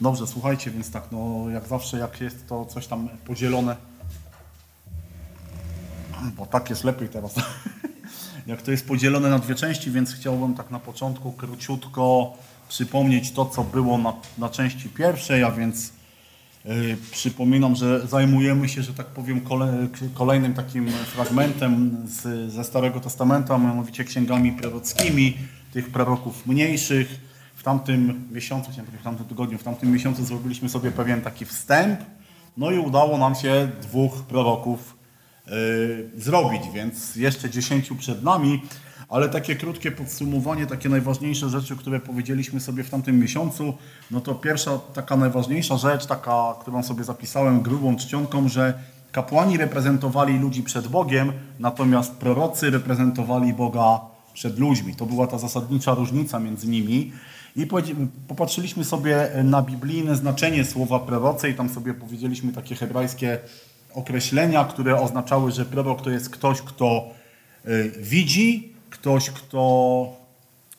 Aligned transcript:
Dobrze, 0.00 0.26
słuchajcie, 0.26 0.70
więc 0.70 0.90
tak, 0.90 1.04
no 1.12 1.50
jak 1.50 1.66
zawsze, 1.68 1.98
jak 1.98 2.20
jest 2.20 2.48
to 2.48 2.64
coś 2.64 2.86
tam 2.86 3.08
podzielone, 3.24 3.76
bo 6.36 6.46
tak 6.46 6.70
jest 6.70 6.84
lepiej 6.84 7.08
teraz, 7.08 7.34
jak 8.46 8.62
to 8.62 8.70
jest 8.70 8.86
podzielone 8.86 9.30
na 9.30 9.38
dwie 9.38 9.54
części, 9.54 9.90
więc 9.90 10.14
chciałbym 10.14 10.54
tak 10.54 10.70
na 10.70 10.78
początku 10.78 11.32
króciutko 11.32 12.32
przypomnieć 12.68 13.32
to, 13.32 13.46
co 13.46 13.64
było 13.64 13.98
na, 13.98 14.12
na 14.38 14.48
części 14.48 14.88
pierwszej, 14.88 15.44
a 15.44 15.50
więc 15.50 15.92
yy, 16.64 16.96
przypominam, 17.10 17.76
że 17.76 18.06
zajmujemy 18.06 18.68
się, 18.68 18.82
że 18.82 18.94
tak 18.94 19.06
powiem, 19.06 19.40
kole, 19.40 19.88
kolejnym 20.14 20.54
takim 20.54 20.88
fragmentem 20.88 22.04
z, 22.06 22.52
ze 22.52 22.64
Starego 22.64 23.00
Testamentu, 23.00 23.52
a 23.52 23.58
mianowicie 23.58 24.04
księgami 24.04 24.52
prorockimi, 24.52 25.36
tych 25.72 25.90
proroków 25.90 26.46
mniejszych. 26.46 27.29
W 27.60 27.62
tamtym 27.62 28.28
miesiącu, 28.32 28.70
w 29.00 29.04
tamtym 29.04 29.26
tygodniu, 29.26 29.58
w 29.58 29.62
tamtym 29.62 29.92
miesiącu 29.92 30.24
zrobiliśmy 30.24 30.68
sobie 30.68 30.90
pewien 30.90 31.22
taki 31.22 31.44
wstęp, 31.44 32.00
no 32.56 32.70
i 32.70 32.78
udało 32.78 33.18
nam 33.18 33.34
się 33.34 33.68
dwóch 33.82 34.22
proroków 34.22 34.96
yy, 35.46 36.10
zrobić, 36.16 36.62
więc 36.74 37.16
jeszcze 37.16 37.50
dziesięciu 37.50 37.96
przed 37.96 38.22
nami, 38.22 38.62
ale 39.08 39.28
takie 39.28 39.56
krótkie 39.56 39.92
podsumowanie, 39.92 40.66
takie 40.66 40.88
najważniejsze 40.88 41.48
rzeczy, 41.48 41.76
które 41.76 42.00
powiedzieliśmy 42.00 42.60
sobie 42.60 42.84
w 42.84 42.90
tamtym 42.90 43.18
miesiącu, 43.18 43.74
no 44.10 44.20
to 44.20 44.34
pierwsza 44.34 44.78
taka 44.78 45.16
najważniejsza 45.16 45.76
rzecz, 45.76 46.06
taka, 46.06 46.54
którą 46.60 46.82
sobie 46.82 47.04
zapisałem 47.04 47.60
grubą 47.60 47.96
czcionką, 47.96 48.48
że 48.48 48.74
kapłani 49.12 49.56
reprezentowali 49.56 50.38
ludzi 50.38 50.62
przed 50.62 50.88
Bogiem, 50.88 51.32
natomiast 51.58 52.12
prorocy 52.12 52.70
reprezentowali 52.70 53.54
Boga 53.54 54.00
przed 54.34 54.58
ludźmi. 54.58 54.94
To 54.94 55.06
była 55.06 55.26
ta 55.26 55.38
zasadnicza 55.38 55.94
różnica 55.94 56.38
między 56.38 56.68
nimi. 56.68 57.12
I 57.56 57.66
popatrzyliśmy 58.28 58.84
sobie 58.84 59.30
na 59.44 59.62
biblijne 59.62 60.16
znaczenie 60.16 60.64
słowa 60.64 60.98
prorocy 60.98 61.50
i 61.50 61.54
tam 61.54 61.68
sobie 61.68 61.94
powiedzieliśmy 61.94 62.52
takie 62.52 62.74
hebrajskie 62.74 63.38
określenia, 63.94 64.64
które 64.64 65.00
oznaczały, 65.00 65.52
że 65.52 65.64
prorok 65.64 66.02
to 66.02 66.10
jest 66.10 66.30
ktoś, 66.30 66.62
kto 66.62 67.04
y, 67.66 67.92
widzi, 67.98 68.72
ktoś, 68.90 69.30
kto 69.30 70.12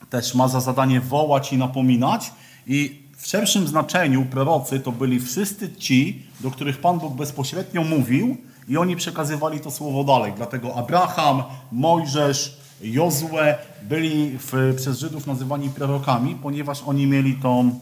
też 0.10 0.36
ma 0.36 0.48
za 0.48 0.60
zadanie 0.60 1.02
wołać 1.02 1.54
i 1.54 1.58
napominać. 1.58 2.32
I 2.68 3.02
w 3.18 3.28
szerszym 3.28 3.68
znaczeniu 3.68 4.26
prorocy 4.26 4.80
to 4.80 4.92
byli 4.92 5.20
wszyscy 5.20 5.76
ci, 5.76 6.26
do 6.40 6.52
których 6.52 6.78
Pan 6.78 7.00
Bóg 7.00 7.14
bezpośrednio 7.14 7.84
mówił 7.84 8.38
i 8.68 8.78
oni 8.78 8.96
przekazywali 8.96 9.60
to 9.60 9.72
słowo 9.72 10.04
dalej. 10.04 10.34
Dlatego 10.36 10.76
Abraham, 10.76 11.44
Mojżesz, 11.72 12.61
Jozue 12.84 13.56
byli 13.84 14.38
w, 14.38 14.74
przez 14.78 15.00
Żydów 15.00 15.28
nazywani 15.28 15.70
prorokami, 15.70 16.36
ponieważ 16.36 16.84
oni 16.86 17.08
mieli 17.08 17.34
tą, 17.34 17.80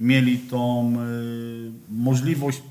mieli 0.00 0.38
tą 0.38 0.92
y, 0.92 1.70
możliwość 1.88 2.62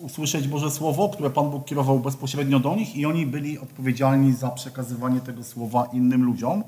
usłyszeć 0.00 0.48
Boże 0.48 0.70
Słowo, 0.70 1.08
które 1.08 1.30
Pan 1.30 1.50
Bóg 1.50 1.64
kierował 1.64 1.98
bezpośrednio 1.98 2.60
do 2.60 2.76
nich 2.76 2.96
i 2.96 3.06
oni 3.06 3.26
byli 3.26 3.58
odpowiedzialni 3.58 4.32
za 4.32 4.48
przekazywanie 4.48 5.20
tego 5.20 5.44
słowa 5.44 5.88
innym 5.92 6.24
ludziom. 6.24 6.64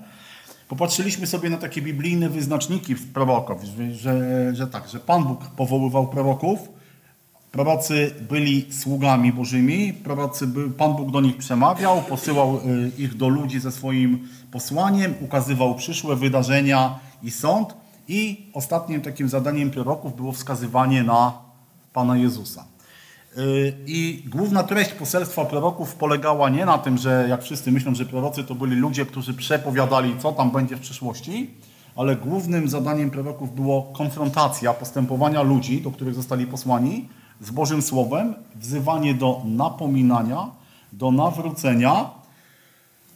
Popatrzyliśmy 0.69 1.27
sobie 1.27 1.51
na 1.51 1.57
takie 1.57 1.83
biblijne 1.83 2.29
wyznaczniki 2.29 2.95
proroków, 2.97 3.65
że, 3.93 4.55
że 4.55 4.67
tak, 4.67 4.89
że 4.89 5.01
Pan 5.01 5.25
Bóg 5.25 5.47
powoływał 5.57 6.07
proroków, 6.07 6.59
Prorocy 7.53 8.15
byli 8.31 8.73
sługami 8.73 9.33
bożymi, 9.33 9.93
prorocy, 9.93 10.49
Pan 10.79 10.97
Bóg 10.97 11.11
do 11.11 11.21
nich 11.21 11.37
przemawiał, 11.37 12.03
posyłał 12.03 12.57
y, 12.57 12.91
ich 12.99 13.17
do 13.17 13.29
ludzi 13.29 13.61
ze 13.61 13.73
swoim 13.73 14.29
posłaniem, 14.51 15.15
ukazywał 15.21 15.75
przyszłe 15.75 16.17
wydarzenia 16.17 16.99
i 17.23 17.31
sąd. 17.31 17.75
I 18.09 18.47
ostatnim 18.53 19.01
takim 19.01 19.29
zadaniem 19.29 19.71
proroków 19.71 20.17
było 20.17 20.33
wskazywanie 20.33 21.03
na 21.03 21.33
Pana 21.93 22.17
Jezusa. 22.17 22.65
Y, 23.39 23.75
I 23.87 24.25
główna 24.27 24.63
treść 24.63 24.93
poselstwa 24.93 25.45
proroków 25.45 25.95
polegała 25.95 26.51
nie 26.51 26.67
na 26.67 26.79
tym, 26.79 26.99
że 26.99 27.27
jak 27.29 27.43
wszyscy 27.43 27.73
myślą, 27.73 27.95
że 27.95 28.05
prorocy 28.05 28.45
to 28.45 28.55
byli 28.55 28.77
ludzie, 28.77 29.07
którzy 29.07 29.35
przepowiadali, 29.35 30.15
co 30.19 30.33
tam 30.33 30.51
będzie 30.51 30.77
w 30.77 30.81
przyszłości, 30.81 31.51
ale 31.97 32.17
głównym 32.17 32.69
zadaniem 32.69 33.11
proroków 33.11 33.55
było 33.55 33.83
konfrontacja 33.83 34.75
postępowania 34.75 35.43
ludzi, 35.43 35.83
do 35.83 35.91
których 35.91 36.15
zostali 36.15 36.47
posłani, 36.47 37.09
z 37.43 37.51
Bożym 37.51 37.83
Słowem, 37.83 38.35
wzywanie 38.57 39.15
do 39.15 39.43
napominania, 39.45 40.51
do 40.93 41.11
nawrócenia, 41.11 42.11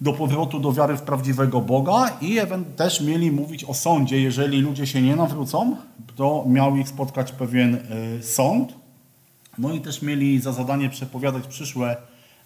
do 0.00 0.12
powrotu 0.12 0.60
do 0.60 0.72
wiary 0.72 0.96
w 0.96 1.02
prawdziwego 1.02 1.60
Boga 1.60 2.18
i 2.20 2.36
też 2.76 3.00
mieli 3.00 3.32
mówić 3.32 3.64
o 3.64 3.74
sądzie. 3.74 4.20
Jeżeli 4.20 4.60
ludzie 4.60 4.86
się 4.86 5.02
nie 5.02 5.16
nawrócą, 5.16 5.76
to 6.16 6.44
miał 6.48 6.76
ich 6.76 6.88
spotkać 6.88 7.32
pewien 7.32 7.74
e, 7.74 8.22
sąd. 8.22 8.74
No 9.58 9.72
i 9.72 9.80
też 9.80 10.02
mieli 10.02 10.40
za 10.40 10.52
zadanie 10.52 10.88
przepowiadać 10.88 11.46
przyszłe 11.46 11.96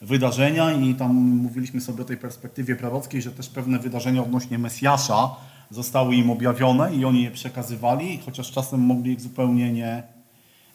wydarzenia 0.00 0.72
i 0.72 0.94
tam 0.94 1.14
mówiliśmy 1.16 1.80
sobie 1.80 2.02
o 2.02 2.04
tej 2.04 2.16
perspektywie 2.16 2.76
prorockiej, 2.76 3.22
że 3.22 3.30
też 3.30 3.48
pewne 3.48 3.78
wydarzenia 3.78 4.22
odnośnie 4.22 4.58
Mesjasza 4.58 5.36
zostały 5.70 6.14
im 6.14 6.30
objawione 6.30 6.94
i 6.94 7.04
oni 7.04 7.22
je 7.22 7.30
przekazywali, 7.30 8.18
chociaż 8.24 8.52
czasem 8.52 8.80
mogli 8.80 9.12
ich 9.12 9.20
zupełnie 9.20 9.72
nie, 9.72 10.02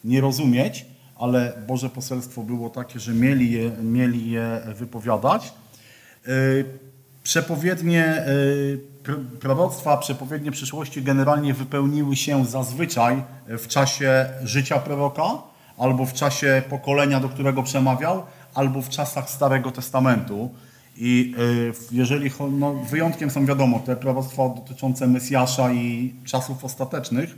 nie 0.03 0.21
rozumieć 0.21 0.85
ale 1.15 1.53
Boże 1.67 1.89
poselstwo 1.89 2.43
było 2.43 2.69
takie, 2.69 2.99
że 2.99 3.13
mieli 3.13 3.51
je, 3.51 3.71
mieli 3.83 4.31
je 4.31 4.61
wypowiadać. 4.75 5.53
Y, 6.27 6.65
przepowiednie 7.23 8.27
y, 8.27 8.79
proroctwa, 9.39 9.97
przepowiednie 9.97 10.51
przyszłości 10.51 11.03
generalnie 11.03 11.53
wypełniły 11.53 12.15
się 12.15 12.45
zazwyczaj 12.45 13.23
w 13.47 13.67
czasie 13.67 14.29
życia 14.43 14.79
proroka, 14.79 15.23
albo 15.77 16.05
w 16.05 16.13
czasie 16.13 16.63
pokolenia, 16.69 17.19
do 17.19 17.29
którego 17.29 17.63
przemawiał, 17.63 18.23
albo 18.53 18.81
w 18.81 18.89
czasach 18.89 19.29
Starego 19.29 19.71
Testamentu. 19.71 20.49
I 20.97 21.35
y, 21.39 21.73
jeżeli 21.91 22.31
no, 22.51 22.73
wyjątkiem 22.73 23.29
są 23.29 23.45
wiadomo 23.45 23.79
te 23.79 23.95
proroctwa 23.95 24.49
dotyczące 24.49 25.07
Mesjasza 25.07 25.71
i 25.71 26.13
czasów 26.25 26.65
ostatecznych, 26.65 27.37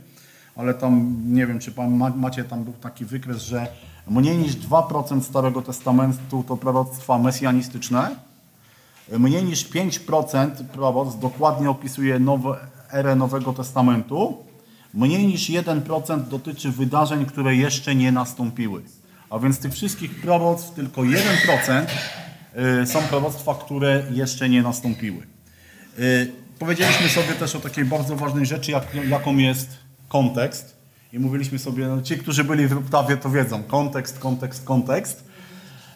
ale 0.58 0.74
tam 0.74 1.22
nie 1.26 1.46
wiem, 1.46 1.58
czy 1.58 1.72
pan 1.72 2.14
macie, 2.16 2.44
tam 2.44 2.64
był 2.64 2.72
taki 2.72 3.04
wykres, 3.04 3.42
że 3.42 3.66
mniej 4.10 4.38
niż 4.38 4.56
2% 4.56 5.22
Starego 5.22 5.62
Testamentu 5.62 6.44
to 6.48 6.56
proroctwa 6.56 7.18
mesjanistyczne, 7.18 8.16
mniej 9.18 9.44
niż 9.44 9.70
5% 9.70 10.50
proroctw 10.72 11.20
dokładnie 11.20 11.70
opisuje 11.70 12.18
nowe, 12.18 12.56
erę 12.92 13.16
Nowego 13.16 13.52
Testamentu, 13.52 14.36
mniej 14.94 15.26
niż 15.26 15.50
1% 15.50 16.28
dotyczy 16.28 16.70
wydarzeń, 16.70 17.26
które 17.26 17.56
jeszcze 17.56 17.94
nie 17.94 18.12
nastąpiły. 18.12 18.82
A 19.30 19.38
więc 19.38 19.56
z 19.56 19.58
tych 19.58 19.72
wszystkich 19.72 20.20
proroctw 20.20 20.74
tylko 20.74 21.00
1% 21.00 21.86
y, 22.82 22.86
są 22.86 23.00
proroctwa, 23.00 23.54
które 23.54 24.02
jeszcze 24.10 24.48
nie 24.48 24.62
nastąpiły. 24.62 25.26
Y, 25.98 26.32
powiedzieliśmy 26.58 27.08
sobie 27.08 27.34
też 27.34 27.56
o 27.56 27.60
takiej 27.60 27.84
bardzo 27.84 28.16
ważnej 28.16 28.46
rzeczy, 28.46 28.70
jak, 28.70 28.94
jaką 29.08 29.36
jest 29.36 29.87
kontekst 30.08 30.76
i 31.12 31.18
mówiliśmy 31.18 31.58
sobie, 31.58 31.86
no 31.86 32.02
ci, 32.02 32.18
którzy 32.18 32.44
byli 32.44 32.66
w 32.66 32.72
Ruptawie, 32.72 33.16
to 33.16 33.30
wiedzą, 33.30 33.62
kontekst, 33.62 34.18
kontekst, 34.18 34.64
kontekst. 34.64 35.24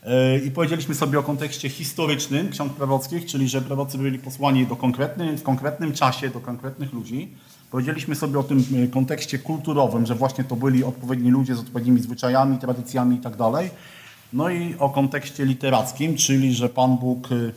E, 0.02 0.38
I 0.38 0.50
powiedzieliśmy 0.50 0.94
sobie 0.94 1.18
o 1.18 1.22
kontekście 1.22 1.68
historycznym 1.68 2.48
ksiąg 2.48 2.72
prorockich, 2.72 3.26
czyli 3.26 3.48
że 3.48 3.62
prorocy 3.62 3.98
byli 3.98 4.18
posłani 4.18 4.66
do 4.66 4.76
konkretnym, 4.76 5.38
w 5.38 5.42
konkretnym 5.42 5.92
czasie 5.92 6.28
do 6.28 6.40
konkretnych 6.40 6.92
ludzi. 6.92 7.32
Powiedzieliśmy 7.70 8.14
sobie 8.14 8.38
o 8.38 8.42
tym 8.42 8.64
e, 8.84 8.86
kontekście 8.86 9.38
kulturowym, 9.38 10.06
że 10.06 10.14
właśnie 10.14 10.44
to 10.44 10.56
byli 10.56 10.84
odpowiedni 10.84 11.30
ludzie 11.30 11.54
z 11.54 11.58
odpowiednimi 11.58 12.00
zwyczajami, 12.00 12.58
tradycjami 12.58 13.16
itd. 13.16 13.36
Tak 13.52 13.70
no 14.32 14.50
i 14.50 14.74
o 14.78 14.90
kontekście 14.90 15.44
literackim, 15.44 16.16
czyli 16.16 16.54
że 16.54 16.68
Pan 16.68 16.96
Bóg 16.96 17.28
e, 17.32 17.52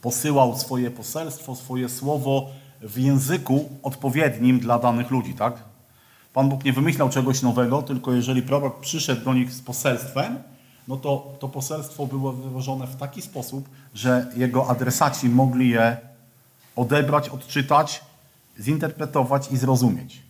posyłał 0.00 0.58
swoje 0.58 0.90
poselstwo, 0.90 1.56
swoje 1.56 1.88
słowo 1.88 2.50
w 2.84 2.98
języku 2.98 3.68
odpowiednim 3.82 4.60
dla 4.60 4.78
danych 4.78 5.10
ludzi, 5.10 5.34
tak? 5.34 5.62
Pan 6.32 6.48
Bóg 6.48 6.64
nie 6.64 6.72
wymyślał 6.72 7.08
czegoś 7.08 7.42
nowego, 7.42 7.82
tylko 7.82 8.12
jeżeli 8.12 8.42
prorok 8.42 8.80
przyszedł 8.80 9.24
do 9.24 9.34
nich 9.34 9.52
z 9.52 9.60
poselstwem, 9.60 10.38
no 10.88 10.96
to 10.96 11.36
to 11.40 11.48
poselstwo 11.48 12.06
było 12.06 12.32
wyłożone 12.32 12.86
w 12.86 12.96
taki 12.96 13.22
sposób, 13.22 13.68
że 13.94 14.26
jego 14.36 14.70
adresaci 14.70 15.28
mogli 15.28 15.68
je 15.68 15.96
odebrać, 16.76 17.28
odczytać, 17.28 18.00
zinterpretować 18.60 19.52
i 19.52 19.56
zrozumieć. 19.56 20.22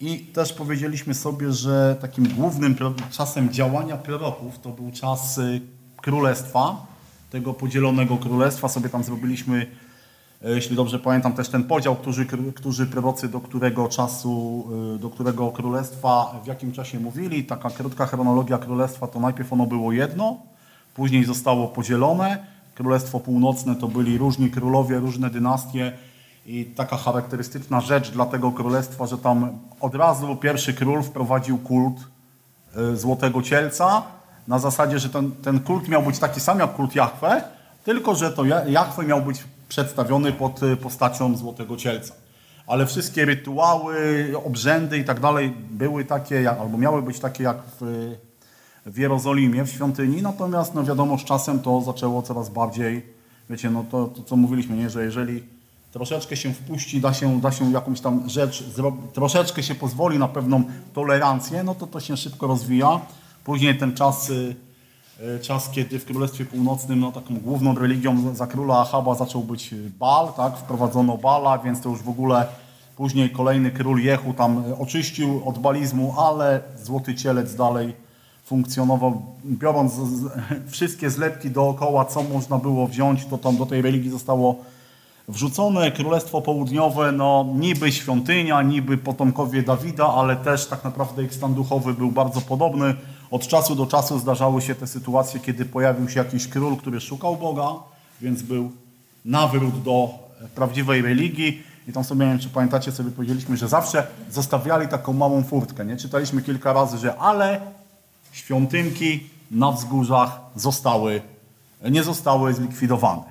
I 0.00 0.18
też 0.18 0.52
powiedzieliśmy 0.52 1.14
sobie, 1.14 1.52
że 1.52 1.96
takim 2.00 2.28
głównym 2.28 2.76
czasem 3.10 3.52
działania 3.52 3.96
proroków 3.96 4.58
to 4.58 4.70
był 4.70 4.90
czas 4.90 5.38
y, 5.38 5.60
królestwa, 5.96 6.86
tego 7.30 7.54
podzielonego 7.54 8.16
królestwa. 8.16 8.68
Sobie 8.68 8.88
tam 8.88 9.04
zrobiliśmy 9.04 9.66
jeśli 10.50 10.76
dobrze 10.76 10.98
pamiętam, 10.98 11.32
też 11.32 11.48
ten 11.48 11.64
podział, 11.64 11.96
którzy, 11.96 12.26
którzy 12.54 12.86
prorocy 12.86 13.28
do 13.28 13.40
którego 13.40 13.88
czasu, 13.88 14.64
e, 14.94 14.98
do 14.98 15.10
którego 15.10 15.50
królestwa, 15.50 16.40
w 16.44 16.46
jakim 16.46 16.72
czasie 16.72 17.00
mówili. 17.00 17.44
Taka 17.44 17.70
krótka 17.70 18.06
chronologia 18.06 18.58
królestwa 18.58 19.06
to 19.06 19.20
najpierw 19.20 19.52
ono 19.52 19.66
było 19.66 19.92
jedno, 19.92 20.36
później 20.94 21.24
zostało 21.24 21.68
podzielone. 21.68 22.46
Królestwo 22.74 23.20
Północne 23.20 23.76
to 23.76 23.88
byli 23.88 24.18
różni 24.18 24.50
królowie, 24.50 24.98
różne 24.98 25.30
dynastie 25.30 25.92
I 26.46 26.64
taka 26.64 26.96
charakterystyczna 26.96 27.80
rzecz 27.80 28.10
dla 28.10 28.26
tego 28.26 28.52
królestwa, 28.52 29.06
że 29.06 29.18
tam 29.18 29.58
od 29.80 29.94
razu 29.94 30.36
pierwszy 30.36 30.74
król 30.74 31.02
wprowadził 31.02 31.58
kult 31.58 31.96
y, 32.76 32.96
Złotego 32.96 33.42
Cielca, 33.42 34.02
na 34.48 34.58
zasadzie, 34.58 34.98
że 34.98 35.08
ten, 35.08 35.30
ten 35.30 35.60
kult 35.60 35.88
miał 35.88 36.02
być 36.02 36.18
taki 36.18 36.40
sam 36.40 36.58
jak 36.58 36.74
kult 36.74 36.94
Jahwe, 36.94 37.42
tylko 37.84 38.14
że 38.14 38.30
to 38.30 38.44
Jahwe 38.66 39.04
miał 39.04 39.22
być 39.22 39.44
przedstawiony 39.72 40.32
pod 40.32 40.62
y, 40.62 40.76
postacią 40.76 41.36
Złotego 41.36 41.76
Cielca. 41.76 42.14
Ale 42.66 42.86
wszystkie 42.86 43.24
rytuały, 43.24 43.96
obrzędy 44.44 44.98
i 44.98 45.04
tak 45.04 45.20
dalej 45.20 45.52
były 45.70 46.04
takie, 46.04 46.50
albo 46.50 46.78
miały 46.78 47.02
być 47.02 47.18
takie 47.18 47.44
jak 47.44 47.56
w, 47.80 48.14
w 48.86 48.98
Jerozolimie, 48.98 49.64
w 49.64 49.70
świątyni, 49.70 50.22
natomiast 50.22 50.74
no 50.74 50.84
wiadomo, 50.84 51.18
z 51.18 51.24
czasem 51.24 51.60
to 51.60 51.80
zaczęło 51.80 52.22
coraz 52.22 52.48
bardziej, 52.48 53.06
wiecie, 53.50 53.70
no 53.70 53.84
to, 53.90 54.06
to 54.06 54.22
co 54.22 54.36
mówiliśmy, 54.36 54.76
nie? 54.76 54.90
że 54.90 55.04
jeżeli 55.04 55.42
troszeczkę 55.92 56.36
się 56.36 56.54
wpuści, 56.54 57.00
da 57.00 57.14
się, 57.14 57.40
da 57.40 57.52
się 57.52 57.72
jakąś 57.72 58.00
tam 58.00 58.28
rzecz, 58.28 58.64
troszeczkę 59.12 59.62
się 59.62 59.74
pozwoli 59.74 60.18
na 60.18 60.28
pewną 60.28 60.64
tolerancję, 60.92 61.62
no 61.62 61.74
to 61.74 61.86
to 61.86 62.00
się 62.00 62.16
szybko 62.16 62.46
rozwija. 62.46 63.00
Później 63.44 63.78
ten 63.78 63.94
czas, 63.94 64.30
y, 64.30 64.56
czas 65.42 65.70
kiedy 65.70 65.98
w 65.98 66.04
Królestwie 66.04 66.44
Północnym 66.44 67.00
no, 67.00 67.12
taką 67.12 67.34
główną 67.34 67.74
religią 67.74 68.34
za 68.34 68.46
króla 68.46 68.80
Achaba 68.80 69.14
zaczął 69.14 69.42
być 69.42 69.74
Bal, 69.98 70.32
tak? 70.36 70.56
wprowadzono 70.56 71.18
Bala, 71.18 71.58
więc 71.58 71.80
to 71.80 71.88
już 71.88 72.02
w 72.02 72.08
ogóle 72.08 72.46
później 72.96 73.30
kolejny 73.30 73.70
król 73.70 74.00
Jehu 74.00 74.34
tam 74.34 74.64
oczyścił 74.78 75.48
od 75.48 75.58
balizmu, 75.58 76.14
ale 76.18 76.60
Złoty 76.82 77.14
Cielec 77.14 77.54
dalej 77.54 77.92
funkcjonował, 78.44 79.22
biorąc 79.44 79.92
wszystkie 80.68 81.10
zlepki 81.10 81.50
dookoła, 81.50 82.04
co 82.04 82.22
można 82.22 82.58
było 82.58 82.86
wziąć, 82.86 83.26
to 83.26 83.38
tam 83.38 83.56
do 83.56 83.66
tej 83.66 83.82
religii 83.82 84.10
zostało 84.10 84.56
wrzucone. 85.28 85.92
Królestwo 85.92 86.42
Południowe, 86.42 87.12
no 87.12 87.46
niby 87.54 87.92
świątynia, 87.92 88.62
niby 88.62 88.98
potomkowie 88.98 89.62
Dawida, 89.62 90.06
ale 90.06 90.36
też 90.36 90.66
tak 90.66 90.84
naprawdę 90.84 91.24
ich 91.24 91.34
stan 91.34 91.54
duchowy 91.54 91.94
był 91.94 92.10
bardzo 92.10 92.40
podobny. 92.40 92.94
Od 93.32 93.46
czasu 93.46 93.74
do 93.74 93.86
czasu 93.86 94.18
zdarzały 94.18 94.62
się 94.62 94.74
te 94.74 94.86
sytuacje, 94.86 95.40
kiedy 95.40 95.64
pojawił 95.64 96.08
się 96.08 96.18
jakiś 96.18 96.48
król, 96.48 96.76
który 96.76 97.00
szukał 97.00 97.36
Boga, 97.36 97.68
więc 98.20 98.42
był 98.42 98.70
nawrót 99.24 99.82
do 99.82 100.08
prawdziwej 100.54 101.02
religii. 101.02 101.62
I 101.88 101.92
tam 101.92 102.04
sobie, 102.04 102.24
nie 102.24 102.32
wiem, 102.32 102.40
czy 102.40 102.48
pamiętacie, 102.48 102.92
sobie 102.92 103.10
powiedzieliśmy, 103.10 103.56
że 103.56 103.68
zawsze 103.68 104.06
zostawiali 104.30 104.88
taką 104.88 105.12
małą 105.12 105.42
furtkę. 105.42 105.84
Nie? 105.84 105.96
Czytaliśmy 105.96 106.42
kilka 106.42 106.72
razy, 106.72 106.98
że 106.98 107.18
ale 107.18 107.60
świątynki 108.32 109.20
na 109.50 109.72
wzgórzach 109.72 110.40
zostały, 110.56 111.22
nie 111.90 112.02
zostały 112.02 112.54
zlikwidowane. 112.54 113.22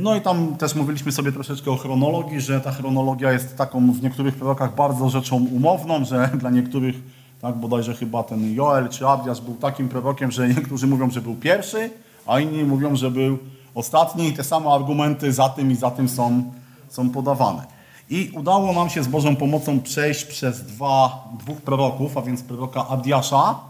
No 0.00 0.16
i 0.16 0.20
tam 0.20 0.56
też 0.56 0.74
mówiliśmy 0.74 1.12
sobie 1.12 1.32
troszeczkę 1.32 1.70
o 1.70 1.76
chronologii, 1.76 2.40
że 2.40 2.60
ta 2.60 2.72
chronologia 2.72 3.32
jest 3.32 3.56
taką 3.56 3.92
w 3.92 4.02
niektórych 4.02 4.34
prorokach 4.34 4.74
bardzo 4.74 5.08
rzeczą 5.08 5.36
umowną, 5.36 6.04
że 6.04 6.30
dla 6.40 6.50
niektórych, 6.50 6.96
tak 7.44 7.56
bodajże 7.56 7.94
chyba 7.94 8.22
ten 8.22 8.54
Joel 8.54 8.88
czy 8.88 9.06
Abdiasz 9.06 9.40
był 9.40 9.54
takim 9.54 9.88
prorokiem, 9.88 10.30
że 10.30 10.48
niektórzy 10.48 10.86
mówią, 10.86 11.10
że 11.10 11.20
był 11.20 11.34
pierwszy, 11.34 11.90
a 12.26 12.40
inni 12.40 12.64
mówią, 12.64 12.96
że 12.96 13.10
był 13.10 13.38
ostatni 13.74 14.28
i 14.28 14.32
te 14.32 14.44
same 14.44 14.70
argumenty 14.70 15.32
za 15.32 15.48
tym 15.48 15.72
i 15.72 15.74
za 15.74 15.90
tym 15.90 16.08
są, 16.08 16.52
są 16.88 17.10
podawane. 17.10 17.62
I 18.10 18.30
udało 18.34 18.72
nam 18.72 18.90
się 18.90 19.02
z 19.02 19.08
Bożą 19.08 19.36
pomocą 19.36 19.80
przejść 19.80 20.24
przez 20.24 20.64
dwa, 20.66 21.28
dwóch 21.38 21.60
proroków, 21.60 22.18
a 22.18 22.22
więc 22.22 22.42
proroka 22.42 22.88
Abdiasza, 22.88 23.60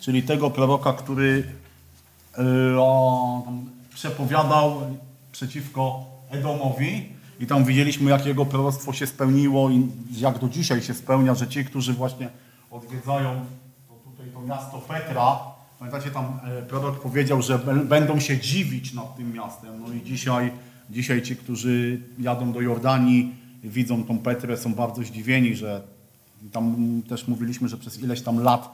czyli 0.00 0.22
tego 0.22 0.50
proroka, 0.50 0.92
który 0.92 1.44
yy, 2.38 2.44
o, 2.80 3.42
przepowiadał 3.94 4.80
przeciwko 5.32 6.04
Edomowi 6.30 7.08
i 7.40 7.46
tam 7.46 7.64
widzieliśmy, 7.64 8.10
jak 8.10 8.26
jego 8.26 8.46
proroctwo 8.46 8.92
się 8.92 9.06
spełniło 9.06 9.70
i 9.70 9.88
jak 10.16 10.38
do 10.38 10.48
dzisiaj 10.48 10.82
się 10.82 10.94
spełnia, 10.94 11.34
że 11.34 11.48
ci, 11.48 11.64
którzy 11.64 11.92
właśnie 11.92 12.28
odwiedzają 12.72 13.44
to 13.88 14.10
tutaj 14.10 14.26
to 14.32 14.42
miasto 14.42 14.78
Petra, 14.78 15.38
pamiętacie, 15.78 16.10
tam 16.10 16.40
e, 16.44 16.62
prorok 16.62 17.00
powiedział, 17.00 17.42
że 17.42 17.58
będą 17.84 18.20
się 18.20 18.38
dziwić 18.38 18.92
nad 18.92 19.16
tym 19.16 19.32
miastem. 19.32 19.80
No 19.80 19.92
i 19.92 20.02
dzisiaj, 20.02 20.52
dzisiaj 20.90 21.22
ci, 21.22 21.36
którzy 21.36 22.00
jadą 22.18 22.52
do 22.52 22.60
Jordanii, 22.60 23.34
widzą 23.64 24.04
tą 24.04 24.18
Petrę, 24.18 24.56
są 24.56 24.74
bardzo 24.74 25.02
zdziwieni, 25.02 25.56
że 25.56 25.82
tam 26.52 26.76
też 27.08 27.28
mówiliśmy, 27.28 27.68
że 27.68 27.76
przez 27.76 28.02
ileś 28.02 28.22
tam 28.22 28.42
lat 28.42 28.68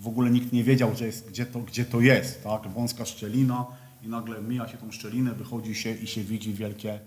w 0.00 0.08
ogóle 0.08 0.30
nikt 0.30 0.52
nie 0.52 0.64
wiedział, 0.64 0.90
że 0.96 1.06
jest, 1.06 1.28
gdzie, 1.28 1.46
to, 1.46 1.58
gdzie 1.58 1.84
to 1.84 2.00
jest. 2.00 2.44
Tak? 2.44 2.68
Wąska 2.68 3.04
szczelina, 3.04 3.66
i 4.02 4.08
nagle 4.08 4.42
mija 4.42 4.68
się 4.68 4.78
tą 4.78 4.92
szczelinę, 4.92 5.32
wychodzi 5.32 5.74
się 5.74 5.94
i 5.94 6.06
się 6.06 6.22
widzi 6.24 6.54
wielkie, 6.54 6.98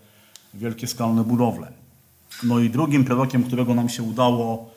wielkie 0.53 0.87
skalne 0.87 1.23
budowle. 1.23 1.71
No 2.43 2.59
i 2.59 2.69
drugim 2.69 3.05
prorokiem, 3.05 3.43
którego 3.43 3.75
nam 3.75 3.89
się 3.89 4.03
udało 4.03 4.74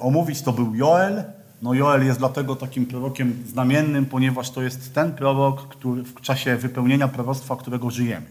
omówić, 0.00 0.42
to 0.42 0.52
był 0.52 0.74
Joel. 0.74 1.22
No 1.62 1.74
Joel 1.74 2.06
jest 2.06 2.18
dlatego 2.18 2.56
takim 2.56 2.86
prorokiem 2.86 3.44
znamiennym, 3.48 4.06
ponieważ 4.06 4.50
to 4.50 4.62
jest 4.62 4.94
ten 4.94 5.12
prorok, 5.12 5.68
który 5.68 6.02
w 6.02 6.20
czasie 6.20 6.56
wypełnienia 6.56 7.08
proroctwa, 7.08 7.56
którego 7.56 7.90
żyjemy. 7.90 8.26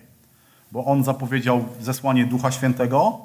Bo 0.72 0.86
on 0.86 1.04
zapowiedział 1.04 1.66
zesłanie 1.82 2.26
Ducha 2.26 2.52
Świętego, 2.52 3.18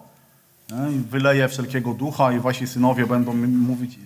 y, 0.73 0.75
wyleje 1.11 1.49
wszelkiego 1.49 1.95
ducha 1.95 2.33
i 2.33 2.41
wasi 2.41 2.67
synowie 2.67 3.07
będą 3.07 3.35
mówić, 3.47 3.99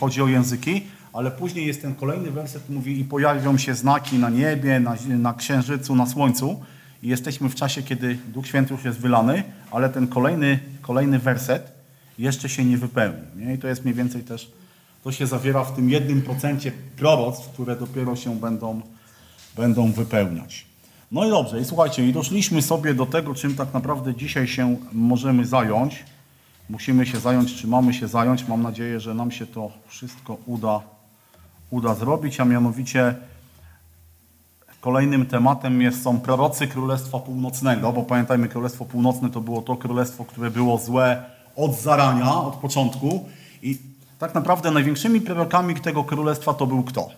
chodzi 0.00 0.22
o 0.22 0.28
języki, 0.28 0.82
ale 1.12 1.30
później 1.30 1.66
jest 1.66 1.82
ten 1.82 1.94
kolejny 1.94 2.30
werset, 2.30 2.70
mówi 2.70 3.00
i 3.00 3.04
pojawią 3.04 3.58
się 3.58 3.74
znaki 3.74 4.18
na 4.18 4.30
niebie, 4.30 4.80
na, 4.80 4.96
na 5.08 5.34
księżycu, 5.34 5.94
na 5.94 6.06
słońcu. 6.06 6.60
I 7.02 7.08
jesteśmy 7.08 7.48
w 7.48 7.54
czasie, 7.54 7.82
kiedy 7.82 8.18
Duch 8.28 8.46
Święty 8.46 8.74
już 8.74 8.84
jest 8.84 8.98
wylany, 8.98 9.42
ale 9.70 9.88
ten 9.88 10.06
kolejny, 10.06 10.58
kolejny 10.82 11.18
werset 11.18 11.81
jeszcze 12.18 12.48
się 12.48 12.64
nie 12.64 12.78
wypełni. 12.78 13.22
Nie? 13.36 13.54
I 13.54 13.58
to 13.58 13.68
jest 13.68 13.82
mniej 13.84 13.94
więcej 13.94 14.22
też, 14.22 14.52
to 15.04 15.12
się 15.12 15.26
zawiera 15.26 15.64
w 15.64 15.76
tym 15.76 15.90
jednym 15.90 16.22
procencie 16.22 16.72
proroctw, 16.96 17.48
które 17.48 17.76
dopiero 17.76 18.16
się 18.16 18.36
będą, 18.36 18.80
będą 19.56 19.92
wypełniać. 19.92 20.66
No 21.12 21.26
i 21.26 21.30
dobrze, 21.30 21.60
i 21.60 21.64
słuchajcie, 21.64 22.08
i 22.08 22.12
doszliśmy 22.12 22.62
sobie 22.62 22.94
do 22.94 23.06
tego, 23.06 23.34
czym 23.34 23.54
tak 23.54 23.74
naprawdę 23.74 24.14
dzisiaj 24.14 24.46
się 24.46 24.76
możemy 24.92 25.46
zająć. 25.46 26.04
Musimy 26.68 27.06
się 27.06 27.20
zająć, 27.20 27.54
czy 27.54 27.66
mamy 27.66 27.94
się 27.94 28.08
zająć. 28.08 28.48
Mam 28.48 28.62
nadzieję, 28.62 29.00
że 29.00 29.14
nam 29.14 29.30
się 29.30 29.46
to 29.46 29.72
wszystko 29.88 30.36
uda 30.46 30.80
uda 31.72 31.94
zrobić, 31.94 32.40
a 32.40 32.44
mianowicie 32.44 33.14
kolejnym 34.80 35.26
tematem 35.26 35.82
jest, 35.82 36.02
są 36.02 36.20
prorocy 36.20 36.66
Królestwa 36.66 37.18
Północnego, 37.18 37.92
bo 37.92 38.02
pamiętajmy, 38.02 38.48
Królestwo 38.48 38.84
Północne 38.84 39.30
to 39.30 39.40
było 39.40 39.62
to 39.62 39.76
królestwo, 39.76 40.24
które 40.24 40.50
było 40.50 40.78
złe 40.78 41.24
od 41.56 41.80
zarania, 41.80 42.34
od 42.34 42.54
początku 42.54 43.28
i 43.62 43.78
tak 44.18 44.34
naprawdę 44.34 44.70
największymi 44.70 45.20
prorokami 45.20 45.80
tego 45.80 46.04
królestwa 46.04 46.54
to 46.54 46.66
był 46.66 46.82
kto? 46.82 47.08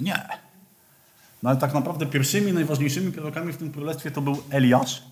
Nie. 0.00 0.28
No 1.42 1.50
ale 1.50 1.58
tak 1.58 1.74
naprawdę 1.74 2.06
pierwszymi, 2.06 2.52
najważniejszymi 2.52 3.12
prorokami 3.12 3.52
w 3.52 3.56
tym 3.56 3.72
królestwie 3.72 4.10
to 4.10 4.20
był 4.20 4.36
Eliasz 4.50 5.02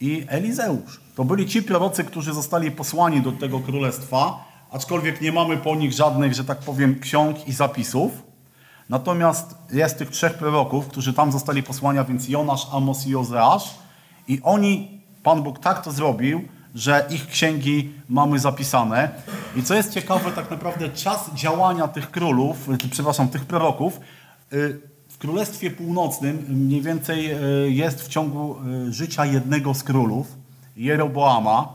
i 0.00 0.24
Elizeusz. 0.28 1.00
To 1.16 1.24
byli 1.24 1.46
ci 1.46 1.62
prorocy, 1.62 2.04
którzy 2.04 2.34
zostali 2.34 2.70
posłani 2.70 3.22
do 3.22 3.32
tego 3.32 3.60
królestwa 3.60 4.50
aczkolwiek 4.70 5.20
nie 5.20 5.32
mamy 5.32 5.56
po 5.56 5.76
nich 5.76 5.92
żadnych, 5.92 6.34
że 6.34 6.44
tak 6.44 6.58
powiem, 6.58 7.00
ksiąg 7.00 7.48
i 7.48 7.52
zapisów. 7.52 8.12
Natomiast 8.88 9.54
jest 9.72 9.98
tych 9.98 10.10
trzech 10.10 10.34
proroków, 10.34 10.86
którzy 10.86 11.12
tam 11.12 11.32
zostali 11.32 11.62
posłania, 11.62 12.04
więc 12.04 12.28
Jonasz, 12.28 12.66
Amos 12.72 13.06
i 13.06 13.10
Jozeasz. 13.10 13.74
I 14.30 14.40
oni, 14.42 15.00
Pan 15.22 15.42
Bóg 15.42 15.58
tak 15.58 15.84
to 15.84 15.92
zrobił, 15.92 16.40
że 16.74 17.06
ich 17.10 17.26
księgi 17.26 17.90
mamy 18.08 18.38
zapisane. 18.38 19.10
I 19.56 19.62
co 19.62 19.74
jest 19.74 19.94
ciekawe, 19.94 20.32
tak 20.32 20.50
naprawdę 20.50 20.88
czas 20.88 21.30
działania 21.34 21.88
tych 21.88 22.10
królów, 22.10 22.68
przepraszam, 22.90 23.28
tych 23.28 23.44
proroków, 23.44 24.00
y, 24.52 24.80
w 25.08 25.18
Królestwie 25.18 25.70
Północnym 25.70 26.44
mniej 26.48 26.82
więcej 26.82 27.32
y, 27.32 27.70
jest 27.70 28.02
w 28.02 28.08
ciągu 28.08 28.56
y, 28.88 28.92
życia 28.92 29.26
jednego 29.26 29.74
z 29.74 29.82
królów, 29.82 30.26
Jeroboama. 30.76 31.68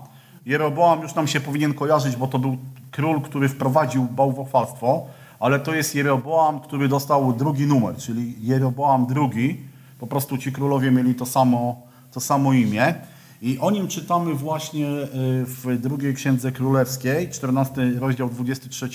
Jeroboam 0.45 1.01
już 1.01 1.15
nam 1.15 1.27
się 1.27 1.39
powinien 1.39 1.73
kojarzyć, 1.73 2.15
bo 2.15 2.27
to 2.27 2.39
był 2.39 2.57
król, 2.91 3.21
który 3.21 3.49
wprowadził 3.49 4.03
bałwochwalstwo, 4.03 5.05
ale 5.39 5.59
to 5.59 5.73
jest 5.73 5.95
Jeroboam, 5.95 6.59
który 6.59 6.87
dostał 6.87 7.33
drugi 7.33 7.65
numer, 7.65 7.97
czyli 7.97 8.35
Jeroboam 8.41 9.07
II. 9.15 9.61
Po 9.99 10.07
prostu 10.07 10.37
ci 10.37 10.51
królowie 10.51 10.91
mieli 10.91 11.15
to 11.15 11.25
samo, 11.25 11.84
to 12.15 12.21
samo 12.21 12.53
imię. 12.53 12.95
I 13.41 13.59
o 13.59 13.71
nim 13.71 13.87
czytamy 13.87 14.33
właśnie 14.33 14.87
e, 14.87 15.07
w 15.45 15.77
drugiej 15.81 16.13
księdze 16.13 16.51
królewskiej, 16.51 17.29
14 17.29 17.91
rozdział 17.99 18.29
23 18.29 18.89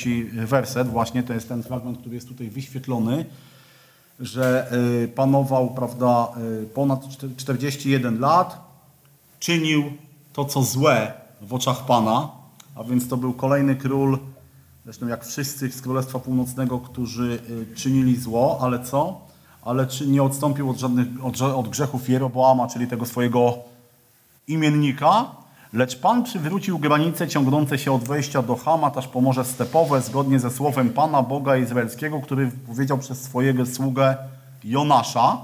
werset, 0.46 0.88
właśnie 0.88 1.22
to 1.22 1.32
jest 1.32 1.48
ten 1.48 1.62
fragment, 1.62 1.98
który 1.98 2.14
jest 2.14 2.28
tutaj 2.28 2.50
wyświetlony, 2.50 3.24
że 4.20 4.72
e, 5.04 5.08
panował, 5.08 5.70
prawda, 5.70 6.28
e, 6.62 6.66
ponad 6.66 7.08
41 7.36 8.20
lat, 8.20 8.60
czynił 9.38 9.84
to, 10.32 10.44
co 10.44 10.62
złe 10.62 11.12
w 11.42 11.54
oczach 11.54 11.86
Pana, 11.86 12.28
a 12.74 12.84
więc 12.84 13.08
to 13.08 13.16
był 13.16 13.32
kolejny 13.32 13.76
król, 13.76 14.18
zresztą 14.84 15.06
jak 15.06 15.24
wszyscy 15.24 15.72
z 15.72 15.82
Królestwa 15.82 16.18
Północnego, 16.18 16.78
którzy 16.78 17.38
czynili 17.74 18.16
zło, 18.16 18.58
ale 18.60 18.84
co? 18.84 19.29
Ale 19.62 19.86
czy 19.86 20.06
nie 20.06 20.22
odstąpił 20.22 20.70
od, 20.70 20.78
żadnych, 20.78 21.06
od, 21.22 21.42
od 21.42 21.68
grzechów 21.68 22.08
Jeroboama, 22.08 22.68
czyli 22.68 22.86
tego 22.86 23.06
swojego 23.06 23.58
imiennika, 24.48 25.24
lecz 25.72 25.96
Pan 25.96 26.24
przywrócił 26.24 26.78
granice 26.78 27.28
ciągnące 27.28 27.78
się 27.78 27.92
od 27.92 28.04
wejścia 28.04 28.42
do 28.42 28.56
Hamat 28.56 28.98
aż 28.98 29.08
po 29.08 29.20
Morze 29.20 29.44
Stepowe, 29.44 30.00
zgodnie 30.00 30.40
ze 30.40 30.50
słowem 30.50 30.90
Pana 30.90 31.22
Boga 31.22 31.56
Izraelskiego, 31.56 32.20
który 32.20 32.50
powiedział 32.66 32.98
przez 32.98 33.22
swojego 33.22 33.66
sługę 33.66 34.16
Jonasza. 34.64 35.38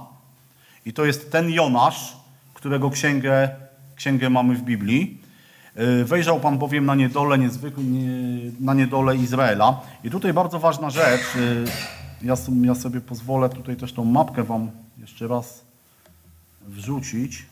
I 0.86 0.92
to 0.92 1.04
jest 1.04 1.32
ten 1.32 1.50
Jonasz, 1.50 2.16
którego 2.54 2.90
księgę, 2.90 3.48
księgę 3.96 4.30
mamy 4.30 4.54
w 4.54 4.62
Biblii. 4.62 5.20
Y, 5.78 6.04
wejrzał 6.04 6.40
Pan 6.40 6.58
bowiem 6.58 6.86
na 6.86 6.94
niedolę, 6.94 7.38
niezwykle, 7.38 7.84
nie, 7.84 8.08
na 8.60 8.74
niedolę 8.74 9.16
Izraela. 9.16 9.80
I 10.04 10.10
tutaj 10.10 10.32
bardzo 10.32 10.58
ważna 10.58 10.90
rzecz. 10.90 11.22
Y, 12.22 12.26
ja, 12.26 12.34
ja 12.62 12.74
sobie 12.74 13.00
pozwolę 13.00 13.48
tutaj 13.48 13.76
też 13.76 13.92
tą 13.92 14.04
mapkę 14.04 14.42
Wam 14.42 14.70
jeszcze 14.98 15.28
raz 15.28 15.64
wrzucić. 16.66 17.46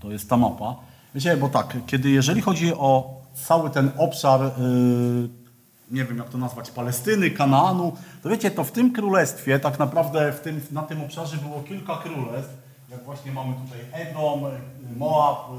To 0.00 0.12
jest 0.12 0.28
ta 0.28 0.36
mapa. 0.36 0.76
Wiecie, 1.14 1.36
bo 1.36 1.48
tak, 1.48 1.76
kiedy 1.86 2.10
jeżeli 2.10 2.40
chodzi 2.40 2.74
o 2.74 3.20
cały 3.34 3.70
ten 3.70 3.90
obszar, 3.98 4.40
yy, 4.40 5.28
nie 5.90 6.04
wiem 6.04 6.18
jak 6.18 6.28
to 6.28 6.38
nazwać, 6.38 6.70
Palestyny, 6.70 7.30
Kanaanu, 7.30 7.96
to 8.22 8.28
wiecie, 8.28 8.50
to 8.50 8.64
w 8.64 8.72
tym 8.72 8.92
królestwie, 8.92 9.58
tak 9.58 9.78
naprawdę 9.78 10.32
w 10.32 10.40
tym, 10.40 10.60
na 10.70 10.82
tym 10.82 11.00
obszarze 11.00 11.36
było 11.36 11.62
kilka 11.62 11.96
królestw, 11.96 12.52
jak 12.90 13.04
właśnie 13.04 13.32
mamy 13.32 13.54
tutaj 13.64 13.80
Edom, 13.92 14.40
Moab, 14.96 15.50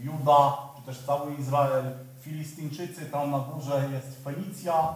Juda, 0.00 0.58
czy 0.76 0.82
też 0.86 0.98
cały 1.06 1.34
Izrael, 1.34 1.84
Filistyńczycy, 2.20 3.06
tam 3.06 3.30
na 3.30 3.38
górze 3.38 3.88
jest 3.92 4.24
Fenicja, 4.24 4.94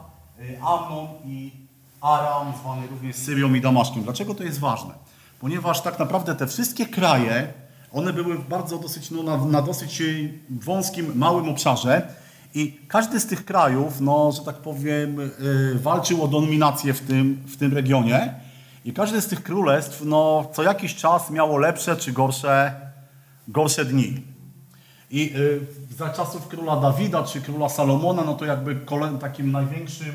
Amnon 0.63 1.07
i 1.25 1.66
Aram, 2.01 2.53
zwany 2.61 2.87
również 2.87 3.17
Syrią 3.17 3.55
i 3.55 3.61
Damaszkiem. 3.61 4.03
Dlaczego 4.03 4.35
to 4.35 4.45
jest 4.45 4.59
ważne? 4.59 4.95
Ponieważ 5.41 5.81
tak 5.81 5.99
naprawdę 5.99 6.35
te 6.35 6.47
wszystkie 6.47 6.87
kraje, 6.87 7.53
one 7.93 8.13
były 8.13 8.39
bardzo 8.39 8.79
dosyć, 8.79 9.11
no, 9.11 9.23
na, 9.23 9.37
na 9.37 9.63
dosyć 9.63 10.03
wąskim, 10.51 11.13
małym 11.19 11.49
obszarze 11.49 12.09
i 12.55 12.81
każdy 12.89 13.21
z 13.21 13.27
tych 13.27 13.45
krajów, 13.45 14.01
no, 14.01 14.33
że 14.33 14.43
tak 14.43 14.57
powiem, 14.57 15.17
yy, 15.17 15.79
walczył 15.79 16.25
o 16.25 16.29
dominację 16.29 16.95
w 16.95 17.01
tym, 17.01 17.43
w 17.47 17.57
tym 17.57 17.75
regionie 17.75 18.35
i 18.85 18.93
każdy 18.93 19.21
z 19.21 19.27
tych 19.27 19.43
królestw, 19.43 20.03
no, 20.05 20.51
co 20.53 20.63
jakiś 20.63 20.95
czas 20.95 21.31
miało 21.31 21.59
lepsze 21.59 21.97
czy 21.97 22.13
gorsze, 22.13 22.75
gorsze 23.49 23.85
dni. 23.85 24.23
I 25.11 25.33
yy, 25.33 25.67
za 25.99 26.09
czasów 26.09 26.49
króla 26.49 26.77
Dawida 26.77 27.23
czy 27.23 27.41
króla 27.41 27.69
Salomona, 27.69 28.25
no 28.25 28.35
to 28.35 28.45
jakby 28.45 28.81
takim 29.21 29.53
największym 29.53 30.15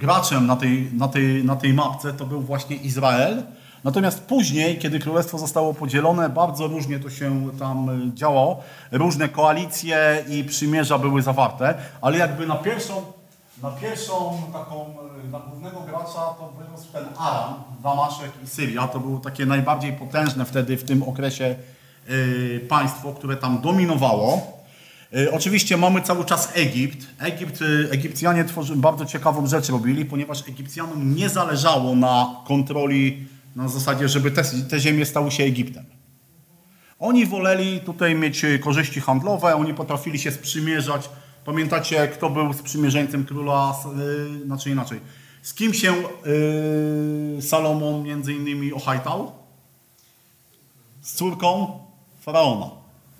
graczem 0.00 0.46
na 0.46 0.56
tej, 0.56 0.90
na, 0.92 1.08
tej, 1.08 1.44
na 1.44 1.56
tej 1.56 1.74
mapce 1.74 2.12
to 2.12 2.26
był 2.26 2.40
właśnie 2.40 2.76
Izrael. 2.76 3.42
Natomiast 3.84 4.20
później, 4.20 4.78
kiedy 4.78 4.98
królestwo 4.98 5.38
zostało 5.38 5.74
podzielone, 5.74 6.28
bardzo 6.28 6.66
różnie 6.66 6.98
to 7.00 7.10
się 7.10 7.50
tam 7.58 7.90
e, 7.90 8.14
działo. 8.14 8.62
Różne 8.92 9.28
koalicje 9.28 10.24
i 10.28 10.44
przymierza 10.44 10.98
były 10.98 11.22
zawarte, 11.22 11.74
ale 12.00 12.18
jakby 12.18 12.46
na 12.46 12.56
pierwszą, 12.56 13.02
na 13.62 13.70
pierwszą 13.70 14.42
taką, 14.52 14.86
e, 15.24 15.30
na 15.30 15.38
głównego 15.38 15.80
gracza 15.80 16.34
to 16.38 16.52
wyrósł 16.58 16.92
ten 16.92 17.04
Aram, 17.18 17.54
Damaszek 17.82 18.30
i 18.44 18.46
Syria. 18.46 18.88
To 18.88 19.00
było 19.00 19.18
takie 19.18 19.46
najbardziej 19.46 19.92
potężne 19.92 20.44
wtedy 20.44 20.76
w 20.76 20.84
tym 20.84 21.02
okresie 21.02 21.56
yy, 22.08 22.60
państwo, 22.68 23.12
które 23.12 23.36
tam 23.36 23.60
dominowało. 23.60 24.59
E, 25.16 25.32
oczywiście 25.32 25.76
mamy 25.76 26.02
cały 26.02 26.24
czas 26.24 26.52
Egipt. 26.54 27.06
Egipt 27.18 27.62
e, 27.62 27.90
Egipcjanie 27.90 28.44
tworzy, 28.44 28.76
bardzo 28.76 29.04
ciekawą 29.06 29.46
rzecz 29.46 29.68
robili, 29.68 30.04
ponieważ 30.04 30.48
Egipcjanom 30.48 31.14
nie 31.16 31.28
zależało 31.28 31.96
na 31.96 32.36
kontroli 32.46 33.26
na 33.56 33.68
zasadzie, 33.68 34.08
żeby 34.08 34.30
te, 34.30 34.42
te 34.44 34.80
ziemie 34.80 35.06
stały 35.06 35.30
się 35.30 35.44
Egiptem. 35.44 35.84
Oni 36.98 37.26
woleli 37.26 37.80
tutaj 37.80 38.14
mieć 38.14 38.46
korzyści 38.60 39.00
handlowe, 39.00 39.54
oni 39.54 39.74
potrafili 39.74 40.18
się 40.18 40.30
sprzymierzać. 40.30 41.10
Pamiętacie, 41.44 42.08
kto 42.08 42.30
był 42.30 42.52
sprzymierzeńcem 42.52 43.24
króla, 43.24 43.76
yy, 43.96 44.46
znaczy 44.46 44.70
inaczej. 44.70 45.00
Z 45.42 45.54
kim 45.54 45.74
się 45.74 45.94
yy, 47.36 47.42
Salomon 47.42 48.02
między 48.02 48.34
innymi 48.34 48.72
ochajtał? 48.72 49.32
Z 51.00 51.14
córką 51.14 51.78
faraona, 52.20 52.70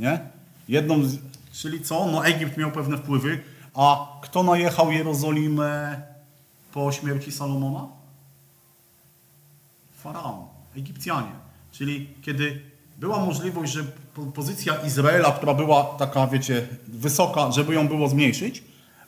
nie? 0.01 0.21
Jedną 0.69 1.05
z, 1.05 1.19
Czyli 1.61 1.81
co? 1.81 2.07
No 2.07 2.27
Egipt 2.27 2.57
miał 2.57 2.71
pewne 2.71 2.99
wpływy, 2.99 3.41
a 3.75 4.09
kto 4.23 4.43
najechał 4.43 4.93
Jerozolimę 4.93 6.03
po 6.73 6.93
śmierci 6.93 7.33
Salomona? 7.33 7.89
Faraon, 10.03 10.47
Egipcjanie. 10.77 11.33
Czyli 11.73 12.15
kiedy 12.23 12.63
była 12.99 13.25
możliwość, 13.25 13.73
że 13.73 13.85
pozycja 14.35 14.75
Izraela, 14.75 15.33
która 15.33 15.55
była 15.55 15.85
taka, 15.85 16.27
wiecie, 16.27 16.69
wysoka, 16.89 17.53
żeby 17.53 17.75
ją 17.75 17.89
było 17.89 18.09
zmniejszyć, 18.09 18.65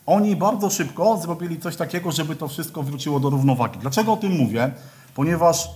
oni 0.06 0.36
bardzo 0.36 0.70
szybko 0.70 1.16
zrobili 1.16 1.60
coś 1.60 1.76
takiego, 1.76 2.12
żeby 2.12 2.36
to 2.36 2.48
wszystko 2.48 2.82
wróciło 2.82 3.20
do 3.20 3.30
równowagi. 3.30 3.78
Dlaczego 3.78 4.12
o 4.12 4.16
tym 4.16 4.32
mówię? 4.32 4.72
Ponieważ 5.14 5.68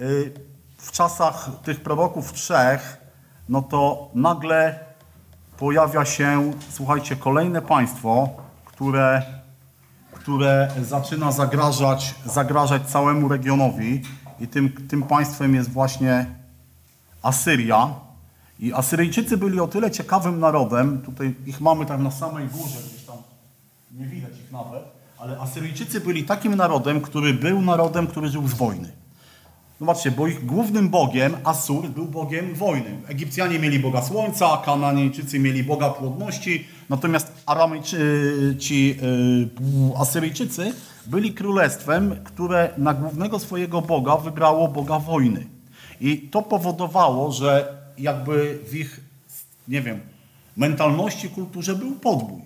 y, 0.00 0.32
w 0.78 0.92
czasach 0.92 1.50
tych 1.64 1.80
proroków 1.80 2.32
trzech, 2.32 2.96
no 3.48 3.62
to 3.62 4.10
nagle 4.14 4.85
pojawia 5.58 6.04
się, 6.04 6.52
słuchajcie, 6.70 7.16
kolejne 7.16 7.62
państwo, 7.62 8.28
które, 8.64 9.22
które 10.12 10.70
zaczyna 10.82 11.32
zagrażać, 11.32 12.14
zagrażać 12.24 12.82
całemu 12.82 13.28
regionowi 13.28 14.02
i 14.40 14.48
tym, 14.48 14.72
tym 14.88 15.02
państwem 15.02 15.54
jest 15.54 15.70
właśnie 15.70 16.26
Asyria. 17.22 17.94
I 18.58 18.72
Asyryjczycy 18.72 19.36
byli 19.36 19.60
o 19.60 19.68
tyle 19.68 19.90
ciekawym 19.90 20.40
narodem, 20.40 21.02
tutaj 21.02 21.34
ich 21.46 21.60
mamy 21.60 21.86
tam 21.86 22.02
na 22.02 22.10
samej 22.10 22.48
górze, 22.48 22.78
gdzieś 22.88 23.04
tam 23.04 23.16
nie 23.92 24.06
widać 24.06 24.32
ich 24.44 24.52
nawet, 24.52 24.84
ale 25.18 25.40
Asyryjczycy 25.40 26.00
byli 26.00 26.24
takim 26.24 26.54
narodem, 26.54 27.00
który 27.00 27.34
był 27.34 27.62
narodem, 27.62 28.06
który 28.06 28.28
żył 28.28 28.48
z 28.48 28.54
wojny. 28.54 28.92
Zobaczcie, 29.80 30.10
bo 30.10 30.26
ich 30.26 30.46
głównym 30.46 30.88
bogiem, 30.88 31.36
Asur, 31.44 31.88
był 31.88 32.04
bogiem 32.04 32.54
wojny. 32.54 32.98
Egipcjanie 33.08 33.58
mieli 33.58 33.78
boga 33.78 34.02
słońca, 34.02 34.62
Kananejczycy 34.64 35.38
mieli 35.38 35.64
boga 35.64 35.90
płodności, 35.90 36.66
natomiast 36.88 37.32
Aramejczy, 37.46 38.56
ci 38.58 38.88
yy, 38.88 39.98
Asyryjczycy 39.98 40.72
byli 41.06 41.34
królestwem, 41.34 42.16
które 42.24 42.70
na 42.78 42.94
głównego 42.94 43.38
swojego 43.38 43.82
boga 43.82 44.16
wybrało 44.16 44.68
boga 44.68 44.98
wojny. 44.98 45.46
I 46.00 46.18
to 46.18 46.42
powodowało, 46.42 47.32
że 47.32 47.76
jakby 47.98 48.58
w 48.68 48.74
ich, 48.74 49.00
nie 49.68 49.82
wiem, 49.82 50.00
mentalności, 50.56 51.28
kulturze 51.28 51.74
był 51.74 51.92
podbój. 51.92 52.40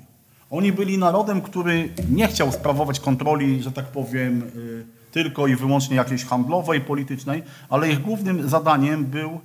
Oni 0.50 0.72
byli 0.72 0.98
narodem, 0.98 1.40
który 1.40 1.88
nie 2.10 2.28
chciał 2.28 2.52
sprawować 2.52 3.00
kontroli, 3.00 3.62
że 3.62 3.72
tak 3.72 3.86
powiem, 3.86 4.50
yy, 4.54 4.99
tylko 5.10 5.46
i 5.46 5.56
wyłącznie 5.56 5.96
jakiejś 5.96 6.24
handlowej, 6.24 6.80
politycznej, 6.80 7.42
ale 7.68 7.90
ich 7.90 8.00
głównym 8.00 8.48
zadaniem 8.48 9.04
był, 9.04 9.40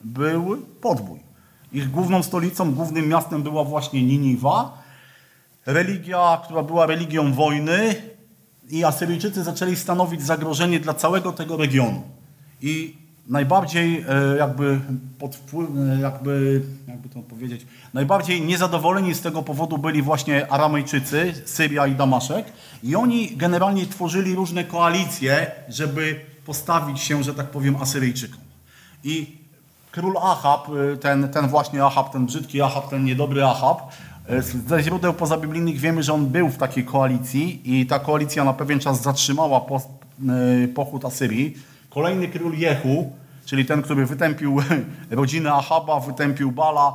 był 0.00 0.66
podbój. 0.80 1.18
Ich 1.72 1.90
główną 1.90 2.22
stolicą, 2.22 2.72
głównym 2.72 3.08
miastem 3.08 3.42
była 3.42 3.64
właśnie 3.64 4.02
Niniwa. 4.02 4.82
Religia, 5.66 6.40
która 6.44 6.62
była 6.62 6.86
religią 6.86 7.32
wojny 7.32 7.94
i 8.70 8.84
Asyryjczycy 8.84 9.42
zaczęli 9.42 9.76
stanowić 9.76 10.22
zagrożenie 10.22 10.80
dla 10.80 10.94
całego 10.94 11.32
tego 11.32 11.56
regionu. 11.56 12.02
I 12.62 13.01
najbardziej 13.26 14.04
e, 14.08 14.36
jakby 14.36 14.80
pod 15.18 15.36
wpływ, 15.36 15.70
e, 15.70 16.00
jakby, 16.00 16.62
jakby 16.88 17.08
to 17.08 17.22
powiedzieć, 17.22 17.66
najbardziej 17.94 18.42
niezadowoleni 18.42 19.14
z 19.14 19.20
tego 19.20 19.42
powodu 19.42 19.78
byli 19.78 20.02
właśnie 20.02 20.52
Aramejczycy, 20.52 21.34
Syria 21.44 21.86
i 21.86 21.94
Damaszek 21.94 22.46
i 22.82 22.96
oni 22.96 23.36
generalnie 23.36 23.86
tworzyli 23.86 24.34
różne 24.34 24.64
koalicje, 24.64 25.50
żeby 25.68 26.20
postawić 26.46 27.00
się, 27.00 27.22
że 27.22 27.34
tak 27.34 27.50
powiem, 27.50 27.76
Asyryjczykom. 27.76 28.40
I 29.04 29.36
król 29.90 30.16
Ahab, 30.18 30.68
e, 30.68 30.96
ten, 30.96 31.28
ten 31.28 31.48
właśnie 31.48 31.84
Ahab, 31.84 32.12
ten 32.12 32.26
brzydki 32.26 32.62
Ahab, 32.62 32.90
ten 32.90 33.04
niedobry 33.04 33.44
Ahab, 33.44 33.92
ze 34.68 34.82
źródeł 34.82 35.12
pozabiblijnych 35.12 35.78
wiemy, 35.78 36.02
że 36.02 36.12
on 36.12 36.26
był 36.26 36.48
w 36.48 36.56
takiej 36.56 36.84
koalicji 36.84 37.60
i 37.64 37.86
ta 37.86 37.98
koalicja 37.98 38.44
na 38.44 38.52
pewien 38.52 38.80
czas 38.80 39.02
zatrzymała 39.02 39.66
pochód 40.74 41.04
Asyrii 41.04 41.56
Kolejny 41.94 42.28
król 42.28 42.54
Jehu, 42.54 43.12
czyli 43.44 43.64
ten, 43.64 43.82
który 43.82 44.06
wytępił 44.06 44.56
rodzinę 45.10 45.52
Ahaba, 45.52 46.00
wytępił 46.00 46.52
Bala, 46.52 46.92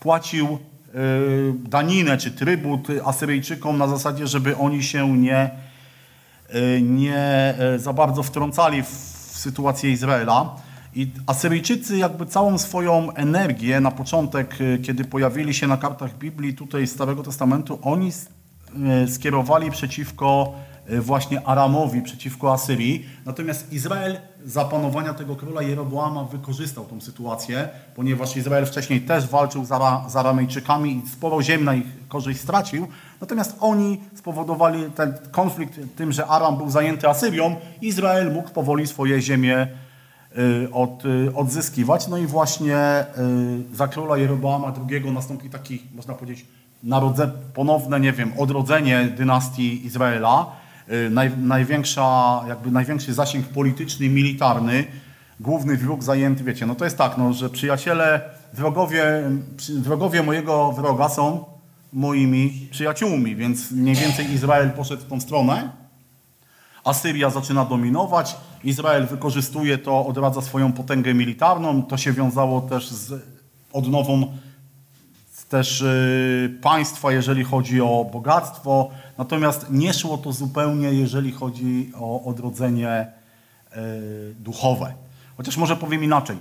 płacił 0.00 0.58
y, 0.94 1.68
daninę 1.68 2.18
czy 2.18 2.30
trybut 2.30 2.88
Asyryjczykom 3.04 3.78
na 3.78 3.88
zasadzie, 3.88 4.26
żeby 4.26 4.56
oni 4.56 4.82
się 4.82 5.16
nie, 5.16 5.50
y, 6.54 6.82
nie 6.82 7.54
y, 7.74 7.78
za 7.78 7.92
bardzo 7.92 8.22
wtrącali 8.22 8.82
w 8.82 8.88
sytuację 9.32 9.90
Izraela. 9.90 10.56
I 10.94 11.10
Asyryjczycy 11.26 11.96
jakby 11.96 12.26
całą 12.26 12.58
swoją 12.58 13.12
energię 13.12 13.80
na 13.80 13.90
początek, 13.90 14.58
kiedy 14.82 15.04
pojawili 15.04 15.54
się 15.54 15.66
na 15.66 15.76
kartach 15.76 16.18
Biblii 16.18 16.54
tutaj 16.54 16.86
Starego 16.86 17.22
Testamentu, 17.22 17.78
oni 17.82 18.10
skierowali 19.06 19.70
przeciwko 19.70 20.54
właśnie 21.00 21.46
Aramowi 21.46 22.02
przeciwko 22.02 22.52
Asyrii. 22.52 23.06
Natomiast 23.26 23.72
Izrael 23.72 24.16
za 24.44 24.64
panowania 24.64 25.14
tego 25.14 25.36
króla 25.36 25.62
Jeroboama 25.62 26.24
wykorzystał 26.24 26.84
tą 26.84 27.00
sytuację, 27.00 27.68
ponieważ 27.94 28.36
Izrael 28.36 28.66
wcześniej 28.66 29.00
też 29.00 29.26
walczył 29.26 29.64
z 30.08 30.16
Aramejczykami 30.16 31.02
i 31.04 31.08
sporo 31.08 31.42
ziem 31.42 31.64
na 31.64 31.74
ich 31.74 31.86
korzyść 32.08 32.40
stracił. 32.40 32.86
Natomiast 33.20 33.56
oni 33.60 34.00
spowodowali 34.14 34.84
ten 34.96 35.14
konflikt 35.30 35.80
tym, 35.96 36.12
że 36.12 36.26
Aram 36.26 36.56
był 36.56 36.70
zajęty 36.70 37.08
Asyrią, 37.08 37.56
Izrael 37.80 38.32
mógł 38.32 38.50
powoli 38.50 38.86
swoje 38.86 39.22
ziemie 39.22 39.68
y, 40.38 40.68
od, 40.72 41.04
y, 41.04 41.34
odzyskiwać. 41.34 42.08
No 42.08 42.18
i 42.18 42.26
właśnie 42.26 43.04
za 43.72 43.88
króla 43.88 44.16
Jeroboama 44.16 44.72
II 44.90 45.12
nastąpi 45.12 45.50
taki, 45.50 45.82
można 45.94 46.14
powiedzieć, 46.14 46.46
narodze, 46.82 47.30
ponowne, 47.54 48.00
nie 48.00 48.12
wiem, 48.12 48.32
odrodzenie 48.38 49.04
dynastii 49.04 49.86
Izraela, 49.86 50.46
y, 50.60 50.63
naj, 51.10 51.30
największa, 51.36 52.40
jakby 52.48 52.70
największy 52.70 53.14
zasięg 53.14 53.46
polityczny, 53.46 54.08
militarny, 54.08 54.84
główny 55.40 55.76
wróg 55.76 56.02
zajęty, 56.02 56.44
wiecie, 56.44 56.66
no 56.66 56.74
to 56.74 56.84
jest 56.84 56.98
tak, 56.98 57.18
no, 57.18 57.32
że 57.32 57.50
przyjaciele, 57.50 58.20
wrogowie, 58.52 59.04
wrogowie 59.78 60.22
mojego 60.22 60.72
wroga 60.72 61.08
są 61.08 61.44
moimi 61.92 62.68
przyjaciółmi, 62.70 63.36
więc 63.36 63.70
mniej 63.70 63.94
więcej 63.94 64.32
Izrael 64.32 64.70
poszedł 64.70 65.02
w 65.02 65.08
tą 65.08 65.20
stronę, 65.20 65.70
Asyria 66.84 67.30
zaczyna 67.30 67.64
dominować, 67.64 68.36
Izrael 68.64 69.06
wykorzystuje 69.06 69.78
to, 69.78 70.06
odradza 70.06 70.42
swoją 70.42 70.72
potęgę 70.72 71.14
militarną, 71.14 71.82
to 71.82 71.96
się 71.96 72.12
wiązało 72.12 72.60
też 72.60 72.90
z 72.90 73.22
odnową 73.72 74.26
też 75.48 75.80
y, 75.80 76.58
państwa, 76.62 77.12
jeżeli 77.12 77.44
chodzi 77.44 77.80
o 77.80 78.10
bogactwo, 78.12 78.90
natomiast 79.18 79.66
nie 79.70 79.94
szło 79.94 80.18
to 80.18 80.32
zupełnie, 80.32 80.92
jeżeli 80.92 81.32
chodzi 81.32 81.92
o 81.94 82.24
odrodzenie 82.24 83.06
y, 83.76 84.34
duchowe. 84.34 84.94
Chociaż 85.36 85.56
może 85.56 85.76
powiem 85.76 86.04
inaczej. 86.04 86.36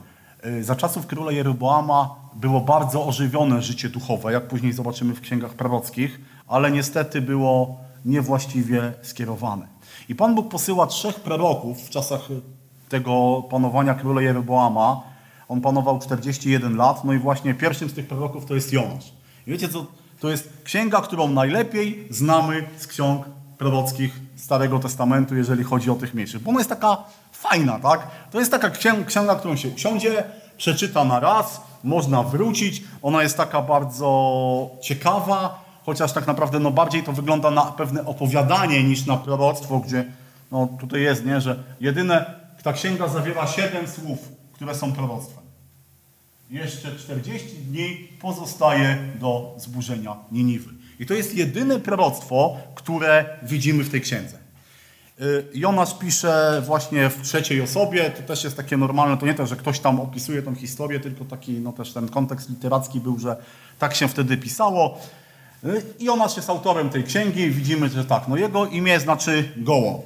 Y, 0.45 0.63
za 0.63 0.75
czasów 0.75 1.07
króla 1.07 1.31
Jeroboama 1.31 2.15
było 2.35 2.61
bardzo 2.61 3.05
ożywione 3.05 3.61
życie 3.61 3.89
duchowe, 3.89 4.33
jak 4.33 4.47
później 4.47 4.73
zobaczymy 4.73 5.13
w 5.13 5.21
księgach 5.21 5.53
prorockich, 5.53 6.21
ale 6.47 6.71
niestety 6.71 7.21
było 7.21 7.77
niewłaściwie 8.05 8.93
skierowane. 9.01 9.67
I 10.09 10.15
Pan 10.15 10.35
Bóg 10.35 10.49
posyła 10.49 10.87
trzech 10.87 11.19
proroków 11.19 11.81
w 11.81 11.89
czasach 11.89 12.21
tego 12.89 13.43
panowania 13.49 13.93
króla 13.93 14.21
Jeroboama, 14.21 15.01
on 15.47 15.61
panował 15.61 15.99
41 15.99 16.75
lat, 16.75 17.03
no 17.03 17.13
i 17.13 17.19
właśnie 17.19 17.53
pierwszym 17.53 17.89
z 17.89 17.93
tych 17.93 18.07
proroków 18.07 18.45
to 18.45 18.55
jest 18.55 18.73
Jonasz. 18.73 19.13
I 19.47 19.51
wiecie 19.51 19.69
co? 19.69 19.85
To 20.23 20.29
jest 20.29 20.49
księga, 20.63 21.01
którą 21.01 21.27
najlepiej 21.27 22.07
znamy 22.09 22.67
z 22.77 22.87
ksiąg 22.87 23.25
prorockich 23.57 24.19
Starego 24.35 24.79
Testamentu, 24.79 25.35
jeżeli 25.35 25.63
chodzi 25.63 25.89
o 25.89 25.95
tych 25.95 26.13
mniejszych. 26.13 26.41
Bo 26.41 26.49
ona 26.49 26.59
jest 26.59 26.69
taka 26.69 26.97
fajna, 27.31 27.79
tak? 27.79 28.07
To 28.31 28.39
jest 28.39 28.51
taka 28.51 28.69
księga, 29.05 29.35
którą 29.35 29.55
się 29.55 29.69
usiądzie, 29.69 30.23
przeczyta 30.57 31.03
na 31.03 31.19
raz, 31.19 31.61
można 31.83 32.23
wrócić. 32.23 32.83
Ona 33.01 33.23
jest 33.23 33.37
taka 33.37 33.61
bardzo 33.61 34.69
ciekawa, 34.81 35.63
chociaż 35.85 36.13
tak 36.13 36.27
naprawdę 36.27 36.59
no, 36.59 36.71
bardziej 36.71 37.03
to 37.03 37.13
wygląda 37.13 37.51
na 37.51 37.61
pewne 37.61 38.05
opowiadanie 38.05 38.83
niż 38.83 39.05
na 39.05 39.17
proroctwo, 39.17 39.79
gdzie 39.79 40.05
no, 40.51 40.67
tutaj 40.79 41.01
jest, 41.01 41.25
nie, 41.25 41.41
że 41.41 41.63
jedyne, 41.79 42.25
ta 42.63 42.73
księga 42.73 43.07
zawiera 43.07 43.47
siedem 43.47 43.87
słów, 43.87 44.19
które 44.53 44.75
są 44.75 44.93
proroctwem. 44.93 45.42
Jeszcze 46.53 46.95
40 46.95 47.47
dni 47.49 48.07
pozostaje 48.21 48.97
do 49.19 49.55
zburzenia 49.57 50.15
Niniwy. 50.31 50.69
I 50.99 51.05
to 51.05 51.13
jest 51.13 51.35
jedyne 51.35 51.79
proroctwo, 51.79 52.57
które 52.75 53.25
widzimy 53.43 53.83
w 53.83 53.89
tej 53.89 54.01
księdze. 54.01 54.37
Y, 55.21 55.45
Jonasz 55.53 55.97
pisze 55.97 56.61
właśnie 56.65 57.09
w 57.09 57.21
trzeciej 57.21 57.61
osobie, 57.61 58.09
to 58.09 58.23
też 58.23 58.43
jest 58.43 58.57
takie 58.57 58.77
normalne, 58.77 59.17
to 59.17 59.25
nie 59.25 59.33
tak, 59.33 59.47
że 59.47 59.55
ktoś 59.55 59.79
tam 59.79 59.99
opisuje 59.99 60.41
tą 60.41 60.55
historię, 60.55 60.99
tylko 60.99 61.25
taki, 61.25 61.51
no 61.51 61.73
też 61.73 61.93
ten 61.93 62.09
kontekst 62.09 62.49
literacki 62.49 62.99
był, 62.99 63.19
że 63.19 63.35
tak 63.79 63.95
się 63.95 64.07
wtedy 64.07 64.37
pisało. 64.37 64.97
Y, 65.63 65.83
I 65.99 66.05
Jonasz 66.05 66.35
jest 66.35 66.49
autorem 66.49 66.89
tej 66.89 67.03
księgi, 67.03 67.49
widzimy, 67.49 67.89
że 67.89 68.05
tak, 68.05 68.27
no 68.27 68.37
jego 68.37 68.67
imię 68.67 68.99
znaczy 68.99 69.51
gołąb. 69.57 70.05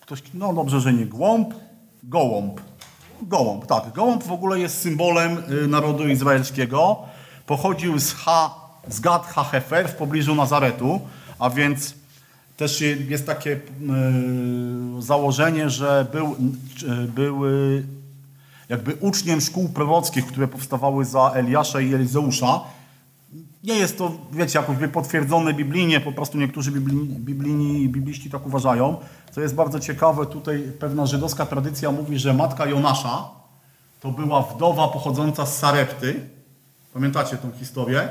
Ktoś, 0.00 0.22
no 0.34 0.52
dobrze, 0.52 0.80
że 0.80 0.92
nie 0.92 1.06
głąb, 1.06 1.54
Gołąb. 2.02 2.60
Gołąb, 3.22 3.66
tak. 3.66 3.92
Gołąb 3.92 4.22
w 4.22 4.32
ogóle 4.32 4.58
jest 4.58 4.80
symbolem 4.80 5.38
y, 5.64 5.68
narodu 5.68 6.08
izraelskiego. 6.08 6.98
Pochodził 7.46 7.98
z, 7.98 8.12
ha, 8.12 8.54
z 8.88 9.00
Gad 9.00 9.26
HaHefer 9.26 9.88
w 9.88 9.94
pobliżu 9.94 10.34
Nazaretu, 10.34 11.00
a 11.38 11.50
więc 11.50 11.94
też 12.56 12.80
jest 13.08 13.26
takie 13.26 13.50
y, 13.50 13.60
założenie, 14.98 15.70
że 15.70 16.06
był, 17.14 17.46
y, 17.46 17.84
jakby 18.68 18.94
uczniem 18.94 19.40
szkół 19.40 19.68
prorockich, 19.68 20.26
które 20.26 20.48
powstawały 20.48 21.04
za 21.04 21.30
Eliasza 21.34 21.80
i 21.80 21.94
Elizeusza. 21.94 22.60
Nie 23.64 23.74
jest 23.74 23.98
to, 23.98 24.12
wiecie, 24.32 24.58
jakoś 24.58 24.76
potwierdzone 24.92 25.54
biblijnie, 25.54 26.00
po 26.00 26.12
prostu 26.12 26.38
niektórzy 26.38 26.70
biblijni, 26.70 27.08
biblijni, 27.08 27.88
bibliści 27.88 28.30
tak 28.30 28.46
uważają. 28.46 28.96
Co 29.30 29.40
jest 29.40 29.54
bardzo 29.54 29.80
ciekawe, 29.80 30.26
tutaj 30.26 30.72
pewna 30.78 31.06
żydowska 31.06 31.46
tradycja 31.46 31.90
mówi, 31.90 32.18
że 32.18 32.34
matka 32.34 32.66
Jonasza 32.66 33.28
to 34.00 34.10
była 34.10 34.42
wdowa 34.42 34.88
pochodząca 34.88 35.46
z 35.46 35.58
Sarepty. 35.58 36.20
Pamiętacie 36.94 37.36
tą 37.36 37.50
historię? 37.52 38.08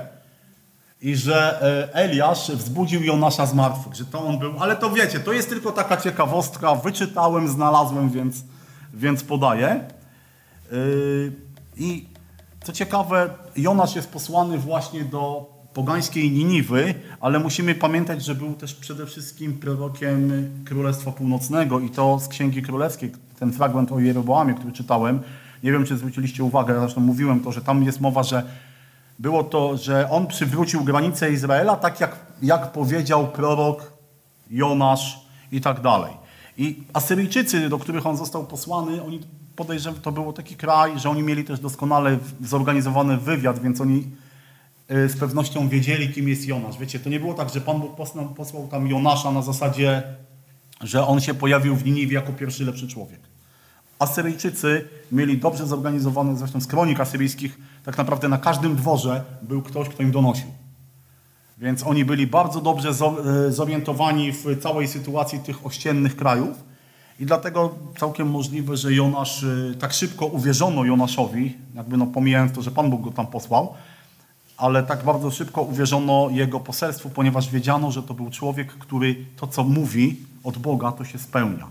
I 1.01 1.15
że 1.15 1.62
e, 1.62 1.93
Eliasz 1.93 2.51
wzbudził 2.51 3.03
Jonasza 3.03 3.45
z 3.45 3.53
martwych, 3.53 3.95
że 3.95 4.05
to 4.05 4.25
on 4.25 4.39
był, 4.39 4.53
ale 4.59 4.75
to 4.75 4.89
wiecie, 4.89 5.19
to 5.19 5.33
jest 5.33 5.49
tylko 5.49 5.71
taka 5.71 5.97
ciekawostka, 5.97 6.75
wyczytałem, 6.75 7.47
znalazłem, 7.47 8.09
więc, 8.09 8.43
więc 8.93 9.23
podaję. 9.23 9.67
E, 9.67 9.85
I 11.77 12.09
co 12.63 12.74
ciekawe, 12.74 13.30
Jonasz 13.56 13.95
jest 13.95 14.10
posłany 14.10 14.58
właśnie 14.58 15.04
do 15.04 15.50
pogańskiej 15.74 16.32
Niniwy, 16.32 16.95
ale 17.19 17.39
musimy 17.39 17.76
pamiętać, 17.76 18.26
że 18.26 18.36
był 18.36 18.54
też 18.54 18.76
przede 18.76 19.06
wszystkim 19.06 19.54
prorokiem 19.54 20.50
Królestwa 20.65 21.12
Północnego 21.12 21.80
i 21.80 21.89
to 21.89 22.19
z 22.19 22.28
Księgi 22.28 22.62
Królewskiej, 22.62 23.12
ten 23.39 23.54
fragment 23.54 23.91
o 23.91 24.00
Jeroboamie, 24.00 24.54
który 24.54 24.72
czytałem. 24.72 25.22
Nie 25.63 25.72
wiem, 25.72 25.86
czy 25.86 25.98
zwróciliście 25.98 26.43
uwagę, 26.43 26.80
zresztą 26.80 27.02
mówiłem 27.02 27.39
to, 27.39 27.52
że 27.52 27.62
tam 27.62 27.84
jest 27.84 28.02
mowa, 28.02 28.24
że 28.24 28.43
było 29.19 29.43
to, 29.43 29.78
że 29.78 30.10
on 30.10 30.28
przywrócił 30.28 30.84
granice 30.84 31.32
Izraela, 31.32 31.76
tak 31.76 32.00
jak, 32.00 32.15
jak 32.41 32.72
powiedział 32.72 33.28
prorok 33.28 33.93
Jonasz 34.50 35.19
i 35.52 35.62
tak 35.62 35.82
dalej. 35.82 36.13
I 36.58 36.84
Asyryjczycy, 36.93 37.69
do 37.69 37.80
których 37.80 38.06
on 38.06 38.17
został 38.17 38.45
posłany, 38.45 39.04
oni 39.04 39.19
podejrzewam, 39.60 40.02
to 40.02 40.12
był 40.12 40.34
taki 40.34 40.56
kraj, 40.56 41.00
że 41.00 41.10
oni 41.10 41.24
mieli 41.24 41.43
też 41.43 41.60
doskonale 41.60 42.17
zorganizowany 42.41 43.17
wywiad, 43.17 43.60
więc 43.60 43.82
oni 43.82 44.08
y, 44.91 45.10
z 45.10 45.17
pewnością 45.17 45.69
wiedzieli, 45.69 46.10
kim 46.10 46.30
jest 46.30 46.45
Jonasz. 46.45 46.78
Wiecie, 46.78 47.00
to 47.00 47.10
nie 47.10 47.19
było 47.19 47.34
tak, 47.34 47.50
że 47.50 47.62
Pan 47.62 47.80
Bóg 47.80 47.95
posłał, 47.95 48.26
posłał 48.26 48.67
tam 48.67 48.88
Jonasza 48.88 49.32
na 49.32 49.41
zasadzie, 49.41 50.04
że 50.82 51.08
on 51.08 51.22
się 51.22 51.34
pojawił 51.34 51.76
w 51.76 51.86
Niniwie 51.86 52.15
jako 52.15 52.34
pierwszy 52.34 52.65
lepszy 52.65 52.88
człowiek. 52.88 53.19
Asyryjczycy 54.00 54.88
mieli 55.12 55.38
dobrze 55.38 55.67
zorganizowane, 55.67 56.38
zresztą 56.38 56.62
z 56.62 56.67
kronik 56.67 57.00
asyryjskich, 57.00 57.58
tak 57.86 57.98
naprawdę 57.98 58.30
na 58.30 58.38
każdym 58.38 58.76
dworze 58.76 59.24
był 59.41 59.62
ktoś, 59.62 59.89
kto 59.89 60.04
im 60.04 60.12
donosił. 60.12 60.48
Więc 61.58 61.84
oni 61.84 62.06
byli 62.06 62.28
bardzo 62.28 62.62
dobrze 62.62 62.89
y, 62.89 63.52
zorientowani 63.52 64.32
w 64.32 64.60
całej 64.62 64.88
sytuacji 64.88 65.39
tych 65.39 65.65
ościennych 65.65 66.15
krajów. 66.15 66.68
I 67.19 67.25
dlatego 67.25 67.75
całkiem 67.99 68.29
możliwe, 68.29 68.77
że 68.77 68.93
Jonasz, 68.93 69.43
y, 69.43 69.75
tak 69.79 69.93
szybko 69.93 70.25
uwierzono 70.25 70.86
Jonaszowi, 70.86 71.58
jakby 71.75 71.97
no 71.97 72.08
pomijając 72.08 72.51
to, 72.53 72.62
że 72.62 72.71
Pan 72.71 72.89
Bóg 72.89 73.01
go 73.01 73.12
tam 73.12 73.27
posłał, 73.27 73.73
ale 74.58 74.84
tak 74.84 75.03
bardzo 75.03 75.32
szybko 75.32 75.62
uwierzono 75.62 76.27
jego 76.32 76.60
poselstwu, 76.60 77.10
ponieważ 77.10 77.49
wiedziano, 77.49 77.91
że 77.91 78.03
to 78.03 78.13
był 78.13 78.29
człowiek, 78.29 78.67
który 78.67 79.25
to, 79.36 79.47
co 79.47 79.63
mówi 79.63 80.17
od 80.43 80.58
Boga, 80.58 80.91
to 80.91 81.05
się 81.05 81.19
spełnia. 81.19 81.67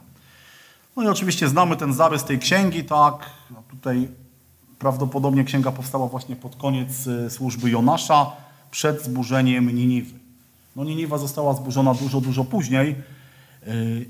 No 0.97 1.03
i 1.03 1.07
oczywiście 1.07 1.49
znamy 1.49 1.77
ten 1.77 1.95
zarys 1.95 2.25
tej 2.25 2.39
księgi, 2.39 2.85
tak, 2.85 3.31
no 3.51 3.63
tutaj 3.71 4.09
prawdopodobnie 4.79 5.45
księga 5.45 5.73
powstała 5.73 6.07
właśnie 6.07 6.37
pod 6.37 6.57
koniec 6.57 7.07
y, 7.07 7.31
służby 7.31 7.71
Jonasza, 7.71 8.33
przed 8.71 9.05
zburzeniem 9.05 9.77
Niniwy. 9.77 10.19
No 10.77 10.85
Niniwa 10.85 11.19
została 11.19 11.55
zburzona 11.55 11.95
dużo, 11.95 12.21
dużo 12.21 12.45
później, 12.45 12.97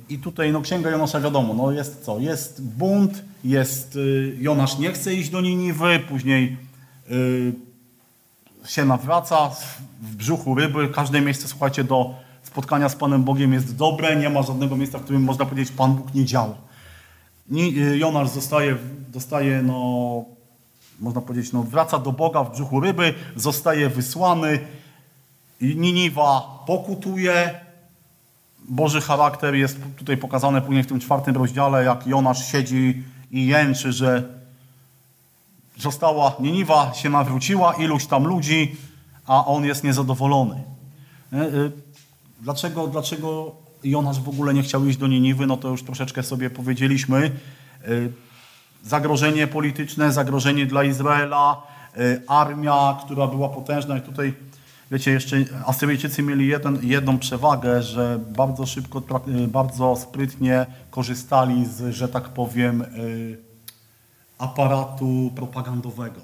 i 0.08 0.18
tutaj 0.18 0.52
no, 0.52 0.60
Księga 0.60 0.90
Jonasza 0.90 1.20
wiadomo, 1.20 1.54
no 1.54 1.72
jest 1.72 2.04
co? 2.04 2.18
Jest 2.18 2.62
bunt, 2.62 3.24
jest 3.44 3.96
y, 3.96 4.36
Jonasz 4.40 4.78
nie 4.78 4.92
chce 4.92 5.14
iść 5.14 5.30
do 5.30 5.40
Niniwy, 5.40 6.00
później 6.08 6.56
y, 7.10 7.52
się 8.66 8.84
nawraca 8.84 9.50
w 10.00 10.16
brzuchu 10.16 10.54
ryby. 10.54 10.88
Każde 10.88 11.20
miejsce, 11.20 11.48
słuchajcie, 11.48 11.84
do 11.84 12.14
spotkania 12.42 12.88
z 12.88 12.96
Panem 12.96 13.24
Bogiem 13.24 13.52
jest 13.52 13.76
dobre. 13.76 14.16
Nie 14.16 14.30
ma 14.30 14.42
żadnego 14.42 14.76
miejsca, 14.76 14.98
w 14.98 15.02
którym 15.02 15.22
można 15.22 15.44
powiedzieć, 15.44 15.72
Pan 15.72 15.94
Bóg 15.94 16.14
nie 16.14 16.24
działa. 16.24 16.54
Y, 17.52 17.98
Jonasz 17.98 18.28
zostaje, 18.28 18.76
dostaje, 19.08 19.62
no, 19.62 20.24
można 21.00 21.20
powiedzieć, 21.20 21.52
no, 21.52 21.62
wraca 21.62 21.98
do 21.98 22.12
Boga 22.12 22.44
w 22.44 22.52
brzuchu 22.52 22.80
ryby, 22.80 23.14
zostaje 23.36 23.88
wysłany. 23.88 24.58
Niniwa 25.60 26.64
pokutuje, 26.66 27.60
Boży 28.68 29.00
charakter 29.00 29.54
jest 29.54 29.78
tutaj 29.96 30.16
pokazany 30.16 30.60
później 30.60 30.82
w 30.82 30.86
tym 30.86 31.00
czwartym 31.00 31.36
rozdziale, 31.36 31.84
jak 31.84 32.06
Jonasz 32.06 32.52
siedzi 32.52 33.02
i 33.30 33.46
jęczy, 33.46 33.92
że 33.92 34.22
została, 35.78 36.32
Niniwa 36.40 36.94
się 36.94 37.10
nawróciła, 37.10 37.72
iluś 37.74 38.06
tam 38.06 38.26
ludzi, 38.26 38.76
a 39.26 39.46
on 39.46 39.64
jest 39.64 39.84
niezadowolony. 39.84 40.64
Nie? 41.32 41.42
Y, 41.42 41.72
Dlaczego, 42.40 42.86
dlaczego 42.86 43.54
Jonasz 43.84 44.20
w 44.20 44.28
ogóle 44.28 44.54
nie 44.54 44.62
chciał 44.62 44.86
iść 44.86 44.98
do 44.98 45.06
Niniwy? 45.06 45.46
No 45.46 45.56
to 45.56 45.68
już 45.68 45.82
troszeczkę 45.82 46.22
sobie 46.22 46.50
powiedzieliśmy. 46.50 47.30
Y, 47.88 48.12
Zagrożenie 48.84 49.46
polityczne, 49.46 50.12
zagrożenie 50.12 50.66
dla 50.66 50.84
Izraela, 50.84 51.62
armia, 52.28 52.98
która 53.04 53.26
była 53.26 53.48
potężna 53.48 53.98
i 53.98 54.00
tutaj 54.00 54.34
Wiecie, 54.90 55.10
jeszcze 55.10 55.44
Asyryjczycy 55.66 56.22
mieli 56.22 56.46
jeden, 56.46 56.78
jedną 56.82 57.18
przewagę, 57.18 57.82
że 57.82 58.20
bardzo 58.36 58.66
szybko, 58.66 59.02
y, 59.28 59.48
bardzo 59.48 59.96
sprytnie 59.96 60.66
korzystali 60.90 61.66
z, 61.66 61.94
że 61.94 62.08
tak 62.08 62.28
powiem, 62.28 62.82
y, 62.82 63.38
aparatu 64.38 65.32
propagandowego. 65.36 66.20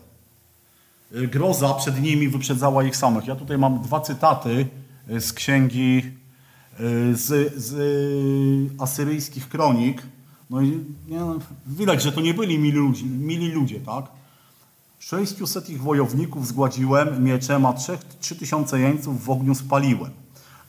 Y, 1.14 1.28
Groza 1.28 1.74
przed 1.74 2.02
nimi 2.02 2.28
wyprzedzała 2.28 2.84
ich 2.84 2.96
samych. 2.96 3.26
Ja 3.26 3.36
tutaj 3.36 3.58
mam 3.58 3.82
dwa 3.82 4.00
cytaty 4.00 4.66
z 5.08 5.32
księgi 5.32 6.02
z, 7.12 7.54
z 7.56 7.72
asyryjskich 8.80 9.48
kronik. 9.48 10.02
No 10.50 10.62
i 10.62 10.80
nie, 11.08 11.18
no, 11.18 11.38
widać, 11.66 12.02
że 12.02 12.12
to 12.12 12.20
nie 12.20 12.34
byli 12.34 12.58
mili, 12.58 12.78
ludzi, 12.78 13.06
mili 13.06 13.52
ludzie, 13.52 13.80
tak? 13.80 14.04
600 15.04 15.70
ich 15.70 15.82
wojowników 15.82 16.46
zgładziłem 16.46 17.24
mieczem, 17.24 17.66
a 17.66 17.74
3000 18.20 18.80
jeńców 18.80 19.24
w 19.24 19.30
ogniu 19.30 19.54
spaliłem. 19.54 20.10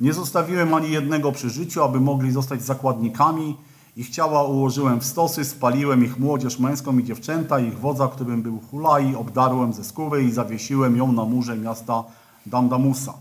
Nie 0.02 0.13
zostawiłem 0.13 0.74
ani 0.74 0.91
jednego 0.91 1.32
przy 1.32 1.50
życiu, 1.50 1.84
aby 1.84 2.00
mogli 2.00 2.32
zostać 2.32 2.62
zakładnikami. 2.62 3.58
Ich 3.98 4.10
ciała 4.10 4.43
ułożyłem 4.43 5.00
w 5.00 5.06
stosy, 5.06 5.45
spaliłem 5.45 6.06
ich 6.06 6.19
młodzież 6.19 6.60
męską 6.60 6.98
i 6.98 7.04
dziewczęta, 7.04 7.60
ich 7.60 7.80
wodza, 7.80 8.08
którym 8.08 8.41
był 8.41 8.60
Hulai, 8.71 9.15
obdarłem 9.15 9.74
ze 9.74 9.84
skóry 9.84 10.24
i 10.24 10.32
zawiesiłem 10.32 10.98
ją 10.98 11.12
na 11.12 11.26
murze 11.26 11.58
miasta 11.58 12.04
Damdamusa. 12.45 13.13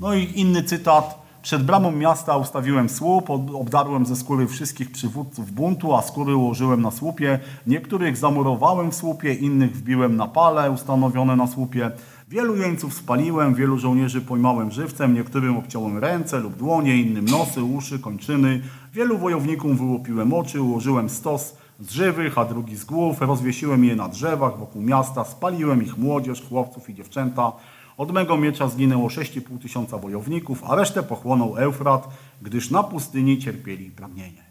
No 0.00 0.14
i 0.14 0.40
inny 0.40 0.62
cytat. 0.62 1.25
Przed 1.46 1.62
bramą 1.62 1.92
miasta 1.92 2.36
ustawiłem 2.36 2.88
słup, 2.88 3.30
ob- 3.30 3.54
obdarłem 3.54 4.06
ze 4.06 4.16
skóry 4.16 4.46
wszystkich 4.46 4.92
przywódców 4.92 5.50
buntu, 5.52 5.94
a 5.94 6.02
skóry 6.02 6.36
ułożyłem 6.36 6.82
na 6.82 6.90
słupie. 6.90 7.38
Niektórych 7.66 8.16
zamurowałem 8.16 8.90
w 8.90 8.94
słupie, 8.94 9.34
innych 9.34 9.76
wbiłem 9.76 10.16
na 10.16 10.26
pale 10.26 10.70
ustanowione 10.70 11.36
na 11.36 11.46
słupie. 11.46 11.90
Wielu 12.28 12.56
jeńców 12.56 12.94
spaliłem, 12.94 13.54
wielu 13.54 13.78
żołnierzy 13.78 14.20
pojmałem 14.20 14.70
żywcem, 14.70 15.14
niektórym 15.14 15.56
obciąłem 15.56 15.98
ręce 15.98 16.38
lub 16.38 16.56
dłonie, 16.56 16.96
innym 16.96 17.24
nosy, 17.24 17.62
uszy, 17.62 17.98
kończyny. 17.98 18.60
Wielu 18.92 19.18
wojownikom 19.18 19.76
wyłupiłem 19.76 20.32
oczy, 20.32 20.62
ułożyłem 20.62 21.08
stos 21.08 21.56
z 21.80 21.90
żywych, 21.90 22.38
a 22.38 22.44
drugi 22.44 22.76
z 22.76 22.84
głów, 22.84 23.20
rozwiesiłem 23.20 23.84
je 23.84 23.96
na 23.96 24.08
drzewach 24.08 24.58
wokół 24.58 24.82
miasta, 24.82 25.24
spaliłem 25.24 25.82
ich 25.82 25.98
młodzież, 25.98 26.42
chłopców 26.48 26.90
i 26.90 26.94
dziewczęta. 26.94 27.52
Od 27.96 28.12
mego 28.12 28.36
miecza 28.36 28.68
zginęło 28.68 29.08
6,5 29.08 29.58
tysiąca 29.58 29.98
wojowników, 29.98 30.64
a 30.64 30.74
resztę 30.74 31.02
pochłonął 31.02 31.56
Eufrat, 31.56 32.08
gdyż 32.42 32.70
na 32.70 32.82
pustyni 32.82 33.38
cierpieli 33.38 33.90
pragnienie. 33.90 34.46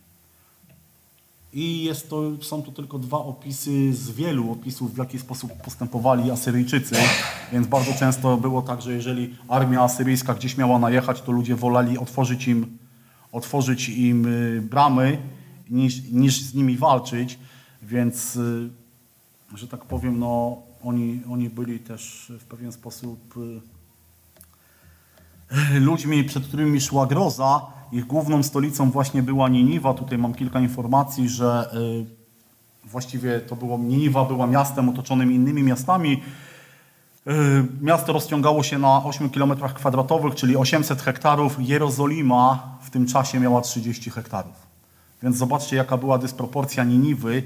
I 1.54 1.84
jest 1.84 2.10
to, 2.10 2.32
są 2.42 2.64
to 2.64 2.72
tylko 2.72 3.00
dwa 3.00 3.18
opisy 3.18 3.94
z 3.94 4.12
wielu 4.12 4.52
opisów, 4.52 4.94
w 4.94 4.98
jaki 4.98 5.20
sposób 5.20 5.52
postępowali 5.54 6.32
Asyryjczycy. 6.32 6.96
Więc 7.52 7.68
bardzo 7.68 7.94
często 7.94 8.38
było 8.38 8.62
tak, 8.62 8.82
że 8.82 8.94
jeżeli 8.94 9.36
armia 9.48 9.82
asyryjska 9.82 10.34
gdzieś 10.34 10.58
miała 10.58 10.80
najechać, 10.80 11.22
to 11.22 11.32
ludzie 11.32 11.56
woleli 11.56 11.98
otworzyć 11.98 12.48
im, 12.48 12.78
otworzyć 13.32 13.90
im 13.90 14.26
y, 14.26 14.62
bramy, 14.62 15.18
niż, 15.70 16.04
niż 16.12 16.42
z 16.42 16.54
nimi 16.54 16.78
walczyć. 16.78 17.40
Więc, 17.82 18.36
y, 18.36 18.70
że 19.56 19.68
tak 19.68 19.86
powiem, 19.86 20.20
no, 20.20 20.58
oni, 20.86 21.22
oni 21.32 21.50
byli 21.50 21.80
też 21.80 22.32
w 22.40 22.44
pewien 22.46 22.72
sposób 22.72 23.36
y, 25.76 25.80
ludźmi, 25.80 26.24
przed 26.24 26.48
którymi 26.48 26.82
szła 26.82 27.08
groza. 27.08 27.62
Ich 27.92 28.06
główną 28.06 28.44
stolicą 28.44 28.92
właśnie 28.92 29.24
była 29.24 29.50
Niniwa. 29.50 29.94
Tutaj 29.94 30.18
mam 30.18 30.34
kilka 30.34 30.60
informacji, 30.60 31.30
że 31.30 31.70
y, 31.74 32.90
właściwie 32.90 33.40
to 33.40 33.56
było, 33.56 33.78
Niniwa 33.78 34.26
była 34.26 34.48
miastem 34.48 34.90
otoczonym 34.90 35.32
innymi 35.32 35.64
miastami. 35.64 36.22
Y, 37.28 37.32
Miasto 37.82 38.14
rozciągało 38.14 38.64
się 38.64 38.80
na 38.80 39.04
8 39.04 39.30
km 39.30 39.56
kwadratowych, 39.76 40.36
czyli 40.36 40.58
800 40.58 41.02
hektarów. 41.02 41.58
Jerozolima 41.60 42.78
w 42.82 42.90
tym 42.90 43.08
czasie 43.08 43.40
miała 43.40 43.62
30 43.62 44.10
hektarów. 44.10 44.68
Więc 45.24 45.38
zobaczcie, 45.38 45.76
jaka 45.76 45.98
była 45.98 46.18
dysproporcja 46.18 46.84
Niniwy 46.84 47.44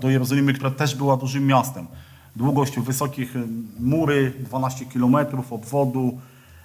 do 0.00 0.10
Jerozolimy, 0.10 0.52
która 0.52 0.70
też 0.70 0.94
była 0.94 1.16
dużym 1.16 1.46
miastem. 1.46 1.86
Długość 2.36 2.80
wysokich 2.80 3.36
y, 3.36 3.46
mury 3.80 4.32
12 4.40 4.86
km 4.86 5.16
obwodu, 5.50 6.18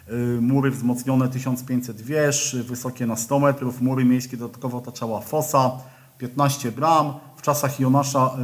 y, 0.09 0.41
mury 0.41 0.71
wzmocnione 0.71 1.29
1500 1.29 2.01
wież, 2.01 2.53
y, 2.53 2.63
wysokie 2.63 3.05
na 3.05 3.15
100 3.15 3.39
metrów, 3.39 3.81
mury 3.81 4.05
miejskie 4.05 4.37
dodatkowo 4.37 4.77
otaczała 4.77 5.21
fosa, 5.21 5.71
15 6.17 6.71
bram. 6.71 7.13
W 7.37 7.41
czasach 7.41 7.79
Jonasza 7.79 8.37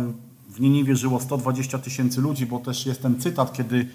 w 0.50 0.60
Niniwie 0.60 0.96
żyło 0.96 1.20
120 1.20 1.80
tysięcy 1.80 2.22
ludzi, 2.22 2.46
bo 2.46 2.60
też 2.60 2.86
jest 2.86 3.02
ten 3.02 3.22
cytat, 3.22 3.54
kiedy 3.54 3.88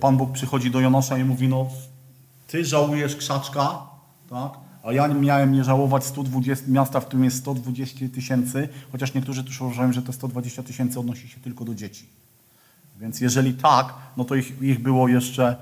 Pan 0.00 0.16
Bóg 0.16 0.32
przychodzi 0.32 0.70
do 0.70 0.80
Jonasza 0.80 1.18
i 1.18 1.24
mówi, 1.24 1.48
no 1.48 1.66
ty 2.46 2.64
żałujesz 2.64 3.16
krzaczka, 3.16 3.82
tak? 4.30 4.52
a 4.82 4.92
ja 4.92 5.08
miałem 5.08 5.52
nie 5.52 5.64
żałować 5.64 6.04
120, 6.04 6.64
miasta, 6.68 7.00
w 7.00 7.06
którym 7.06 7.24
jest 7.24 7.36
120 7.36 8.08
tysięcy, 8.14 8.68
chociaż 8.92 9.14
niektórzy 9.14 9.44
też 9.44 9.60
uważają, 9.60 9.92
że 9.92 10.02
te 10.02 10.12
120 10.12 10.62
tysięcy 10.62 11.00
odnosi 11.00 11.28
się 11.28 11.40
tylko 11.40 11.64
do 11.64 11.74
dzieci. 11.74 12.17
Więc 13.00 13.20
jeżeli 13.20 13.54
tak, 13.54 13.94
no 14.16 14.24
to 14.24 14.34
ich, 14.34 14.62
ich 14.62 14.82
było 14.82 15.08
jeszcze, 15.08 15.56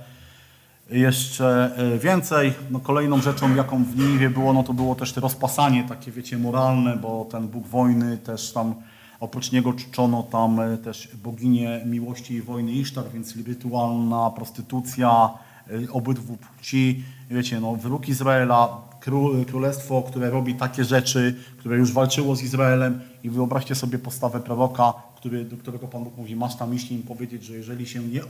jeszcze 0.90 1.77
e, 1.77 1.99
więcej. 1.99 2.53
No 2.70 2.81
kolejną 2.81 3.20
rzeczą, 3.20 3.55
jaką 3.55 3.85
w 3.85 3.96
Niniwie 3.96 4.31
było, 4.31 4.53
no 4.53 4.62
to 4.62 4.72
było 4.72 4.94
też 4.94 5.12
to 5.12 5.20
rozpasanie 5.20 5.85
takie, 5.85 6.12
wiecie, 6.12 6.38
moralne, 6.38 6.96
bo 6.96 7.27
ten 7.31 7.49
Bóg 7.49 7.66
wojny 7.66 8.18
też 8.18 8.53
tam, 8.53 8.75
oprócz 9.20 9.53
niego 9.53 9.72
czczono 9.72 10.22
tam 10.22 10.61
e, 10.61 10.79
też 10.79 11.09
boginię 11.25 11.81
miłości 11.87 12.35
i 12.35 12.42
wojny 12.42 12.72
Isztar, 12.72 13.05
więc 13.14 13.37
rytualna 13.37 14.31
prostytucja 14.31 15.31
e, 15.70 15.92
obydwu 15.92 16.37
płci. 16.37 17.05
Wiecie, 17.31 17.61
no 17.61 17.77
wróg 17.77 18.09
Izraela, 18.09 18.68
król, 19.06 19.44
królestwo, 19.44 20.02
które 20.02 20.30
robi 20.30 20.54
takie 20.54 20.84
rzeczy, 20.84 21.36
które 21.58 21.76
już 21.76 21.92
walczyło 21.92 22.36
z 22.36 22.42
Izraelem 22.42 23.00
i 23.22 23.30
wyobraźcie 23.30 23.74
sobie 23.74 23.98
postawę 23.98 24.40
proroka, 24.40 24.94
który, 25.16 25.44
do 25.44 25.56
którego 25.56 25.88
Pan 25.88 26.04
Bóg 26.04 26.16
mówi, 26.16 26.36
masz 26.36 26.56
tam 26.56 26.74
iść 26.74 26.90
i 26.90 26.94
im 26.94 27.02
powiedzieć, 27.02 27.44
że 27.44 27.54
jeżeli 27.54 27.86
się 27.86 28.00
nie 28.00 28.20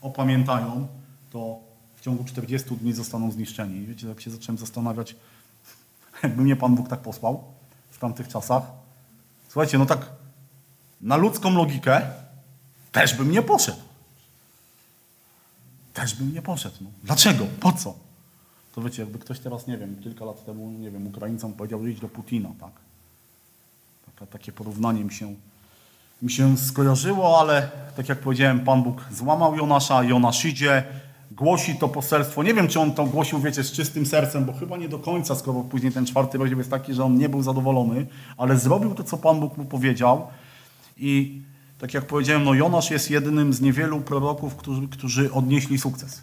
opamiętają, 0.00 0.86
to 1.30 1.58
w 1.96 2.00
ciągu 2.00 2.24
40 2.24 2.76
dni 2.76 2.92
zostaną 2.92 3.30
zniszczeni. 3.30 3.76
I 3.76 3.86
wiecie, 3.86 4.08
jak 4.08 4.20
się 4.20 4.30
zacząłem 4.30 4.58
zastanawiać, 4.58 5.16
jakby 6.22 6.42
mnie 6.42 6.56
Pan 6.56 6.74
Bóg 6.74 6.88
tak 6.88 7.00
posłał 7.00 7.44
w 7.90 7.98
tamtych 7.98 8.28
czasach. 8.28 8.62
Słuchajcie, 9.48 9.78
no 9.78 9.86
tak 9.86 10.06
na 11.00 11.16
ludzką 11.16 11.54
logikę 11.54 12.02
też 12.92 13.14
bym 13.14 13.30
nie 13.30 13.42
poszedł. 13.42 13.80
Też 15.94 16.14
bym 16.14 16.34
nie 16.34 16.42
poszedł. 16.42 16.76
No. 16.80 16.90
Dlaczego? 17.04 17.46
Po 17.60 17.72
co? 17.72 18.03
To 18.74 18.82
wiecie, 18.82 19.02
jakby 19.02 19.18
ktoś 19.18 19.38
teraz, 19.38 19.66
nie 19.66 19.78
wiem, 19.78 19.96
kilka 20.02 20.24
lat 20.24 20.44
temu, 20.44 20.70
nie 20.70 20.90
wiem, 20.90 21.06
Ukraińcom 21.06 21.52
powiedział, 21.52 21.86
idź 21.86 22.00
do 22.00 22.08
Putina, 22.08 22.48
tak? 22.60 22.72
Taka, 24.06 24.26
takie 24.26 24.52
porównanie 24.52 25.04
mi 25.04 25.12
się, 25.12 25.34
mi 26.22 26.30
się 26.30 26.56
skojarzyło, 26.56 27.40
ale 27.40 27.70
tak 27.96 28.08
jak 28.08 28.18
powiedziałem, 28.18 28.60
Pan 28.60 28.82
Bóg 28.82 29.04
złamał 29.12 29.56
Jonasza, 29.56 30.04
Jonasz 30.04 30.44
idzie, 30.44 30.84
głosi 31.30 31.74
to 31.74 31.88
poselstwo. 31.88 32.42
Nie 32.42 32.54
wiem, 32.54 32.68
czy 32.68 32.80
on 32.80 32.92
to 32.92 33.06
głosił, 33.06 33.40
wiecie, 33.40 33.64
z 33.64 33.72
czystym 33.72 34.06
sercem, 34.06 34.44
bo 34.44 34.52
chyba 34.52 34.76
nie 34.76 34.88
do 34.88 34.98
końca, 34.98 35.34
skoro 35.34 35.60
później 35.60 35.92
ten 35.92 36.06
czwarty 36.06 36.38
rozdział 36.38 36.58
jest 36.58 36.70
taki, 36.70 36.94
że 36.94 37.04
on 37.04 37.18
nie 37.18 37.28
był 37.28 37.42
zadowolony, 37.42 38.06
ale 38.36 38.58
zrobił 38.58 38.94
to, 38.94 39.04
co 39.04 39.16
Pan 39.16 39.40
Bóg 39.40 39.56
mu 39.56 39.64
powiedział 39.64 40.26
i 40.96 41.42
tak 41.78 41.94
jak 41.94 42.06
powiedziałem, 42.06 42.44
no 42.44 42.54
Jonasz 42.54 42.90
jest 42.90 43.10
jedynym 43.10 43.52
z 43.52 43.60
niewielu 43.60 44.00
proroków, 44.00 44.56
którzy, 44.56 44.88
którzy 44.88 45.32
odnieśli 45.32 45.78
sukces. 45.78 46.22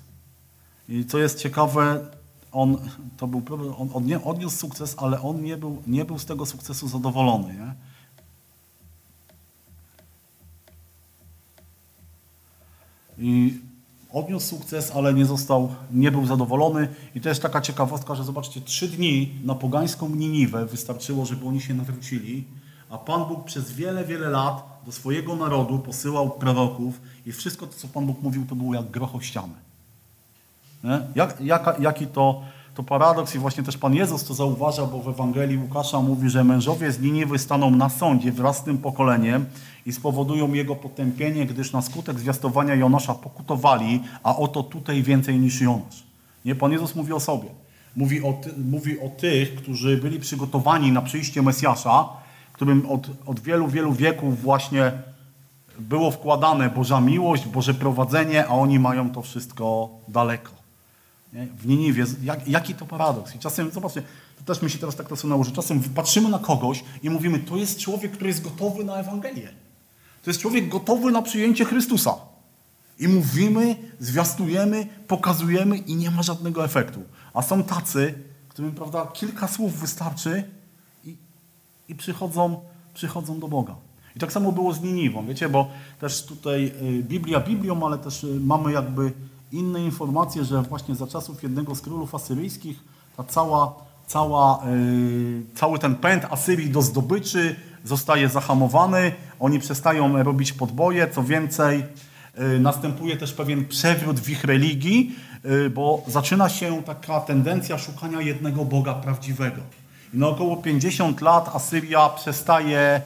I 0.90 1.06
co 1.06 1.20
jest 1.20 1.40
ciekawe, 1.40 2.06
on, 2.52 2.78
to 3.18 3.28
był 3.28 3.42
problem, 3.42 3.74
on 3.78 3.90
odniósł 4.24 4.58
sukces, 4.58 4.96
ale 4.98 5.22
on 5.22 5.44
nie 5.44 5.58
był, 5.58 5.82
nie 5.88 6.06
był 6.06 6.20
z 6.20 6.26
tego 6.26 6.46
sukcesu 6.46 6.88
zadowolony. 6.88 7.54
Nie? 7.54 7.76
I 13.18 13.60
odniósł 14.14 14.48
sukces, 14.48 14.92
ale 14.96 15.14
nie 15.14 15.26
został, 15.26 15.76
nie 15.92 16.12
był 16.12 16.26
zadowolony. 16.26 16.88
I 17.16 17.22
to 17.22 17.30
jest 17.30 17.42
taka 17.42 17.62
ciekawostka, 17.62 18.16
że 18.16 18.24
zobaczcie, 18.24 18.62
trzy 18.62 18.88
dni 18.88 19.40
na 19.44 19.56
pogańską 19.56 20.10
Niniwę 20.10 20.66
wystarczyło, 20.66 21.26
żeby 21.26 21.46
oni 21.46 21.62
się 21.62 21.74
nawrócili, 21.74 22.44
a 22.90 22.98
Pan 22.98 23.26
Bóg 23.26 23.44
przez 23.46 23.72
wiele, 23.72 24.06
wiele 24.06 24.30
lat 24.30 24.82
do 24.86 24.92
swojego 24.92 25.36
narodu 25.36 25.80
posyłał 25.80 26.30
proroków 26.30 27.02
i 27.26 27.32
wszystko 27.32 27.68
to, 27.68 27.74
co 27.74 27.88
Pan 27.88 28.06
Bóg 28.06 28.22
mówił, 28.22 28.46
to 28.46 28.56
było 28.56 28.74
jak 28.74 28.92
groch 28.92 29.16
o 29.16 29.22
ścianę. 29.22 29.71
Jak, 31.15 31.38
jaki 31.80 32.08
to 32.08 32.41
to 32.74 32.84
paradoks 32.84 33.36
i 33.36 33.39
właśnie 33.39 33.63
też 33.63 33.78
Pan 33.78 33.94
Jezus 33.94 34.24
to 34.24 34.34
zauważa, 34.34 34.86
bo 34.86 35.00
w 35.00 35.08
Ewangelii 35.08 35.58
Łukasza 35.58 36.00
mówi, 36.00 36.30
że 36.30 36.44
mężowie 36.44 36.91
z 36.91 37.02
Niniwy 37.02 37.39
staną 37.39 37.72
na 37.72 37.89
sądzie 37.89 38.32
wraz 38.32 38.58
z 38.58 38.63
tym 38.63 38.78
pokoleniem 38.78 39.46
i 39.86 39.94
spowodują 39.94 40.54
jego 40.54 40.76
potępienie, 40.76 41.46
gdyż 41.46 41.74
na 41.74 41.82
skutek 41.82 42.20
zwiastowania 42.20 42.76
Jonasza 42.76 43.13
pokutowali, 43.13 44.04
a 44.24 44.36
oto 44.36 44.63
tutaj 44.63 45.04
więcej 45.04 45.39
niż 45.39 45.62
Jonasz. 45.62 46.04
Nie, 46.46 46.56
Pan 46.56 46.72
Jezus 46.72 46.96
mówi 46.96 47.13
o 47.13 47.20
sobie. 47.20 47.50
Mówi 47.96 48.24
o, 48.24 48.41
mówi 48.72 49.00
o 49.00 49.10
tych, 49.10 49.56
którzy 49.56 49.98
byli 49.98 50.20
przygotowani 50.20 50.91
na 50.91 51.02
przyjście 51.02 51.41
Mesjasza, 51.41 52.10
którym 52.54 52.89
od, 52.89 53.08
od 53.26 53.39
wielu, 53.39 53.67
wielu 53.67 53.94
wieków 53.94 54.41
właśnie 54.41 54.91
było 55.80 56.12
wkładane 56.12 56.70
Boża 56.70 57.02
miłość, 57.02 57.48
Boże 57.48 57.74
prowadzenie, 57.74 58.48
a 58.48 58.50
oni 58.50 58.80
mają 58.80 59.10
to 59.10 59.22
wszystko 59.22 59.89
daleko. 60.08 60.61
Nie? 61.34 61.48
W 61.48 61.67
Niniwie, 61.67 62.06
jak, 62.24 62.48
jaki 62.48 62.74
to 62.74 62.86
paradoks. 62.86 63.36
I 63.36 63.39
czasem, 63.39 63.72
zobaczcie, 63.72 64.04
to 64.38 64.44
też 64.54 64.62
mi 64.62 64.70
się 64.70 64.78
teraz 64.78 64.96
tak 64.96 65.08
to 65.08 65.44
że 65.44 65.52
czasem 65.52 65.84
patrzymy 65.84 66.30
na 66.30 66.39
kogoś 66.39 66.84
i 67.04 67.10
mówimy, 67.10 67.39
to 67.39 67.58
jest 67.58 67.80
człowiek, 67.80 68.12
który 68.12 68.28
jest 68.28 68.41
gotowy 68.41 68.84
na 68.84 68.96
Ewangelię. 68.96 69.50
To 70.24 70.30
jest 70.30 70.39
człowiek 70.39 70.70
gotowy 70.70 71.12
na 71.12 71.22
przyjęcie 71.22 71.65
Chrystusa. 71.65 72.15
I 73.00 73.08
mówimy, 73.08 73.76
zwiastujemy, 74.00 74.88
pokazujemy 75.08 75.78
i 75.78 75.96
nie 75.96 76.12
ma 76.12 76.24
żadnego 76.24 76.65
efektu. 76.65 77.04
A 77.34 77.41
są 77.41 77.63
tacy, 77.63 78.13
którym 78.50 78.72
prawda, 78.72 79.08
kilka 79.13 79.48
słów 79.48 79.80
wystarczy 79.80 80.44
i, 81.04 81.15
i 81.89 81.96
przychodzą, 81.96 82.60
przychodzą 82.94 83.39
do 83.39 83.48
Boga. 83.48 83.76
I 84.15 84.20
tak 84.20 84.32
samo 84.32 84.52
było 84.52 84.74
z 84.74 84.82
Niniwą, 84.82 85.28
wiecie, 85.28 85.50
bo 85.50 85.72
też 86.00 86.26
tutaj 86.26 86.72
y, 86.82 87.04
Biblia 87.04 87.39
Biblią, 87.39 87.86
ale 87.86 87.98
też 87.98 88.24
y, 88.24 88.39
mamy 88.39 88.72
jakby 88.72 89.12
inne 89.52 89.82
informacje, 89.82 90.46
że 90.46 90.62
właśnie 90.62 90.96
za 90.96 91.08
czasów 91.08 91.44
jednego 91.44 91.76
z 91.76 91.82
królów 91.82 92.16
asyryjskich 92.16 92.80
ta 93.18 93.24
cała, 93.24 93.76
cała, 94.08 94.64
yy, 94.66 95.44
cały 95.56 95.80
ten 95.80 95.96
pęd 95.96 96.26
Asyrii 96.30 96.70
do 96.70 96.82
zdobyczy 96.82 97.56
zostaje 97.84 98.30
zahamowany, 98.30 99.12
oni 99.40 99.60
przestają 99.60 100.24
robić 100.24 100.54
podboje, 100.54 101.08
co 101.08 101.24
więcej, 101.24 101.84
yy, 102.38 102.60
następuje 102.60 103.18
też 103.18 103.34
pewien 103.34 103.66
przewrót 103.66 104.20
w 104.20 104.30
ich 104.30 104.44
religii, 104.44 105.16
yy, 105.44 105.70
bo 105.70 106.04
zaczyna 106.08 106.50
się 106.50 106.84
taka 106.84 107.20
tendencja 107.20 107.78
szukania 107.78 108.22
jednego 108.22 108.66
Boga 108.66 108.94
prawdziwego. 108.94 109.62
I 110.14 110.18
na 110.18 110.28
około 110.28 110.58
50 110.58 111.22
lat 111.22 111.56
Asyria 111.56 112.10
przestaje 112.10 113.02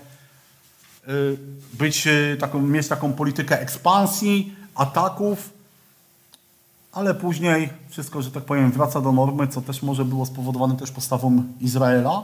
być, 1.73 2.08
taką, 2.39 2.62
mieć 2.62 2.88
taką 2.88 3.13
politykę 3.13 3.62
ekspansji, 3.62 4.55
ataków, 4.75 5.54
ale 6.95 7.15
później 7.15 7.69
wszystko, 7.89 8.21
że 8.21 8.31
tak 8.31 8.43
powiem, 8.43 8.71
wraca 8.71 9.01
do 9.01 9.12
normy, 9.12 9.47
co 9.47 9.62
też 9.62 9.84
może 9.84 10.05
było 10.05 10.25
spowodowane 10.25 10.75
też 10.75 10.91
postawą 10.91 11.43
Izraela 11.62 12.23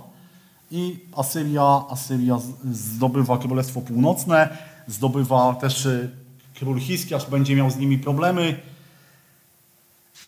i 0.72 1.00
Asyria, 1.16 1.84
Asyria 1.90 2.40
zdobywa 2.72 3.38
Królestwo 3.38 3.82
Północne, 3.82 4.58
zdobywa 4.88 5.54
też 5.54 5.86
y, 5.86 6.12
król 6.60 6.80
Hiskiarz, 6.80 7.30
będzie 7.30 7.56
miał 7.56 7.70
z 7.70 7.78
nimi 7.78 7.98
problemy, 7.98 8.60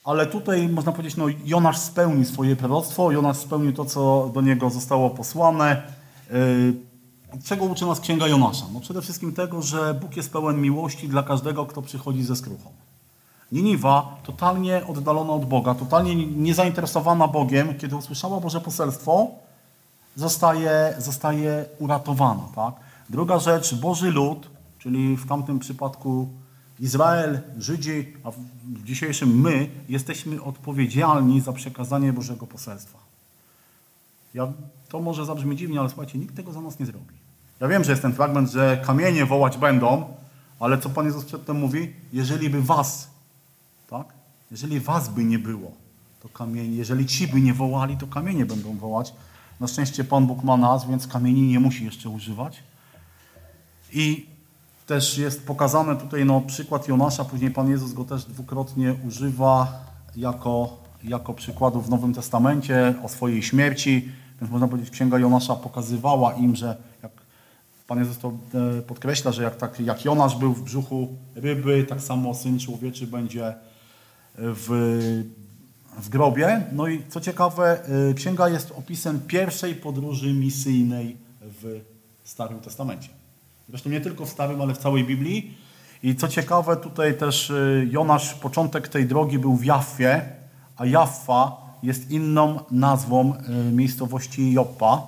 ale 0.04 0.26
tutaj 0.26 0.70
można 0.70 0.92
powiedzieć, 0.92 1.18
no 1.18 1.26
Jonasz 1.46 1.78
spełni 1.78 2.26
swoje 2.26 2.56
proroctwo, 2.56 3.12
Jonasz 3.12 3.38
spełni 3.38 3.74
to, 3.74 3.86
co 3.86 4.32
do 4.34 4.42
niego 4.42 4.70
zostało 4.70 5.10
posłane. 5.10 5.82
Y, 6.32 6.74
czego 7.44 7.66
uczy 7.66 7.86
nas 7.86 8.00
Księga 8.00 8.28
Jonasza? 8.28 8.66
No 8.74 8.80
przede 8.80 9.02
wszystkim 9.02 9.34
tego, 9.34 9.62
że 9.62 9.94
Bóg 9.94 10.16
jest 10.16 10.32
pełen 10.32 10.62
miłości 10.62 11.10
dla 11.10 11.24
każdego, 11.24 11.66
kto 11.66 11.82
przychodzi 11.82 12.24
ze 12.24 12.36
skruchą. 12.36 12.72
Niniwa, 13.54 14.18
totalnie 14.24 14.88
oddalona 14.88 15.34
od 15.34 15.46
Boga, 15.46 15.76
totalnie 15.76 16.16
niezainteresowana 16.26 17.28
Bogiem, 17.28 17.78
kiedy 17.78 17.96
usłyszała 17.96 18.40
Boże 18.40 18.62
poselstwo, 18.62 19.28
zostaje, 20.16 20.96
zostaje 20.98 21.66
uratowana. 21.80 22.44
Tak? 22.56 22.76
Druga 23.10 23.40
rzecz, 23.40 23.76
Boży 23.76 24.12
lud, 24.12 24.50
czyli 24.80 25.18
w 25.18 25.28
tamtym 25.28 25.60
przypadku 25.60 26.28
Izrael, 26.80 27.42
Żydzi, 27.58 28.14
a 28.24 28.32
w 28.32 28.38
dzisiejszym 28.84 29.42
my, 29.42 29.70
jesteśmy 29.90 30.44
odpowiedzialni 30.44 31.42
za 31.42 31.54
przekazanie 31.54 32.14
Bożego 32.14 32.48
poselstwa. 32.48 33.00
Ja, 34.34 34.48
to 34.90 35.00
może 35.00 35.26
zabrzmi 35.26 35.56
dziwnie, 35.56 35.80
ale 35.80 35.90
słuchajcie, 35.90 36.20
nikt 36.20 36.36
tego 36.36 36.52
za 36.52 36.62
nas 36.62 36.80
nie 36.80 36.86
zrobi. 36.86 37.16
Ja 37.60 37.68
wiem, 37.68 37.84
że 37.84 37.92
jest 37.92 38.02
ten 38.02 38.14
fragment, 38.14 38.52
że 38.52 38.82
kamienie 38.86 39.26
wołać 39.26 39.58
będą, 39.58 40.06
ale 40.60 40.78
co 40.78 40.90
Pan 40.90 41.06
Jezus 41.06 41.26
przedtem 41.26 41.60
mówi? 41.60 41.94
Jeżeli 42.14 42.50
by 42.50 42.62
was? 42.62 43.13
Jeżeli 44.54 44.80
was 44.80 45.10
by 45.10 45.24
nie 45.24 45.40
było, 45.40 45.72
to 46.22 46.30
kamienie, 46.30 46.76
jeżeli 46.76 47.06
ci 47.06 47.28
by 47.28 47.42
nie 47.42 47.54
wołali, 47.54 47.98
to 47.98 48.08
kamienie 48.08 48.46
będą 48.46 48.78
wołać. 48.78 49.14
Na 49.60 49.68
szczęście 49.68 50.04
Pan 50.04 50.28
Bóg 50.28 50.44
ma 50.44 50.58
nas, 50.58 50.88
więc 50.88 51.08
kamieni 51.08 51.42
nie 51.42 51.60
musi 51.60 51.86
jeszcze 51.86 52.10
używać. 52.10 52.64
I 53.94 54.26
też 54.86 55.18
jest 55.18 55.48
pokazane 55.48 55.96
tutaj 55.96 56.26
no, 56.26 56.42
przykład 56.42 56.88
Jonasza, 56.88 57.26
później 57.26 57.52
Pan 57.52 57.70
Jezus 57.70 57.94
go 57.94 58.06
też 58.06 58.26
dwukrotnie 58.26 58.96
używa 59.08 59.86
jako, 60.16 60.78
jako 61.04 61.34
przykładu 61.34 61.82
w 61.82 61.90
Nowym 61.90 62.14
Testamencie 62.14 62.94
o 63.04 63.10
swojej 63.10 63.44
śmierci. 63.44 64.10
Więc 64.42 64.52
można 64.52 64.68
powiedzieć, 64.68 64.90
Księga 64.90 65.20
Jonasza 65.20 65.56
pokazywała 65.56 66.34
im, 66.34 66.56
że 66.56 66.78
jak 67.04 67.12
Pan 67.88 68.00
Jezus 68.00 68.18
to 68.18 68.34
e, 68.78 68.82
podkreśla, 68.82 69.32
że 69.32 69.44
jak, 69.44 69.56
tak, 69.56 69.80
jak 69.80 70.06
Jonasz 70.06 70.36
był 70.36 70.54
w 70.54 70.64
brzuchu 70.64 71.08
ryby, 71.36 71.86
tak 71.90 72.02
samo 72.02 72.34
Syn 72.34 72.60
Człowieczy 72.60 73.08
będzie 73.08 73.54
w, 74.36 75.24
w 75.98 76.10
grobie. 76.10 76.62
No 76.72 76.88
i 76.88 77.04
co 77.10 77.22
ciekawe, 77.22 77.80
y, 78.12 78.14
księga 78.14 78.50
jest 78.50 78.72
opisem 78.72 79.20
pierwszej 79.20 79.76
podróży 79.76 80.34
misyjnej 80.34 81.18
w 81.42 81.82
Starym 82.24 82.60
Testamencie. 82.60 83.10
Zresztą 83.70 83.90
nie 83.90 84.02
tylko 84.02 84.26
w 84.26 84.30
Starym, 84.30 84.62
ale 84.62 84.74
w 84.74 84.78
całej 84.78 85.04
Biblii. 85.04 85.58
I 86.04 86.16
co 86.16 86.28
ciekawe, 86.28 86.78
tutaj 86.78 87.18
też 87.18 87.50
y, 87.50 87.88
Jonasz, 87.92 88.34
początek 88.34 88.88
tej 88.88 89.06
drogi 89.06 89.40
był 89.40 89.56
w 89.56 89.66
Jaffie, 89.66 90.22
a 90.78 90.86
Jaffa 90.86 91.58
jest 91.84 92.12
inną 92.12 92.60
nazwą 92.72 93.34
y, 93.36 93.72
miejscowości 93.72 94.54
Joppa. 94.54 95.08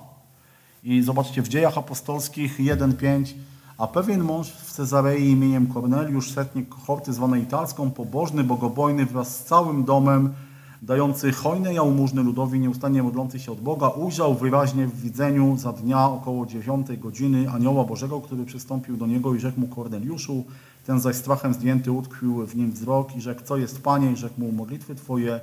I 0.84 1.02
zobaczcie, 1.02 1.42
w 1.42 1.48
dziejach 1.48 1.78
apostolskich 1.78 2.58
1,5 2.58 3.34
a 3.78 3.86
pewien 3.86 4.24
mąż 4.24 4.50
w 4.50 4.72
Cezarei 4.72 5.30
imieniem 5.30 5.66
Korneliusz, 5.66 6.30
setnik 6.30 6.68
kohorty 6.68 7.12
zwanej 7.12 7.42
italską, 7.42 7.90
pobożny, 7.90 8.44
bogobojny 8.44 9.06
wraz 9.06 9.36
z 9.36 9.44
całym 9.44 9.84
domem, 9.84 10.34
dający 10.82 11.32
hojne 11.32 11.74
jałmużny 11.74 12.22
ludowi, 12.22 12.60
nieustannie 12.60 13.02
modlący 13.02 13.38
się 13.38 13.52
od 13.52 13.60
Boga, 13.60 13.88
ujrzał 13.88 14.34
wyraźnie 14.34 14.86
w 14.86 15.00
widzeniu 15.00 15.56
za 15.56 15.72
dnia 15.72 16.04
około 16.04 16.46
dziewiątej 16.46 16.98
godziny 16.98 17.50
anioła 17.50 17.84
Bożego, 17.84 18.20
który 18.20 18.44
przystąpił 18.44 18.96
do 18.96 19.06
niego 19.06 19.34
i 19.34 19.40
rzekł 19.40 19.60
mu 19.60 19.68
Korneliuszu, 19.68 20.44
ten 20.86 21.00
zaś 21.00 21.16
strachem 21.16 21.54
zdjęty 21.54 21.92
utkwił 21.92 22.46
w 22.46 22.56
nim 22.56 22.72
wzrok 22.72 23.16
i 23.16 23.20
rzekł, 23.20 23.42
co 23.44 23.56
jest 23.56 23.82
Panie? 23.82 24.12
I 24.12 24.16
rzekł 24.16 24.40
mu, 24.40 24.52
modlitwy 24.52 24.94
Twoje 24.94 25.40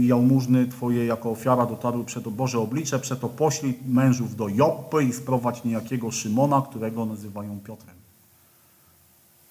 jałmużny 0.00 0.66
Twoje 0.66 1.06
jako 1.06 1.30
ofiara 1.30 1.66
dotarły 1.66 2.04
przed 2.04 2.28
Boże 2.28 2.58
oblicze, 2.58 2.98
przeto 2.98 3.28
poślij 3.28 3.78
mężów 3.86 4.36
do 4.36 4.48
Joppy 4.48 5.04
i 5.04 5.12
sprowadź 5.12 5.64
niejakiego 5.64 6.10
Szymona, 6.10 6.62
którego 6.62 7.06
nazywają 7.06 7.60
Piotrem. 7.60 7.96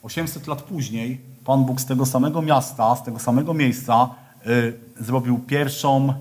800 0.03 0.47
lat 0.47 0.61
później 0.61 1.21
Pan 1.45 1.65
Bóg 1.65 1.81
z 1.81 1.85
tego 1.85 2.05
samego 2.05 2.41
miasta, 2.41 2.95
z 2.95 3.03
tego 3.03 3.19
samego 3.19 3.53
miejsca 3.53 4.09
y, 4.47 4.73
zrobił 4.99 5.39
pierwszą 5.39 6.13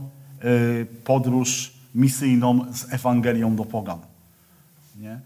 y, 0.45 0.87
podróż 1.05 1.73
misyjną 1.95 2.73
z 2.73 2.93
Ewangelią 2.93 3.57
do 3.57 3.65
Pogan. 3.65 3.99
Nie? 5.01 5.21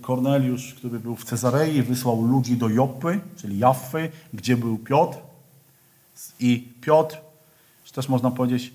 Korneliusz, 0.00 0.74
który 0.74 1.00
był 1.00 1.16
w 1.16 1.24
Cezarei, 1.24 1.82
wysłał 1.82 2.22
ludzi 2.22 2.56
do 2.56 2.68
Joppy, 2.68 3.20
czyli 3.36 3.58
Jaffy, 3.58 4.10
gdzie 4.34 4.56
był 4.56 4.78
Piotr, 4.78 5.18
i 6.40 6.68
Piotr, 6.80 7.16
też 7.92 8.08
można 8.08 8.30
powiedzieć, 8.30 8.72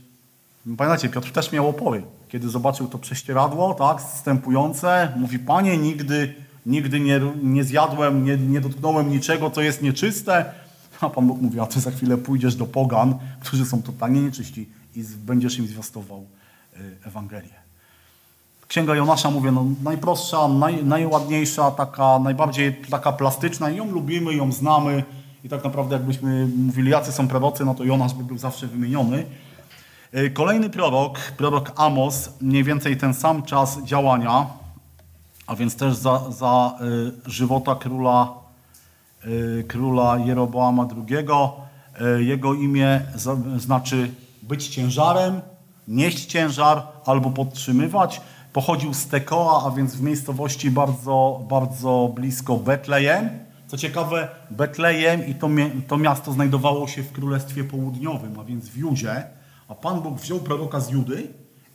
pamiętacie, 0.77 1.09
Piotr 1.09 1.31
też 1.31 1.51
miał 1.51 1.69
opory. 1.69 2.03
Kiedy 2.29 2.49
zobaczył 2.49 2.87
to 2.87 2.97
prześcieradło, 2.97 3.73
tak, 3.73 4.01
wstępujące, 4.01 5.13
mówi, 5.15 5.39
Panie, 5.39 5.77
nigdy, 5.77 6.33
nigdy 6.65 6.99
nie, 6.99 7.21
nie 7.43 7.63
zjadłem, 7.63 8.25
nie, 8.25 8.37
nie 8.37 8.61
dotknąłem 8.61 9.09
niczego, 9.09 9.49
co 9.49 9.61
jest 9.61 9.81
nieczyste. 9.81 10.45
A 11.01 11.09
Pan 11.09 11.27
Bóg 11.27 11.41
mówi, 11.41 11.59
a 11.59 11.65
Ty 11.65 11.79
za 11.79 11.91
chwilę 11.91 12.17
pójdziesz 12.17 12.55
do 12.55 12.65
pogan, 12.65 13.15
którzy 13.39 13.65
są 13.65 13.81
totalnie 13.81 14.21
nieczyści 14.21 14.69
i 14.95 15.03
będziesz 15.03 15.59
im 15.59 15.67
zwiastował 15.67 16.25
y, 16.77 17.07
Ewangelię. 17.07 17.67
Księga 18.67 18.95
Jonasza, 18.95 19.31
mówię, 19.31 19.51
no, 19.51 19.65
najprostsza, 19.83 20.47
naj, 20.47 20.85
najładniejsza, 20.85 21.71
taka, 21.71 22.19
najbardziej 22.19 22.75
taka 22.89 23.11
plastyczna 23.11 23.69
ją 23.69 23.91
lubimy, 23.91 24.33
ją 24.33 24.51
znamy, 24.51 25.03
i 25.47 25.49
tak 25.49 25.63
naprawdę 25.63 25.95
jakbyśmy 25.95 26.47
mówili, 26.47 26.91
jacy 26.91 27.11
są 27.11 27.27
prorocy, 27.27 27.65
no 27.65 27.75
to 27.75 27.83
Jonasz 27.83 28.13
by 28.13 28.23
był 28.23 28.37
zawsze 28.37 28.67
wymieniony. 28.67 29.25
E, 30.11 30.29
kolejny 30.29 30.69
prorok, 30.69 31.19
prorok 31.37 31.71
Amos, 31.75 32.29
mniej 32.41 32.63
więcej 32.63 32.97
ten 32.97 33.13
sam 33.13 33.43
czas 33.43 33.83
działania, 33.83 34.45
a 35.47 35.55
więc 35.55 35.75
też 35.75 35.95
za, 35.95 36.31
za 36.31 36.79
y, 37.27 37.31
żywota 37.31 37.75
króla, 37.75 38.33
y, 39.25 39.65
króla 39.67 40.17
Jeroboama 40.17 40.87
II. 41.07 41.27
Jego 42.17 42.53
imię 42.53 43.01
znaczy 43.57 44.11
być 44.43 44.67
ciężarem, 44.67 45.41
nieść 45.87 46.25
ciężar 46.25 46.83
albo 47.05 47.29
podtrzymywać. 47.29 48.21
Pochodził 48.53 48.93
z 48.93 49.07
Tekoa, 49.07 49.65
a 49.65 49.71
więc 49.71 49.95
w 49.95 50.01
miejscowości 50.01 50.71
bardzo, 50.71 51.45
bardzo 51.49 52.11
blisko 52.15 52.57
Betlejem. 52.57 53.46
Co 53.67 53.77
ciekawe, 53.77 54.27
Betlejem 54.51 55.27
i 55.27 55.35
to, 55.35 55.49
to 55.87 55.97
miasto 55.97 56.31
znajdowało 56.31 56.87
się 56.87 57.03
w 57.03 57.11
Królestwie 57.11 57.63
Południowym, 57.63 58.39
a 58.39 58.43
więc 58.43 58.69
w 58.69 58.77
Judzie. 58.77 59.23
A 59.67 59.75
Pan 59.75 60.01
Bóg 60.01 60.19
wziął 60.19 60.39
proroka 60.39 60.79
z 60.79 60.89
Judy 60.89 61.27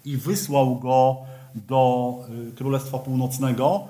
i 0.04 0.16
wysłał 0.16 0.76
go 0.78 1.16
do 1.54 2.14
y, 2.48 2.56
Królestwa 2.56 2.98
Północnego. 2.98 3.84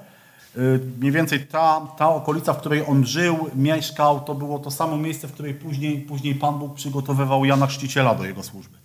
Y, 0.57 0.81
mniej 1.01 1.13
więcej 1.13 1.47
ta, 1.47 1.81
ta 1.99 2.09
okolica, 2.09 2.53
w 2.53 2.59
której 2.59 2.87
on 2.87 3.07
żył, 3.07 3.51
mieszkał, 3.55 4.21
to 4.21 4.35
było 4.35 4.59
to 4.59 4.71
samo 4.71 4.97
miejsce, 4.97 5.29
w 5.29 5.33
której 5.33 5.55
później, 5.55 6.01
później 6.01 6.35
Pan 6.35 6.59
Bóg 6.59 6.75
przygotowywał 6.75 7.45
Jana 7.45 7.67
Chrzciciela 7.67 8.15
do 8.15 8.25
jego 8.25 8.43
służby. 8.43 8.77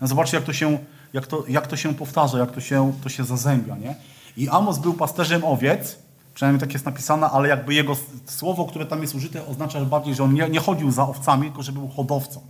No 0.00 0.06
zobaczcie, 0.06 0.36
jak 0.36 0.46
to 0.46 0.52
się, 0.52 0.78
jak 1.12 1.26
to, 1.26 1.44
jak 1.48 1.66
to 1.66 1.76
się 1.76 1.94
powtarza, 1.94 2.38
jak 2.38 2.52
to 2.52 2.60
się, 2.60 2.92
to 3.02 3.08
się 3.08 3.24
zazębia. 3.24 3.76
Nie? 3.76 3.94
I 4.36 4.48
Amos 4.48 4.78
był 4.78 4.94
pasterzem 4.94 5.44
owiec, 5.44 5.98
przynajmniej 6.36 6.60
tak 6.60 6.72
jest 6.72 6.86
napisane, 6.86 7.26
ale 7.26 7.48
jakby 7.48 7.74
jego 7.74 7.96
słowo, 8.26 8.64
które 8.64 8.86
tam 8.86 9.02
jest 9.02 9.14
użyte, 9.14 9.46
oznacza 9.46 9.84
bardziej, 9.84 10.14
że 10.14 10.24
on 10.24 10.34
nie, 10.34 10.48
nie 10.48 10.60
chodził 10.60 10.90
za 10.90 11.08
owcami, 11.08 11.42
tylko 11.42 11.62
że 11.62 11.72
był 11.72 11.88
hodowcą. 11.88 12.40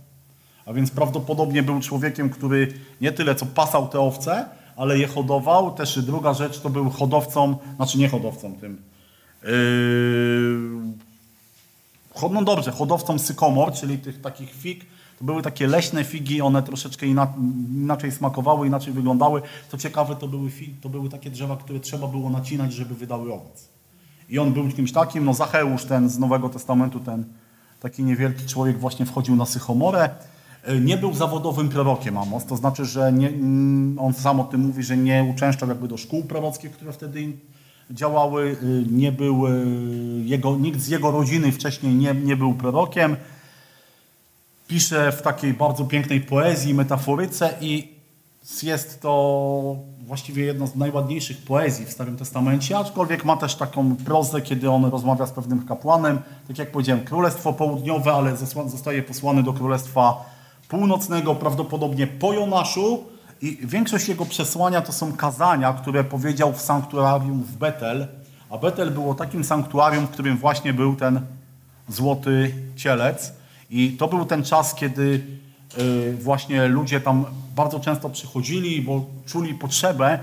A 0.65 0.73
więc 0.73 0.91
prawdopodobnie 0.91 1.63
był 1.63 1.79
człowiekiem, 1.79 2.29
który 2.29 2.73
nie 3.01 3.11
tyle 3.11 3.35
co 3.35 3.45
pasał 3.45 3.87
te 3.87 3.99
owce, 3.99 4.45
ale 4.75 4.99
je 4.99 5.07
hodował. 5.07 5.71
Też 5.71 5.99
druga 5.99 6.33
rzecz 6.33 6.59
to 6.59 6.69
był 6.69 6.89
hodowcą, 6.89 7.57
znaczy 7.75 7.97
nie 7.97 8.09
hodowcą 8.09 8.55
tym. 8.55 8.81
Yy, 9.43 9.49
no 12.31 12.43
dobrze, 12.43 12.71
hodowcą 12.71 13.19
sykomor, 13.19 13.73
czyli 13.73 13.97
tych 13.97 14.21
takich 14.21 14.53
fig. 14.53 14.85
To 15.19 15.25
były 15.25 15.41
takie 15.41 15.67
leśne 15.67 16.03
figi, 16.03 16.41
one 16.41 16.63
troszeczkę 16.63 17.05
inaczej 17.05 18.11
smakowały, 18.11 18.67
inaczej 18.67 18.93
wyglądały. 18.93 19.41
Co 19.69 19.77
ciekawe, 19.77 20.15
to 20.15 20.27
były, 20.27 20.49
to 20.81 20.89
były 20.89 21.09
takie 21.09 21.29
drzewa, 21.29 21.57
które 21.57 21.79
trzeba 21.79 22.07
było 22.07 22.29
nacinać, 22.29 22.73
żeby 22.73 22.95
wydały 22.95 23.33
owoc. 23.33 23.76
I 24.29 24.39
on 24.39 24.53
był 24.53 24.67
kimś 24.67 24.91
takim, 24.91 25.25
no 25.25 25.33
Zacheusz 25.33 25.85
ten 25.85 26.09
z 26.09 26.19
Nowego 26.19 26.49
Testamentu, 26.49 26.99
ten 26.99 27.25
taki 27.79 28.03
niewielki 28.03 28.45
człowiek 28.45 28.79
właśnie 28.79 29.05
wchodził 29.05 29.35
na 29.35 29.45
Sychomorę. 29.45 30.09
E, 30.63 30.79
nie 30.79 30.97
był 30.97 31.13
zawodowym 31.13 31.69
prorokiem 31.69 32.17
Amos, 32.17 32.45
to 32.45 32.57
znaczy, 32.57 32.85
że 32.85 33.13
nie, 33.13 33.27
mm, 33.27 33.99
on 33.99 34.13
sam 34.13 34.39
o 34.39 34.43
tym 34.43 34.61
mówi, 34.61 34.83
że 34.83 34.97
nie 34.97 35.23
uczęszczał 35.35 35.69
jakby 35.69 35.87
do 35.87 35.97
szkół 35.97 36.23
prorockich, 36.23 36.71
które 36.71 36.93
wtedy 36.93 37.33
działały, 37.91 38.57
e, 38.61 38.65
nie 38.91 39.11
był, 39.11 39.47
e, 39.47 39.51
jego, 40.23 40.57
nikt 40.57 40.79
z 40.79 40.87
jego 40.87 41.11
rodziny 41.11 41.51
wcześniej 41.51 41.95
nie, 41.95 42.13
nie 42.13 42.37
był 42.37 42.53
prorokiem. 42.53 43.15
Pisze 44.67 45.11
w 45.11 45.21
takiej 45.21 45.53
bardzo 45.53 45.85
pięknej 45.85 46.21
poezji, 46.21 46.73
metaforyce 46.73 47.53
i 47.61 47.96
jest 48.63 49.01
to 49.01 49.75
właściwie 50.05 50.45
jedna 50.45 50.67
z 50.67 50.75
najładniejszych 50.75 51.37
poezji 51.37 51.85
w 51.85 51.91
Starym 51.91 52.17
Testamencie, 52.17 52.77
aczkolwiek 52.77 53.25
ma 53.25 53.37
też 53.37 53.55
taką 53.55 53.95
prozę, 53.95 54.41
kiedy 54.41 54.69
on 54.69 54.85
rozmawia 54.85 55.25
z 55.25 55.31
pewnym 55.31 55.65
kapłanem. 55.65 56.19
Tak 56.47 56.57
jak 56.57 56.71
powiedziałem, 56.71 57.05
Królestwo 57.05 57.53
Południowe, 57.53 58.13
ale 58.13 58.37
zostaje 58.67 59.03
posłany 59.03 59.43
do 59.43 59.53
Królestwa 59.53 60.25
Północnego, 60.67 61.35
prawdopodobnie 61.35 62.07
po 62.07 62.33
Jonaszu. 62.33 63.03
I 63.41 63.57
większość 63.61 64.09
jego 64.09 64.25
przesłania 64.25 64.81
to 64.81 64.91
są 64.91 65.13
kazania, 65.13 65.73
które 65.73 66.03
powiedział 66.03 66.53
w 66.53 66.61
sanktuarium 66.61 67.43
w 67.43 67.57
Betel. 67.57 68.07
A 68.49 68.57
Betel 68.57 68.91
było 68.91 69.15
takim 69.15 69.43
sanktuarium, 69.43 70.07
w 70.07 70.09
którym 70.09 70.37
właśnie 70.37 70.73
był 70.73 70.95
ten 70.95 71.21
złoty 71.89 72.53
cielec. 72.75 73.33
I 73.69 73.91
to 73.91 74.07
był 74.07 74.25
ten 74.25 74.43
czas, 74.43 74.75
kiedy 74.75 75.23
y, 75.79 76.17
właśnie 76.21 76.67
ludzie 76.67 77.01
tam 77.01 77.25
bardzo 77.57 77.79
często 77.79 78.09
przychodzili, 78.09 78.81
bo 78.81 79.05
czuli 79.25 79.53
potrzebę 79.53 80.19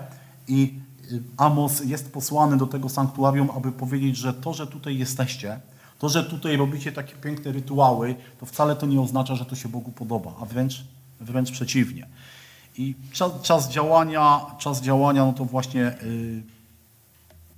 i 0.48 0.80
y, 1.12 1.22
Amos 1.36 1.84
jest 1.84 2.12
posłany 2.12 2.56
do 2.56 2.66
tego 2.66 2.88
sanktuarium, 2.88 3.50
aby 3.56 3.72
powiedzieć, 3.72 4.16
że 4.16 4.34
to, 4.34 4.54
że 4.54 4.66
tutaj 4.66 4.98
jesteście, 4.98 5.60
to, 5.98 6.08
że 6.08 6.24
tutaj 6.24 6.56
robicie 6.56 6.92
takie 6.92 7.14
piękne 7.14 7.52
rytuały, 7.52 8.14
to 8.40 8.46
wcale 8.46 8.76
to 8.76 8.86
nie 8.86 9.00
oznacza, 9.00 9.34
że 9.34 9.44
to 9.44 9.56
się 9.56 9.68
Bogu 9.68 9.92
podoba, 9.92 10.32
a 10.40 10.44
wręcz, 10.44 10.84
wręcz 11.20 11.50
przeciwnie. 11.50 12.06
I 12.78 12.94
czas, 13.12 13.32
czas 13.42 13.68
działania, 13.70 14.40
czas 14.58 14.82
działania, 14.82 15.24
no 15.24 15.32
to 15.32 15.44
właśnie 15.44 15.80
yy, 15.80 16.42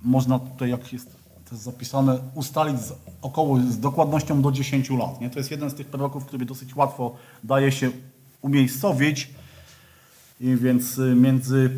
można 0.01 0.39
tutaj, 0.39 0.69
jak 0.69 0.93
jest, 0.93 1.11
to 1.45 1.51
jest 1.51 1.63
zapisane, 1.63 2.19
ustalić 2.35 2.79
z, 2.81 2.93
około 3.21 3.59
z 3.59 3.79
dokładnością 3.79 4.41
do 4.41 4.51
10 4.51 4.89
lat. 4.89 5.21
Nie? 5.21 5.29
To 5.29 5.39
jest 5.39 5.51
jeden 5.51 5.69
z 5.69 5.73
tych 5.73 5.87
proroków, 5.87 6.25
który 6.25 6.45
dosyć 6.45 6.75
łatwo 6.75 7.15
daje 7.43 7.71
się 7.71 7.91
umiejscowić. 8.41 9.29
I 10.39 10.55
więc 10.55 10.97
y, 10.97 11.15
między 11.15 11.77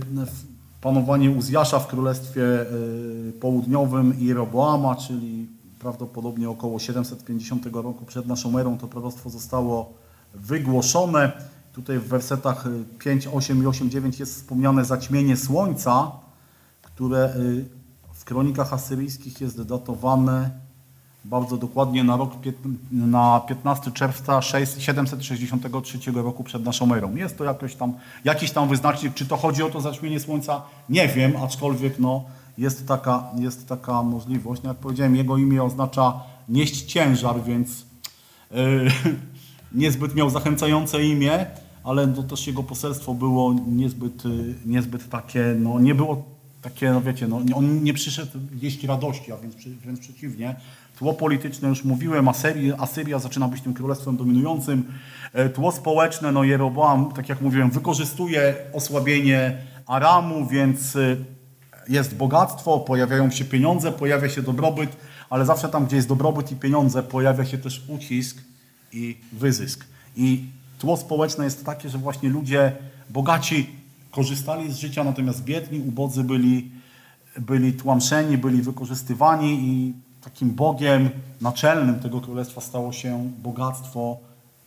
panowaniem 0.81 1.37
Uzjasza 1.37 1.79
w 1.79 1.87
Królestwie 1.87 2.61
y, 2.61 3.33
Południowym 3.39 4.19
i 4.19 4.33
Roboama, 4.33 4.95
czyli 4.95 5.47
prawdopodobnie 5.79 6.49
około 6.49 6.79
750 6.79 7.65
roku 7.65 8.05
przed 8.05 8.27
naszą 8.27 8.57
erą 8.57 8.77
to 8.77 8.87
proroctwo 8.87 9.29
zostało 9.29 9.93
wygłoszone. 10.33 11.31
Tutaj 11.73 11.99
w 11.99 12.07
wersetach 12.07 12.65
5, 12.99 13.27
8 13.27 13.63
i 13.63 13.65
8, 13.65 13.89
9 13.89 14.19
jest 14.19 14.35
wspomniane 14.35 14.85
zaćmienie 14.85 15.37
słońca, 15.37 16.11
które 16.81 17.35
y, 17.35 17.65
w 18.13 18.25
kronikach 18.25 18.73
asyryjskich 18.73 19.41
jest 19.41 19.61
datowane 19.61 20.49
bardzo 21.25 21.57
dokładnie 21.57 22.03
na 22.03 22.17
rok 22.17 22.31
na 22.91 23.41
15 23.47 23.91
czerwca 23.91 24.41
763 24.41 26.11
roku 26.11 26.43
przed 26.43 26.65
naszą 26.65 26.93
erą. 26.93 27.15
Jest 27.15 27.37
to 27.37 27.43
jakoś 27.43 27.75
tam, 27.75 27.93
jakiś 28.25 28.51
tam 28.51 28.69
wyznacznik, 28.69 29.13
czy 29.13 29.25
to 29.25 29.37
chodzi 29.37 29.63
o 29.63 29.69
to 29.69 29.81
zaćmienie 29.81 30.19
słońca, 30.19 30.61
nie 30.89 31.07
wiem, 31.07 31.33
aczkolwiek 31.43 31.99
no, 31.99 32.23
jest, 32.57 32.87
taka, 32.87 33.23
jest 33.35 33.67
taka 33.67 34.03
możliwość. 34.03 34.63
No 34.63 34.69
jak 34.69 34.77
powiedziałem, 34.77 35.15
jego 35.15 35.37
imię 35.37 35.63
oznacza 35.63 36.23
nieść 36.49 36.81
ciężar, 36.81 37.43
więc 37.43 37.85
yy, 38.51 38.57
niezbyt 39.81 40.15
miał 40.15 40.29
zachęcające 40.29 41.03
imię, 41.03 41.45
ale 41.83 42.07
to 42.07 42.23
też 42.23 42.47
jego 42.47 42.63
poselstwo 42.63 43.13
było 43.13 43.53
niezbyt, 43.67 44.25
yy, 44.25 44.55
niezbyt 44.65 45.09
takie, 45.09 45.55
no 45.59 45.79
nie 45.79 45.95
było 45.95 46.23
takie, 46.61 46.91
no 46.91 47.01
wiecie, 47.01 47.27
no, 47.27 47.41
on 47.55 47.83
nie 47.83 47.93
przyszedł 47.93 48.39
jeść 48.61 48.83
radości, 48.83 49.31
a 49.31 49.37
więc 49.37 49.55
wręcz 49.55 49.99
przeciwnie. 49.99 50.55
Tło 50.99 51.13
polityczne, 51.13 51.69
już 51.69 51.83
mówiłem, 51.83 52.27
Asyria, 52.27 52.77
Asyria 52.77 53.19
zaczyna 53.19 53.47
być 53.47 53.61
tym 53.61 53.73
królestwem 53.73 54.17
dominującym. 54.17 54.85
E, 55.33 55.49
tło 55.49 55.71
społeczne, 55.71 56.31
no 56.31 56.43
Jeroboam, 56.43 57.11
tak 57.11 57.29
jak 57.29 57.41
mówiłem, 57.41 57.71
wykorzystuje 57.71 58.55
osłabienie 58.73 59.57
Aramu, 59.85 60.47
więc 60.47 60.95
e, 60.95 61.15
jest 61.89 62.15
bogactwo, 62.15 62.79
pojawiają 62.79 63.31
się 63.31 63.45
pieniądze, 63.45 63.91
pojawia 63.91 64.29
się 64.29 64.41
dobrobyt, 64.41 64.97
ale 65.29 65.45
zawsze 65.45 65.69
tam, 65.69 65.85
gdzie 65.85 65.95
jest 65.95 66.07
dobrobyt 66.07 66.51
i 66.51 66.55
pieniądze, 66.55 67.03
pojawia 67.03 67.45
się 67.45 67.57
też 67.57 67.83
ucisk 67.87 68.37
i 68.93 69.17
wyzysk. 69.33 69.85
I 70.15 70.45
tło 70.79 70.97
społeczne 70.97 71.45
jest 71.45 71.65
takie, 71.65 71.89
że 71.89 71.97
właśnie 71.97 72.29
ludzie 72.29 72.71
bogaci 73.09 73.69
korzystali 74.11 74.73
z 74.73 74.77
życia, 74.77 75.03
natomiast 75.03 75.43
biedni, 75.43 75.79
ubodzy 75.79 76.23
byli, 76.23 76.71
byli 77.37 77.73
tłamszeni, 77.73 78.37
byli 78.37 78.61
wykorzystywani 78.61 79.59
i 79.61 80.08
takim 80.21 80.51
Bogiem 80.51 81.09
naczelnym 81.41 81.99
tego 81.99 82.21
królestwa 82.21 82.61
stało 82.61 82.93
się 82.93 83.31
bogactwo, 83.37 84.17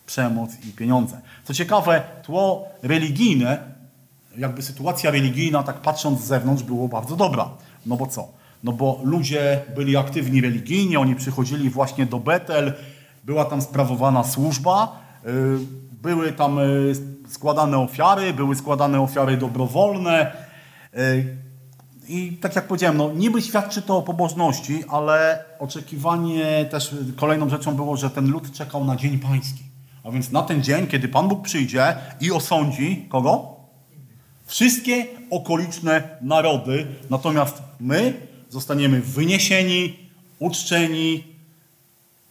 przemoc 0.06 0.50
i 0.68 0.72
pieniądze. 0.72 1.20
Co 1.44 1.54
ciekawe, 1.54 2.02
tło 2.22 2.68
religijne, 2.82 3.58
jakby 4.36 4.62
sytuacja 4.62 5.10
religijna, 5.10 5.62
tak 5.62 5.80
patrząc 5.80 6.20
z 6.20 6.26
zewnątrz, 6.26 6.62
było 6.62 6.88
bardzo 6.88 7.16
dobra. 7.16 7.48
No 7.86 7.96
bo 7.96 8.06
co? 8.06 8.28
No 8.64 8.72
bo 8.72 9.00
ludzie 9.04 9.60
byli 9.74 9.96
aktywni 9.96 10.40
religijnie, 10.40 11.00
oni 11.00 11.14
przychodzili 11.14 11.70
właśnie 11.70 12.06
do 12.06 12.18
Betel, 12.18 12.72
była 13.24 13.44
tam 13.44 13.62
sprawowana 13.62 14.24
służba, 14.24 15.00
y, 15.26 15.28
były 16.02 16.32
tam 16.32 16.58
y, 16.58 16.94
składane 17.28 17.78
ofiary, 17.78 18.32
były 18.32 18.56
składane 18.56 19.00
ofiary 19.00 19.36
dobrowolne. 19.36 20.32
Y, 22.12 22.16
I 22.16 22.32
tak 22.32 22.56
jak 22.56 22.66
powiedziałem, 22.66 22.96
no 22.96 23.12
niby 23.12 23.42
świadczy 23.42 23.82
to 23.82 23.96
o 23.96 24.02
pobożności, 24.02 24.84
ale 24.88 25.44
oczekiwanie 25.58 26.64
też 26.70 26.94
kolejną 27.16 27.48
rzeczą 27.48 27.74
było, 27.74 27.96
że 27.96 28.10
ten 28.10 28.30
lud 28.30 28.52
czekał 28.52 28.84
na 28.84 28.96
dzień 28.96 29.18
pański. 29.18 29.62
A 30.04 30.10
więc 30.10 30.30
na 30.30 30.42
ten 30.42 30.62
dzień, 30.62 30.86
kiedy 30.86 31.08
Pan 31.08 31.28
Bóg 31.28 31.42
przyjdzie 31.42 31.96
i 32.20 32.32
osądzi 32.32 33.06
kogo? 33.08 33.56
Wszystkie 34.46 35.06
okoliczne 35.30 36.16
narody. 36.20 36.86
Natomiast 37.10 37.62
my 37.80 38.26
zostaniemy 38.48 39.00
wyniesieni, 39.00 39.98
uczczeni, 40.38 41.24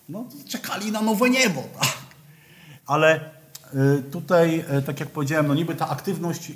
no 0.09 0.25
czekali 0.47 0.91
na 0.91 1.01
nowe 1.01 1.29
niebo. 1.29 1.63
Tak? 1.79 1.97
Ale 2.85 3.19
Y, 3.19 3.40
tutaj, 4.11 4.63
y, 4.77 4.81
tak 4.81 4.99
jak 4.99 5.09
powiedziałem, 5.09 5.47
no 5.47 5.55
niby 5.55 5.75
ta 5.75 5.89
aktywność 5.89 6.51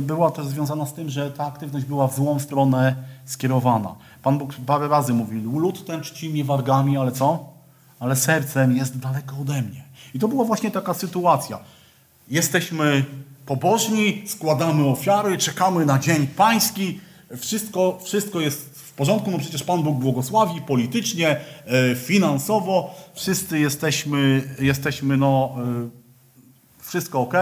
była 0.00 0.30
też 0.30 0.46
związana 0.46 0.86
z 0.86 0.94
tym, 0.94 1.10
że 1.10 1.30
ta 1.30 1.46
aktywność 1.46 1.86
była 1.86 2.08
w 2.08 2.14
złą 2.14 2.38
stronę 2.38 2.96
skierowana. 3.24 3.94
Pan 4.22 4.38
Bóg 4.38 4.54
parę 4.66 4.88
razy 4.88 5.14
mówił, 5.14 5.58
lud 5.58 5.86
ten 5.86 6.00
czci 6.00 6.30
mnie 6.30 6.44
wargami, 6.44 6.96
ale 6.96 7.12
co? 7.12 7.44
Ale 8.00 8.16
sercem 8.16 8.76
jest 8.76 8.98
daleko 8.98 9.36
ode 9.40 9.62
mnie. 9.62 9.84
I 10.14 10.18
to 10.18 10.28
była 10.28 10.44
właśnie 10.44 10.70
taka 10.70 10.94
sytuacja. 10.94 11.58
jesteśmy 12.28 13.04
pobożni, 13.46 14.22
składamy 14.26 14.86
ofiary, 14.86 15.38
czekamy 15.38 15.86
na 15.86 15.98
Dzień 15.98 16.26
Pański, 16.26 17.00
wszystko, 17.36 17.98
wszystko 18.04 18.40
jest 18.40 18.78
w 18.78 18.92
porządku, 18.92 19.30
no 19.30 19.38
przecież 19.38 19.62
Pan 19.62 19.82
Bóg 19.82 19.98
błogosławi 19.98 20.60
politycznie, 20.60 21.28
e, 21.66 21.94
finansowo, 21.94 22.94
wszyscy 23.14 23.58
jesteśmy, 23.58 24.42
jesteśmy 24.58 25.16
no, 25.16 25.56
wszystko 26.88 27.20
ok. 27.20 27.34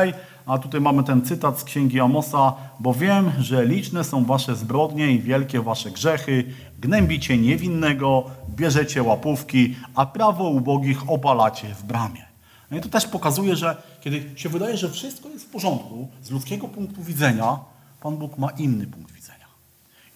A 0.47 0.59
tutaj 0.59 0.80
mamy 0.80 1.05
ten 1.05 1.24
cytat 1.24 1.61
z 1.61 1.64
księgi 1.64 2.01
Amosa, 2.01 2.55
bo 2.80 2.94
wiem, 2.94 3.32
że 3.38 3.66
liczne 3.66 4.05
są 4.05 4.24
wasze 4.24 4.57
zbrodnie 4.57 5.12
i 5.12 5.20
wielkie 5.20 5.62
wasze 5.62 5.90
grzechy, 5.90 6.44
gnębicie 6.78 7.38
niewinnego, 7.38 8.30
bierzecie 8.51 9.03
łapówki, 9.03 9.76
a 9.94 10.07
prawo 10.07 10.49
ubogich 10.49 11.11
obalacie 11.11 11.74
w 11.74 11.84
bramie. 11.84 12.24
No 12.70 12.76
i 12.76 12.80
to 12.80 12.88
też 12.88 13.07
pokazuje, 13.07 13.57
że 13.57 13.82
kiedy 14.01 14.30
się 14.36 14.49
wydaje, 14.49 14.76
że 14.76 14.90
wszystko 14.90 15.28
jest 15.28 15.44
w 15.44 15.49
porządku, 15.49 16.09
z 16.22 16.30
ludzkiego 16.30 16.68
punktu 16.68 17.03
widzenia, 17.03 17.59
Pan 18.01 18.16
Bóg 18.16 18.38
ma 18.38 18.51
inny 18.51 18.86
punkt 18.86 19.12
widzenia. 19.12 19.47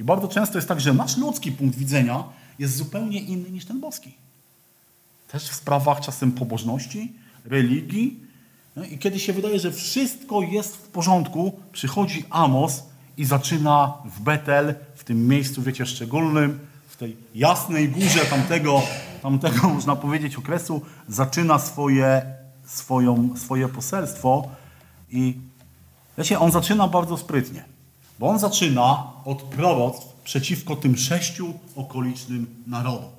I 0.01 0.05
bardzo 0.05 0.28
często 0.28 0.59
jest 0.59 0.68
tak, 0.68 0.81
że 0.81 0.95
nasz 0.95 1.16
ludzki 1.16 1.53
punkt 1.53 1.78
widzenia 1.78 2.24
jest 2.59 2.76
zupełnie 2.76 3.20
inny 3.20 3.51
niż 3.51 3.64
ten 3.64 3.81
boski. 3.81 4.14
Też 5.28 5.49
w 5.49 5.55
sprawach 5.55 6.01
czasem 6.01 6.33
pobożności, 6.33 7.12
religii. 7.45 8.30
No 8.77 8.85
I 8.85 8.99
kiedy 8.99 9.18
się 9.18 9.33
wydaje, 9.33 9.61
że 9.61 9.73
wszystko 9.73 10.43
jest 10.43 10.77
w 10.77 10.89
porządku, 10.89 11.61
przychodzi 11.73 12.25
Amos 12.31 12.83
i 13.16 13.25
zaczyna 13.25 13.95
w 14.05 14.21
Betel, 14.21 14.75
w 14.95 15.05
tym 15.05 15.29
miejscu, 15.29 15.62
wiecie, 15.62 15.87
szczególnym, 15.87 16.59
w 16.89 16.97
tej 16.97 17.16
jasnej 17.35 17.89
górze 17.89 18.21
tamtego, 18.21 18.83
tamtego 19.23 19.68
można 19.75 19.97
powiedzieć, 19.97 20.37
okresu, 20.37 20.83
zaczyna 21.09 21.59
swoje, 21.59 22.23
swoją, 22.66 23.37
swoje 23.37 23.68
poselstwo 23.68 24.49
i 25.11 25.37
wiecie, 26.18 26.39
on 26.39 26.53
zaczyna 26.53 26.89
bardzo 26.89 27.16
sprytnie, 27.16 27.64
bo 28.18 28.29
on 28.29 28.39
zaczyna 28.39 29.12
od 29.25 29.43
proroctw 29.43 30.07
przeciwko 30.25 30.77
tym 30.77 30.97
sześciu 30.97 31.55
okolicznym 31.77 32.47
narodom. 32.66 33.11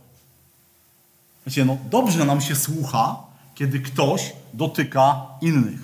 Wiecie, 1.47 1.65
no 1.65 1.77
dobrze 1.89 2.25
nam 2.25 2.41
się 2.41 2.55
słucha, 2.55 3.30
kiedy 3.61 3.79
ktoś 3.79 4.33
dotyka 4.53 5.25
innych. 5.41 5.79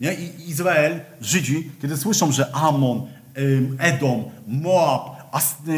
Nie? 0.00 0.14
I 0.14 0.50
Izrael, 0.50 1.00
Żydzi, 1.20 1.70
kiedy 1.82 1.96
słyszą, 1.96 2.32
że 2.32 2.54
Amon, 2.54 3.06
Edom, 3.78 4.24
Moab 4.46 5.32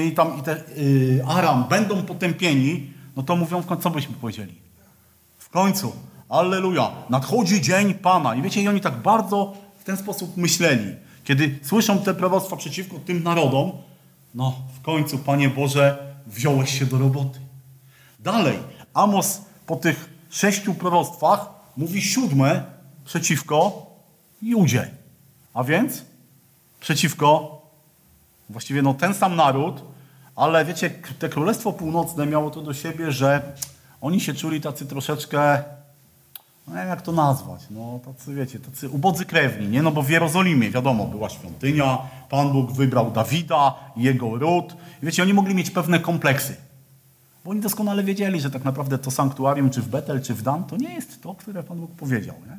i 0.08 0.12
tam 0.12 0.38
i 0.38 0.42
te, 0.42 0.56
y, 0.78 1.24
Aram 1.26 1.64
będą 1.68 2.02
potępieni, 2.02 2.92
no 3.16 3.22
to 3.22 3.36
mówią 3.36 3.62
w 3.62 3.66
końcu, 3.66 3.82
co 3.82 3.90
byśmy 3.90 4.14
powiedzieli? 4.14 4.54
W 5.38 5.48
końcu, 5.48 5.92
alleluja, 6.28 6.90
nadchodzi 7.10 7.60
dzień 7.60 7.94
Pana. 7.94 8.34
I 8.34 8.42
wiecie, 8.42 8.62
i 8.62 8.68
oni 8.68 8.80
tak 8.80 9.02
bardzo 9.02 9.54
w 9.78 9.84
ten 9.84 9.96
sposób 9.96 10.36
myśleli. 10.36 10.94
Kiedy 11.24 11.58
słyszą 11.62 11.98
te 11.98 12.14
proroctwa 12.14 12.56
przeciwko 12.56 12.98
tym 12.98 13.22
narodom, 13.22 13.72
no 14.34 14.54
w 14.78 14.82
końcu, 14.82 15.18
Panie 15.18 15.48
Boże, 15.48 16.14
wziąłeś 16.26 16.78
się 16.78 16.86
do 16.86 16.98
roboty. 16.98 17.40
Dalej, 18.20 18.58
Amos 18.94 19.40
po 19.66 19.76
tych 19.76 20.11
sześciu 20.32 20.74
proroctwach 20.74 21.48
mówi 21.76 22.02
siódme 22.02 22.64
przeciwko 23.04 23.86
Judzie. 24.42 24.90
A 25.54 25.64
więc 25.64 26.04
przeciwko 26.80 27.62
właściwie 28.48 28.82
no, 28.82 28.94
ten 28.94 29.14
sam 29.14 29.36
naród, 29.36 29.82
ale 30.36 30.64
wiecie, 30.64 30.90
te 31.18 31.28
Królestwo 31.28 31.72
Północne 31.72 32.26
miało 32.26 32.50
to 32.50 32.62
do 32.62 32.74
siebie, 32.74 33.12
że 33.12 33.42
oni 34.00 34.20
się 34.20 34.34
czuli 34.34 34.60
tacy 34.60 34.86
troszeczkę, 34.86 35.62
no 36.66 36.74
nie 36.74 36.80
wiem 36.80 36.88
jak 36.88 37.02
to 37.02 37.12
nazwać, 37.12 37.60
no 37.70 38.00
tacy 38.04 38.34
wiecie, 38.34 38.58
tacy 38.58 38.88
ubodzy 38.88 39.24
krewni, 39.24 39.68
nie? 39.68 39.82
No 39.82 39.90
bo 39.90 40.02
w 40.02 40.10
Jerozolimie, 40.10 40.70
wiadomo, 40.70 41.06
była 41.06 41.28
świątynia, 41.28 41.98
Pan 42.30 42.52
Bóg 42.52 42.72
wybrał 42.72 43.10
Dawida, 43.10 43.74
jego 43.96 44.38
ród. 44.38 44.76
I 45.02 45.06
wiecie, 45.06 45.22
oni 45.22 45.34
mogli 45.34 45.54
mieć 45.54 45.70
pewne 45.70 46.00
kompleksy. 46.00 46.56
Bo 47.44 47.50
oni 47.50 47.60
doskonale 47.60 48.04
wiedzieli, 48.04 48.40
że 48.40 48.50
tak 48.50 48.64
naprawdę 48.64 48.98
to 48.98 49.10
sanktuarium, 49.10 49.70
czy 49.70 49.82
w 49.82 49.88
Betel, 49.88 50.22
czy 50.22 50.34
w 50.34 50.42
Dan, 50.42 50.64
to 50.64 50.76
nie 50.76 50.94
jest 50.94 51.22
to, 51.22 51.34
które 51.34 51.62
Pan 51.62 51.80
Bóg 51.80 51.90
powiedział. 51.90 52.36
Nie? 52.46 52.58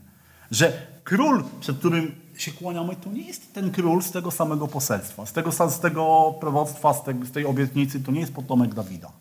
Że 0.52 0.74
król, 1.04 1.44
przed 1.60 1.78
którym 1.78 2.16
się 2.38 2.52
kłaniamy, 2.52 2.96
to 2.96 3.12
nie 3.12 3.24
jest 3.24 3.54
ten 3.54 3.72
król 3.72 4.04
z 4.04 4.12
tego 4.12 4.32
samego 4.32 4.68
poselstwa, 4.68 5.26
z 5.26 5.34
tego, 5.34 5.52
z 5.52 5.80
tego 5.80 6.34
prowadztwa, 6.40 6.94
z, 6.94 7.28
z 7.28 7.32
tej 7.32 7.46
obietnicy, 7.46 8.00
to 8.00 8.12
nie 8.12 8.20
jest 8.20 8.34
potomek 8.34 8.74
Dawida. 8.74 9.12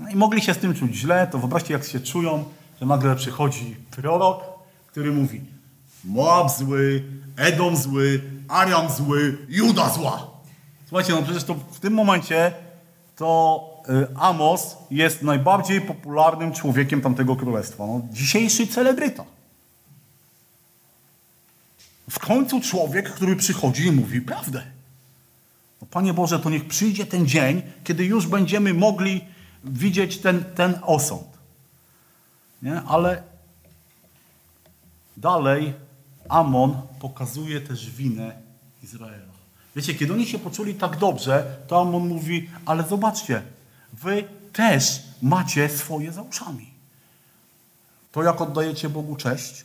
No 0.00 0.08
I 0.08 0.16
mogli 0.16 0.40
się 0.40 0.54
z 0.54 0.58
tym 0.58 0.74
czuć 0.74 0.94
źle, 0.94 1.26
to 1.26 1.38
wyobraźcie, 1.38 1.72
jak 1.72 1.84
się 1.84 2.00
czują, 2.00 2.44
że 2.80 2.86
nagle 2.86 3.16
przychodzi 3.16 3.76
prorok, 3.90 4.44
który 4.86 5.12
mówi 5.12 5.40
Moab 6.04 6.50
zły, 6.50 7.04
Edom 7.36 7.76
zły, 7.76 8.22
Ariam 8.48 8.90
zły, 8.90 9.38
Juda 9.48 9.88
zła. 9.88 10.26
Słuchajcie, 10.88 11.12
no 11.12 11.22
przecież 11.22 11.44
to 11.44 11.54
w 11.54 11.80
tym 11.80 11.94
momencie 11.94 12.52
to 13.16 13.60
Amos 14.14 14.76
jest 14.90 15.22
najbardziej 15.22 15.80
popularnym 15.80 16.52
człowiekiem 16.52 17.00
tamtego 17.00 17.36
królestwa. 17.36 17.86
No, 17.86 18.02
dzisiejszy 18.10 18.66
celebryta. 18.66 19.24
W 22.10 22.18
końcu 22.18 22.60
człowiek, 22.60 23.10
który 23.10 23.36
przychodzi 23.36 23.86
i 23.86 23.92
mówi 23.92 24.20
prawdę. 24.20 24.62
No, 25.80 25.88
Panie 25.90 26.14
Boże, 26.14 26.38
to 26.38 26.50
niech 26.50 26.68
przyjdzie 26.68 27.06
ten 27.06 27.26
dzień, 27.26 27.62
kiedy 27.84 28.04
już 28.04 28.26
będziemy 28.26 28.74
mogli 28.74 29.24
widzieć 29.64 30.18
ten, 30.18 30.44
ten 30.44 30.78
osąd. 30.82 31.28
Nie? 32.62 32.82
Ale 32.82 33.22
dalej 35.16 35.74
Amon 36.28 36.82
pokazuje 37.00 37.60
też 37.60 37.90
winę 37.90 38.32
Izraela. 38.82 39.38
Wiecie, 39.76 39.94
kiedy 39.94 40.12
oni 40.12 40.26
się 40.26 40.38
poczuli 40.38 40.74
tak 40.74 40.96
dobrze, 40.96 41.56
to 41.66 41.80
Amon 41.80 42.08
mówi, 42.08 42.50
ale 42.66 42.82
zobaczcie, 42.82 43.42
wy 43.92 44.24
też 44.52 45.02
macie 45.22 45.68
swoje 45.68 46.12
za 46.12 46.22
uszami. 46.22 46.70
To, 48.12 48.22
jak 48.22 48.40
oddajecie 48.40 48.88
Bogu 48.88 49.16
cześć, 49.16 49.64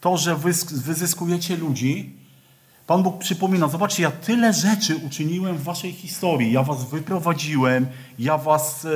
to, 0.00 0.16
że 0.16 0.36
wy 0.36 0.52
wyzyskujecie 0.72 1.56
ludzi, 1.56 2.20
Pan 2.90 3.02
Bóg 3.02 3.18
przypomina, 3.18 3.68
zobaczcie, 3.68 4.02
ja 4.02 4.10
tyle 4.10 4.52
rzeczy 4.52 4.96
uczyniłem 4.96 5.56
w 5.56 5.62
waszej 5.62 5.92
historii. 5.92 6.52
Ja 6.52 6.62
was 6.62 6.84
wyprowadziłem, 6.84 7.86
ja 8.18 8.38
was 8.38 8.84
e, 8.84 8.88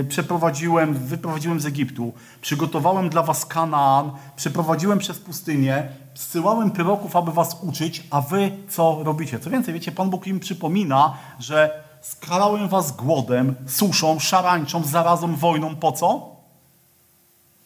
e, 0.00 0.04
przeprowadziłem, 0.04 0.94
wyprowadziłem 0.94 1.60
z 1.60 1.66
Egiptu, 1.66 2.12
przygotowałem 2.40 3.08
dla 3.08 3.22
was 3.22 3.46
Kanaan, 3.46 4.10
przeprowadziłem 4.36 4.98
przez 4.98 5.18
pustynię, 5.18 5.88
zsyłałem 6.14 6.70
proroków, 6.70 7.16
aby 7.16 7.32
was 7.32 7.56
uczyć, 7.62 8.06
a 8.10 8.20
wy 8.20 8.50
co 8.68 9.00
robicie? 9.04 9.38
Co 9.38 9.50
więcej, 9.50 9.74
wiecie, 9.74 9.92
Pan 9.92 10.10
Bóg 10.10 10.26
im 10.26 10.40
przypomina, 10.40 11.14
że 11.38 11.84
skarałem 12.02 12.68
was 12.68 12.92
głodem, 12.92 13.54
suszą, 13.66 14.18
szarańczą, 14.18 14.84
zarazą, 14.84 15.36
wojną. 15.36 15.76
Po 15.76 15.92
co? 15.92 16.36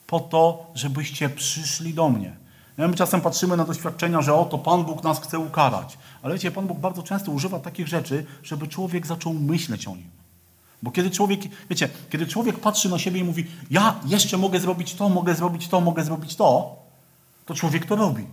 Po 0.07 0.21
to, 0.21 0.67
żebyście 0.75 1.29
przyszli 1.29 1.95
do 1.95 2.09
mnie. 2.09 2.37
My 2.79 2.95
czasem 2.95 3.21
patrzymy 3.21 3.57
na 3.57 3.65
doświadczenia, 3.65 4.23
że 4.23 4.35
oto 4.35 4.59
Pan 4.59 4.85
Bóg 4.85 5.05
nas 5.05 5.21
chce 5.21 5.39
ukarać. 5.39 5.99
Ale 6.23 6.35
wiecie, 6.35 6.51
Pan 6.51 6.67
Bóg 6.67 6.79
bardzo 6.79 7.03
często 7.03 7.33
używa 7.33 7.59
takich 7.59 7.89
rzeczy, 7.89 8.27
żeby 8.43 8.69
człowiek 8.69 9.07
zaczął 9.07 9.35
myśleć 9.35 9.87
o 9.89 9.97
nim. 9.97 10.11
Bo 10.83 10.91
kiedy 10.91 11.11
człowiek, 11.11 11.41
wiecie, 11.71 11.89
kiedy 12.11 12.27
człowiek 12.27 12.61
patrzy 12.61 12.89
na 12.89 12.99
siebie 12.99 13.21
i 13.21 13.25
mówi, 13.25 13.47
ja 13.71 14.01
jeszcze 14.07 14.39
mogę 14.39 14.61
zrobić 14.61 14.95
to, 14.95 15.09
mogę 15.09 15.35
zrobić 15.35 15.69
to, 15.69 15.81
mogę 15.81 16.05
zrobić 16.05 16.37
to, 16.37 16.77
to 17.47 17.55
człowiek 17.55 17.87
to 17.87 17.97
robi. 17.97 18.27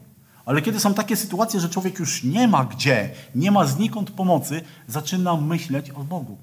Ale 0.46 0.62
kiedy 0.62 0.80
są 0.80 0.94
takie 0.94 1.16
sytuacje, 1.16 1.60
że 1.60 1.70
człowiek 1.70 2.00
już 2.00 2.24
nie 2.24 2.48
ma 2.48 2.66
gdzie, 2.66 3.10
nie 3.36 3.52
ma 3.52 3.66
znikąd 3.66 4.12
pomocy, 4.12 4.62
zaczyna 4.88 5.36
myśleć 5.36 5.90
o 5.90 6.04
Bogu. 6.04 6.38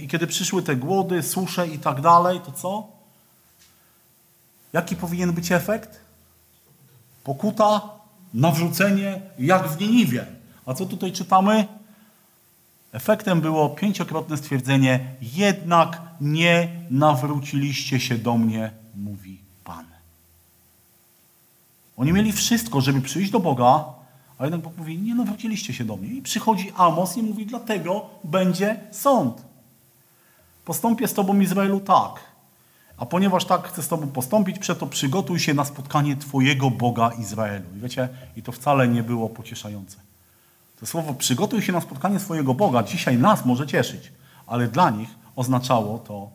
I 0.00 0.08
kiedy 0.08 0.26
przyszły 0.26 0.62
te 0.62 0.76
głody, 0.76 1.22
susze 1.22 1.68
i 1.68 1.78
tak 1.78 2.00
dalej, 2.00 2.40
to 2.40 2.52
co? 2.52 2.88
Jaki 4.72 4.96
powinien 4.96 5.32
być 5.32 5.52
efekt? 5.52 6.00
Pokuta, 7.24 7.80
nawrócenie, 8.34 9.20
jak 9.38 9.68
w 9.68 9.80
Nieniwie. 9.80 10.26
A 10.66 10.74
co 10.74 10.86
tutaj 10.86 11.12
czytamy? 11.12 11.66
Efektem 12.92 13.40
było 13.40 13.68
pięciokrotne 13.68 14.36
stwierdzenie, 14.36 15.14
jednak 15.20 16.00
nie 16.20 16.68
nawróciliście 16.90 18.00
się 18.00 18.18
do 18.18 18.38
mnie, 18.38 18.70
mówi 18.94 19.45
oni 21.96 22.12
mieli 22.12 22.32
wszystko, 22.32 22.80
żeby 22.80 23.00
przyjść 23.00 23.30
do 23.30 23.40
Boga, 23.40 23.84
a 24.38 24.44
jednak 24.44 24.60
Bóg 24.60 24.76
mówi, 24.76 24.98
nie 24.98 25.14
nawróciliście 25.14 25.74
się 25.74 25.84
do 25.84 25.96
mnie. 25.96 26.08
I 26.08 26.22
przychodzi 26.22 26.72
Amos 26.76 27.16
i 27.16 27.22
mówi, 27.22 27.46
dlatego 27.46 28.06
będzie 28.24 28.80
sąd. 28.90 29.42
Postąpię 30.64 31.08
z 31.08 31.14
tobą 31.14 31.40
Izraelu 31.40 31.80
tak. 31.80 32.20
A 32.96 33.06
ponieważ 33.06 33.44
tak 33.44 33.68
chcę 33.68 33.82
z 33.82 33.88
tobą 33.88 34.08
postąpić, 34.08 34.58
przeto 34.58 34.86
przygotuj 34.86 35.40
się 35.40 35.54
na 35.54 35.64
spotkanie 35.64 36.16
twojego 36.16 36.70
Boga 36.70 37.10
Izraelu. 37.20 37.64
I 37.76 37.80
wiecie, 37.80 38.08
i 38.36 38.42
to 38.42 38.52
wcale 38.52 38.88
nie 38.88 39.02
było 39.02 39.28
pocieszające. 39.28 39.96
To 40.80 40.86
słowo 40.86 41.14
przygotuj 41.14 41.62
się 41.62 41.72
na 41.72 41.80
spotkanie 41.80 42.20
swojego 42.20 42.54
Boga 42.54 42.82
dzisiaj 42.82 43.18
nas 43.18 43.44
może 43.44 43.66
cieszyć, 43.66 44.12
ale 44.46 44.68
dla 44.68 44.90
nich 44.90 45.08
oznaczało 45.36 45.98
to 45.98 46.30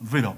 wyrok. 0.00 0.36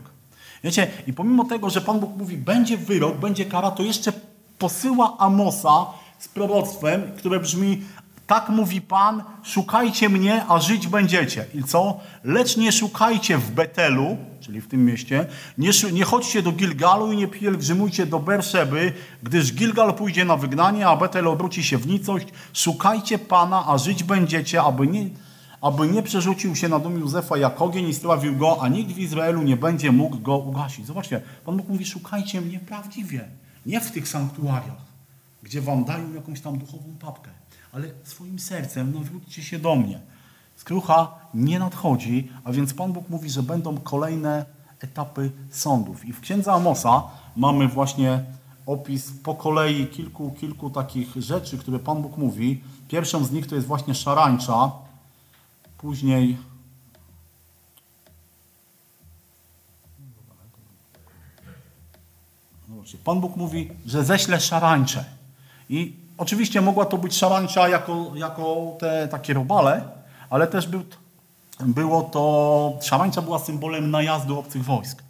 Wiecie, 0.65 0.91
i 1.07 1.13
pomimo 1.13 1.45
tego, 1.45 1.71
że 1.71 1.81
Pan 1.81 2.01
Bóg 2.01 2.17
mówi, 2.17 2.37
będzie 2.37 2.79
wyrok, 2.79 3.17
będzie 3.17 3.45
kara, 3.45 3.71
to 3.71 3.83
jeszcze 3.83 4.13
posyła 4.59 5.17
Amosa 5.19 5.87
z 6.19 6.29
proroctwem, 6.29 7.03
które 7.17 7.41
brzmi 7.41 7.83
tak 8.27 8.49
mówi 8.49 8.81
Pan, 8.81 9.23
szukajcie 9.43 10.09
mnie, 10.09 10.45
a 10.49 10.61
żyć 10.61 10.89
będziecie. 10.89 11.47
I 11.55 11.65
co? 11.65 12.01
Lecz 12.25 12.57
nie 12.57 12.73
szukajcie 12.73 13.39
w 13.39 13.51
Betelu, 13.51 14.17
czyli 14.41 14.61
w 14.61 14.69
tym 14.69 14.85
mieście, 14.85 15.27
nie, 15.59 15.71
nie 15.93 16.05
chodźcie 16.05 16.43
do 16.43 16.53
Gilgalu 16.53 17.13
i 17.13 17.17
nie 17.17 17.29
pielgrzymujcie 17.29 18.07
do 18.07 18.19
Berszeby, 18.19 18.93
gdyż 19.23 19.55
Gilgal 19.55 19.95
pójdzie 19.95 20.25
na 20.25 20.37
wygnanie, 20.37 20.89
a 20.89 20.97
Betel 20.97 21.29
obróci 21.29 21.65
się 21.65 21.79
w 21.79 21.87
nicość. 21.87 22.27
Szukajcie 22.53 23.19
Pana, 23.19 23.65
a 23.67 23.79
żyć 23.79 24.05
będziecie, 24.05 24.63
aby 24.63 24.87
nie, 24.87 25.11
aby 25.61 25.89
nie 25.89 26.03
przerzucił 26.03 26.57
się 26.57 26.69
na 26.69 26.79
dom 26.79 26.99
Józefa 26.99 27.37
jak 27.37 27.63
ogień 27.63 27.89
i 27.89 27.95
strawił 27.95 28.37
go, 28.37 28.63
a 28.63 28.69
nikt 28.69 28.93
w 28.93 28.99
Izraelu 28.99 29.43
nie 29.43 29.57
będzie 29.57 29.93
mógł 29.93 30.19
go 30.19 30.39
ugasić. 30.39 30.87
Zobaczcie, 30.87 31.21
Pan 31.45 31.57
Bóg 31.57 31.69
mówi, 31.69 31.87
szukajcie 31.87 32.41
mnie 32.41 32.61
prawdziwie, 32.61 33.29
nie 33.67 33.81
w 33.81 33.93
tych 33.93 34.09
sanktuariach, 34.09 34.87
gdzie 35.43 35.61
wam 35.61 35.85
dają 35.85 36.15
jakąś 36.15 36.41
tam 36.41 36.59
duchową 36.59 36.97
papkę 37.01 37.31
ale 37.77 37.89
swoim 38.05 38.39
sercem 38.39 38.95
nawróćcie 38.95 39.43
się 39.43 39.59
do 39.59 39.77
mnie. 39.77 40.01
Skrucha 40.57 41.15
nie 41.35 41.59
nadchodzi, 41.59 42.29
a 42.45 42.53
więc 42.53 42.75
Pan 42.75 42.93
Bóg 42.93 43.09
mówi, 43.09 43.31
że 43.31 43.43
będą 43.43 43.79
kolejne 43.79 44.45
etapy 44.81 45.31
sądów. 45.51 46.05
I 46.05 46.13
w 46.13 46.21
księdze 46.21 46.53
Amosa 46.53 47.03
mamy 47.37 47.69
właśnie 47.69 48.25
opis 48.67 49.13
po 49.23 49.35
kolei 49.35 49.87
kilku, 49.87 50.31
kilku 50.31 50.71
takich 50.71 51.17
rzeczy, 51.17 51.59
które 51.59 51.79
Pan 51.79 52.03
Bóg 52.03 52.17
mówi. 52.17 52.63
Pierwszą 52.89 53.25
z 53.25 53.31
nich 53.31 53.47
to 53.47 53.55
jest 53.55 53.67
właśnie 53.67 53.95
szarańcza, 53.95 54.73
później 55.79 56.37
Pan 63.05 63.21
Bóg 63.21 63.37
mówi, 63.37 63.71
że 63.87 64.05
ześle 64.05 64.41
szarańcze. 64.41 65.05
I 65.69 66.07
Oczywiście 66.19 66.61
mogła 66.61 66.85
to 66.85 66.99
być 66.99 67.17
szarańcza 67.17 67.69
jako, 67.69 68.13
jako 68.15 68.77
te 68.79 69.09
takie 69.09 69.35
robale, 69.35 69.83
ale 70.31 70.47
też 70.47 70.67
był, 70.67 70.83
było 71.61 72.03
to, 72.03 72.79
szarańcza 72.83 73.23
była 73.23 73.39
symbolem 73.39 73.91
najazdu 73.91 74.39
obcych 74.39 74.65
wojsk. 74.65 75.03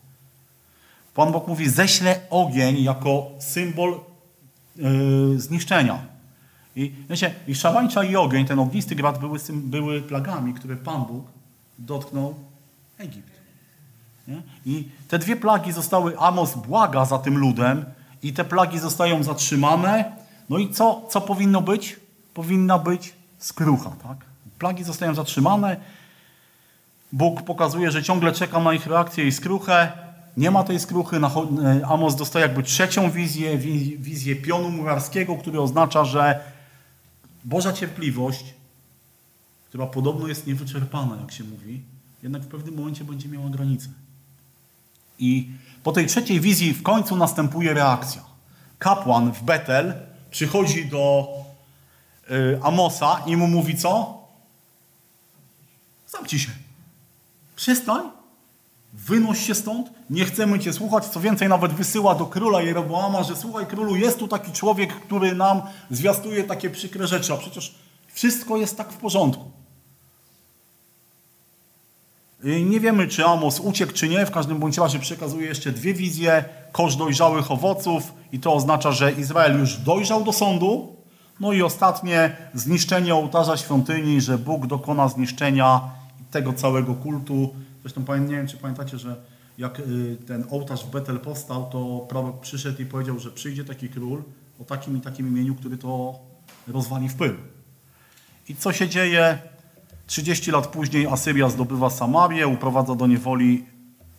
Pan 1.14 1.32
Bóg 1.32 1.46
mówi, 1.48 1.68
ześlę 1.68 2.20
ogień 2.30 2.82
jako 2.82 3.26
symbol 3.38 4.00
yy, 4.76 5.40
zniszczenia. 5.40 5.98
I, 6.76 6.92
wiecie, 7.08 7.34
I 7.48 7.54
szarańcza 7.54 8.04
i 8.04 8.16
ogień, 8.16 8.46
ten 8.46 8.58
ognisty 8.58 8.94
grad 8.94 9.18
były, 9.18 9.38
były 9.52 10.02
plagami, 10.02 10.54
które 10.54 10.76
Pan 10.76 11.04
Bóg 11.04 11.26
dotknął 11.78 12.34
Egipt. 12.98 13.35
Nie? 14.28 14.42
I 14.66 14.88
te 15.08 15.18
dwie 15.18 15.36
plagi 15.36 15.72
zostały, 15.72 16.18
Amos 16.18 16.54
błaga 16.54 17.04
za 17.04 17.18
tym 17.18 17.38
ludem 17.38 17.84
i 18.22 18.32
te 18.32 18.44
plagi 18.44 18.78
zostają 18.78 19.22
zatrzymane 19.22 20.16
no 20.48 20.58
i 20.58 20.70
co, 20.70 21.02
co 21.10 21.20
powinno 21.20 21.62
być? 21.62 21.96
Powinna 22.34 22.78
być 22.78 23.14
skrucha. 23.38 23.90
Tak? 23.90 24.16
Plagi 24.58 24.84
zostają 24.84 25.14
zatrzymane. 25.14 25.76
Bóg 27.12 27.42
pokazuje, 27.42 27.90
że 27.90 28.02
ciągle 28.02 28.32
czeka 28.32 28.60
na 28.60 28.72
ich 28.72 28.86
reakcję 28.86 29.26
i 29.26 29.32
skruchę. 29.32 29.92
Nie 30.36 30.50
ma 30.50 30.64
tej 30.64 30.80
skruchy. 30.80 31.16
E, 31.16 31.86
Amos 31.86 32.16
dostaje 32.16 32.46
jakby 32.46 32.62
trzecią 32.62 33.10
wizję, 33.10 33.58
wizję 33.98 34.36
pionu 34.36 34.70
murarskiego, 34.70 35.36
który 35.36 35.60
oznacza, 35.60 36.04
że 36.04 36.40
Boża 37.44 37.72
cierpliwość, 37.72 38.54
która 39.68 39.86
podobno 39.86 40.28
jest 40.28 40.46
niewyczerpana, 40.46 41.16
jak 41.20 41.32
się 41.32 41.44
mówi, 41.44 41.80
jednak 42.22 42.42
w 42.42 42.46
pewnym 42.46 42.76
momencie 42.76 43.04
będzie 43.04 43.28
miała 43.28 43.48
granicę. 43.48 43.88
I 45.18 45.50
po 45.82 45.92
tej 45.92 46.06
trzeciej 46.06 46.40
wizji 46.40 46.72
w 46.72 46.82
końcu 46.82 47.16
następuje 47.16 47.74
reakcja. 47.74 48.22
Kapłan 48.78 49.32
w 49.32 49.42
Betel 49.42 49.94
przychodzi 50.30 50.86
do 50.86 51.28
y, 52.30 52.60
Amosa 52.62 53.22
i 53.26 53.36
mu 53.36 53.46
mówi 53.48 53.76
co? 53.76 54.18
Zamknij 56.06 56.40
się. 56.40 56.50
Przestań. 57.56 58.02
Wynoś 58.92 59.46
się 59.46 59.54
stąd. 59.54 59.90
Nie 60.10 60.24
chcemy 60.24 60.58
cię 60.58 60.72
słuchać. 60.72 61.04
Co 61.06 61.20
więcej, 61.20 61.48
nawet 61.48 61.72
wysyła 61.72 62.14
do 62.14 62.26
króla 62.26 62.62
Jeroboama, 62.62 63.22
że 63.22 63.36
słuchaj 63.36 63.66
królu, 63.66 63.96
jest 63.96 64.18
tu 64.18 64.28
taki 64.28 64.52
człowiek, 64.52 65.00
który 65.00 65.34
nam 65.34 65.62
zwiastuje 65.90 66.44
takie 66.44 66.70
przykre 66.70 67.06
rzeczy, 67.06 67.32
a 67.32 67.36
przecież 67.36 67.74
wszystko 68.12 68.56
jest 68.56 68.76
tak 68.76 68.92
w 68.92 68.96
porządku. 68.96 69.50
Nie 72.46 72.80
wiemy, 72.80 73.08
czy 73.08 73.24
Amos 73.24 73.60
uciekł, 73.60 73.92
czy 73.92 74.08
nie. 74.08 74.26
W 74.26 74.30
każdym 74.30 74.58
bądź 74.58 74.78
razie 74.78 74.98
przekazuje 74.98 75.46
jeszcze 75.46 75.72
dwie 75.72 75.94
wizje. 75.94 76.44
Kosz 76.72 76.96
dojrzałych 76.96 77.50
owoców 77.50 78.14
i 78.32 78.40
to 78.40 78.54
oznacza, 78.54 78.92
że 78.92 79.12
Izrael 79.12 79.58
już 79.58 79.76
dojrzał 79.76 80.24
do 80.24 80.32
sądu. 80.32 80.96
No 81.40 81.52
i 81.52 81.62
ostatnie, 81.62 82.36
zniszczenie 82.54 83.14
ołtarza 83.14 83.56
świątyni, 83.56 84.20
że 84.20 84.38
Bóg 84.38 84.66
dokona 84.66 85.08
zniszczenia 85.08 85.80
tego 86.30 86.52
całego 86.52 86.94
kultu. 86.94 87.54
Zresztą 87.82 88.16
nie 88.16 88.36
wiem, 88.36 88.46
czy 88.46 88.56
pamiętacie, 88.56 88.98
że 88.98 89.16
jak 89.58 89.80
y, 89.80 90.16
ten 90.26 90.44
ołtarz 90.50 90.84
w 90.84 90.90
Betel 90.90 91.20
powstał, 91.20 91.68
to 91.70 92.06
prorok 92.08 92.40
przyszedł 92.40 92.82
i 92.82 92.86
powiedział, 92.86 93.18
że 93.18 93.30
przyjdzie 93.30 93.64
taki 93.64 93.88
król 93.88 94.22
o 94.60 94.64
takim 94.64 94.96
i 94.96 95.00
takim 95.00 95.28
imieniu, 95.28 95.54
który 95.54 95.78
to 95.78 96.18
rozwali 96.68 97.08
w 97.08 97.14
pył. 97.14 97.34
I 98.48 98.56
co 98.56 98.72
się 98.72 98.88
dzieje? 98.88 99.38
30 100.06 100.50
lat 100.50 100.66
później 100.66 101.06
Asyria 101.06 101.48
zdobywa 101.48 101.90
Samarię, 101.90 102.48
uprowadza 102.48 102.94
do 102.94 103.06
niewoli 103.06 103.64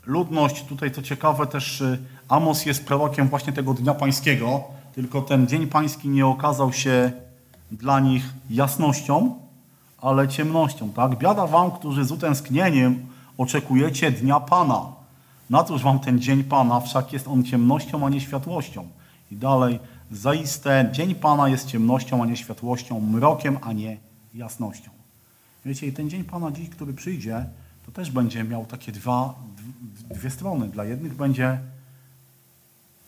ludność. 0.05 0.63
Tutaj 0.63 0.91
co 0.91 1.01
ciekawe 1.01 1.47
też 1.47 1.81
y, 1.81 1.99
Amos 2.29 2.65
jest 2.65 2.85
prorokiem 2.85 3.27
właśnie 3.27 3.53
tego 3.53 3.73
Dnia 3.73 3.93
Pańskiego, 3.93 4.63
tylko 4.95 5.21
ten 5.21 5.47
Dzień 5.47 5.67
Pański 5.67 6.09
nie 6.09 6.25
okazał 6.25 6.73
się 6.73 7.11
dla 7.71 7.99
nich 7.99 8.23
jasnością, 8.49 9.35
ale 10.01 10.27
ciemnością. 10.27 10.89
Tak? 10.89 11.17
Biada 11.17 11.47
wam, 11.47 11.71
którzy 11.71 12.05
z 12.05 12.11
utęsknieniem 12.11 13.05
oczekujecie 13.38 14.11
Dnia 14.11 14.39
Pana. 14.39 14.85
Na 15.49 15.63
cóż 15.63 15.83
wam 15.83 15.99
ten 15.99 16.19
Dzień 16.19 16.43
Pana, 16.43 16.79
wszak 16.79 17.13
jest 17.13 17.27
on 17.27 17.43
ciemnością, 17.43 18.05
a 18.05 18.09
nie 18.09 18.21
światłością. 18.21 18.88
I 19.31 19.35
dalej, 19.35 19.79
zaiste 20.11 20.89
Dzień 20.91 21.15
Pana 21.15 21.49
jest 21.49 21.67
ciemnością, 21.67 22.23
a 22.23 22.25
nie 22.25 22.38
światłością, 22.38 22.99
mrokiem, 22.99 23.57
a 23.61 23.73
nie 23.73 23.97
jasnością. 24.33 24.97
Wiecie, 25.68 25.88
i 25.88 25.93
ten 25.93 26.09
Dzień 26.09 26.24
Pana 26.24 26.51
dziś, 26.51 26.70
który 26.70 26.93
przyjdzie, 26.93 27.45
to 27.86 27.91
też 27.91 28.11
będzie 28.11 28.43
miał 28.43 28.65
takie 28.65 28.91
dwa, 28.91 29.36
dwie 30.09 30.30
strony. 30.30 30.68
Dla 30.68 30.86
jednych 30.86 31.15
będzie 31.15 31.59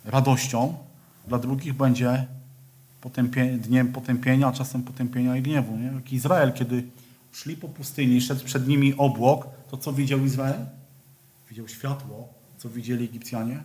radością, 0.05 0.73
dla 1.27 1.39
drugich 1.39 1.73
będzie 1.73 2.25
potępie, 3.01 3.57
dniem 3.57 3.91
potępienia, 3.91 4.51
czasem 4.51 4.83
potępienia 4.83 5.37
i 5.37 5.41
gniewu. 5.41 5.77
Nie? 5.77 5.85
Jak 5.85 6.13
Izrael, 6.13 6.53
kiedy 6.53 6.83
szli 7.31 7.57
po 7.57 7.67
pustyni, 7.67 8.21
szedł 8.21 8.45
przed 8.45 8.67
nimi 8.67 8.93
obłok, 8.97 9.47
to 9.71 9.77
co 9.77 9.93
widział 9.93 10.19
Izrael? 10.19 10.65
Widział 11.49 11.67
światło. 11.67 12.27
Co 12.57 12.69
widzieli 12.69 13.05
Egipcjanie? 13.05 13.63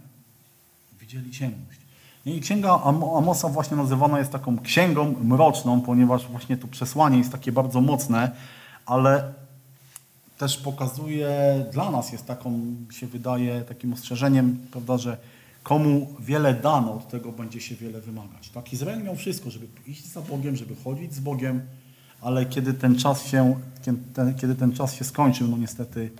Widzieli 1.01 1.30
ciemność. 1.30 1.80
I 2.26 2.40
księga 2.40 2.80
Amosa 3.18 3.49
właśnie 3.49 3.76
nazywana 3.76 4.18
jest 4.18 4.32
taką 4.32 4.59
księgą 4.59 5.14
mroczną, 5.24 5.80
ponieważ 5.80 6.26
właśnie 6.26 6.57
to 6.57 6.68
przesłanie 6.68 7.18
jest 7.18 7.32
takie 7.32 7.53
bardzo 7.53 7.80
mocne, 7.80 8.30
ale 8.87 9.32
też 10.39 10.57
pokazuje, 10.57 11.28
dla 11.72 11.91
nas 11.91 12.12
jest 12.12 12.26
taką, 12.26 12.61
się 12.91 13.07
wydaje, 13.07 13.61
takim 13.61 13.93
ostrzeżeniem, 13.93 14.66
prawda, 14.70 14.99
że 14.99 15.16
komu 15.62 16.14
wiele 16.20 16.55
dano, 16.55 16.95
od 16.95 17.09
tego 17.09 17.32
będzie 17.32 17.61
się 17.61 17.74
wiele 17.74 18.01
wymagać. 18.01 18.49
Tak, 18.49 18.72
Izrael 18.72 19.03
miał 19.03 19.16
wszystko, 19.16 19.51
żeby 19.51 19.66
iść 19.87 20.12
za 20.12 20.20
Bogiem, 20.20 20.57
żeby 20.57 20.74
chodzić 20.85 21.14
z 21.14 21.20
Bogiem, 21.20 21.61
ale 22.20 22.47
kiedy 22.47 22.74
ten 22.74 22.99
czas 22.99 23.26
się, 23.26 23.61
kiedy 24.41 24.55
ten 24.55 24.72
czas 24.72 24.95
się 24.95 25.05
skończył, 25.05 25.49
no 25.49 25.57
niestety 25.57 26.11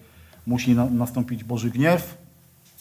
musi 0.47 0.75
na, 0.75 0.85
nastąpić 0.85 1.45
Boży 1.45 1.71
gniew, 1.71 2.19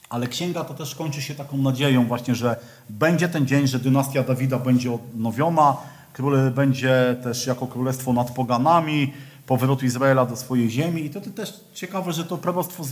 ale 0.10 0.28
księga 0.28 0.64
to 0.64 0.74
też 0.74 0.96
kończy 0.96 1.22
się 1.22 1.36
taką 1.36 1.58
nadzieją 1.58 2.08
właśnie, 2.08 2.36
że 2.36 2.56
będzie 2.90 3.30
ten 3.30 3.48
dzień, 3.48 3.68
że 3.68 3.80
dynastia 3.80 4.24
Dawida 4.24 4.60
będzie 4.60 4.94
odnowiona, 4.94 5.78
król 6.14 6.52
będzie 6.52 7.16
też 7.24 7.48
jako 7.48 7.68
królestwo 7.68 8.14
nad 8.14 8.32
poganami, 8.32 9.14
powrotu 9.58 9.86
Izraela 9.86 10.26
do 10.26 10.36
swojej 10.36 10.70
ziemi. 10.70 11.06
I 11.06 11.10
to, 11.10 11.22
to 11.22 11.30
też 11.30 11.54
ciekawe, 11.74 12.14
że 12.14 12.24
to 12.24 12.38
proroctwo 12.38 12.84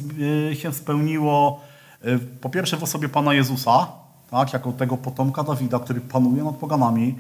e, 0.51 0.55
się 0.55 0.73
spełniło 0.73 1.61
e, 2.01 2.17
po 2.17 2.49
pierwsze 2.49 2.77
w 2.77 2.83
osobie 2.83 3.09
Pana 3.09 3.33
Jezusa, 3.33 3.87
tak, 4.31 4.53
jako 4.53 4.71
tego 4.71 4.97
potomka 4.97 5.43
Dawida, 5.43 5.79
który 5.79 6.01
panuje 6.01 6.43
nad 6.43 6.55
poganami. 6.55 7.15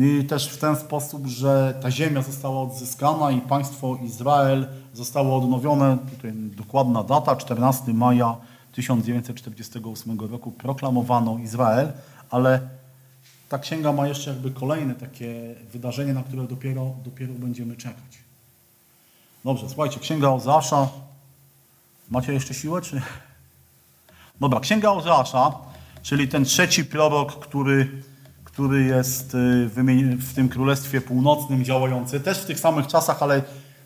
I 0.00 0.24
też 0.24 0.48
w 0.48 0.58
ten 0.58 0.76
sposób, 0.76 1.26
że 1.26 1.74
ta 1.82 1.90
ziemia 1.90 2.22
została 2.22 2.62
odzyskana 2.62 3.30
i 3.30 3.40
państwo 3.40 3.98
Izrael 4.04 4.66
zostało 4.94 5.36
odnowione. 5.36 5.98
Tutaj 6.16 6.32
dokładna 6.32 7.02
data, 7.04 7.36
14 7.36 7.94
maja 7.94 8.36
1948 8.72 10.20
roku 10.20 10.50
proklamowano 10.50 11.38
Izrael, 11.38 11.92
ale 12.30 12.60
ta 13.48 13.58
księga 13.58 13.92
ma 13.92 14.08
jeszcze 14.08 14.30
jakby 14.30 14.50
kolejne 14.50 14.94
takie 14.94 15.54
wydarzenie, 15.72 16.14
na 16.14 16.22
które 16.22 16.46
dopiero, 16.46 16.90
dopiero 17.04 17.32
będziemy 17.32 17.76
czekać. 17.76 18.21
Dobrze, 19.44 19.68
słuchajcie, 19.68 20.00
Księga 20.00 20.28
Ozeasza. 20.28 20.88
Macie 22.10 22.32
jeszcze 22.32 22.54
siłę, 22.54 22.82
czy... 22.82 23.02
Dobra, 24.40 24.60
Księga 24.60 24.90
Ozeasza, 24.90 25.52
czyli 26.02 26.28
ten 26.28 26.44
trzeci 26.44 26.84
prorok, 26.84 27.32
który, 27.32 28.02
który 28.44 28.84
jest 28.84 29.34
y, 29.34 29.68
w 30.18 30.34
tym 30.34 30.48
Królestwie 30.48 31.00
Północnym 31.00 31.64
działający, 31.64 32.20
też 32.20 32.38
w 32.38 32.46
tych 32.46 32.60
samych 32.60 32.86
czasach, 32.86 33.22
ale 33.22 33.42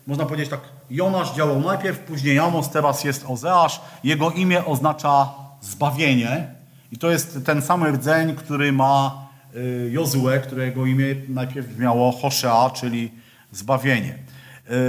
można 0.07 0.25
powiedzieć 0.25 0.49
tak, 0.49 0.61
Jonasz 0.89 1.35
działał 1.35 1.59
najpierw, 1.59 1.99
później 1.99 2.39
Amos, 2.39 2.69
teraz 2.69 3.03
jest 3.03 3.25
Ozeasz. 3.27 3.81
Jego 4.03 4.31
imię 4.31 4.65
oznacza 4.65 5.33
zbawienie 5.61 6.47
i 6.91 6.97
to 6.97 7.11
jest 7.11 7.39
ten 7.45 7.61
sam 7.61 7.83
rdzeń, 7.83 8.35
który 8.35 8.71
ma 8.71 9.27
y, 9.55 9.89
Jozue, 9.91 10.41
którego 10.43 10.85
imię 10.85 11.15
najpierw 11.29 11.67
brzmiało 11.67 12.11
Hoshea, 12.11 12.69
czyli 12.69 13.11
zbawienie. 13.51 14.26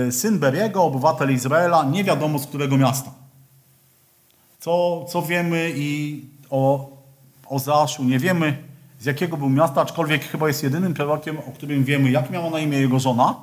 Y, 0.09 0.13
Syn 0.13 0.39
Beriego, 0.39 0.85
obywatel 0.85 1.33
Izraela, 1.33 1.85
nie 1.85 2.05
wiadomo 2.05 2.39
z 2.39 2.47
którego 2.47 2.77
miasta. 2.77 3.11
Co, 4.61 5.05
co 5.09 5.23
wiemy 5.23 5.73
i 5.77 6.23
o 6.51 6.91
Ozeaszu 7.47 8.05
nie 8.05 8.19
wiemy 8.19 8.69
z 9.01 9.05
jakiego 9.05 9.37
był 9.37 9.49
miasta, 9.49 9.81
aczkolwiek 9.81 10.25
chyba 10.25 10.49
jest 10.49 10.63
jedynym 10.63 10.95
prorokiem, 10.95 11.39
o 11.39 11.53
którym 11.53 11.85
wiemy, 11.85 12.11
jak 12.11 12.31
miała 12.31 12.51
na 12.51 12.59
imię 12.59 12.79
jego 12.79 13.01
żona 13.01 13.35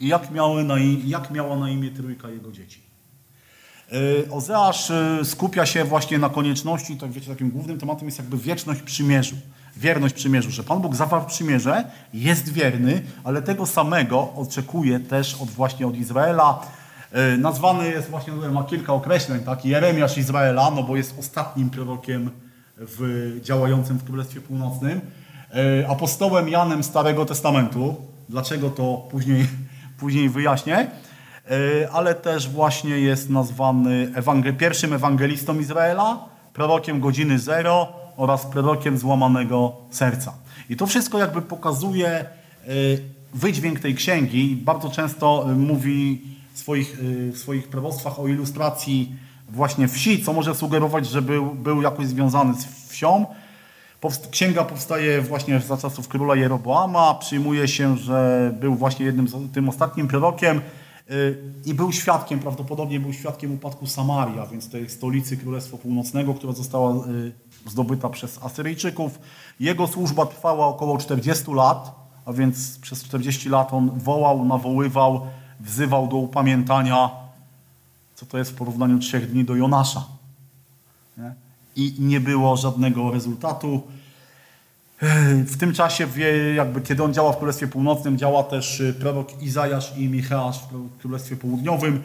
i 0.00 0.08
jak, 0.08 0.30
miały 0.30 0.64
na, 0.64 0.74
jak 1.04 1.30
miała 1.30 1.56
na 1.56 1.70
imię 1.70 1.90
trójka 1.90 2.30
jego 2.30 2.52
dzieci. 2.52 2.80
Yy, 3.92 4.28
Ozeasz 4.30 4.90
yy, 5.18 5.24
skupia 5.24 5.66
się 5.66 5.84
właśnie 5.84 6.18
na 6.18 6.28
konieczności, 6.28 6.96
tak 6.96 7.12
wiecie, 7.12 7.30
takim 7.30 7.50
głównym 7.50 7.78
tematem 7.78 8.08
jest 8.08 8.18
jakby 8.18 8.38
wieczność 8.38 8.82
przymierzu, 8.82 9.36
wierność 9.76 10.14
przymierzu, 10.14 10.50
że 10.50 10.62
Pan 10.62 10.80
Bóg 10.80 10.96
zawarł 10.96 11.26
przymierze, 11.26 11.84
jest 12.14 12.52
wierny, 12.52 13.02
ale 13.24 13.42
tego 13.42 13.66
samego 13.66 14.32
oczekuje 14.36 15.00
też 15.00 15.34
od 15.34 15.48
właśnie 15.48 15.86
od 15.86 15.96
Izraela. 15.96 16.60
Yy, 17.12 17.38
Nazwany 17.38 17.88
jest 17.88 18.10
właśnie, 18.10 18.32
tutaj 18.32 18.50
ma 18.50 18.64
kilka 18.64 18.92
określeń, 18.92 19.40
tak, 19.40 19.64
Jeremiasz 19.64 20.18
Izraela, 20.18 20.70
no 20.70 20.82
bo 20.82 20.96
jest 20.96 21.18
ostatnim 21.18 21.70
prorokiem 21.70 22.30
w, 22.76 23.32
działającym 23.42 23.98
w 23.98 24.04
Królestwie 24.04 24.40
Północnym, 24.40 25.00
Yy, 25.54 25.88
apostołem 25.88 26.48
Janem 26.48 26.82
Starego 26.82 27.24
Testamentu. 27.24 27.96
Dlaczego 28.28 28.70
to 28.70 29.08
później, 29.10 29.46
później 30.00 30.28
wyjaśnię. 30.28 30.86
Yy, 31.50 31.88
ale 31.92 32.14
też 32.14 32.48
właśnie 32.48 32.98
jest 32.98 33.30
nazwany 33.30 34.12
ewangel- 34.16 34.56
pierwszym 34.56 34.92
ewangelistą 34.92 35.58
Izraela, 35.58 36.18
prorokiem 36.52 37.00
godziny 37.00 37.38
zero 37.38 38.01
oraz 38.16 38.46
prorokiem 38.46 38.98
złamanego 38.98 39.72
serca. 39.90 40.34
I 40.68 40.76
to 40.76 40.86
wszystko 40.86 41.18
jakby 41.18 41.42
pokazuje 41.42 42.24
yy, 42.66 42.74
wydźwięk 43.34 43.80
tej 43.80 43.94
księgi. 43.94 44.56
Bardzo 44.56 44.90
często 44.90 45.44
yy, 45.48 45.56
mówi 45.56 46.22
w 46.54 46.58
swoich, 46.58 46.98
yy, 47.02 47.32
w 47.32 47.38
swoich 47.38 47.68
proroctwach 47.68 48.20
o 48.20 48.28
ilustracji 48.28 49.12
właśnie 49.48 49.88
wsi, 49.88 50.24
co 50.24 50.32
może 50.32 50.54
sugerować, 50.54 51.06
że 51.06 51.22
był, 51.22 51.54
był 51.54 51.82
jakoś 51.82 52.06
związany 52.06 52.54
z 52.54 52.88
wsią. 52.88 53.26
Księga 54.30 54.64
powstaje 54.64 55.22
właśnie 55.22 55.60
za 55.60 55.76
czasów 55.76 56.08
króla 56.08 56.36
Jeroboama. 56.36 57.14
Przyjmuje 57.14 57.68
się, 57.68 57.96
że 57.96 58.50
był 58.60 58.74
właśnie 58.74 59.06
jednym 59.06 59.28
z 59.28 59.52
tym 59.52 59.68
ostatnim 59.68 60.08
prorokiem 60.08 60.60
i 61.64 61.74
był 61.74 61.92
świadkiem, 61.92 62.38
prawdopodobnie 62.38 63.00
był 63.00 63.12
świadkiem 63.12 63.54
upadku 63.54 63.86
Samaria, 63.86 64.46
więc 64.46 64.70
tej 64.70 64.90
stolicy 64.90 65.36
Królestwa 65.36 65.76
Północnego, 65.76 66.34
która 66.34 66.52
została 66.52 67.04
zdobyta 67.66 68.08
przez 68.08 68.42
Asyryjczyków. 68.42 69.18
Jego 69.60 69.86
służba 69.86 70.26
trwała 70.26 70.66
około 70.66 70.98
40 70.98 71.52
lat, 71.52 71.94
a 72.26 72.32
więc 72.32 72.78
przez 72.78 73.04
40 73.04 73.48
lat 73.48 73.72
on 73.72 73.90
wołał, 73.98 74.44
nawoływał, 74.44 75.26
wzywał 75.60 76.08
do 76.08 76.16
upamiętania, 76.16 77.10
co 78.14 78.26
to 78.26 78.38
jest 78.38 78.50
w 78.50 78.54
porównaniu 78.54 78.98
trzech 78.98 79.30
dni 79.30 79.44
do 79.44 79.54
Jonasza 79.54 80.04
nie? 81.18 81.34
i 81.76 81.94
nie 81.98 82.20
było 82.20 82.56
żadnego 82.56 83.10
rezultatu. 83.10 83.82
W 85.46 85.56
tym 85.56 85.72
czasie, 85.72 86.08
jakby 86.54 86.80
kiedy 86.80 87.02
on 87.02 87.14
działa 87.14 87.32
w 87.32 87.38
Królestwie 87.38 87.66
Północnym, 87.66 88.18
działa 88.18 88.42
też 88.42 88.80
y, 88.80 88.94
prorok 88.94 89.42
Izajasz 89.42 89.96
i 89.96 90.08
Micheasz 90.08 90.60
w 90.72 90.98
Królestwie 91.00 91.36
Południowym. 91.36 92.02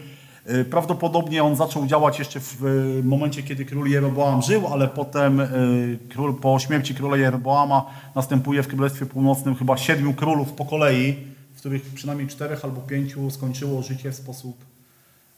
Y, 0.49 0.65
Prawdopodobnie 0.65 1.43
on 1.43 1.55
zaczął 1.55 1.87
działać 1.87 2.19
jeszcze 2.19 2.39
w 2.39 2.61
momencie, 3.03 3.43
kiedy 3.43 3.65
król 3.65 3.89
Jeroboam 3.89 4.41
żył, 4.41 4.67
ale 4.67 4.87
potem 4.87 5.39
y, 5.39 5.99
król, 6.09 6.35
po 6.35 6.59
śmierci 6.59 6.95
króla 6.95 7.17
Jeroboama 7.17 7.85
następuje 8.15 8.63
w 8.63 8.67
Królestwie 8.67 9.05
Północnym 9.05 9.55
chyba 9.55 9.77
siedmiu 9.77 10.13
królów 10.13 10.51
po 10.51 10.65
kolei, 10.65 11.15
w 11.55 11.59
których 11.59 11.81
przynajmniej 11.93 12.27
czterech 12.27 12.65
albo 12.65 12.81
pięciu 12.81 13.31
skończyło 13.31 13.81
życie 13.81 14.11
w 14.11 14.15
sposób 14.15 14.65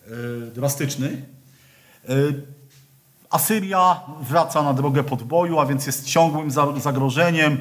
y, 0.08 0.12
drastyczny. 0.56 1.22
Asyria 3.30 4.02
wraca 4.22 4.64
na 4.64 4.74
drogę 4.74 5.04
podboju, 5.04 5.60
a 5.60 5.66
więc 5.66 5.86
jest 5.88 6.06
ciągłym 6.06 6.52
za- 6.52 6.80
zagrożeniem. 6.80 7.58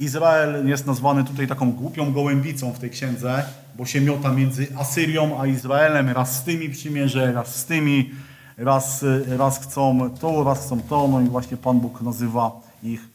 Izrael 0.00 0.68
jest 0.68 0.86
nazwany 0.86 1.24
tutaj 1.24 1.46
taką 1.46 1.72
głupią 1.72 2.12
gołębicą 2.12 2.72
w 2.72 2.78
tej 2.78 2.90
księdze, 2.90 3.44
bo 3.78 3.86
się 3.86 4.00
miota 4.00 4.32
między 4.32 4.66
Asyrią 4.76 5.40
a 5.40 5.46
Izraelem. 5.46 6.08
Raz 6.08 6.36
z 6.36 6.42
tymi 6.42 6.68
przymierze, 6.68 7.32
raz 7.32 7.56
z 7.56 7.64
tymi, 7.64 8.10
raz, 8.56 9.04
raz 9.26 9.58
chcą 9.58 10.10
to, 10.10 10.44
raz 10.44 10.66
chcą 10.66 10.80
to. 10.80 11.08
No 11.08 11.20
i 11.20 11.24
właśnie 11.24 11.56
Pan 11.56 11.80
Bóg 11.80 12.02
nazywa 12.02 12.60
ich 12.82 13.08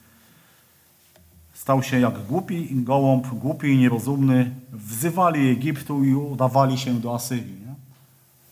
Stał 1.53 1.83
się 1.83 1.99
jak 1.99 2.25
głupi 2.25 2.67
gołąb, 2.71 3.27
głupi 3.27 3.67
i 3.67 3.77
nierozumny. 3.77 4.51
Wzywali 4.71 5.49
Egiptu 5.49 6.03
i 6.03 6.13
udawali 6.15 6.77
się 6.77 6.93
do 6.93 7.15
Asyrii. 7.15 7.53
Nie? 7.67 7.73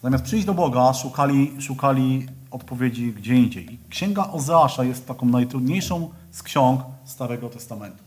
Zamiast 0.03 0.23
przyjść 0.23 0.45
do 0.45 0.53
Boga, 0.53 0.93
szukali, 0.93 1.61
szukali 1.61 2.27
odpowiedzi 2.51 3.13
gdzie 3.13 3.35
indziej. 3.35 3.79
Księga 3.89 4.27
Ozeasza 4.31 4.83
jest 4.83 5.07
taką 5.07 5.25
najtrudniejszą 5.25 6.09
z 6.31 6.43
ksiąg 6.43 6.81
Starego 7.05 7.49
Testamentu. 7.49 8.03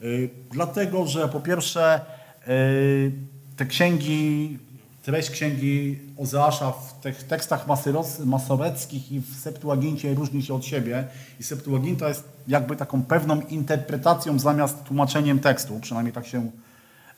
Yy, 0.00 0.30
dlatego, 0.50 1.06
że 1.06 1.28
po 1.28 1.40
pierwsze 1.40 2.00
te 3.56 3.66
księgi, 3.66 4.58
treść 5.02 5.30
księgi 5.30 5.98
Ozeasza 6.16 6.72
w 6.72 7.00
tych 7.00 7.22
tekstach 7.22 7.66
masoreckich 8.24 9.12
i 9.12 9.20
w 9.20 9.36
Septuagincie 9.36 10.14
różni 10.14 10.42
się 10.42 10.54
od 10.54 10.64
siebie 10.64 11.04
i 11.40 11.42
Septuaginta 11.42 12.08
jest 12.08 12.24
jakby 12.48 12.76
taką 12.76 13.02
pewną 13.02 13.40
interpretacją 13.40 14.38
zamiast 14.38 14.84
tłumaczeniem 14.84 15.38
tekstu, 15.38 15.80
przynajmniej 15.80 16.12
tak 16.12 16.26
się 16.26 16.50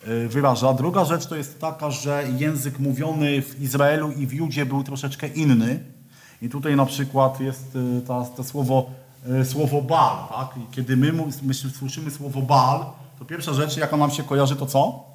y, 0.09 0.29
wyraża. 0.29 0.73
Druga 0.73 1.05
rzecz 1.05 1.27
to 1.27 1.37
jest 1.37 1.61
taka, 1.61 1.91
że 1.91 2.25
język 2.39 2.79
mówiony 2.79 3.43
w 3.43 3.61
Izraelu 3.61 4.13
i 4.13 4.27
w 4.27 4.33
Judzie 4.33 4.67
był 4.67 4.85
troszeczkę 4.85 5.27
inny. 5.29 5.81
I 6.43 6.49
tutaj 6.49 6.77
na 6.77 6.87
przykład 6.87 7.41
jest 7.41 7.77
y, 7.77 8.01
ta, 8.07 8.25
to 8.25 8.45
słowo, 8.45 8.91
słowo 9.45 9.83
Baal. 9.83 10.29
Tak? 10.29 10.55
Kiedy 10.71 10.97
my, 10.97 11.13
my 11.43 11.55
słyszymy 11.55 12.11
słowo 12.11 12.43
Baal, 12.43 12.85
to 13.19 13.25
pierwsza 13.25 13.53
rzecz, 13.53 13.77
jaka 13.77 13.97
nam 13.97 14.11
się 14.11 14.23
kojarzy, 14.23 14.57
to 14.57 14.67
co? 14.67 15.14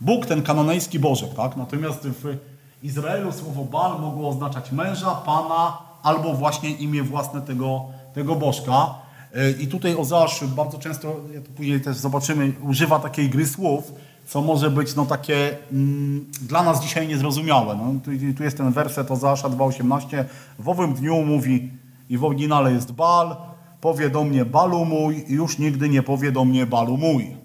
Bóg, 0.00 0.26
ten 0.26 0.42
kananejski 0.42 0.98
Bożek. 0.98 1.34
Tak? 1.34 1.56
Natomiast 1.56 2.08
w 2.08 2.36
Izraelu 2.82 3.32
słowo 3.32 3.64
Baal 3.64 4.00
mogło 4.00 4.28
oznaczać 4.28 4.72
męża, 4.72 5.10
pana 5.10 5.78
albo 6.02 6.34
właśnie 6.34 6.70
imię 6.70 7.02
własne 7.02 7.40
tego, 7.42 7.84
tego 8.14 8.36
Bożka. 8.36 8.94
Y, 9.36 9.62
I 9.62 9.66
tutaj 9.66 9.96
Ozeasz 9.96 10.44
bardzo 10.44 10.78
często, 10.78 11.16
później 11.56 11.80
też 11.80 11.96
zobaczymy, 11.96 12.52
używa 12.62 12.98
takiej 12.98 13.30
gry 13.30 13.46
słów, 13.46 13.92
co 14.26 14.40
może 14.42 14.70
być 14.70 14.94
no, 14.94 15.06
takie 15.06 15.56
mm, 15.72 16.26
dla 16.40 16.62
nas 16.62 16.82
dzisiaj 16.82 17.08
niezrozumiałe. 17.08 17.76
No, 17.76 18.00
tu, 18.04 18.10
tu 18.36 18.42
jest 18.42 18.56
ten 18.56 18.72
werset 18.72 19.10
Ozeasza 19.10 19.48
2,18. 19.48 20.24
W 20.58 20.68
owym 20.68 20.94
dniu 20.94 21.22
mówi, 21.22 21.70
i 22.10 22.18
w 22.18 22.24
oryginale 22.24 22.72
jest 22.72 22.92
Bal, 22.92 23.36
powie 23.80 24.10
do 24.10 24.24
mnie 24.24 24.44
Balu 24.44 24.84
mój 24.84 25.24
już 25.28 25.58
nigdy 25.58 25.88
nie 25.88 26.02
powie 26.02 26.32
do 26.32 26.44
mnie 26.44 26.66
Balu 26.66 26.96
mój. 26.96 27.36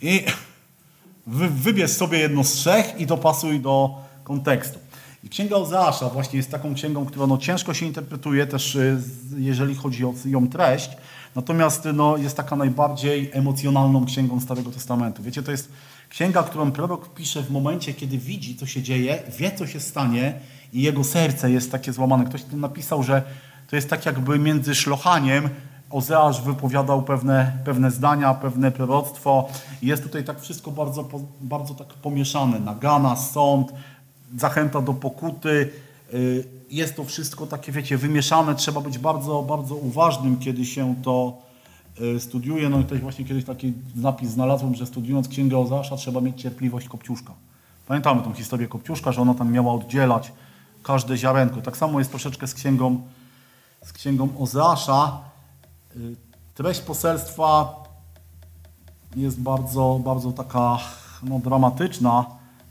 I 0.00 0.24
wy, 1.26 1.48
wybierz 1.48 1.90
sobie 1.90 2.18
jedno 2.18 2.44
z 2.44 2.52
trzech 2.52 3.00
i 3.00 3.06
dopasuj 3.06 3.60
do 3.60 3.94
kontekstu. 4.24 4.78
I 5.24 5.28
Księga 5.28 5.56
Ozeasza 5.56 6.08
właśnie 6.08 6.36
jest 6.36 6.50
taką 6.50 6.74
księgą, 6.74 7.06
którą 7.06 7.26
no, 7.26 7.38
ciężko 7.38 7.74
się 7.74 7.86
interpretuje 7.86 8.46
też, 8.46 8.74
y, 8.74 8.98
jeżeli 9.36 9.74
chodzi 9.74 10.04
o 10.04 10.14
ją 10.24 10.48
treść. 10.48 10.90
Natomiast 11.34 11.88
no, 11.94 12.16
jest 12.16 12.36
taka 12.36 12.56
najbardziej 12.56 13.30
emocjonalną 13.32 14.04
księgą 14.06 14.40
Starego 14.40 14.70
Testamentu. 14.70 15.22
Wiecie, 15.22 15.42
to 15.42 15.50
jest 15.50 15.72
księga, 16.08 16.42
którą 16.42 16.72
prorok 16.72 17.14
pisze 17.14 17.42
w 17.42 17.50
momencie, 17.50 17.94
kiedy 17.94 18.18
widzi, 18.18 18.56
co 18.56 18.66
się 18.66 18.82
dzieje, 18.82 19.22
wie, 19.38 19.52
co 19.52 19.66
się 19.66 19.80
stanie 19.80 20.34
i 20.72 20.82
jego 20.82 21.04
serce 21.04 21.50
jest 21.50 21.72
takie 21.72 21.92
złamane. 21.92 22.24
Ktoś 22.24 22.44
tu 22.44 22.56
napisał, 22.56 23.02
że 23.02 23.22
to 23.70 23.76
jest 23.76 23.90
tak 23.90 24.06
jakby 24.06 24.38
między 24.38 24.74
szlochaniem 24.74 25.48
Ozeasz 25.92 26.42
wypowiadał 26.42 27.02
pewne, 27.02 27.52
pewne 27.64 27.90
zdania, 27.90 28.34
pewne 28.34 28.70
proroctwo. 28.70 29.48
Jest 29.82 30.02
tutaj 30.02 30.24
tak 30.24 30.40
wszystko 30.40 30.70
bardzo, 30.70 31.08
bardzo 31.40 31.74
tak 31.74 31.88
pomieszane. 31.88 32.60
Nagana, 32.60 33.16
sąd, 33.16 33.72
zachęta 34.38 34.80
do 34.80 34.94
pokuty. 34.94 35.70
Y, 36.14 36.44
Jest 36.70 36.96
to 36.96 37.04
wszystko 37.04 37.46
takie, 37.46 37.72
wiecie, 37.72 37.98
wymieszane. 37.98 38.54
Trzeba 38.54 38.80
być 38.80 38.98
bardzo, 38.98 39.42
bardzo 39.42 39.74
uważnym, 39.74 40.38
kiedy 40.38 40.64
się 40.66 40.94
to 41.02 41.38
y, 42.00 42.20
studiuje. 42.20 42.68
No 42.68 42.80
i 42.80 42.84
też 42.84 43.00
właśnie 43.00 43.24
kiedyś 43.24 43.44
taki 43.44 43.72
napis 43.96 44.30
znalazłem, 44.30 44.74
że 44.74 44.86
studiując 44.86 45.28
Księgę 45.28 45.58
Ozeasza 45.58 45.96
trzeba 45.96 46.20
mieć 46.20 46.42
cierpliwość 46.42 46.88
Kopciuszka. 46.88 47.32
Pamiętamy 47.86 48.22
tą 48.22 48.32
historię 48.32 48.68
Kopciuszka, 48.68 49.12
że 49.12 49.22
ona 49.22 49.34
tam 49.34 49.52
miała 49.52 49.72
oddzielać 49.72 50.32
każde 50.82 51.16
ziarenko. 51.16 51.62
Tak 51.62 51.76
samo 51.76 51.98
jest 51.98 52.10
troszeczkę 52.10 52.46
z 52.46 52.54
Księgą, 52.54 53.00
z 53.84 53.92
księgą 53.92 54.28
Ozeasza. 54.38 55.31
Y, 55.96 56.16
Treść 56.54 56.80
poselstwa 56.80 57.74
jest 59.16 59.40
bardzo, 59.40 60.00
bardzo 60.04 60.32
taka 60.32 60.78
no, 61.22 61.38
dramatyczna, 61.38 62.24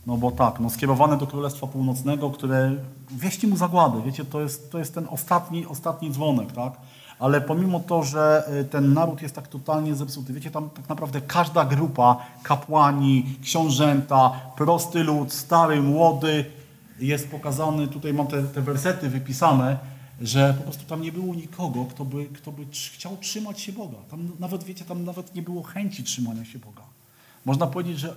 no 0.06 0.16
bo 0.16 0.30
tak, 0.30 0.60
no, 0.60 0.70
skierowane 0.70 1.16
do 1.16 1.26
Królestwa 1.26 1.66
Północnego, 1.66 2.30
które 2.30 2.72
wieści 3.10 3.46
mu 3.46 3.56
zagłady, 3.56 4.02
wiecie, 4.02 4.24
to 4.24 4.40
jest, 4.40 4.72
to 4.72 4.78
jest 4.78 4.94
ten 4.94 5.06
ostatni, 5.10 5.66
ostatni 5.66 6.10
dzwonek, 6.10 6.52
tak? 6.52 6.72
Ale 7.18 7.40
pomimo 7.40 7.80
to, 7.80 8.02
że 8.02 8.44
y, 8.60 8.64
ten 8.64 8.92
naród 8.92 9.22
jest 9.22 9.34
tak 9.34 9.48
totalnie 9.48 9.94
zepsuty, 9.94 10.32
wiecie, 10.32 10.50
tam 10.50 10.70
tak 10.70 10.88
naprawdę 10.88 11.20
każda 11.20 11.64
grupa, 11.64 12.16
kapłani, 12.42 13.36
książęta, 13.42 14.32
prosty 14.56 15.04
lud, 15.04 15.32
stary, 15.32 15.82
młody, 15.82 16.44
jest 16.98 17.30
pokazany, 17.30 17.88
tutaj 17.88 18.14
mam 18.14 18.26
te, 18.26 18.42
te 18.42 18.62
wersety 18.62 19.08
wypisane, 19.08 19.91
że 20.22 20.54
po 20.58 20.62
prostu 20.62 20.84
tam 20.84 21.02
nie 21.02 21.12
było 21.12 21.34
nikogo, 21.34 21.84
kto 21.84 22.04
by, 22.04 22.26
kto 22.26 22.52
by 22.52 22.66
chciał 22.92 23.16
trzymać 23.16 23.60
się 23.60 23.72
Boga. 23.72 23.98
Tam 24.10 24.28
nawet, 24.38 24.64
wiecie, 24.64 24.84
tam 24.84 25.04
nawet 25.04 25.34
nie 25.34 25.42
było 25.42 25.62
chęci 25.62 26.04
trzymania 26.04 26.44
się 26.44 26.58
Boga. 26.58 26.82
Można 27.44 27.66
powiedzieć, 27.66 27.98
że 27.98 28.14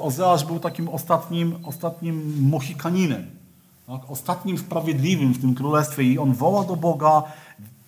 Ozeasz 0.00 0.44
był 0.44 0.60
takim 0.60 0.88
ostatnim, 0.88 1.54
ostatnim 1.64 2.48
mohikaninem, 2.48 3.26
tak? 3.86 4.10
ostatnim 4.10 4.58
sprawiedliwym 4.58 5.32
w 5.32 5.40
tym 5.40 5.54
królestwie 5.54 6.02
i 6.02 6.18
on 6.18 6.32
woła 6.32 6.64
do 6.64 6.76
Boga, 6.76 7.22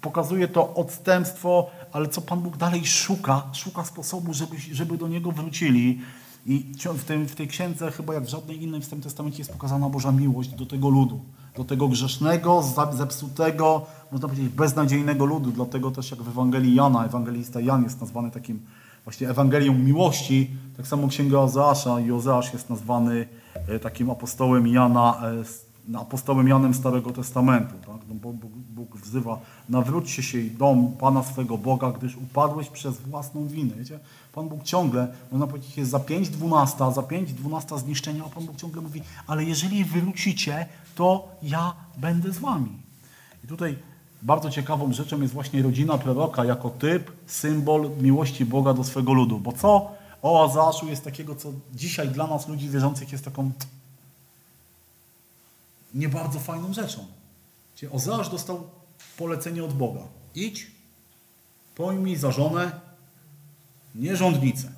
pokazuje 0.00 0.48
to 0.48 0.74
odstępstwo, 0.74 1.70
ale 1.92 2.08
co 2.08 2.20
Pan 2.20 2.40
Bóg 2.40 2.56
dalej 2.56 2.86
szuka, 2.86 3.42
szuka 3.52 3.84
sposobu, 3.84 4.34
żeby, 4.34 4.56
żeby 4.72 4.98
do 4.98 5.08
Niego 5.08 5.32
wrócili. 5.32 6.00
I 6.46 6.72
w, 6.94 7.04
tym, 7.04 7.28
w 7.28 7.34
tej 7.34 7.48
księdze, 7.48 7.90
chyba 7.90 8.14
jak 8.14 8.24
w 8.24 8.28
żadnej 8.28 8.62
innej 8.62 8.80
w 8.80 8.84
Starym 8.84 9.02
Testamencie, 9.02 9.38
jest 9.38 9.52
pokazana 9.52 9.88
Boża 9.88 10.12
miłość 10.12 10.50
do 10.50 10.66
tego 10.66 10.88
ludu. 10.88 11.20
Do 11.60 11.64
tego 11.64 11.88
grzesznego, 11.88 12.62
zepsutego, 12.92 13.86
można 14.12 14.28
powiedzieć 14.28 14.52
beznadziejnego 14.52 15.24
ludu. 15.24 15.50
Dlatego 15.52 15.90
też 15.90 16.10
jak 16.10 16.22
w 16.22 16.28
Ewangelii 16.28 16.74
Jana, 16.74 17.04
ewangelista 17.04 17.60
Jan 17.60 17.82
jest 17.82 18.00
nazwany 18.00 18.30
takim 18.30 18.60
właśnie 19.04 19.30
Ewangelią 19.30 19.74
miłości, 19.74 20.50
tak 20.76 20.86
samo 20.86 21.08
Księga 21.08 21.38
Ozeasza 21.38 22.00
i 22.00 22.12
Ozeasz 22.12 22.52
jest 22.52 22.70
nazwany 22.70 23.28
e, 23.68 23.78
takim 23.78 24.10
apostołem 24.10 24.66
Jana, 24.66 25.22
e, 25.94 25.98
apostołem 25.98 26.48
Janem 26.48 26.74
Starego 26.74 27.10
Testamentu. 27.10 27.74
Tak? 27.86 28.00
No 28.08 28.32
Bóg, 28.70 28.96
wzywa, 28.96 29.38
nawróćcie 29.68 30.22
się 30.22 30.38
i 30.38 30.50
dom 30.50 30.92
Pana 30.98 31.22
swego 31.22 31.58
Boga, 31.58 31.92
gdyż 31.92 32.16
upadłeś 32.16 32.68
przez 32.68 33.00
własną 33.00 33.46
winę. 33.46 33.74
Wiecie? 33.78 33.98
Pan 34.32 34.48
Bóg 34.48 34.62
ciągle, 34.62 35.08
można 35.32 35.46
powiedzieć, 35.46 35.76
jest 35.76 35.90
za 35.90 35.98
5.12, 35.98 36.94
za 36.94 37.00
5.12 37.00 37.78
zniszczenia, 37.78 38.24
a 38.24 38.28
Pan 38.28 38.46
Bóg 38.46 38.56
ciągle 38.56 38.82
mówi, 38.82 39.02
ale 39.26 39.44
jeżeli 39.44 39.84
wrócicie, 39.84 40.66
to 40.94 41.28
ja 41.42 41.74
będę 41.96 42.32
z 42.32 42.38
wami. 42.38 42.82
I 43.44 43.46
tutaj 43.46 43.76
bardzo 44.22 44.50
ciekawą 44.50 44.92
rzeczą 44.92 45.20
jest 45.20 45.34
właśnie 45.34 45.62
rodzina 45.62 45.98
proroka 45.98 46.44
jako 46.44 46.70
typ, 46.70 47.12
symbol 47.26 47.90
miłości 48.00 48.44
Boga 48.44 48.74
do 48.74 48.84
swego 48.84 49.12
ludu. 49.12 49.38
Bo 49.38 49.52
co 49.52 49.90
o 50.22 50.44
Azaszu 50.44 50.86
jest 50.88 51.04
takiego, 51.04 51.34
co 51.34 51.52
dzisiaj 51.74 52.08
dla 52.08 52.26
nas, 52.26 52.48
ludzi 52.48 52.68
wierzących, 52.68 53.12
jest 53.12 53.24
taką 53.24 53.50
nie 55.94 56.08
bardzo 56.08 56.40
fajną 56.40 56.72
rzeczą. 56.72 57.06
Czyli 57.74 57.92
Ozeasz 57.92 58.28
dostał 58.28 58.66
polecenie 59.16 59.64
od 59.64 59.72
Boga. 59.72 60.00
Idź, 60.34 60.70
pojmij 61.74 62.16
za 62.16 62.32
żonę 62.32 62.89
nierządnicę. 63.94 64.68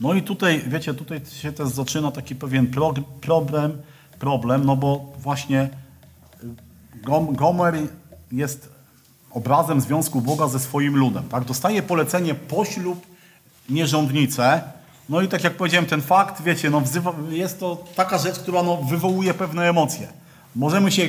No 0.00 0.14
i 0.14 0.22
tutaj, 0.22 0.62
wiecie, 0.66 0.94
tutaj 0.94 1.20
się 1.40 1.52
też 1.52 1.68
zaczyna 1.68 2.10
taki 2.12 2.34
pewien 2.34 2.66
problem, 3.20 3.82
problem 4.18 4.64
no 4.64 4.76
bo 4.76 5.12
właśnie 5.18 5.68
Gomer 7.32 7.74
jest 8.32 8.68
obrazem 9.30 9.80
związku 9.80 10.20
Boga 10.20 10.48
ze 10.48 10.58
swoim 10.58 10.96
ludem. 10.96 11.28
Tak? 11.28 11.44
Dostaje 11.44 11.82
polecenie 11.82 12.34
poślub 12.34 13.06
nierządnicę. 13.68 14.62
No 15.08 15.20
i 15.20 15.28
tak 15.28 15.44
jak 15.44 15.56
powiedziałem, 15.56 15.86
ten 15.86 16.02
fakt, 16.02 16.42
wiecie, 16.42 16.70
no, 16.70 16.80
wzywa, 16.80 17.14
jest 17.30 17.60
to 17.60 17.84
taka 17.96 18.18
rzecz, 18.18 18.38
która 18.38 18.62
no, 18.62 18.76
wywołuje 18.76 19.34
pewne 19.34 19.68
emocje. 19.68 20.08
Możemy, 20.56 20.92
się, 20.92 21.08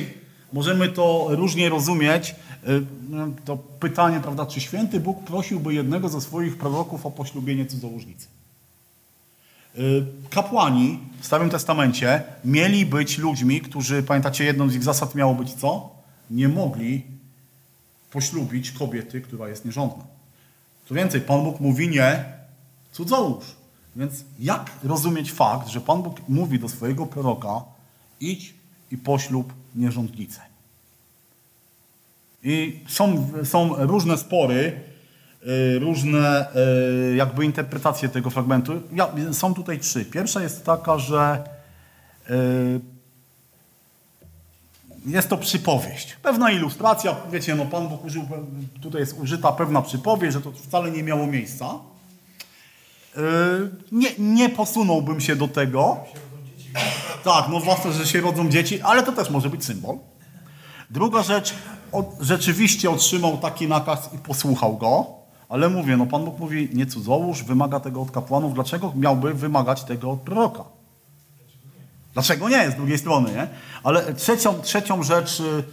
możemy 0.52 0.88
to 0.88 1.26
różnie 1.30 1.68
rozumieć. 1.68 2.34
Y, 2.68 2.86
no, 3.08 3.28
to 3.44 3.56
pytanie, 3.56 4.20
prawda, 4.20 4.46
czy 4.46 4.60
święty 4.60 5.00
Bóg 5.00 5.24
prosiłby 5.24 5.74
jednego 5.74 6.08
ze 6.08 6.20
swoich 6.20 6.58
proroków 6.58 7.06
o 7.06 7.10
poślubienie 7.10 7.66
cudzołożnicy? 7.66 8.26
Y, 9.78 10.04
kapłani 10.30 10.98
w 11.20 11.26
Starym 11.26 11.50
Testamencie 11.50 12.22
mieli 12.44 12.86
być 12.86 13.18
ludźmi, 13.18 13.60
którzy, 13.60 14.02
pamiętacie, 14.02 14.44
jedną 14.44 14.68
z 14.68 14.74
ich 14.74 14.84
zasad 14.84 15.14
miało 15.14 15.34
być 15.34 15.52
co? 15.52 15.90
Nie 16.30 16.48
mogli 16.48 17.02
poślubić 18.10 18.72
kobiety, 18.72 19.20
która 19.20 19.48
jest 19.48 19.64
nierządna. 19.64 20.04
Co 20.88 20.94
więcej, 20.94 21.20
Pan 21.20 21.44
Bóg 21.44 21.60
mówi 21.60 21.88
nie 21.88 22.24
cudzołóż. 22.92 23.44
Więc 23.96 24.24
jak 24.38 24.70
rozumieć 24.84 25.32
fakt, 25.32 25.68
że 25.68 25.80
Pan 25.80 26.02
Bóg 26.02 26.28
mówi 26.28 26.58
do 26.58 26.68
swojego 26.68 27.06
proroka 27.06 27.64
idź 28.20 28.54
i 28.90 28.98
poślub 28.98 29.52
nierządnicę? 29.74 30.51
I 32.42 32.80
są, 32.88 33.30
są 33.44 33.86
różne 33.86 34.18
spory, 34.18 34.80
Y, 35.46 35.78
różne 35.78 36.46
y, 37.12 37.16
jakby 37.16 37.44
interpretacje 37.44 38.08
tego 38.08 38.30
fragmentu. 38.30 38.72
Ja, 38.92 39.08
są 39.32 39.54
tutaj 39.54 39.78
trzy. 39.78 40.04
Pierwsza 40.04 40.42
jest 40.42 40.64
taka, 40.64 40.98
że 40.98 41.44
y, 42.30 42.80
jest 45.06 45.28
to 45.28 45.36
przypowieść. 45.36 46.16
Pewna 46.22 46.50
ilustracja, 46.50 47.16
wiecie, 47.32 47.54
no 47.54 47.66
Pan 47.66 47.88
Bóg 47.88 48.04
użył, 48.04 48.28
tutaj 48.82 49.00
jest 49.00 49.18
użyta 49.20 49.52
pewna 49.52 49.82
przypowieść, 49.82 50.32
że 50.32 50.40
to 50.40 50.52
wcale 50.52 50.90
nie 50.90 51.02
miało 51.02 51.26
miejsca. 51.26 51.78
Nie, 53.92 54.08
nie 54.18 54.48
posunąłbym 54.48 55.20
się 55.20 55.36
do 55.36 55.48
tego. 55.48 55.96
Tak, 57.24 57.44
no 57.50 57.60
zwłaszcza, 57.60 57.92
że 57.92 58.06
się 58.06 58.20
rodzą 58.20 58.50
dzieci, 58.50 58.80
ale 58.80 59.02
to 59.02 59.12
też 59.12 59.30
może 59.30 59.50
być 59.50 59.64
symbol. 59.64 59.98
Druga 60.90 61.22
rzecz, 61.22 61.54
rzeczywiście 62.20 62.90
otrzymał 62.90 63.38
taki 63.38 63.68
nakaz 63.68 64.10
i 64.14 64.18
posłuchał 64.18 64.76
go. 64.76 65.06
Ale 65.48 65.68
mówię, 65.68 65.96
no 65.96 66.06
Pan 66.06 66.24
Bóg 66.24 66.38
mówi, 66.38 66.68
nie 66.72 66.86
cudzołóż, 66.86 67.42
wymaga 67.42 67.80
tego 67.80 68.02
od 68.02 68.10
kapłanów. 68.10 68.54
Dlaczego 68.54 68.92
miałby 68.96 69.34
wymagać 69.34 69.84
tego 69.84 70.10
od 70.10 70.20
proroka? 70.20 70.64
Dlaczego 72.12 72.48
nie, 72.48 72.70
z 72.70 72.74
drugiej 72.74 72.98
strony, 72.98 73.32
nie? 73.32 73.48
Ale 73.84 74.14
trzecią, 74.14 74.54
trzecią 74.62 75.02
rzecz, 75.02 75.40
y, 75.40 75.64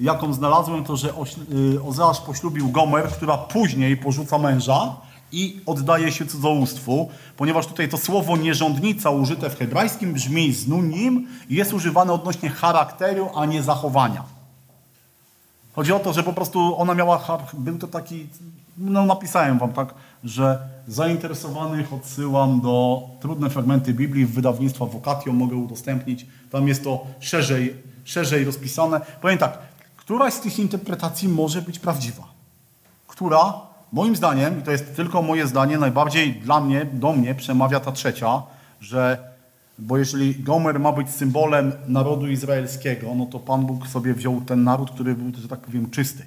jaką 0.00 0.32
znalazłem, 0.32 0.84
to, 0.84 0.96
że 0.96 1.08
y, 1.08 1.82
Ozeasz 1.82 2.20
poślubił 2.20 2.68
Gomer, 2.68 3.08
która 3.08 3.38
później 3.38 3.96
porzuca 3.96 4.38
męża 4.38 4.96
i 5.32 5.60
oddaje 5.66 6.12
się 6.12 6.26
cudzołóstwu, 6.26 7.08
ponieważ 7.36 7.66
tutaj 7.66 7.88
to 7.88 7.98
słowo 7.98 8.36
nierządnica 8.36 9.10
użyte 9.10 9.50
w 9.50 9.58
hebrajskim 9.58 10.12
brzmi 10.12 10.52
znunim 10.52 11.28
i 11.48 11.54
jest 11.54 11.72
używane 11.72 12.12
odnośnie 12.12 12.50
charakteru, 12.50 13.28
a 13.34 13.46
nie 13.46 13.62
zachowania. 13.62 14.35
Chodzi 15.76 15.92
o 15.92 15.98
to, 15.98 16.12
że 16.12 16.22
po 16.22 16.32
prostu 16.32 16.80
ona 16.80 16.94
miała, 16.94 17.38
był 17.54 17.78
to 17.78 17.86
taki 17.86 18.26
no 18.78 19.06
napisałem 19.06 19.58
wam 19.58 19.72
tak, 19.72 19.94
że 20.24 20.58
zainteresowanych 20.88 21.92
odsyłam 21.92 22.60
do 22.60 23.02
trudne 23.20 23.50
fragmenty 23.50 23.94
Biblii 23.94 24.26
w 24.26 24.34
wydawnictwa 24.34 24.86
Vocatio, 24.86 25.32
mogę 25.32 25.56
udostępnić. 25.56 26.26
Tam 26.50 26.68
jest 26.68 26.84
to 26.84 27.06
szerzej, 27.20 27.76
szerzej 28.04 28.44
rozpisane. 28.44 29.00
Powiem 29.20 29.38
tak, 29.38 29.58
któraś 29.96 30.32
z 30.32 30.40
tych 30.40 30.58
interpretacji 30.58 31.28
może 31.28 31.62
być 31.62 31.78
prawdziwa. 31.78 32.22
Która, 33.06 33.54
moim 33.92 34.16
zdaniem, 34.16 34.60
i 34.60 34.62
to 34.62 34.70
jest 34.70 34.96
tylko 34.96 35.22
moje 35.22 35.46
zdanie, 35.46 35.78
najbardziej 35.78 36.34
dla 36.34 36.60
mnie, 36.60 36.84
do 36.84 37.12
mnie 37.12 37.34
przemawia 37.34 37.80
ta 37.80 37.92
trzecia, 37.92 38.42
że 38.80 39.18
bo 39.78 39.98
jeżeli 39.98 40.34
Gomer 40.34 40.80
ma 40.80 40.92
być 40.92 41.10
symbolem 41.10 41.72
narodu 41.88 42.28
izraelskiego, 42.28 43.14
no 43.14 43.26
to 43.26 43.38
Pan 43.38 43.66
Bóg 43.66 43.88
sobie 43.88 44.14
wziął 44.14 44.40
ten 44.40 44.64
naród, 44.64 44.90
który 44.90 45.14
był, 45.14 45.40
że 45.42 45.48
tak 45.48 45.60
powiem, 45.60 45.90
czysty. 45.90 46.26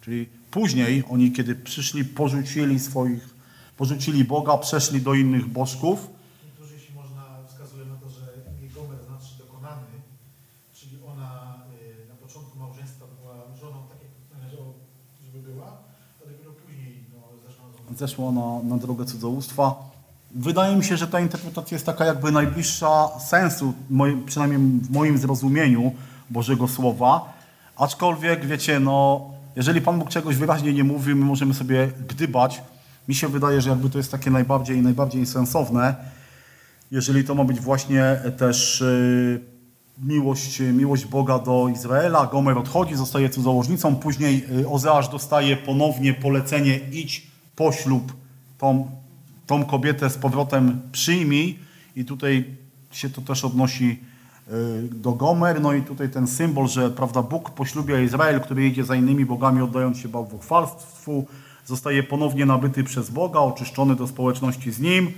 Czyli 0.00 0.26
Później 0.50 1.04
oni, 1.10 1.32
kiedy 1.32 1.54
przyszli, 1.54 2.04
porzucili 2.04 2.80
swoich, 2.80 3.34
porzucili 3.76 4.24
Boga, 4.24 4.58
przeszli 4.58 5.00
do 5.00 5.14
innych 5.14 5.46
bożków. 5.46 6.08
Niektórzy, 6.44 6.74
jeśli 6.74 6.94
można, 6.94 7.22
wskazują 7.48 7.86
na 7.86 7.94
to, 7.94 8.10
że 8.10 8.20
Gomer 8.74 8.98
znaczy 9.04 9.38
dokonany, 9.38 9.86
czyli 10.74 10.96
ona 11.06 11.54
y, 12.04 12.08
na 12.08 12.14
początku 12.14 12.58
małżeństwa 12.58 13.04
była 13.20 13.34
żoną 13.60 13.78
tak, 13.88 13.98
jak 14.02 14.40
należało, 14.40 14.74
żeby 15.24 15.52
była, 15.52 15.66
a 15.66 16.28
dopiero 16.30 16.52
później 16.52 16.94
no, 17.14 17.20
zeszła, 17.48 17.64
zeszła 17.96 18.32
na, 18.32 18.68
na 18.74 18.78
drogę 18.82 19.04
cudzołóstwa. 19.04 19.89
Wydaje 20.34 20.76
mi 20.76 20.84
się, 20.84 20.96
że 20.96 21.06
ta 21.06 21.20
interpretacja 21.20 21.74
jest 21.74 21.86
taka 21.86 22.04
jakby 22.04 22.32
najbliższa 22.32 23.08
sensu, 23.18 23.74
przynajmniej 24.26 24.80
w 24.80 24.90
moim 24.90 25.18
zrozumieniu 25.18 25.92
Bożego 26.30 26.68
Słowa. 26.68 27.32
Aczkolwiek, 27.76 28.46
wiecie, 28.46 28.80
no, 28.80 29.26
jeżeli 29.56 29.80
Pan 29.80 29.98
Bóg 29.98 30.08
czegoś 30.08 30.36
wyraźnie 30.36 30.72
nie 30.72 30.84
mówi, 30.84 31.14
my 31.14 31.24
możemy 31.24 31.54
sobie 31.54 31.90
gdybać. 32.08 32.62
Mi 33.08 33.14
się 33.14 33.28
wydaje, 33.28 33.60
że 33.60 33.70
jakby 33.70 33.90
to 33.90 33.98
jest 33.98 34.10
takie 34.12 34.30
najbardziej, 34.30 34.82
najbardziej 34.82 35.26
sensowne, 35.26 35.94
jeżeli 36.90 37.24
to 37.24 37.34
ma 37.34 37.44
być 37.44 37.60
właśnie 37.60 38.20
też 38.38 38.80
y, 38.80 39.40
miłość, 39.98 40.60
miłość 40.60 41.06
Boga 41.06 41.38
do 41.38 41.68
Izraela. 41.68 42.26
Gomer 42.26 42.58
odchodzi, 42.58 42.94
zostaje 42.94 43.30
cudzołożnicą. 43.30 43.96
Później 43.96 44.44
y, 44.60 44.68
Ozeasz 44.68 45.08
dostaje 45.08 45.56
ponownie 45.56 46.14
polecenie 46.14 46.80
idź 46.92 47.26
poślub 47.56 48.12
tą, 48.58 48.90
tą 49.50 49.64
kobietę 49.64 50.10
z 50.10 50.18
powrotem 50.18 50.80
przyjmij 50.92 51.58
i 51.96 52.04
tutaj 52.04 52.44
się 52.90 53.10
to 53.10 53.20
też 53.20 53.44
odnosi 53.44 53.98
y, 54.48 54.88
do 54.94 55.12
Gomer, 55.12 55.60
no 55.60 55.72
i 55.72 55.82
tutaj 55.82 56.10
ten 56.10 56.26
symbol, 56.26 56.68
że 56.68 56.90
prawda, 56.90 57.22
Bóg 57.22 57.50
poślubia 57.50 58.00
Izrael, 58.00 58.40
który 58.40 58.66
idzie 58.66 58.84
za 58.84 58.96
innymi 58.96 59.24
bogami, 59.24 59.62
oddając 59.62 59.98
się 59.98 60.08
bałwochwalstwu, 60.08 61.26
zostaje 61.66 62.02
ponownie 62.02 62.46
nabyty 62.46 62.84
przez 62.84 63.10
Boga, 63.10 63.40
oczyszczony 63.40 63.96
do 63.96 64.06
społeczności 64.06 64.72
z 64.72 64.80
Nim. 64.80 65.12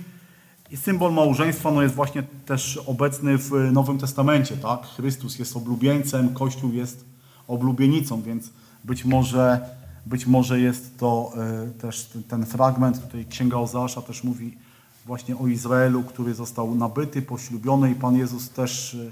I 0.71 0.77
symbol 0.77 1.13
małżeństwa 1.13 1.71
no, 1.71 1.81
jest 1.81 1.95
właśnie 1.95 2.23
też 2.45 2.77
obecny 2.85 3.37
w 3.37 3.51
Nowym 3.71 3.97
Testamencie. 3.97 4.57
Tak? 4.57 4.85
Chrystus 4.85 5.39
jest 5.39 5.57
oblubieńcem, 5.57 6.33
Kościół 6.33 6.73
jest 6.73 7.05
oblubienicą, 7.47 8.21
więc 8.21 8.49
być 8.83 9.05
może, 9.05 9.59
być 10.05 10.25
może 10.25 10.59
jest 10.59 10.97
to 10.97 11.33
y, 11.67 11.79
też 11.79 12.09
ten, 12.27 12.45
fragment, 12.45 13.01
tutaj 13.01 13.25
Księga 13.25 13.57
Ozeasza 13.57 14.01
też 14.01 14.23
mówi 14.23 14.57
właśnie 15.05 15.37
o 15.37 15.47
Izraelu, 15.47 16.03
który 16.03 16.33
został 16.33 16.75
nabyty, 16.75 17.21
poślubiony 17.21 17.91
i 17.91 17.95
Pan 17.95 18.15
Jezus 18.15 18.49
też, 18.49 18.93
y, 18.93 19.11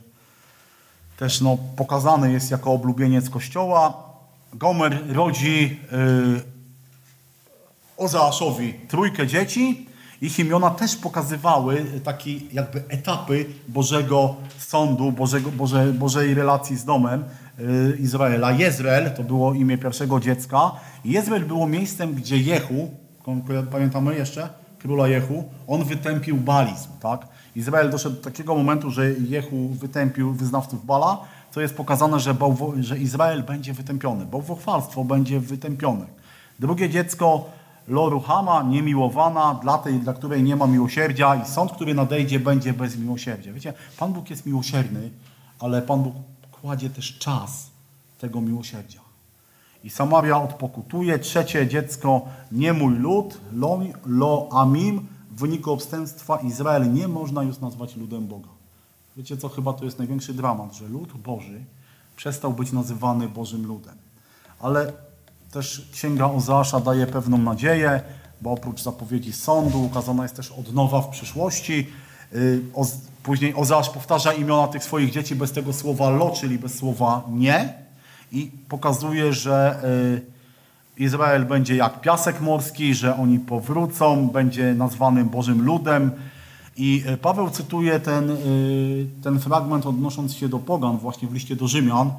też 1.17 1.41
no, 1.41 1.57
pokazany 1.75 2.31
jest 2.31 2.51
jako 2.51 2.71
oblubieniec 2.71 3.29
Kościoła. 3.29 4.03
Gomer 4.53 5.03
rodzi 5.15 5.79
y, 6.37 6.51
Ozeaszowi 7.97 8.73
trójkę 8.87 9.27
dzieci. 9.27 9.87
Ich 10.21 10.39
imiona 10.39 10.69
też 10.69 10.95
pokazywały 10.95 11.85
takie 12.03 12.31
jakby 12.53 12.83
etapy 12.87 13.45
Bożego 13.67 14.35
sądu, 14.57 15.11
Bożego, 15.11 15.51
Boże, 15.51 15.93
Bożej 15.93 16.33
relacji 16.33 16.77
z 16.77 16.85
domem 16.85 17.23
Izraela. 17.99 18.51
Jezreel 18.51 19.11
to 19.11 19.23
było 19.23 19.53
imię 19.53 19.77
pierwszego 19.77 20.19
dziecka. 20.19 20.71
Jezreel 21.05 21.45
było 21.45 21.67
miejscem, 21.67 22.13
gdzie 22.13 22.37
Jehu, 22.37 22.91
pamiętamy 23.71 24.15
jeszcze? 24.15 24.49
Króla 24.79 25.07
Jehu, 25.07 25.43
on 25.67 25.83
wytępił 25.83 26.37
balizm. 26.37 26.89
Tak? 26.99 27.27
Izrael 27.55 27.89
doszedł 27.89 28.15
do 28.15 28.21
takiego 28.21 28.55
momentu, 28.55 28.91
że 28.91 29.11
Jehu 29.11 29.69
wytępił 29.69 30.33
wyznawców 30.33 30.85
Bala, 30.85 31.17
co 31.51 31.61
jest 31.61 31.75
pokazane, 31.75 32.19
że, 32.19 32.33
bałwo, 32.33 32.73
że 32.79 32.97
Izrael 32.97 33.43
będzie 33.43 33.73
wytępiony. 33.73 34.25
Bałwochwalstwo 34.25 35.03
będzie 35.03 35.39
wytępione. 35.39 36.05
Drugie 36.59 36.89
dziecko 36.89 37.49
Loruhama, 37.87 38.63
niemiłowana, 38.63 39.59
dla 39.61 39.77
tej, 39.77 39.99
dla 39.99 40.13
której 40.13 40.43
nie 40.43 40.55
ma 40.55 40.67
miłosierdzia 40.67 41.35
i 41.35 41.45
sąd, 41.45 41.71
który 41.71 41.93
nadejdzie, 41.93 42.39
będzie 42.39 42.73
bez 42.73 42.97
miłosierdzia. 42.97 43.53
Wiecie, 43.53 43.73
Pan 43.97 44.13
Bóg 44.13 44.29
jest 44.29 44.45
miłosierny, 44.45 45.09
ale 45.59 45.81
Pan 45.81 46.03
Bóg 46.03 46.13
kładzie 46.61 46.89
też 46.89 47.17
czas 47.17 47.69
tego 48.19 48.41
miłosierdzia. 48.41 48.99
I 49.83 49.89
Samaria 49.89 50.41
odpokutuje. 50.41 51.19
Trzecie 51.19 51.67
dziecko, 51.67 52.21
nie 52.51 52.73
mój 52.73 52.95
lud, 52.95 53.37
lo, 53.53 53.79
lo 54.05 54.49
amim. 54.51 55.07
W 55.31 55.39
wyniku 55.39 55.71
obstępstwa 55.71 56.37
Izrael 56.37 56.93
nie 56.93 57.07
można 57.07 57.43
już 57.43 57.59
nazwać 57.59 57.95
ludem 57.95 58.27
Boga. 58.27 58.49
Wiecie 59.17 59.37
co, 59.37 59.49
chyba 59.49 59.73
to 59.73 59.85
jest 59.85 59.97
największy 59.97 60.33
dramat, 60.33 60.73
że 60.73 60.87
lud 60.87 61.13
Boży 61.13 61.63
przestał 62.15 62.53
być 62.53 62.71
nazywany 62.71 63.29
Bożym 63.29 63.65
ludem. 63.67 63.95
Ale 64.59 64.93
też 65.51 65.89
Księga 65.91 66.25
Ozeasza 66.25 66.79
daje 66.79 67.07
pewną 67.07 67.37
nadzieję, 67.37 68.01
bo 68.41 68.51
oprócz 68.51 68.83
zapowiedzi 68.83 69.33
sądu 69.33 69.83
ukazana 69.83 70.23
jest 70.23 70.35
też 70.35 70.51
odnowa 70.51 71.01
w 71.01 71.09
przyszłości. 71.09 71.87
Y, 73.21 73.23
później 73.23 73.53
Ozeasz 73.55 73.89
powtarza 73.89 74.33
imiona 74.33 74.67
tych 74.67 74.83
swoich 74.83 75.11
dzieci 75.11 75.35
bez 75.35 75.51
tego 75.51 75.73
słowa 75.73 76.09
lo, 76.09 76.29
czyli 76.29 76.59
bez 76.59 76.77
słowa 76.77 77.23
nie 77.29 77.73
i 78.31 78.51
pokazuje, 78.69 79.33
że 79.33 79.79
y, 80.97 81.01
Izrael 81.03 81.45
będzie 81.45 81.75
jak 81.75 82.01
piasek 82.01 82.41
morski, 82.41 82.95
że 82.95 83.15
oni 83.15 83.39
powrócą, 83.39 84.27
będzie 84.27 84.73
nazwanym 84.73 85.29
Bożym 85.29 85.65
ludem. 85.65 86.11
I 86.77 87.03
y, 87.13 87.17
Paweł 87.17 87.49
cytuje 87.49 87.99
ten, 87.99 88.37
ten 89.23 89.39
fragment 89.39 89.85
odnosząc 89.85 90.35
się 90.35 90.49
do 90.49 90.59
pogan 90.59 90.97
właśnie 90.97 91.27
w 91.27 91.33
liście 91.33 91.55
do 91.55 91.67
Rzymian, 91.67 92.11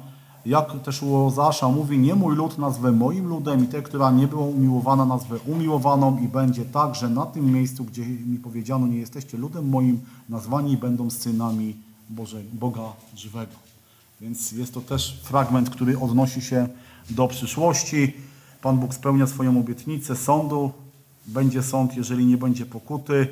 jak 0.45 0.83
też 0.83 1.03
u 1.03 1.25
Ozasza 1.25 1.69
mówi, 1.69 1.99
nie 1.99 2.15
mój 2.15 2.35
lud 2.35 2.57
nazwę 2.57 2.91
moim 2.91 3.27
ludem 3.27 3.63
i 3.63 3.67
te, 3.67 3.81
która 3.81 4.11
nie 4.11 4.27
była 4.27 4.45
umiłowana 4.45 5.05
nazwę 5.05 5.39
umiłowaną 5.47 6.19
i 6.19 6.27
będzie 6.27 6.65
tak, 6.65 6.95
że 6.95 7.09
na 7.09 7.25
tym 7.25 7.51
miejscu, 7.51 7.83
gdzie 7.83 8.05
mi 8.05 8.37
powiedziano, 8.37 8.87
nie 8.87 8.97
jesteście 8.97 9.37
ludem 9.37 9.69
moim, 9.69 9.99
nazwani 10.29 10.77
będą 10.77 11.09
synami 11.09 11.75
Boże, 12.09 12.41
Boga 12.53 12.93
żywego. 13.15 13.51
Więc 14.21 14.51
jest 14.51 14.73
to 14.73 14.81
też 14.81 15.21
fragment, 15.23 15.69
który 15.69 15.99
odnosi 15.99 16.41
się 16.41 16.67
do 17.09 17.27
przyszłości. 17.27 18.13
Pan 18.61 18.77
Bóg 18.77 18.93
spełnia 18.93 19.27
swoją 19.27 19.59
obietnicę 19.59 20.15
sądu. 20.15 20.71
Będzie 21.27 21.63
sąd, 21.63 21.97
jeżeli 21.97 22.25
nie 22.25 22.37
będzie 22.37 22.65
pokuty. 22.65 23.27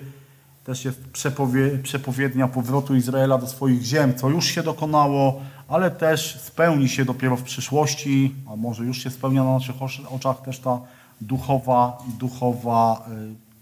Też 0.63 0.85
jest 0.85 1.03
przepowie, 1.07 1.77
przepowiednia 1.83 2.47
powrotu 2.47 2.95
Izraela 2.95 3.37
do 3.37 3.47
swoich 3.47 3.83
ziem, 3.83 4.15
co 4.15 4.29
już 4.29 4.45
się 4.45 4.63
dokonało, 4.63 5.41
ale 5.67 5.91
też 5.91 6.39
spełni 6.41 6.89
się 6.89 7.05
dopiero 7.05 7.37
w 7.37 7.43
przyszłości, 7.43 8.35
a 8.51 8.55
może 8.55 8.83
już 8.83 9.03
się 9.03 9.09
spełnia 9.09 9.43
na 9.43 9.53
naszych 9.53 9.75
oczach 10.09 10.41
też 10.41 10.59
ta 10.59 10.79
duchowa, 11.21 11.97
duchowa, 12.19 13.05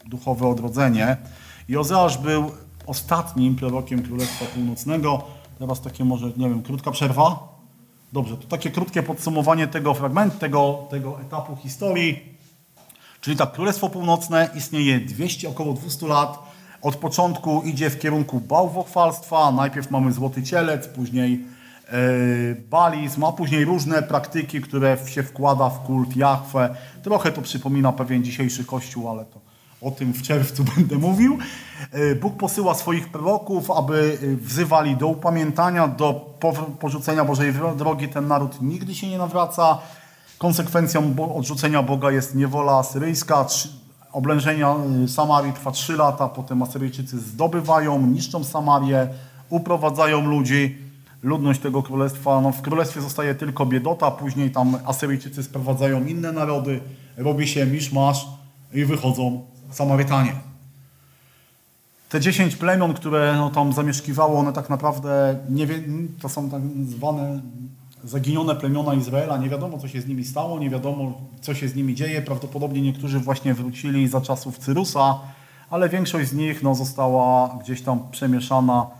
y, 0.05 0.09
duchowe 0.09 0.47
odrodzenie. 0.47 1.17
I 1.69 1.77
Ozeasz 1.77 2.17
był 2.17 2.51
ostatnim 2.85 3.55
prorokiem 3.55 4.03
Królestwa 4.03 4.45
Północnego. 4.45 5.23
Teraz 5.59 5.81
takie 5.81 6.05
może, 6.05 6.27
nie 6.37 6.49
wiem, 6.49 6.61
krótka 6.61 6.91
przerwa? 6.91 7.47
Dobrze, 8.13 8.37
to 8.37 8.47
takie 8.47 8.71
krótkie 8.71 9.03
podsumowanie 9.03 9.67
tego 9.67 9.93
fragmentu, 9.93 10.37
tego, 10.37 10.87
tego 10.89 11.21
etapu 11.21 11.55
historii. 11.55 12.19
Czyli 13.21 13.37
tak, 13.37 13.51
Królestwo 13.51 13.89
Północne 13.89 14.49
istnieje 14.55 14.99
200, 14.99 15.49
około 15.49 15.73
200 15.73 16.07
lat. 16.07 16.48
Od 16.81 16.95
początku 16.95 17.61
idzie 17.61 17.89
w 17.89 17.99
kierunku 17.99 18.39
bałwochwalstwa. 18.39 19.51
Najpierw 19.51 19.91
mamy 19.91 20.11
złoty 20.11 20.43
cielec, 20.43 20.87
później 20.87 21.45
E, 21.91 22.55
balizm, 22.69 23.23
a 23.23 23.31
później 23.31 23.65
różne 23.65 24.03
praktyki, 24.03 24.61
które 24.61 24.97
się 25.05 25.23
wkłada 25.23 25.69
w 25.69 25.83
kult 25.83 26.15
Jahwe. 26.15 26.75
Trochę 27.03 27.31
to 27.31 27.41
przypomina 27.41 27.91
pewien 27.91 28.23
dzisiejszy 28.23 28.65
kościół, 28.65 29.09
ale 29.09 29.25
to 29.25 29.39
o 29.81 29.91
tym 29.91 30.13
w 30.13 30.21
czerwcu 30.21 30.63
będę 30.75 30.95
mówił. 30.95 31.37
E, 31.91 32.15
Bóg 32.15 32.37
posyła 32.37 32.75
swoich 32.75 33.11
proroków, 33.11 33.71
aby 33.71 34.17
e, 34.23 34.35
wzywali 34.35 34.97
do 34.97 35.07
upamiętania, 35.07 35.87
do 35.87 36.13
porzucenia 36.79 37.25
Bożej 37.25 37.53
drogi. 37.77 38.07
Ten 38.07 38.27
naród 38.27 38.61
nigdy 38.61 38.95
się 38.95 39.07
nie 39.07 39.17
nawraca. 39.17 39.77
Konsekwencją 40.37 41.15
odrzucenia 41.35 41.83
Boga 41.83 42.11
jest 42.11 42.35
niewola 42.35 42.77
asyryjska. 42.77 43.45
Oblężenia 44.11 44.75
Samarii 45.07 45.53
trwa 45.53 45.71
trzy 45.71 45.97
lata, 45.97 46.29
potem 46.29 46.61
Asyryjczycy 46.61 47.19
zdobywają, 47.19 48.07
niszczą 48.07 48.43
Samarię, 48.43 49.07
uprowadzają 49.49 50.27
ludzi 50.27 50.77
ludność 51.23 51.59
tego 51.59 51.83
królestwa. 51.83 52.41
No, 52.41 52.51
w 52.51 52.61
królestwie 52.61 53.01
zostaje 53.01 53.35
tylko 53.35 53.65
biedota, 53.65 54.11
później 54.11 54.51
tam 54.51 54.77
Asyryjczycy 54.85 55.43
sprowadzają 55.43 56.05
inne 56.05 56.31
narody, 56.31 56.79
robi 57.17 57.47
się 57.47 57.65
miszmasz 57.65 58.27
i 58.73 58.85
wychodzą 58.85 59.45
Samarytanie. 59.71 60.33
Te 62.09 62.19
dziesięć 62.19 62.55
plemion, 62.55 62.93
które 62.93 63.33
no, 63.37 63.49
tam 63.49 63.73
zamieszkiwało, 63.73 64.39
one 64.39 64.53
tak 64.53 64.69
naprawdę 64.69 65.39
nie 65.49 65.67
wie, 65.67 65.79
to 66.21 66.29
są 66.29 66.49
tak 66.49 66.61
zwane 66.87 67.41
zaginione 68.03 68.55
plemiona 68.55 68.93
Izraela. 68.93 69.37
Nie 69.37 69.49
wiadomo, 69.49 69.77
co 69.77 69.87
się 69.87 70.01
z 70.01 70.07
nimi 70.07 70.25
stało, 70.25 70.59
nie 70.59 70.69
wiadomo, 70.69 71.21
co 71.41 71.53
się 71.53 71.67
z 71.67 71.75
nimi 71.75 71.95
dzieje. 71.95 72.21
Prawdopodobnie 72.21 72.81
niektórzy 72.81 73.19
właśnie 73.19 73.53
wrócili 73.53 74.07
za 74.07 74.21
czasów 74.21 74.57
Cyrusa, 74.57 75.19
ale 75.69 75.89
większość 75.89 76.29
z 76.29 76.33
nich 76.33 76.63
no, 76.63 76.75
została 76.75 77.57
gdzieś 77.63 77.81
tam 77.81 77.99
przemieszana 78.11 78.99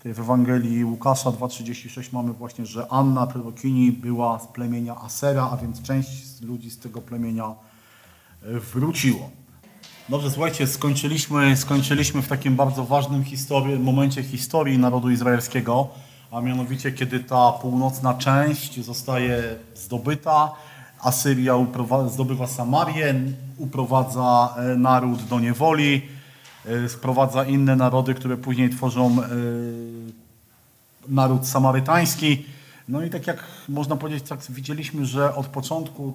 Tutaj 0.00 0.14
w 0.14 0.20
Ewangelii 0.20 0.84
Łukasza 0.84 1.30
2,36 1.30 2.12
mamy 2.12 2.32
właśnie, 2.32 2.66
że 2.66 2.86
Anna 2.92 3.26
prorokini 3.26 3.92
była 3.92 4.38
z 4.38 4.46
plemienia 4.46 4.96
Asera, 4.96 5.50
a 5.52 5.56
więc 5.56 5.82
część 5.82 6.40
ludzi 6.40 6.70
z 6.70 6.78
tego 6.78 7.00
plemienia 7.00 7.44
e, 7.44 8.60
wróciło. 8.60 9.30
Dobrze, 10.08 10.30
słuchajcie, 10.30 10.66
skończyliśmy, 10.66 11.56
skończyliśmy 11.56 12.22
w 12.22 12.28
takim 12.28 12.56
bardzo 12.56 12.84
ważnym 12.84 13.24
historii, 13.24 13.78
momencie 13.78 14.22
historii 14.22 14.78
narodu 14.78 15.10
izraelskiego, 15.10 15.88
a 16.30 16.40
mianowicie 16.40 16.92
kiedy 16.92 17.20
ta 17.20 17.52
północna 17.52 18.14
część 18.14 18.84
zostaje 18.84 19.42
zdobyta, 19.74 20.52
Asyria 21.00 21.54
zdobywa 22.08 22.46
Samarię, 22.46 23.14
uprowadza 23.58 24.54
e, 24.56 24.76
naród 24.76 25.22
do 25.22 25.40
niewoli, 25.40 26.02
E, 26.66 26.88
sprowadza 26.88 27.44
inne 27.44 27.76
narody, 27.76 28.14
które 28.14 28.36
później 28.36 28.70
tworzą 28.70 29.22
e, 29.22 29.26
naród 31.08 31.46
samarytański. 31.46 32.44
No 32.88 33.02
i 33.02 33.10
tak 33.10 33.26
jak 33.26 33.44
można 33.68 33.96
powiedzieć, 33.96 34.28
tak 34.28 34.40
widzieliśmy, 34.48 35.06
że 35.06 35.34
od 35.34 35.46
początku 35.46 36.14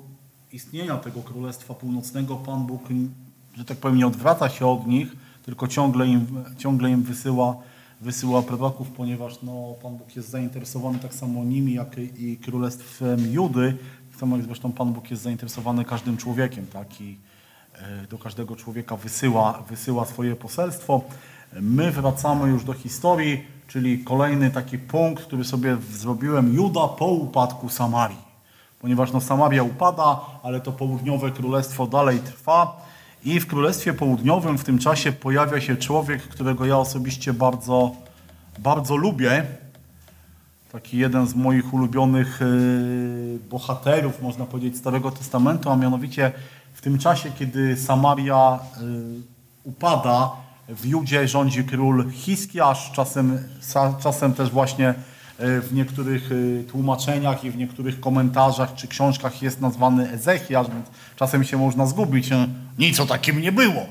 istnienia 0.53 0.97
tego 0.97 1.21
Królestwa 1.21 1.73
Północnego 1.73 2.35
Pan 2.35 2.65
Bóg, 2.65 2.81
że 3.57 3.65
tak 3.65 3.77
powiem, 3.77 3.97
nie 3.97 4.07
odwraca 4.07 4.49
się 4.49 4.67
od 4.67 4.87
nich, 4.87 5.15
tylko 5.45 5.67
ciągle 5.67 6.07
im, 6.07 6.43
ciągle 6.57 6.89
im 6.89 7.03
wysyła, 7.03 7.55
wysyła 8.01 8.41
proroków, 8.41 8.91
ponieważ 8.91 9.41
no, 9.43 9.75
Pan 9.81 9.97
Bóg 9.97 10.15
jest 10.15 10.29
zainteresowany 10.29 10.99
tak 10.99 11.13
samo 11.13 11.43
nimi, 11.43 11.73
jak 11.73 11.97
i 11.97 12.37
Królestwem 12.37 13.33
Judy. 13.33 13.77
Tak 14.11 14.19
samo 14.19 14.37
jak 14.37 14.45
zresztą 14.45 14.71
Pan 14.71 14.93
Bóg 14.93 15.11
jest 15.11 15.23
zainteresowany 15.23 15.85
każdym 15.85 16.17
człowiekiem. 16.17 16.67
Tak? 16.67 17.01
I 17.01 17.17
e, 17.73 18.07
do 18.07 18.17
każdego 18.17 18.55
człowieka 18.55 18.95
wysyła, 18.95 19.63
wysyła 19.69 20.05
swoje 20.05 20.35
poselstwo. 20.35 21.01
My 21.61 21.91
wracamy 21.91 22.49
już 22.49 22.63
do 22.63 22.73
historii, 22.73 23.43
czyli 23.67 24.03
kolejny 24.03 24.51
taki 24.51 24.77
punkt, 24.77 25.23
który 25.23 25.43
sobie 25.43 25.77
zrobiłem, 25.91 26.53
Juda 26.53 26.87
po 26.87 27.05
upadku 27.05 27.69
Samarii. 27.69 28.25
Ponieważ 28.79 29.11
no, 29.11 29.21
Samaria 29.21 29.63
upada, 29.63 30.21
ale 30.43 30.61
to 30.61 30.71
południowe 30.71 31.31
królestwo 31.31 31.87
dalej 31.87 32.19
trwa. 32.19 32.84
I 33.25 33.39
w 33.39 33.47
Królestwie 33.47 33.93
Południowym 33.93 34.57
w 34.57 34.63
tym 34.63 34.79
czasie 34.79 35.11
pojawia 35.11 35.61
się 35.61 35.77
człowiek, 35.77 36.21
którego 36.21 36.65
ja 36.65 36.77
osobiście 36.77 37.33
bardzo, 37.33 37.95
bardzo 38.59 38.95
lubię. 38.95 39.45
Taki 40.71 40.97
jeden 40.97 41.27
z 41.27 41.35
moich 41.35 41.73
ulubionych 41.73 42.39
yy, 42.41 43.39
bohaterów, 43.49 44.21
można 44.21 44.45
powiedzieć, 44.45 44.77
Starego 44.77 45.11
Testamentu, 45.11 45.69
a 45.69 45.75
mianowicie 45.75 46.31
w 46.73 46.81
tym 46.81 46.97
czasie, 46.97 47.31
kiedy 47.39 47.77
Samaria 47.77 48.59
yy, 48.81 49.21
upada, 49.63 50.31
w 50.69 50.85
Judzie 50.85 51.27
rządzi 51.27 51.63
król 51.63 52.11
Hiskiasz, 52.11 52.91
czasem, 52.91 53.39
czasem 54.03 54.33
też 54.33 54.49
właśnie 54.49 54.93
w 55.39 55.69
niektórych 55.71 56.29
tłumaczeniach 56.71 57.43
i 57.43 57.51
w 57.51 57.57
niektórych 57.57 57.99
komentarzach 57.99 58.75
czy 58.75 58.87
książkach 58.87 59.41
jest 59.41 59.61
nazwany 59.61 60.11
Ezechiasz, 60.11 60.67
więc 60.67 60.87
czasem 61.15 61.43
się 61.43 61.57
można 61.57 61.85
zgubić. 61.85 62.29
Nic 62.79 62.99
o 62.99 63.05
takim 63.05 63.41
nie 63.41 63.51
było. 63.51 63.85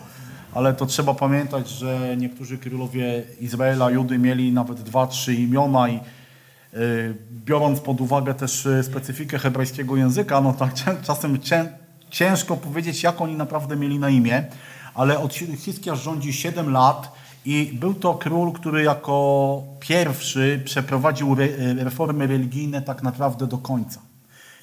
Ale 0.54 0.74
to 0.74 0.86
trzeba 0.86 1.14
pamiętać, 1.14 1.68
że 1.68 2.16
niektórzy 2.16 2.58
królowie 2.58 3.22
Izraela, 3.40 3.90
Judy 3.90 4.18
mieli 4.18 4.52
nawet 4.52 4.82
dwa, 4.82 5.06
trzy 5.06 5.34
imiona 5.34 5.88
i 5.88 6.00
biorąc 7.30 7.80
pod 7.80 8.00
uwagę 8.00 8.34
też 8.34 8.68
specyfikę 8.82 9.38
hebrajskiego 9.38 9.96
języka, 9.96 10.40
no 10.40 10.52
tak 10.52 10.72
czasem 11.02 11.38
ciężko 12.10 12.56
powiedzieć, 12.56 13.02
jak 13.02 13.20
oni 13.20 13.34
naprawdę 13.34 13.76
mieli 13.76 13.98
na 13.98 14.08
imię, 14.08 14.44
ale 14.94 15.18
od 15.18 15.34
Hiskiarz 15.34 16.02
rządzi 16.02 16.32
7 16.32 16.70
lat 16.70 17.12
i 17.44 17.72
był 17.80 17.94
to 17.94 18.14
król, 18.14 18.52
który 18.52 18.82
jako 18.82 19.62
pierwszy 19.80 20.62
przeprowadził 20.64 21.36
reformy 21.78 22.26
religijne 22.26 22.82
tak 22.82 23.02
naprawdę 23.02 23.46
do 23.46 23.58
końca. 23.58 24.00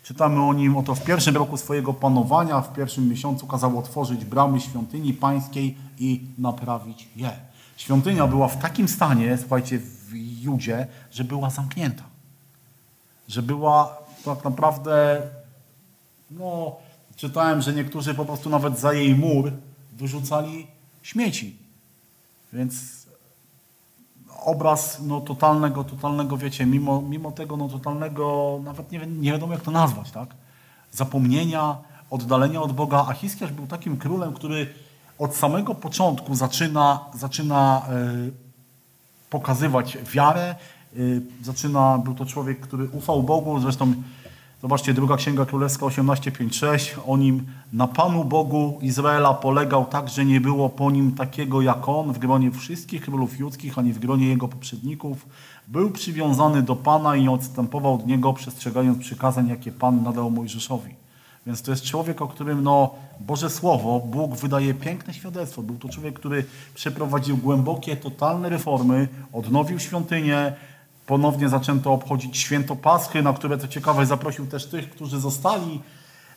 Czytamy 0.04 0.42
o 0.42 0.54
nim, 0.54 0.78
oto 0.78 0.96
w 0.96 1.04
pierwszym 1.04 1.38
roku 1.38 1.58
swojego 1.58 1.94
panowania, 1.94 2.62
w 2.62 2.74
pierwszym 2.74 3.10
miesiącu 3.10 3.48
kazał 3.48 3.80
otworzyć 3.80 4.26
bramy 4.26 4.62
świątyni 4.62 5.14
pańskiej 5.14 5.78
i 6.00 6.22
naprawić 6.38 7.08
je. 7.16 7.32
Świątynia 7.78 8.28
była 8.28 8.48
w 8.48 8.62
takim 8.62 8.88
stanie, 8.88 9.38
słuchajcie, 9.38 9.80
w 9.80 10.14
Judzie, 10.42 10.88
że 11.12 11.24
była 11.24 11.50
zamknięta. 11.50 12.04
Że 13.28 13.42
była 13.42 13.98
tak 14.26 14.44
naprawdę, 14.44 15.22
no, 16.32 16.76
czytałem, 17.16 17.62
że 17.62 17.74
niektórzy 17.74 18.14
po 18.14 18.26
prostu 18.26 18.50
nawet 18.50 18.80
za 18.80 18.94
jej 18.94 19.16
mur 19.16 19.52
wyrzucali 19.94 20.68
śmieci. 21.02 21.61
Więc 22.54 23.08
obraz 24.45 24.99
no, 25.02 25.22
totalnego, 25.22 25.84
totalnego, 25.84 26.38
wiecie, 26.38 26.66
mimo, 26.66 27.02
mimo 27.02 27.32
tego 27.32 27.58
no, 27.58 27.70
totalnego, 27.70 28.60
nawet 28.64 28.91
nie, 28.91 29.08
nie 29.08 29.32
wiadomo 29.32 29.54
jak 29.54 29.62
to 29.62 29.72
nazwać, 29.72 30.12
tak? 30.12 30.30
Zapomnienia, 30.91 31.78
oddalenia 32.10 32.62
od 32.62 32.72
Boga. 32.72 33.06
A 33.10 33.14
Hiskiarz 33.14 33.52
był 33.52 33.68
takim 33.68 33.97
królem, 33.97 34.34
który 34.34 34.68
od 35.20 35.36
samego 35.36 35.76
początku 35.76 36.36
zaczyna, 36.36 37.06
zaczyna 37.14 37.82
yy, 37.89 38.32
pokazywać 39.30 39.97
wiarę, 40.14 40.56
yy, 40.93 41.22
zaczyna, 41.41 41.97
był 41.97 42.16
to 42.16 42.26
człowiek, 42.26 42.60
który 42.60 42.89
ufał 42.89 43.24
Bogu, 43.24 43.60
zresztą 43.60 43.93
Zobaczcie, 44.62 44.93
druga 44.93 45.18
Księga 45.18 45.45
Królewska 45.45 45.86
18.5.6. 45.86 46.99
O 47.07 47.18
nim 47.18 47.45
na 47.74 47.88
Panu 47.88 48.24
Bogu 48.24 48.80
Izraela 48.82 49.34
polegał 49.34 49.86
tak, 49.86 50.09
że 50.09 50.26
nie 50.26 50.41
było 50.41 50.70
po 50.70 50.91
nim 50.91 51.12
takiego 51.12 51.62
jak 51.62 51.89
on 51.89 52.14
w 52.14 52.20
gronie 52.20 52.51
wszystkich 52.51 53.01
królów 53.01 53.39
judzkich, 53.39 53.78
ani 53.78 53.93
w 53.93 53.99
gronie 53.99 54.28
jego 54.28 54.47
poprzedników. 54.47 55.26
Był 55.68 55.91
przywiązany 55.91 56.62
do 56.62 56.76
Pana 56.76 57.16
i 57.16 57.22
nie 57.22 57.32
odstępował 57.32 57.93
od 57.93 58.07
niego, 58.07 58.34
przestrzegając 58.34 58.99
przykazań, 58.99 59.47
jakie 59.47 59.72
Pan 59.72 60.03
nadał 60.03 60.32
Mojżeszowi. 60.32 60.95
Więc 61.45 61.62
to 61.62 61.72
jest 61.72 61.84
człowiek, 61.84 62.22
o 62.22 62.28
którym 62.28 62.64
no, 62.64 62.95
Boże 63.20 63.49
Słowo, 63.49 63.99
Bóg 63.99 64.36
wydaje 64.36 64.74
piękne 64.74 65.14
świadectwo. 65.14 65.62
Był 65.62 65.78
to 65.78 65.89
człowiek, 65.89 66.20
który 66.20 66.45
przeprowadził 66.74 67.38
głębokie, 67.38 67.95
totalne 67.95 68.49
reformy, 68.49 69.07
odnowił 69.34 69.80
świątynię, 69.80 70.53
ponownie 71.06 71.49
zaczęto 71.49 71.93
obchodzić 71.93 72.38
święto 72.38 72.76
Paschy, 72.76 73.22
na 73.22 73.34
które, 73.34 73.58
co 73.58 73.68
ciekawe, 73.68 74.06
zaprosił 74.06 74.47
też 74.47 74.66
tych, 74.66 74.89
którzy 74.89 75.20
zostali. 75.20 75.82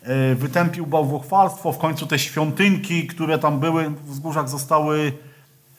E, 0.05 0.35
wytępił 0.35 0.87
bałwochwalstwo. 0.87 1.73
W 1.73 1.79
końcu 1.79 2.07
te 2.07 2.19
świątynki, 2.19 3.07
które 3.07 3.39
tam 3.39 3.61
były 3.61 3.91
w 3.91 4.11
wzgórzach, 4.11 4.49
zostały 4.49 5.13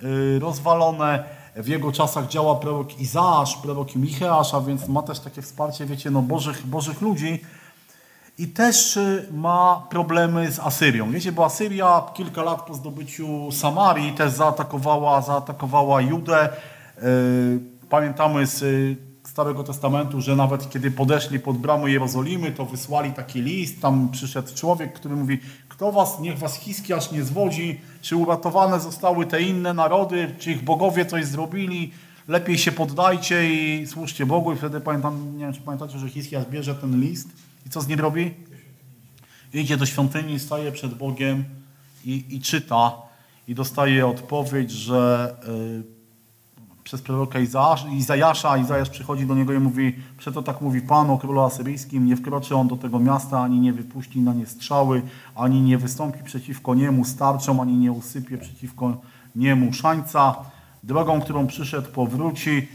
e, 0.03 0.39
rozwalone. 0.39 1.23
W 1.55 1.67
jego 1.67 1.91
czasach 1.91 2.27
działa 2.27 2.55
prorok 2.55 2.99
Izasz, 2.99 3.57
prorok 3.57 3.95
Micheasz, 3.95 4.53
a 4.53 4.61
więc 4.61 4.87
ma 4.87 5.01
też 5.01 5.19
takie 5.19 5.41
wsparcie, 5.41 5.85
wiecie, 5.85 6.11
no, 6.11 6.21
bożych, 6.21 6.67
bożych 6.67 7.01
ludzi. 7.01 7.41
I 8.37 8.47
też 8.47 8.97
e, 8.97 9.23
ma 9.31 9.87
problemy 9.89 10.51
z 10.51 10.59
Asyrią. 10.59 11.11
Wiecie, 11.11 11.31
bo 11.31 11.45
Asyria 11.45 12.03
kilka 12.13 12.43
lat 12.43 12.61
po 12.61 12.73
zdobyciu 12.73 13.51
Samarii 13.51 14.13
też 14.13 14.31
zaatakowała, 14.31 15.21
zaatakowała 15.21 16.01
Judę. 16.01 16.49
Pamiętamy 17.89 18.47
z 18.47 18.61
y, 18.61 18.95
Starego 19.23 19.63
Testamentu, 19.63 20.21
że 20.21 20.35
nawet 20.35 20.69
kiedy 20.69 20.91
podeszli 20.91 21.39
pod 21.39 21.57
bramę 21.57 21.91
Jerozolimy, 21.91 22.51
to 22.51 22.65
wysłali 22.65 23.13
taki 23.13 23.41
list, 23.41 23.81
tam 23.81 24.09
przyszedł 24.11 24.55
człowiek, 24.55 24.93
który 24.93 25.15
mówi, 25.15 25.39
kto 25.69 25.91
was, 25.91 26.19
niech 26.19 26.37
was 26.37 26.55
Hiskiasz 26.55 27.11
nie 27.11 27.23
zwodzi, 27.23 27.81
czy 28.01 28.15
uratowane 28.15 28.79
zostały 28.79 29.25
te 29.25 29.41
inne 29.41 29.73
narody, 29.73 30.35
czy 30.39 30.51
ich 30.51 30.63
bogowie 30.63 31.05
coś 31.05 31.25
zrobili, 31.25 31.91
lepiej 32.27 32.57
się 32.57 32.71
poddajcie 32.71 33.53
i 33.53 33.87
służcie 33.87 34.25
Bogu. 34.25 34.53
I 34.53 34.57
wtedy 34.57 34.81
pamiętam, 34.81 35.37
nie 35.37 35.43
wiem, 35.43 35.53
czy 35.53 35.61
pamiętacie, 35.61 35.99
że 35.99 36.09
Hiskiasz 36.09 36.45
bierze 36.45 36.75
ten 36.75 37.01
list 37.01 37.27
i 37.65 37.69
co 37.69 37.81
z 37.81 37.87
nim 37.87 37.99
robi? 37.99 38.33
Idzie 39.53 39.77
do 39.77 39.85
świątyni, 39.85 40.39
staje 40.39 40.71
przed 40.71 40.93
Bogiem 40.93 41.43
i, 42.05 42.25
i 42.29 42.41
czyta 42.41 42.91
i 43.47 43.55
dostaje 43.55 44.07
odpowiedź, 44.07 44.71
że... 44.71 45.35
Yy, 45.47 45.94
przez 46.85 47.01
proroka 47.01 47.39
Izajasza. 47.39 48.57
Izajasz 48.57 48.89
przychodzi 48.89 49.25
do 49.25 49.35
niego 49.35 49.53
i 49.53 49.59
mówi, 49.59 49.95
przeto 50.17 50.41
tak 50.41 50.61
mówi 50.61 50.81
Pan 50.81 51.09
o 51.09 51.17
królu 51.17 51.41
asyryjskim, 51.41 52.05
nie 52.05 52.15
wkroczy 52.15 52.55
on 52.55 52.67
do 52.67 52.75
tego 52.75 52.99
miasta, 52.99 53.39
ani 53.39 53.59
nie 53.59 53.73
wypuści 53.73 54.21
na 54.21 54.33
nie 54.33 54.45
strzały, 54.45 55.01
ani 55.35 55.61
nie 55.61 55.77
wystąpi 55.77 56.23
przeciwko 56.23 56.75
niemu 56.75 57.05
starczą, 57.05 57.61
ani 57.61 57.77
nie 57.77 57.91
usypie 57.91 58.37
przeciwko 58.37 58.97
niemu 59.35 59.73
szańca. 59.73 60.35
Drogą, 60.83 61.21
którą 61.21 61.47
przyszedł, 61.47 61.91
powróci, 61.91 62.67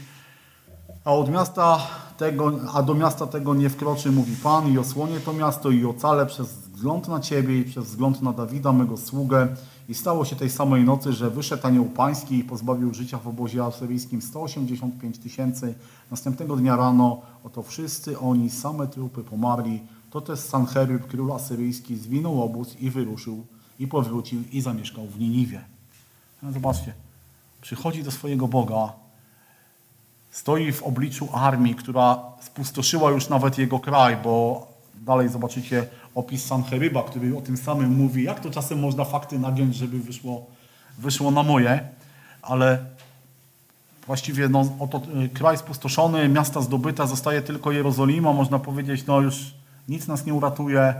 a 1.05 1.13
od 1.13 1.31
miasta 1.31 1.79
tego, 2.17 2.51
a 2.73 2.83
do 2.83 2.93
miasta 2.93 3.27
tego 3.27 3.55
nie 3.55 3.69
wkroczy, 3.69 4.11
mówi 4.11 4.35
Pan, 4.43 4.73
i 4.73 4.77
osłonie 4.77 5.19
to 5.19 5.33
miasto 5.33 5.69
i 5.69 5.85
ocalę 5.85 6.25
przez 6.25 6.47
wzgląd 6.47 7.07
na 7.07 7.19
Ciebie 7.19 7.59
i 7.59 7.63
przez 7.63 7.85
wzgląd 7.85 8.21
na 8.21 8.33
Dawida, 8.33 8.73
mego 8.73 8.97
sługę, 8.97 9.47
i 9.91 9.95
stało 9.95 10.25
się 10.25 10.35
tej 10.35 10.49
samej 10.49 10.83
nocy, 10.83 11.13
że 11.13 11.29
wyszedł 11.29 11.67
anioł 11.67 11.85
pański 11.85 12.37
i 12.37 12.43
pozbawił 12.43 12.93
życia 12.93 13.17
w 13.17 13.27
obozie 13.27 13.63
asyryjskim 13.63 14.21
185 14.21 15.17
tysięcy. 15.17 15.73
Następnego 16.11 16.55
dnia 16.55 16.75
rano 16.75 17.21
oto 17.43 17.63
wszyscy 17.63 18.19
oni, 18.19 18.49
same 18.49 18.87
trupy 18.87 19.23
pomarli. 19.23 19.81
To 20.11 20.21
też 20.21 20.39
Sancheryb, 20.39 21.07
król 21.07 21.31
asyryjski, 21.31 21.97
zwinął 21.97 22.43
obóz 22.43 22.75
i 22.79 22.89
wyruszył 22.89 23.45
i 23.79 23.87
powrócił 23.87 24.43
i 24.51 24.61
zamieszkał 24.61 25.07
w 25.07 25.19
Niniwie. 25.19 25.61
No 26.41 26.51
zobaczcie, 26.51 26.93
przychodzi 27.61 28.03
do 28.03 28.11
swojego 28.11 28.47
Boga, 28.47 28.93
stoi 30.31 30.71
w 30.71 30.83
obliczu 30.83 31.27
armii, 31.33 31.75
która 31.75 32.19
spustoszyła 32.41 33.11
już 33.11 33.29
nawet 33.29 33.57
jego 33.57 33.79
kraj, 33.79 34.17
bo 34.23 34.67
dalej 35.01 35.29
zobaczycie 35.29 35.87
opis 36.15 36.45
Sancheryba, 36.45 37.03
który 37.03 37.37
o 37.37 37.41
tym 37.41 37.57
samym 37.57 37.95
mówi, 37.95 38.23
jak 38.23 38.39
to 38.39 38.51
czasem 38.51 38.79
można 38.79 39.05
fakty 39.05 39.39
nagiąć, 39.39 39.75
żeby 39.75 39.99
wyszło, 39.99 40.45
wyszło 40.97 41.31
na 41.31 41.43
moje, 41.43 41.89
ale 42.41 42.85
właściwie 44.07 44.49
no, 44.49 44.65
oto 44.79 45.01
y, 45.25 45.29
kraj 45.29 45.57
spustoszony, 45.57 46.29
miasta 46.29 46.61
zdobyta, 46.61 47.07
zostaje 47.07 47.41
tylko 47.41 47.71
Jerozolima, 47.71 48.33
można 48.33 48.59
powiedzieć, 48.59 49.05
no 49.05 49.21
już 49.21 49.53
nic 49.89 50.07
nas 50.07 50.25
nie 50.25 50.33
uratuje, 50.33 50.95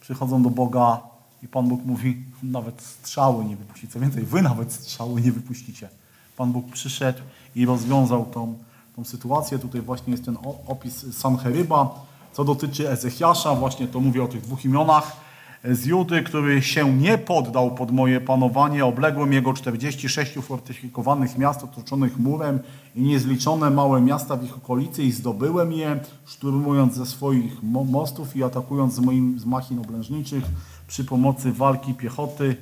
przychodzą 0.00 0.42
do 0.42 0.50
Boga 0.50 1.00
i 1.42 1.48
Pan 1.48 1.68
Bóg 1.68 1.84
mówi, 1.84 2.24
nawet 2.42 2.82
strzały 2.82 3.44
nie 3.44 3.56
wypuści. 3.56 3.88
Co 3.88 4.00
więcej, 4.00 4.24
wy 4.24 4.42
nawet 4.42 4.72
strzały 4.72 5.20
nie 5.20 5.32
wypuścicie. 5.32 5.88
Pan 6.36 6.52
Bóg 6.52 6.72
przyszedł 6.72 7.18
i 7.54 7.66
rozwiązał 7.66 8.26
tą, 8.26 8.58
tą 8.96 9.04
sytuację. 9.04 9.58
Tutaj 9.58 9.80
właśnie 9.80 10.10
jest 10.10 10.24
ten 10.24 10.36
opis 10.66 11.16
Sancheryba, 11.16 12.06
co 12.38 12.44
dotyczy 12.44 12.90
Ezechiasza, 12.90 13.54
właśnie 13.54 13.88
to 13.88 14.00
mówię 14.00 14.22
o 14.22 14.28
tych 14.28 14.40
dwóch 14.40 14.64
imionach, 14.64 15.16
z 15.64 15.86
Judy, 15.86 16.22
który 16.22 16.62
się 16.62 16.96
nie 16.96 17.18
poddał 17.18 17.74
pod 17.74 17.90
moje 17.90 18.20
panowanie, 18.20 18.84
obległem 18.84 19.32
jego 19.32 19.52
46 19.52 20.32
fortyfikowanych 20.32 21.38
miast 21.38 21.64
otoczonych 21.64 22.18
murem 22.18 22.58
i 22.94 23.02
niezliczone 23.02 23.70
małe 23.70 24.00
miasta 24.00 24.36
w 24.36 24.44
ich 24.44 24.56
okolicy 24.56 25.02
i 25.02 25.12
zdobyłem 25.12 25.72
je, 25.72 26.00
szturmując 26.26 26.94
ze 26.94 27.06
swoich 27.06 27.62
mostów 27.62 28.36
i 28.36 28.42
atakując 28.42 28.94
z, 28.94 28.98
moim, 28.98 29.38
z 29.38 29.44
machin 29.44 29.78
oblężniczych. 29.78 30.44
przy 30.86 31.04
pomocy 31.04 31.52
walki 31.52 31.94
piechoty. 31.94 32.56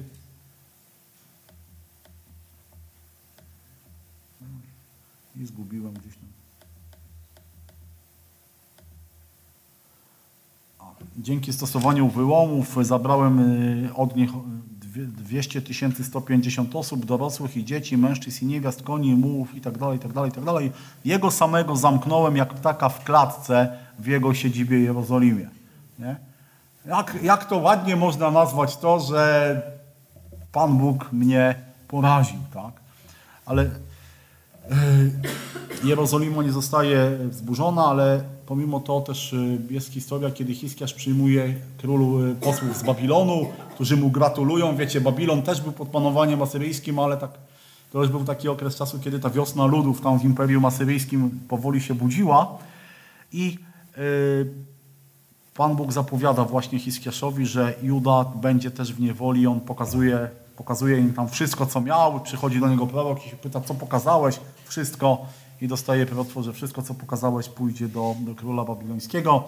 I 5.37 5.47
zgubiłem 5.47 5.95
gdzieś 5.95 6.15
tam. 6.15 6.27
A, 10.79 11.06
Dzięki 11.19 11.53
stosowaniu 11.53 12.09
wyłomów 12.09 12.77
zabrałem 12.83 13.41
od 13.95 14.17
nich 14.17 14.31
dwie- 14.81 15.07
200 15.07 15.61
150 16.05 16.77
osób, 16.77 17.05
dorosłych 17.05 17.57
i 17.57 17.65
dzieci, 17.65 17.97
mężczyzn 17.97 18.45
i 18.45 18.49
niewiast, 18.49 18.83
koni, 18.83 19.15
mułów 19.15 19.55
i 19.55 19.61
tak 19.61 19.79
dalej, 19.79 19.97
i 19.97 20.01
tak 20.01 20.13
dalej, 20.13 20.31
i 20.31 20.35
tak 20.35 20.45
dalej. 20.45 20.73
Jego 21.05 21.31
samego 21.31 21.77
zamknąłem 21.77 22.37
jak 22.37 22.55
ptaka 22.55 22.89
w 22.89 23.05
klatce 23.05 23.79
w 23.99 24.07
jego 24.07 24.35
siedzibie 24.35 24.81
Jerozolimie. 24.81 25.49
Nie? 25.99 26.17
Jak, 26.87 27.19
jak 27.23 27.45
to 27.45 27.57
ładnie 27.57 27.97
można 27.97 28.31
nazwać 28.31 28.77
to, 28.77 29.01
że 29.01 29.63
Pan 30.53 30.79
Bóg 30.79 31.13
mnie 31.13 31.55
poraził, 31.89 32.41
tak? 32.55 32.73
Ale 33.47 33.63
e, 33.63 33.71
Jerozolima 35.85 36.43
nie 36.43 36.53
zostaje 36.53 37.19
zburzona, 37.31 37.85
ale 37.87 38.36
pomimo 38.47 38.81
to 38.81 39.01
też 39.01 39.33
y, 39.33 39.59
jest 39.71 39.93
historia, 39.93 40.31
kiedy 40.31 40.55
Hiskiarz 40.55 40.95
przyjmuje 40.95 41.55
królu 41.79 42.27
y, 42.27 42.35
posłów 42.35 42.77
z 42.77 42.83
Babilonu, 42.83 43.47
którzy 43.75 43.97
mu 43.97 44.11
gratulują. 44.11 44.77
Wiecie, 44.77 45.01
Babilon 45.01 45.43
też 45.43 45.61
był 45.61 45.73
pod 45.73 45.89
panowaniem 45.89 46.43
asyryjskim, 46.43 46.99
ale 46.99 47.17
tak, 47.17 47.31
to 47.93 47.99
już 47.99 48.09
był 48.09 48.25
taki 48.25 48.49
okres 48.49 48.77
czasu, 48.77 48.99
kiedy 48.99 49.21
ta 49.21 49.31
wiosna 49.31 49.67
ludów 49.67 50.01
tam 50.01 50.21
w 50.21 50.25
Imperium 50.25 50.65
Asyryjskim 50.65 51.41
powoli 51.49 51.81
się 51.81 51.95
budziła. 51.95 52.59
I 53.33 53.59
y, 53.99 54.47
Pan 55.55 55.77
Bóg 55.77 55.93
zapowiada 55.93 56.45
właśnie 56.45 56.79
Hiskiaszowi, 56.79 57.47
że 57.47 57.75
Juda 57.83 58.25
będzie 58.25 58.71
też 58.71 58.93
w 58.93 59.01
niewoli. 59.01 59.47
On 59.47 59.61
pokazuje, 59.61 60.29
pokazuje 60.57 60.99
im 60.99 61.13
tam 61.13 61.29
wszystko, 61.29 61.67
co 61.67 61.81
miał. 61.81 62.21
Przychodzi 62.21 62.61
do 62.61 62.69
niego 62.69 62.87
prorok 62.87 63.27
i 63.27 63.31
się 63.31 63.37
pyta, 63.37 63.61
co 63.61 63.75
pokazałeś? 63.75 64.41
Wszystko. 64.65 65.27
I 65.61 65.69
dostaje 65.69 66.07
proroctwo, 66.07 66.43
że 66.43 66.53
wszystko, 66.53 66.83
co 66.83 66.95
pokazałeś, 66.95 67.49
pójdzie 67.49 67.89
do, 67.89 68.15
do 68.21 68.35
króla 68.35 68.65
babilońskiego. 68.65 69.45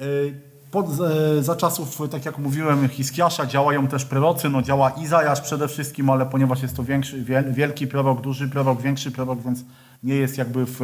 Yy, 0.00 0.34
Pod, 0.70 0.86
e, 1.00 1.42
za 1.42 1.56
czasów, 1.56 1.98
tak 2.10 2.24
jak 2.24 2.38
mówiłem, 2.38 2.88
Hiskiasza 2.88 3.46
działają 3.46 3.86
też 3.86 4.04
prorocy. 4.04 4.48
No, 4.48 4.62
działa 4.62 4.90
Izajasz 4.90 5.40
przede 5.40 5.68
wszystkim, 5.68 6.10
ale 6.10 6.26
ponieważ 6.26 6.62
jest 6.62 6.76
to 6.76 6.84
większy, 6.84 7.24
wiel- 7.24 7.52
wielki 7.52 7.86
prorok, 7.86 8.20
duży 8.20 8.48
prorok, 8.48 8.82
większy 8.82 9.10
prorok, 9.10 9.42
więc 9.42 9.64
nie 10.02 10.14
jest 10.14 10.38
jakby 10.38 10.66
w, 10.66 10.80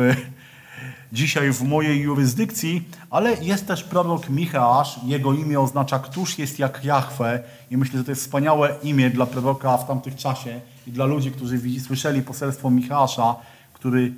dzisiaj 1.12 1.52
w 1.52 1.62
mojej 1.62 2.00
jurysdykcji, 2.00 2.88
ale 3.10 3.34
jest 3.34 3.66
też 3.66 3.84
prorok 3.84 4.28
Micheasz. 4.30 5.00
Jego 5.06 5.32
imię 5.32 5.60
oznacza 5.60 5.98
Któż 5.98 6.38
jest 6.38 6.58
jak 6.58 6.84
Jahwe 6.84 7.42
i 7.70 7.76
myślę, 7.76 7.98
że 7.98 8.04
to 8.04 8.10
jest 8.10 8.22
wspaniałe 8.22 8.76
imię 8.82 9.10
dla 9.10 9.26
proroka 9.26 9.76
w 9.76 9.86
tamtych 9.86 10.16
czasie 10.16 10.60
i 10.86 10.92
dla 10.92 11.04
ludzi, 11.04 11.30
którzy 11.30 11.80
słyszeli 11.80 12.22
poselstwo 12.22 12.70
Micheasza, 12.70 13.36
który, 13.72 14.12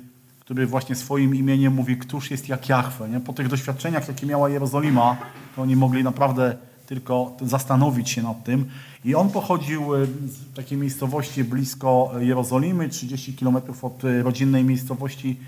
który 0.47 0.67
właśnie 0.67 0.95
swoim 0.95 1.35
imieniem 1.35 1.73
mówi 1.73 1.97
Któż 1.97 2.31
jest 2.31 2.49
jak 2.49 2.69
Jahwe. 2.69 3.09
Nie? 3.09 3.19
Po 3.19 3.33
tych 3.33 3.47
doświadczeniach, 3.47 4.07
jakie 4.07 4.25
miała 4.25 4.49
Jerozolima, 4.49 5.17
to 5.55 5.61
oni 5.61 5.75
mogli 5.75 6.03
naprawdę 6.03 6.57
tylko 6.85 7.37
zastanowić 7.41 8.09
się 8.09 8.23
nad 8.23 8.43
tym. 8.43 8.69
I 9.05 9.15
on 9.15 9.29
pochodził 9.29 9.95
e, 9.95 10.05
z 10.05 10.53
takiej 10.55 10.77
miejscowości 10.77 11.43
blisko 11.43 12.11
Jerozolimy, 12.19 12.89
30 12.89 13.33
km 13.33 13.57
od 13.81 14.03
e, 14.03 14.23
rodzinnej 14.23 14.63
miejscowości 14.63 15.39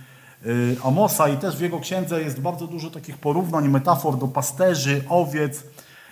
y, 0.45 0.77
Amosa 0.83 1.29
i 1.29 1.37
też 1.37 1.57
w 1.57 1.61
jego 1.61 1.79
księdze 1.79 2.21
jest 2.21 2.41
bardzo 2.41 2.67
dużo 2.67 2.89
takich 2.89 3.17
porównań, 3.17 3.69
metafor 3.69 4.17
do 4.17 4.27
pasterzy, 4.27 5.03
owiec 5.09 5.63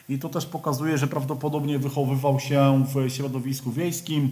i 0.10 0.20
to 0.20 0.30
też 0.30 0.46
pokazuje, 0.46 0.98
że 0.98 1.08
prawdopodobnie 1.08 1.80
wychowywał 1.80 2.40
się 2.40 2.86
w 2.94 3.10
środowisku 3.10 3.72
wiejskim. 3.72 4.32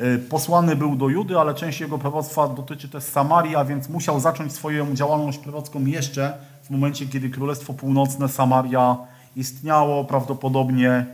Y, 0.00 0.18
Posłany 0.18 0.76
był 0.76 0.96
do 0.96 1.08
Judy, 1.08 1.38
ale 1.38 1.54
część 1.54 1.80
jego 1.80 1.98
proroctwa 1.98 2.48
dotyczy 2.48 2.88
też 2.88 3.04
Samarii, 3.04 3.56
a 3.56 3.64
więc 3.64 3.88
musiał 3.88 4.20
zacząć 4.20 4.52
swoją 4.52 4.94
działalność 4.94 5.38
prorocką 5.38 5.84
jeszcze 5.84 6.38
w 6.62 6.70
momencie, 6.70 7.06
kiedy 7.06 7.30
Królestwo 7.30 7.74
Północne 7.74 8.28
Samaria 8.28 8.96
istniało, 9.36 10.04
prawdopodobnie 10.04 11.06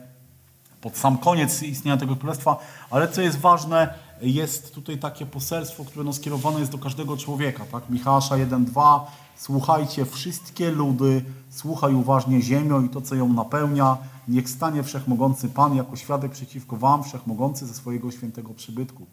pod 0.80 0.96
sam 0.96 1.18
koniec 1.18 1.62
istnienia 1.62 1.96
tego 1.96 2.16
królestwa, 2.16 2.56
ale 2.90 3.08
co 3.08 3.22
jest 3.22 3.38
ważne, 3.38 3.94
jest 4.22 4.74
tutaj 4.74 4.98
takie 4.98 5.26
poselstwo, 5.26 5.84
które 5.84 6.04
no 6.04 6.12
skierowane 6.12 6.60
jest 6.60 6.72
do 6.72 6.78
każdego 6.78 7.16
człowieka. 7.16 7.64
Tak? 7.72 7.90
Michała 7.90 8.20
1.2 8.20 9.00
Słuchajcie 9.38 10.04
wszystkie 10.04 10.70
ludy, 10.70 11.24
słuchaj 11.50 11.94
uważnie 11.94 12.42
ziemią 12.42 12.84
i 12.84 12.88
to, 12.88 13.00
co 13.00 13.14
ją 13.14 13.32
napełnia. 13.32 13.96
Niech 14.28 14.48
stanie 14.48 14.82
Wszechmogący 14.82 15.48
Pan 15.48 15.76
jako 15.76 15.96
świadek 15.96 16.32
przeciwko 16.32 16.76
wam, 16.76 17.04
Wszechmogący 17.04 17.66
ze 17.66 17.74
swojego 17.74 18.10
świętego 18.10 18.54
przybytku. 18.54 19.06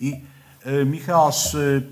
I 0.00 0.20
y, 0.66 0.84
Micheasz 0.84 1.54
y, 1.54 1.82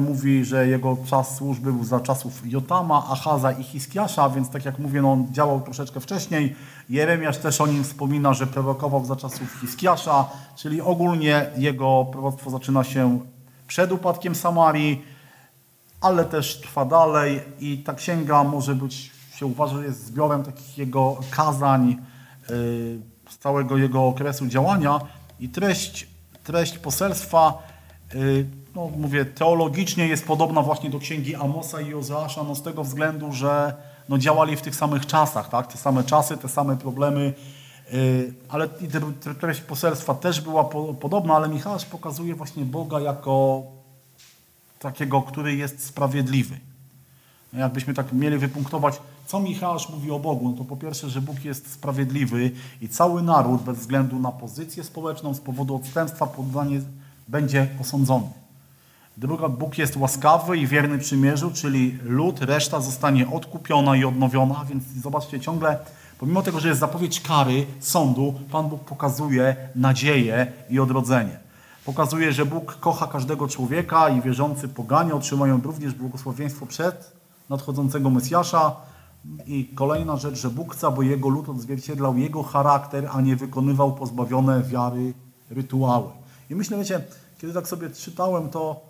mówi, 0.00 0.44
że 0.44 0.68
jego 0.68 0.96
czas 1.06 1.36
służby 1.36 1.72
był 1.72 1.84
za 1.84 2.00
czasów 2.00 2.42
Jotama, 2.44 3.06
Achaza 3.10 3.52
i 3.52 3.62
Hiskiasza, 3.62 4.30
więc 4.30 4.50
tak 4.50 4.64
jak 4.64 4.78
mówię, 4.78 5.02
no, 5.02 5.12
on 5.12 5.26
działał 5.32 5.60
troszeczkę 5.60 6.00
wcześniej. 6.00 6.56
Jeremiasz 6.88 7.38
też 7.38 7.60
o 7.60 7.66
nim 7.66 7.84
wspomina, 7.84 8.34
że 8.34 8.46
prorokował 8.46 9.04
za 9.04 9.16
czasów 9.16 9.60
Hiskiasza, 9.60 10.30
czyli 10.56 10.80
ogólnie 10.80 11.50
jego 11.56 12.06
proroctwo 12.12 12.50
zaczyna 12.50 12.84
się 12.84 13.20
przed 13.66 13.92
upadkiem 13.92 14.34
Samarii, 14.34 15.02
ale 16.00 16.24
też 16.24 16.60
trwa 16.60 16.84
dalej 16.84 17.40
i 17.60 17.78
ta 17.78 17.94
księga 17.94 18.44
może 18.44 18.74
być, 18.74 19.10
się 19.34 19.46
uważa, 19.46 19.76
że 19.76 19.84
jest 19.84 20.06
zbiorem 20.06 20.44
takich 20.44 20.78
jego 20.78 21.16
kazań 21.30 21.88
yy, 21.88 22.56
z 23.30 23.38
całego 23.38 23.76
jego 23.76 24.06
okresu 24.06 24.46
działania 24.46 25.00
i 25.40 25.48
treść, 25.48 26.06
treść 26.44 26.78
poselstwa, 26.78 27.62
yy, 28.14 28.46
no 28.74 28.90
mówię, 28.96 29.24
teologicznie 29.24 30.08
jest 30.08 30.26
podobna 30.26 30.62
właśnie 30.62 30.90
do 30.90 30.98
księgi 30.98 31.34
Amosa 31.34 31.80
i 31.80 31.88
Jozeasza, 31.88 32.42
no 32.42 32.54
z 32.54 32.62
tego 32.62 32.84
względu, 32.84 33.32
że 33.32 33.74
no 34.08 34.18
działali 34.18 34.56
w 34.56 34.62
tych 34.62 34.76
samych 34.76 35.06
czasach, 35.06 35.48
tak? 35.48 35.66
te 35.66 35.78
same 35.78 36.04
czasy, 36.04 36.36
te 36.36 36.48
same 36.48 36.76
problemy, 36.76 37.34
yy, 37.92 38.34
ale 38.48 38.68
treść 39.40 39.60
poselstwa 39.60 40.14
też 40.14 40.40
była 40.40 40.64
po, 40.64 40.94
podobna, 40.94 41.34
ale 41.34 41.48
Michał 41.48 41.76
pokazuje 41.90 42.34
właśnie 42.34 42.64
Boga 42.64 43.00
jako 43.00 43.62
takiego, 44.78 45.22
który 45.22 45.56
jest 45.56 45.84
sprawiedliwy. 45.84 46.58
No 47.52 47.58
Jakbyśmy 47.58 47.94
tak 47.94 48.12
mieli 48.12 48.38
wypunktować, 48.38 49.00
co 49.26 49.40
Michał 49.40 49.78
mówi 49.90 50.10
o 50.10 50.18
Bogu, 50.18 50.48
no 50.48 50.56
to 50.56 50.64
po 50.64 50.76
pierwsze, 50.76 51.10
że 51.10 51.20
Bóg 51.20 51.44
jest 51.44 51.72
sprawiedliwy 51.72 52.50
i 52.80 52.88
cały 52.88 53.22
naród 53.22 53.62
bez 53.62 53.78
względu 53.78 54.18
na 54.18 54.32
pozycję 54.32 54.84
społeczną 54.84 55.34
z 55.34 55.40
powodu 55.40 55.76
odstępstwa 55.76 56.26
poddanie 56.26 56.80
będzie 57.28 57.68
osądzony. 57.80 58.26
Druga, 59.16 59.48
Bóg 59.48 59.78
jest 59.78 59.96
łaskawy 59.96 60.58
i 60.58 60.66
wierny 60.66 60.98
przymierzu, 60.98 61.50
czyli 61.50 61.98
lud, 62.02 62.42
reszta 62.42 62.80
zostanie 62.80 63.30
odkupiona 63.30 63.96
i 63.96 64.04
odnowiona, 64.04 64.64
więc 64.68 64.84
zobaczcie, 65.02 65.40
ciągle, 65.40 65.78
pomimo 66.18 66.42
tego, 66.42 66.60
że 66.60 66.68
jest 66.68 66.80
zapowiedź 66.80 67.20
kary, 67.20 67.66
sądu, 67.80 68.34
Pan 68.50 68.68
Bóg 68.68 68.84
pokazuje 68.84 69.56
nadzieję 69.74 70.52
i 70.70 70.80
odrodzenie. 70.80 71.47
Pokazuje, 71.88 72.32
że 72.32 72.46
Bóg 72.46 72.76
kocha 72.76 73.06
każdego 73.06 73.48
człowieka 73.48 74.08
i 74.08 74.20
wierzący 74.20 74.68
poganie 74.68 75.14
otrzymają 75.14 75.60
również 75.60 75.94
błogosławieństwo 75.94 76.66
przed 76.66 77.12
nadchodzącego 77.48 78.10
Mesjasza. 78.10 78.76
I 79.46 79.64
kolejna 79.74 80.16
rzecz, 80.16 80.34
że 80.34 80.50
Bóg 80.50 80.74
chce, 80.74 80.86
aby 80.86 81.06
Jego 81.06 81.28
lud 81.28 81.48
odzwierciedlał 81.48 82.16
Jego 82.16 82.42
charakter, 82.42 83.08
a 83.12 83.20
nie 83.20 83.36
wykonywał 83.36 83.94
pozbawione 83.94 84.62
wiary 84.62 85.14
rytuały. 85.50 86.10
I 86.50 86.54
myślę, 86.54 86.78
wiecie, 86.78 87.04
kiedy 87.40 87.54
tak 87.54 87.68
sobie 87.68 87.90
czytałem, 87.90 88.48
to, 88.48 88.80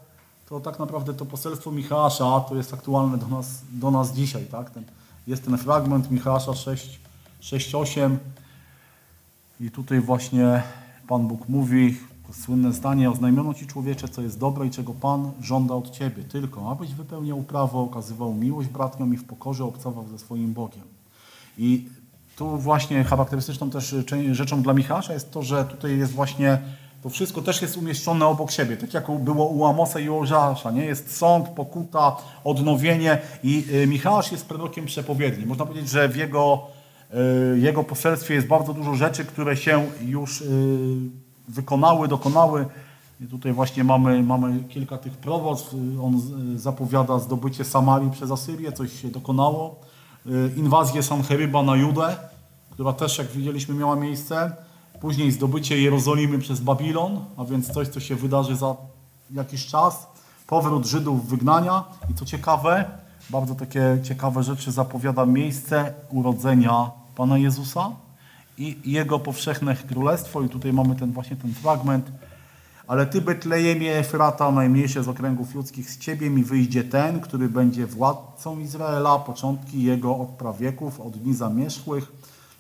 to 0.49 0.61
tak 0.61 0.79
naprawdę 0.79 1.15
to 1.15 1.27
poselstwo 1.27 1.71
Michała 1.71 2.11
to 2.49 2.57
jest 2.57 2.75
aktualne 2.75 3.19
do 3.19 3.27
nas, 3.27 3.61
do 3.73 3.91
nas 3.91 4.13
dzisiaj. 4.13 4.45
Tak? 4.45 4.71
Ten, 4.71 4.85
jest 5.27 5.45
ten 5.45 5.59
fragment 5.59 6.11
Michała 6.11 6.41
6, 6.41 7.01
6,8 7.43 8.17
i 9.61 9.71
tutaj 9.71 10.01
właśnie 10.01 10.63
Pan 11.09 11.29
Bóg 11.29 11.49
mówi, 11.49 11.99
to 12.29 12.35
słynne 12.35 12.73
zdanie, 12.73 13.11
oznajmiono 13.11 13.55
Ci 13.55 13.67
człowiecze, 13.67 14.09
co 14.09 14.23
jest 14.23 14.39
dobre 14.39 14.67
i 14.67 14.71
czego 14.71 14.95
Pan 14.95 15.31
żąda 15.41 15.75
od 15.75 15.91
Ciebie, 15.91 16.23
tylko 16.25 16.71
abyś 16.71 16.95
wypełniał 16.95 17.43
prawo, 17.43 17.83
okazywał 17.83 18.35
miłość 18.35 18.69
bratniom 18.69 19.15
i 19.15 19.17
w 19.17 19.25
pokorze 19.25 19.65
obcował 19.65 20.09
ze 20.09 20.19
swoim 20.19 20.53
Bogiem. 20.53 20.83
I 21.59 21.89
tu 22.37 22.59
właśnie 22.59 23.05
charakterystyczną 23.05 23.71
też 23.71 23.95
rzeczą 24.33 24.63
dla 24.63 24.73
Michała 24.73 25.03
jest 25.11 25.33
to, 25.33 25.43
że 25.43 25.65
tutaj 25.65 25.99
jest 25.99 26.13
właśnie, 26.13 26.59
to 27.03 27.09
wszystko 27.09 27.43
też 27.43 27.63
jest 27.63 27.77
umieszczone 27.77 28.27
obok 28.27 28.51
siebie, 28.51 28.77
tak 28.77 28.95
jak 28.95 29.11
było 29.21 29.47
u 29.47 29.65
Amosa 29.65 30.01
i 30.01 30.09
u 30.09 30.19
Ozeasza, 30.19 30.71
nie? 30.71 30.85
Jest 30.85 31.17
sąd, 31.17 31.49
pokuta, 31.49 32.17
odnowienie 32.45 33.19
i 33.43 33.65
y, 33.73 33.87
Michał 33.87 34.21
jest 34.33 34.47
prorokiem 34.47 34.87
przepowiedni. 34.87 35.47
Można 35.47 35.67
powiedzieć, 35.67 35.91
że 35.91 36.09
w 36.09 36.17
jego, 36.17 36.67
y, 37.55 37.59
jego 37.59 37.85
poselstwie 37.85 38.35
jest 38.35 38.47
bardzo 38.47 38.75
dużo 38.75 38.95
rzeczy, 38.95 39.25
które 39.25 39.57
się 39.57 39.87
już 40.01 40.41
y, 40.41 41.28
wykonały, 41.49 42.09
dokonały. 42.09 42.67
I 43.21 43.27
tutaj 43.27 43.53
właśnie 43.53 43.85
mamy, 43.85 44.23
mamy 44.23 44.61
kilka 44.65 44.99
tych 44.99 45.13
proroctw. 45.13 45.75
Y, 45.75 46.03
On 46.03 46.21
z- 46.21 46.61
zapowiada 46.63 47.19
zdobycie 47.19 47.65
Samarii 47.65 48.11
przez 48.11 48.31
Asyrię, 48.31 48.73
coś 48.73 48.93
się 49.03 49.09
dokonało. 49.09 49.77
Y, 50.27 50.53
Inwazję 50.57 51.03
Sancheryba 51.03 51.63
na 51.63 51.77
Judę, 51.77 52.17
która 52.71 52.93
też, 52.93 53.19
jak 53.19 53.27
widzieliśmy, 53.27 53.75
miała 53.75 53.97
miejsce. 53.97 54.53
Później 55.01 55.33
zdobycie 55.33 55.81
Jerozolimy 55.83 56.39
przez 56.39 56.61
Babilon, 56.61 57.21
a 57.37 57.45
więc 57.45 57.71
coś, 57.73 57.89
co 57.89 58.01
się 58.01 58.17
wydarzy 58.17 58.57
za 58.57 58.77
jakiś 59.31 59.67
czas. 59.67 60.07
Powrót 60.47 60.87
Żydów 60.87 61.29
wygnania 61.29 61.85
i 62.11 62.15
co 62.15 62.25
ciekawe, 62.25 62.85
bardzo 63.31 63.55
takie 63.55 63.99
ciekawe 64.03 64.43
rzeczy 64.43 64.73
zapowiada 64.73 65.27
miejsce 65.27 65.95
urodzenia 66.11 66.91
Pana 67.17 67.39
Jezusa 67.39 67.91
i 68.59 68.93
Jego 68.93 69.19
powszechne 69.19 69.77
królestwo. 69.77 70.43
I 70.43 70.49
tutaj 70.49 70.73
mamy 70.73 70.97
ten 70.97 71.13
właśnie 71.13 71.37
ten 71.37 71.55
fragment. 71.55 72.13
Ale 72.87 73.07
Ty, 73.07 73.21
Betlejemie 73.21 73.97
Efrata, 73.97 74.51
najmniejsze 74.51 75.05
z 75.05 75.09
okręgów 75.09 75.55
ludzkich, 75.55 75.91
z 75.91 75.99
Ciebie 75.99 76.31
mi 76.31 76.45
wyjdzie 76.45 76.85
ten, 76.85 77.21
który 77.21 77.49
będzie 77.49 77.87
władcą 77.87 78.59
Izraela, 78.59 79.19
początki 79.19 79.83
Jego 79.83 80.17
od 80.19 80.29
prawieków, 80.29 81.01
od 81.01 81.17
dni 81.17 81.35
zamierzchłych. 81.35 82.13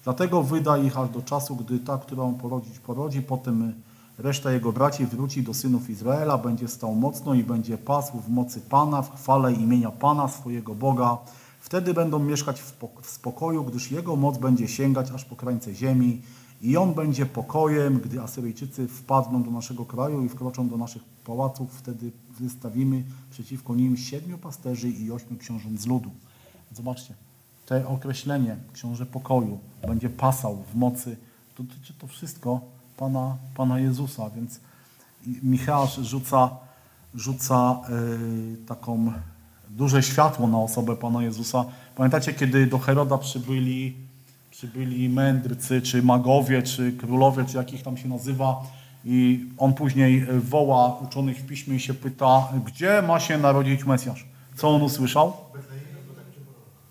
Dlatego 0.05 0.43
wyda 0.43 0.79
ich 0.79 0.99
aż 0.99 1.09
do 1.09 1.23
czasu, 1.23 1.57
gdy 1.57 1.79
ta, 1.79 1.99
którą 1.99 2.35
porodzić, 2.35 2.79
porodzi. 2.79 3.23
Potem 3.23 3.75
reszta 4.19 4.53
Jego 4.53 4.73
braci 4.73 5.07
wróci 5.07 5.43
do 5.43 5.55
synów 5.55 5.91
Izraela, 5.91 6.39
będzie 6.39 6.69
stał 6.69 6.95
mocno 6.95 7.35
i 7.35 7.45
będzie 7.45 7.79
pasł 7.79 8.20
w 8.20 8.29
mocy 8.29 8.61
Pana, 8.61 9.03
w 9.03 9.15
chwale 9.15 9.53
imienia 9.53 9.91
Pana, 9.91 10.29
swojego 10.29 10.75
Boga. 10.75 11.19
Wtedy 11.69 11.95
będą 11.95 12.19
mieszkać 12.19 12.62
w 13.03 13.07
spokoju, 13.07 13.65
gdyż 13.65 13.90
Jego 13.90 14.16
moc 14.16 14.39
będzie 14.39 14.69
sięgać 14.69 15.11
aż 15.11 15.24
po 15.24 15.36
krańce 15.36 15.74
ziemi 15.74 16.23
i 16.62 16.77
On 16.77 16.95
będzie 16.95 17.27
pokojem, 17.27 18.01
gdy 18.01 18.20
Asyryjczycy 18.23 18.89
wpadną 18.89 19.43
do 19.43 19.51
naszego 19.51 19.85
kraju 19.85 20.24
i 20.24 20.28
wkroczą 20.28 20.69
do 20.69 20.77
naszych 20.77 21.05
pałaców, 21.05 21.73
wtedy 21.73 22.12
wystawimy 22.40 23.05
przeciwko 23.31 23.74
nim 23.74 23.97
siedmiu 23.97 24.39
pasterzy 24.39 24.90
i 24.90 25.12
ośmiu 25.12 25.36
książąt 25.36 25.81
z 25.81 25.86
ludu. 25.86 26.11
Zobaczcie, 26.73 27.15
to 27.66 27.89
określenie 27.89 28.57
książę 28.73 29.07
pokoju 29.07 29.59
będzie 29.86 30.11
pasał 30.11 30.65
w 30.73 30.74
mocy, 30.74 31.16
dotyczy 31.59 31.95
to 31.99 32.07
wszystko 32.07 32.61
Pana, 32.97 33.36
Pana 33.55 33.81
Jezusa, 33.81 34.31
więc 34.31 34.61
Michał 35.43 35.86
rzuca, 36.03 36.51
rzuca 37.15 37.81
yy, 37.89 38.57
taką 38.66 39.12
duże 39.79 40.03
światło 40.03 40.47
na 40.47 40.59
osobę 40.59 40.97
Pana 40.97 41.23
Jezusa. 41.23 41.65
Pamiętacie, 41.97 42.35
kiedy 42.35 42.67
do 42.67 42.79
Heroda 42.79 43.19
przybyli, 43.19 43.95
przybyli 44.51 45.09
mędrcy, 45.09 45.83
czy 45.83 46.03
magowie, 46.03 46.63
czy 46.63 46.93
królowie, 46.93 47.45
czy 47.45 47.57
jakich 47.57 47.83
tam 47.83 47.97
się 47.97 48.09
nazywa, 48.09 48.63
i 49.05 49.47
on 49.59 49.75
później 49.75 50.27
woła 50.41 50.99
uczonych 50.99 51.39
w 51.39 51.47
piśmie 51.47 51.77
i 51.77 51.81
się 51.81 51.95
pyta, 51.95 52.49
gdzie 52.67 53.03
ma 53.03 53.21
się 53.21 53.39
narodzić 53.39 53.85
Mesjasz? 53.85 54.27
Co 54.57 54.69
on 54.69 54.83
usłyszał? 54.83 55.33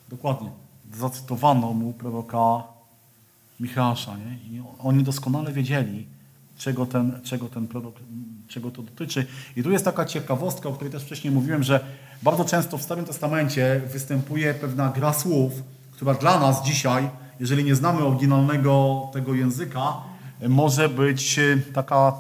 Dokładnie. 0.10 0.50
Zacytowano 0.94 1.74
mu 1.74 1.94
proroka 1.94 2.64
Michała, 3.60 3.96
nie? 4.18 4.58
I 4.58 4.62
oni 4.80 5.04
doskonale 5.04 5.54
wiedzieli, 5.54 6.08
czego 6.58 6.86
ten, 6.86 7.20
czego 7.24 7.50
ten 7.50 7.68
prorok, 7.68 7.96
czego 8.48 8.72
to 8.72 8.82
dotyczy. 8.82 9.26
I 9.56 9.64
tu 9.64 9.72
jest 9.72 9.86
taka 9.86 10.06
ciekawostka, 10.06 10.70
o 10.70 10.74
której 10.74 10.92
też 10.92 11.04
wcześniej 11.04 11.34
mówiłem, 11.34 11.64
że 11.64 11.80
bardzo 12.24 12.46
często 12.46 12.78
w 12.78 12.82
Starym 12.82 13.06
Testamencie 13.06 13.82
występuje 13.94 14.54
pewna 14.54 14.90
gra 14.90 15.14
słów, 15.14 15.52
która 15.92 16.14
dla 16.14 16.40
nas 16.40 16.64
dzisiaj, 16.64 17.10
jeżeli 17.40 17.64
nie 17.64 17.76
znamy 17.76 18.06
oryginalnego 18.06 19.02
tego 19.14 19.34
języka, 19.34 19.94
może 20.48 20.90
być 20.90 21.40
e, 21.40 21.58
taka, 21.74 22.14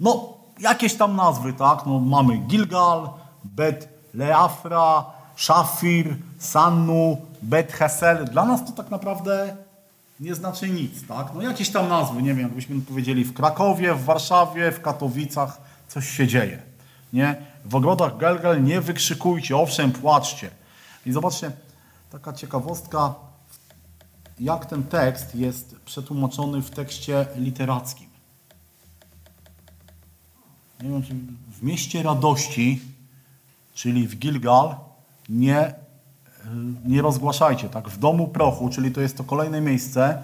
no, 0.00 0.34
jakieś 0.60 0.94
tam 0.94 1.16
nazwy, 1.16 1.52
tak? 1.52 1.86
No, 1.86 1.98
mamy 1.98 2.38
Gilgal, 2.38 3.08
Bet 3.44 3.88
Leafra, 4.14 5.04
Shafir, 5.36 6.16
Sannu, 6.38 7.16
Bet 7.42 7.72
Hesel. 7.72 8.24
Dla 8.24 8.44
nas 8.44 8.64
to 8.66 8.72
tak 8.72 8.90
naprawdę 8.90 9.56
nie 10.20 10.34
znaczy 10.34 10.68
nic, 10.68 11.06
tak? 11.06 11.34
No 11.34 11.42
jakieś 11.42 11.70
tam 11.70 11.88
nazwy, 11.88 12.22
nie 12.22 12.34
wiem, 12.34 12.40
jakbyśmy 12.40 12.80
powiedzieli 12.80 13.24
w 13.24 13.34
Krakowie, 13.34 13.94
w 13.94 14.04
Warszawie, 14.04 14.72
w 14.72 14.80
Katowicach, 14.80 15.60
coś 15.88 16.08
się 16.08 16.26
dzieje, 16.26 16.62
nie? 17.12 17.36
W 17.64 17.74
ogrodach 17.74 18.16
Gelgel 18.16 18.64
nie 18.64 18.80
wykrzykujcie, 18.80 19.56
owszem, 19.56 19.92
płaczcie. 19.92 20.50
I 21.06 21.12
zobaczcie, 21.12 21.52
taka 22.10 22.32
ciekawostka, 22.32 23.14
jak 24.40 24.66
ten 24.66 24.82
tekst 24.82 25.34
jest 25.34 25.76
przetłumaczony 25.84 26.62
w 26.62 26.70
tekście 26.70 27.26
literackim. 27.36 28.08
Nie 30.82 30.88
wiem, 30.88 31.02
w 31.60 31.62
mieście 31.62 32.02
radości, 32.02 32.80
czyli 33.74 34.08
w 34.08 34.16
Gilgal, 34.16 34.76
nie 35.28 35.74
nie 36.84 37.02
rozgłaszajcie, 37.02 37.68
tak? 37.68 37.88
W 37.88 37.98
domu 37.98 38.28
prochu, 38.28 38.68
czyli 38.68 38.92
to 38.92 39.00
jest 39.00 39.16
to 39.16 39.24
kolejne 39.24 39.60
miejsce, 39.60 40.18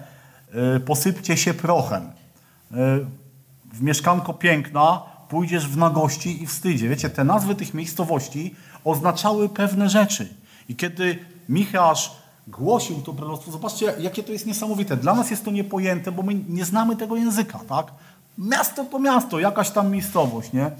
y, 0.75 0.79
posypcie 0.79 1.37
się 1.37 1.53
prochem. 1.53 2.03
Y, 2.03 2.75
w 3.73 3.81
mieszkanko 3.81 4.33
piękna 4.33 5.01
pójdziesz 5.29 5.67
w 5.67 5.77
nagości 5.77 6.43
i 6.43 6.47
wstydzie. 6.47 6.89
Wiecie, 6.89 7.09
te 7.09 7.23
nazwy 7.23 7.55
tych 7.55 7.73
miejscowości 7.73 8.55
oznaczały 8.83 9.49
pewne 9.49 9.89
rzeczy. 9.89 10.33
I 10.69 10.75
kiedy 10.75 11.19
Michał 11.49 11.95
głosił 12.47 13.01
to 13.01 13.13
proroctwo, 13.13 13.51
zobaczcie, 13.51 13.93
jakie 13.99 14.23
to 14.23 14.31
jest 14.31 14.45
niesamowite. 14.45 14.97
Dla 14.97 15.13
nas 15.13 15.31
jest 15.31 15.45
to 15.45 15.51
niepojęte, 15.51 16.11
bo 16.11 16.23
my 16.23 16.33
nie 16.49 16.65
znamy 16.65 16.95
tego 16.95 17.15
języka, 17.15 17.59
tak? 17.69 17.91
Miasto 18.37 18.85
to 18.85 18.99
miasto, 18.99 19.39
jakaś 19.39 19.69
tam 19.69 19.91
miejscowość, 19.91 20.53
nie? 20.53 20.71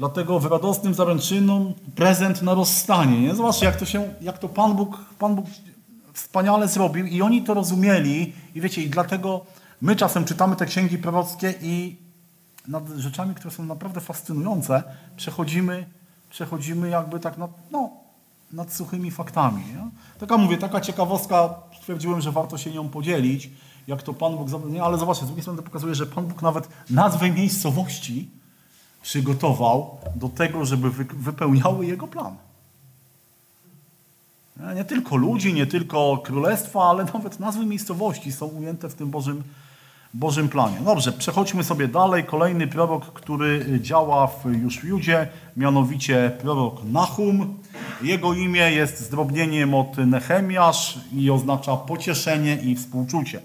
Dlatego 0.00 0.40
w 0.40 0.46
radosnym 0.46 0.94
prezent 1.94 2.42
na 2.42 2.54
rozstanie. 2.54 3.20
Nie? 3.20 3.34
Zobaczcie, 3.34 3.66
jak 3.66 3.76
to, 3.76 3.84
się, 3.84 4.14
jak 4.20 4.38
to 4.38 4.48
Pan, 4.48 4.76
Bóg, 4.76 4.98
Pan 5.18 5.34
Bóg 5.34 5.46
wspaniale 6.12 6.68
zrobił 6.68 7.06
i 7.06 7.22
oni 7.22 7.42
to 7.42 7.54
rozumieli. 7.54 8.32
I 8.54 8.60
wiecie, 8.60 8.82
i 8.82 8.90
dlatego 8.90 9.46
my 9.80 9.96
czasem 9.96 10.24
czytamy 10.24 10.56
te 10.56 10.66
księgi 10.66 10.98
prorockie 10.98 11.54
i 11.62 11.96
nad 12.68 12.88
rzeczami, 12.88 13.34
które 13.34 13.50
są 13.50 13.64
naprawdę 13.64 14.00
fascynujące, 14.00 14.82
przechodzimy, 15.16 15.86
przechodzimy 16.30 16.88
jakby 16.88 17.20
tak 17.20 17.38
nad, 17.38 17.50
no, 17.70 17.90
nad 18.52 18.72
suchymi 18.74 19.10
faktami. 19.10 19.62
Nie? 19.64 19.90
Taka 20.18 20.36
mówię, 20.36 20.58
taka 20.58 20.80
ciekawostka, 20.80 21.54
stwierdziłem, 21.80 22.20
że 22.20 22.32
warto 22.32 22.58
się 22.58 22.70
nią 22.70 22.88
podzielić, 22.88 23.50
jak 23.86 24.02
to 24.02 24.14
Pan 24.14 24.36
Bóg... 24.36 24.48
Nie, 24.70 24.82
ale 24.82 24.98
zobaczcie, 24.98 25.24
z 25.24 25.26
drugiej 25.26 25.42
strony 25.42 25.56
to 25.56 25.62
pokazuje, 25.62 25.94
że 25.94 26.06
Pan 26.06 26.26
Bóg 26.26 26.42
nawet 26.42 26.68
nazwę 26.90 27.30
miejscowości 27.30 28.39
przygotował 29.02 29.98
do 30.16 30.28
tego, 30.28 30.64
żeby 30.64 30.90
wypełniały 31.14 31.86
jego 31.86 32.06
plan. 32.06 32.36
Nie 34.74 34.84
tylko 34.84 35.16
ludzi, 35.16 35.54
nie 35.54 35.66
tylko 35.66 36.18
królestwa, 36.24 36.84
ale 36.84 37.04
nawet 37.04 37.40
nazwy 37.40 37.66
miejscowości 37.66 38.32
są 38.32 38.46
ujęte 38.46 38.88
w 38.88 38.94
tym 38.94 39.10
Bożym, 39.10 39.42
Bożym 40.14 40.48
planie. 40.48 40.76
Dobrze, 40.84 41.12
przechodźmy 41.12 41.64
sobie 41.64 41.88
dalej. 41.88 42.24
Kolejny 42.24 42.66
prorok, 42.66 43.12
który 43.12 43.80
działa 43.80 44.26
w, 44.26 44.44
już 44.62 44.80
w 44.80 44.84
Judzie, 44.84 45.28
mianowicie 45.56 46.32
prorok 46.40 46.84
Nahum. 46.84 47.58
Jego 48.02 48.34
imię 48.34 48.70
jest 48.70 49.00
zdrobnieniem 49.00 49.74
od 49.74 49.96
Nehemiasz 49.98 51.00
i 51.12 51.30
oznacza 51.30 51.76
pocieszenie 51.76 52.56
i 52.56 52.76
współczucie. 52.76 53.40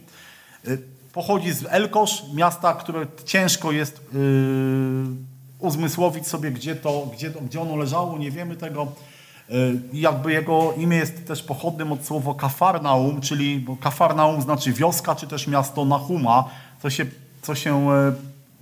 Pochodzi 1.13 1.51
z 1.51 1.65
Elkosz, 1.69 2.23
miasta, 2.33 2.73
które 2.73 3.07
ciężko 3.25 3.71
jest... 3.71 4.01
Yy, 4.13 5.34
uzmysłowić 5.65 6.27
sobie, 6.27 6.51
gdzie, 6.51 6.75
to, 6.75 7.07
gdzie, 7.13 7.29
gdzie 7.29 7.61
ono 7.61 7.75
leżało, 7.75 8.17
nie 8.17 8.31
wiemy 8.31 8.55
tego. 8.55 8.87
Y, 9.49 9.79
jakby 9.93 10.31
jego 10.31 10.73
imię 10.73 10.97
jest 10.97 11.27
też 11.27 11.43
pochodnym 11.43 11.91
od 11.91 12.05
słowa 12.05 12.33
Kafarnaum, 12.33 13.21
czyli 13.21 13.59
bo 13.59 13.75
Kafarnaum 13.75 14.41
znaczy 14.41 14.73
wioska, 14.73 15.15
czy 15.15 15.27
też 15.27 15.47
miasto 15.47 15.85
Nahuma, 15.85 16.49
co 16.81 16.89
się, 16.89 17.05
co 17.41 17.55
się 17.55 17.91
e, 17.91 18.13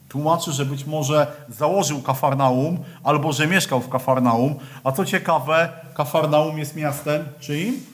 tłumaczy, 0.09 0.51
że 0.51 0.65
być 0.65 0.85
może 0.85 1.27
założył 1.49 2.01
Kafarnaum, 2.01 2.77
albo 3.03 3.33
że 3.33 3.47
mieszkał 3.47 3.81
w 3.81 3.89
Kafarnaum. 3.89 4.55
A 4.83 4.91
co 4.91 5.05
ciekawe, 5.05 5.69
Kafarnaum 5.93 6.57
jest 6.57 6.75
miastem 6.75 7.25
czyim? 7.39 7.85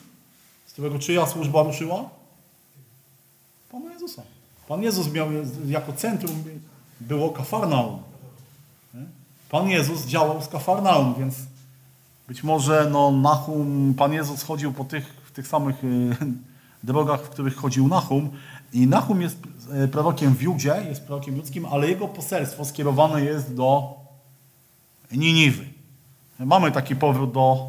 Z 0.66 0.72
którego 0.72 0.98
czyja 0.98 1.26
służba 1.26 1.62
ruszyła? 1.62 2.04
Pana 3.72 3.92
Jezusa. 3.92 4.22
Pan 4.68 4.82
Jezus 4.82 5.12
miał 5.12 5.28
jako 5.66 5.92
centrum 5.92 6.44
było 7.00 7.30
Kafarnaum. 7.30 8.09
Pan 9.50 9.68
Jezus 9.68 10.06
działał 10.06 10.42
z 10.42 10.48
Kafarnaum, 10.48 11.14
więc 11.18 11.34
być 12.28 12.42
może 12.42 12.88
no, 12.90 13.10
Nahum, 13.10 13.94
Pan 13.94 14.12
Jezus 14.12 14.42
chodził 14.42 14.72
po 14.72 14.84
tych, 14.84 15.06
w 15.24 15.32
tych 15.32 15.48
samych 15.48 15.84
y, 15.84 16.16
drogach, 16.82 17.22
w 17.22 17.28
których 17.28 17.56
chodził 17.56 17.88
Nahum. 17.88 18.30
I 18.72 18.86
Nahum 18.86 19.22
jest 19.22 19.38
y, 19.84 19.88
prorokiem 19.88 20.34
w 20.34 20.42
Judzie, 20.42 20.84
jest 20.88 21.04
prorokiem 21.04 21.36
ludzkim, 21.36 21.66
ale 21.66 21.88
jego 21.88 22.08
poselstwo 22.08 22.64
skierowane 22.64 23.24
jest 23.24 23.54
do 23.54 23.94
Niniwy. 25.12 25.64
Mamy 26.38 26.72
taki 26.72 26.96
powrót 26.96 27.32
do, 27.32 27.68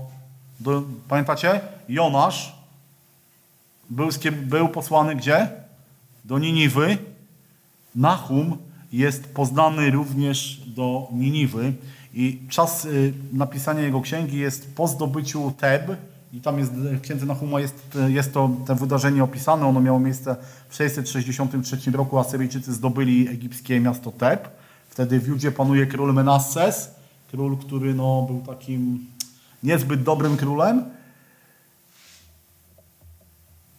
do 0.60 0.84
pamiętacie? 1.08 1.62
Jonasz 1.90 2.56
był, 3.90 4.10
był 4.32 4.70
posłany 4.70 5.16
gdzie? 5.16 5.50
Do 6.26 6.40
Niniwy. 6.40 6.98
Nahum 7.96 8.58
jest 8.92 9.34
poznany 9.34 9.92
również 9.92 10.62
do 10.68 11.08
Niniwy 11.12 11.74
i 12.14 12.42
czas 12.50 12.86
y, 12.86 13.14
napisania 13.34 13.82
jego 13.82 14.02
księgi 14.02 14.38
jest 14.38 14.76
po 14.76 14.88
zdobyciu 14.88 15.54
Teb 15.58 15.98
i 16.34 16.42
tam 16.42 16.60
jest 16.60 16.72
w 16.72 17.02
księdze 17.02 17.26
Nahuma 17.26 17.60
jest, 17.60 17.98
jest 18.08 18.34
to, 18.34 18.50
to 18.68 18.76
wydarzenie 18.76 19.24
opisane. 19.24 19.66
Ono 19.66 19.82
miało 19.82 20.00
miejsce 20.00 20.36
w 20.70 20.76
663 20.76 21.92
roku. 21.92 22.20
Asyryjczycy 22.20 22.74
zdobyli 22.74 23.28
egipskie 23.28 23.80
miasto 23.80 24.12
Teb. 24.12 24.50
Wtedy 24.90 25.20
w 25.20 25.28
Judzie 25.28 25.52
panuje 25.52 25.88
król 25.88 26.14
Menasses, 26.14 26.92
król, 27.32 27.58
który 27.58 27.94
no, 27.94 28.22
był 28.22 28.42
takim 28.42 29.08
niezbyt 29.64 30.04
dobrym 30.04 30.38
królem. 30.38 30.84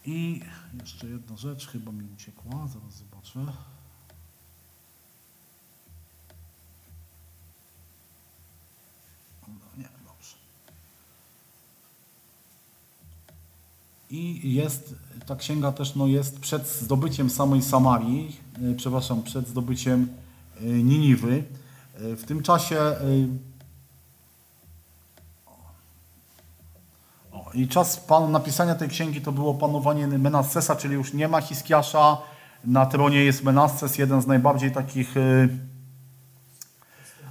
I 0.06 0.40
jeszcze 0.80 1.06
jedna 1.06 1.36
rzecz, 1.36 1.68
chyba 1.68 1.92
mi 1.92 2.04
uciekła, 2.14 2.52
zaraz 2.52 2.96
zobaczę. 2.98 3.52
I 14.12 14.54
jest, 14.54 14.94
ta 15.26 15.36
księga 15.36 15.72
też 15.72 15.94
no, 15.94 16.06
jest 16.06 16.40
przed 16.40 16.68
zdobyciem 16.68 17.30
samej 17.30 17.62
Samarii, 17.62 18.36
e, 18.72 18.74
przepraszam, 18.74 19.22
przed 19.22 19.48
zdobyciem 19.48 20.08
e, 20.60 20.64
Niniwy. 20.64 21.44
E, 21.94 22.16
w 22.16 22.24
tym 22.24 22.42
czasie 22.42 22.78
o, 27.32 27.52
i 27.54 27.68
czas 27.68 27.96
pan, 27.96 28.32
napisania 28.32 28.74
tej 28.74 28.88
księgi 28.88 29.20
to 29.20 29.32
było 29.32 29.54
panowanie 29.54 30.06
Menassesa, 30.06 30.76
czyli 30.76 30.94
już 30.94 31.12
nie 31.12 31.28
ma 31.28 31.40
Hiskiasza, 31.40 32.18
na 32.64 32.86
tronie 32.86 33.24
jest 33.24 33.44
Menasses, 33.44 33.98
jeden 33.98 34.22
z 34.22 34.26
najbardziej 34.26 34.72
takich 34.72 35.14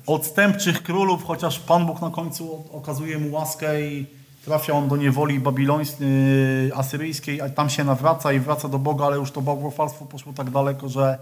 odstępczych 0.08 0.84
królów, 0.84 1.24
chociaż 1.24 1.60
Pan 1.60 1.86
Bóg 1.86 2.02
na 2.02 2.10
końcu 2.10 2.64
okazuje 2.72 3.20
mu 3.20 3.32
łaskę 3.32 3.82
i 3.82 4.21
trafia 4.46 4.74
on 4.74 4.88
do 4.88 4.98
niewoli 4.98 5.40
babilońskiej, 5.40 6.08
yy, 6.08 6.76
asyryjskiej, 6.76 7.42
a 7.42 7.50
tam 7.50 7.70
się 7.70 7.84
nawraca 7.84 8.34
i 8.34 8.40
wraca 8.40 8.68
do 8.68 8.80
Boga, 8.80 9.06
ale 9.06 9.18
już 9.18 9.32
to 9.32 9.42
bałwochwalstwo 9.42 10.06
poszło 10.06 10.34
tak 10.34 10.50
daleko, 10.50 10.90
że 10.90 11.18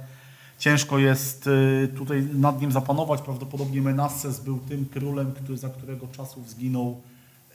ciężko 0.58 1.00
jest 1.00 1.46
yy, 1.46 1.88
tutaj 1.98 2.28
nad 2.34 2.62
nim 2.62 2.72
zapanować. 2.72 3.22
Prawdopodobnie 3.22 3.82
Menasses 3.82 4.40
był 4.40 4.60
tym 4.60 4.86
królem, 4.86 5.32
który, 5.32 5.58
za 5.58 5.70
którego 5.70 6.08
czasów 6.08 6.50
zginął 6.50 7.02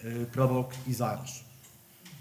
yy, 0.04 0.26
prorok 0.26 0.74
Izajasz. 0.86 1.44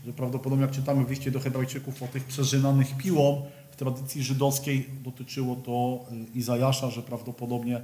Że 0.06 0.14
prawdopodobnie 0.14 0.66
jak 0.66 0.72
czytamy 0.72 1.06
w 1.06 1.10
liście 1.10 1.32
do 1.32 1.40
hebrajczyków 1.40 2.04
o 2.04 2.08
tych 2.08 2.24
przeżynanych 2.24 2.98
piłą, 2.98 3.46
w 3.72 3.76
tradycji 3.76 4.24
żydowskiej 4.24 4.90
dotyczyło 5.04 5.56
to 5.56 6.00
Izajasza, 6.36 6.90
że 6.90 7.02
prawdopodobnie 7.02 7.82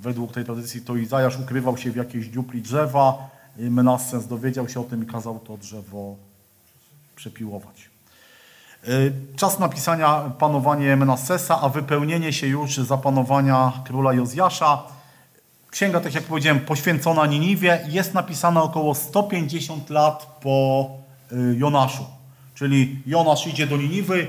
według 0.00 0.32
tej 0.32 0.44
tradycji 0.44 0.80
to 0.80 0.96
Izajasz 0.96 1.40
ukrywał 1.40 1.76
się 1.76 1.90
w 1.90 1.96
jakiejś 1.96 2.26
dziupli 2.26 2.62
drzewa, 2.62 3.30
Menasses 3.56 4.26
dowiedział 4.26 4.68
się 4.68 4.80
o 4.80 4.84
tym 4.84 5.02
i 5.02 5.06
kazał 5.06 5.38
to 5.38 5.56
drzewo 5.56 6.16
przepiłować. 7.16 7.90
Y, 8.88 9.12
czas 9.36 9.58
napisania 9.58 10.32
panowanie 10.38 10.96
Menassesa, 10.96 11.60
a 11.60 11.68
wypełnienie 11.68 12.32
się 12.32 12.46
już 12.46 12.76
zapanowania 12.76 13.72
króla 13.84 14.12
Jozjasza. 14.12 14.82
Księga, 15.70 16.00
tak 16.00 16.14
jak 16.14 16.24
powiedziałem, 16.24 16.60
poświęcona 16.60 17.26
Niniwie, 17.26 17.84
jest 17.88 18.14
napisana 18.14 18.62
około 18.62 18.94
150 18.94 19.90
lat 19.90 20.38
po 20.42 20.86
y, 21.32 21.56
Jonaszu. 21.56 22.04
Czyli 22.54 23.02
Jonasz 23.06 23.46
idzie 23.46 23.66
do 23.66 23.76
Niniwy, 23.76 24.26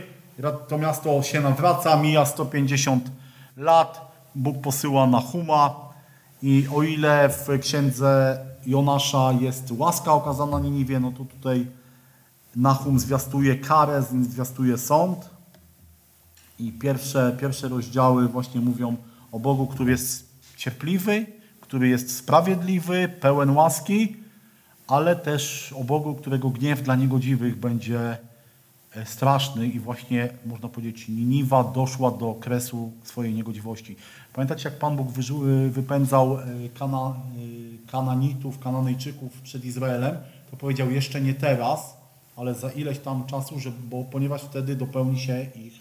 to 0.67 0.77
miasto 0.77 1.23
się 1.23 1.41
nawraca, 1.41 1.95
mija 1.95 2.25
150 2.25 3.11
lat, 3.57 4.13
Bóg 4.35 4.61
posyła 4.61 5.07
Nahuma 5.07 5.75
i 6.43 6.67
o 6.75 6.83
ile 6.83 7.29
w 7.29 7.59
księdze 7.61 8.37
Jonasza 8.65 9.33
jest 9.41 9.71
łaska 9.71 10.13
okazana 10.13 10.59
Niniwie, 10.59 10.99
no 10.99 11.11
to 11.11 11.25
tutaj 11.25 11.67
Nahum 12.55 12.99
zwiastuje 12.99 13.55
karę, 13.55 14.03
zwiastuje 14.21 14.77
sąd. 14.77 15.29
I 16.59 16.71
pierwsze, 16.71 17.37
pierwsze 17.41 17.67
rozdziały 17.67 18.27
właśnie 18.27 18.61
mówią 18.61 18.97
o 19.31 19.39
Bogu, 19.39 19.67
który 19.67 19.91
jest 19.91 20.29
cierpliwy, 20.57 21.25
który 21.61 21.87
jest 21.87 22.17
sprawiedliwy, 22.17 23.09
pełen 23.21 23.49
łaski, 23.49 24.15
ale 24.87 25.15
też 25.15 25.73
o 25.77 25.83
Bogu, 25.83 26.15
którego 26.15 26.49
gniew 26.49 26.81
dla 26.81 26.95
niegodziwych 26.95 27.59
będzie 27.59 28.17
E, 28.95 29.05
straszny 29.05 29.67
i 29.67 29.79
właśnie, 29.79 30.29
można 30.45 30.69
powiedzieć, 30.69 31.07
Niniwa 31.07 31.63
doszła 31.63 32.11
do 32.11 32.33
kresu 32.33 32.91
swojej 33.03 33.33
niegodziwości. 33.33 33.95
Pamiętacie, 34.33 34.69
jak 34.69 34.79
Pan 34.79 34.95
Bóg 34.95 35.07
e, 35.07 35.69
wypędzał 35.69 36.37
e, 36.37 36.45
Kana, 36.79 37.15
Kananitów, 37.91 38.59
Kananejczyków 38.59 39.41
przed 39.41 39.65
Izraelem, 39.65 40.17
to 40.51 40.57
powiedział 40.57 40.91
jeszcze 40.91 41.21
nie 41.21 41.33
teraz, 41.33 41.97
ale 42.35 42.55
za 42.55 42.71
ileś 42.71 42.99
tam 42.99 43.25
czasu, 43.25 43.59
że, 43.59 43.71
bo, 43.89 44.03
ponieważ 44.03 44.41
wtedy 44.41 44.75
dopełni 44.75 45.19
się 45.19 45.47
ich 45.55 45.73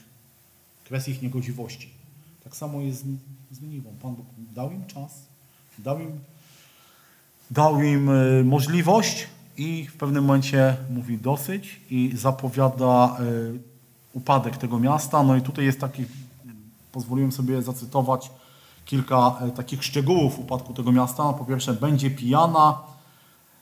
kres 0.84 1.08
ich 1.08 1.22
niegodziwości. 1.22 1.90
Tak 2.44 2.56
samo 2.56 2.80
jest 2.80 3.04
z, 3.50 3.60
Niniwą. 3.60 3.90
Pan 4.02 4.14
Bóg 4.14 4.26
dał 4.54 4.72
im 4.72 4.86
czas, 4.86 5.22
dał 5.78 6.00
im, 6.00 6.20
dał 7.50 7.82
im 7.82 8.10
możliwość, 8.46 9.26
i 9.56 9.86
w 9.86 9.96
pewnym 9.96 10.24
momencie 10.24 10.76
mówi 10.90 11.18
dosyć 11.18 11.80
i 11.90 12.12
zapowiada 12.14 13.16
upadek 14.12 14.56
tego 14.56 14.78
miasta. 14.78 15.22
No 15.22 15.36
i 15.36 15.42
tutaj 15.42 15.64
jest 15.64 15.80
taki, 15.80 16.04
pozwoliłem 16.92 17.32
sobie 17.32 17.62
zacytować 17.62 18.30
kilka 18.84 19.36
e, 19.40 19.50
takich 19.50 19.84
szczegółów 19.84 20.38
upadku 20.38 20.74
tego 20.74 20.92
miasta. 20.92 21.32
Po 21.32 21.44
pierwsze, 21.44 21.74
będzie 21.74 22.10
pijana 22.10 22.78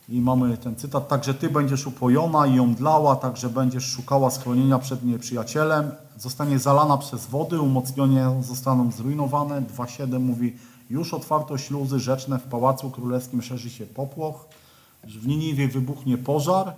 i 0.08 0.20
mamy 0.20 0.56
ten 0.56 0.76
cytat, 0.76 1.08
także 1.08 1.34
ty 1.34 1.48
będziesz 1.48 1.86
upojona 1.86 2.46
i 2.46 2.60
omdlała, 2.60 3.16
także 3.16 3.48
będziesz 3.48 3.84
szukała 3.84 4.30
schronienia 4.30 4.78
przed 4.78 5.04
nieprzyjacielem, 5.04 5.90
zostanie 6.18 6.58
zalana 6.58 6.96
przez 6.98 7.26
wody, 7.26 7.60
umocnienie 7.60 8.26
zostaną 8.40 8.90
zrujnowane. 8.90 9.62
2.7 9.62 10.20
mówi, 10.20 10.56
już 10.90 11.14
otwarto 11.14 11.58
śluzy 11.58 12.00
rzeczne, 12.00 12.38
w 12.38 12.42
Pałacu 12.42 12.90
Królewskim 12.90 13.42
szerzy 13.42 13.70
się 13.70 13.86
popłoch 13.86 14.48
w 15.04 15.26
Niniwie 15.26 15.68
wybuchnie 15.68 16.18
pożar 16.18 16.74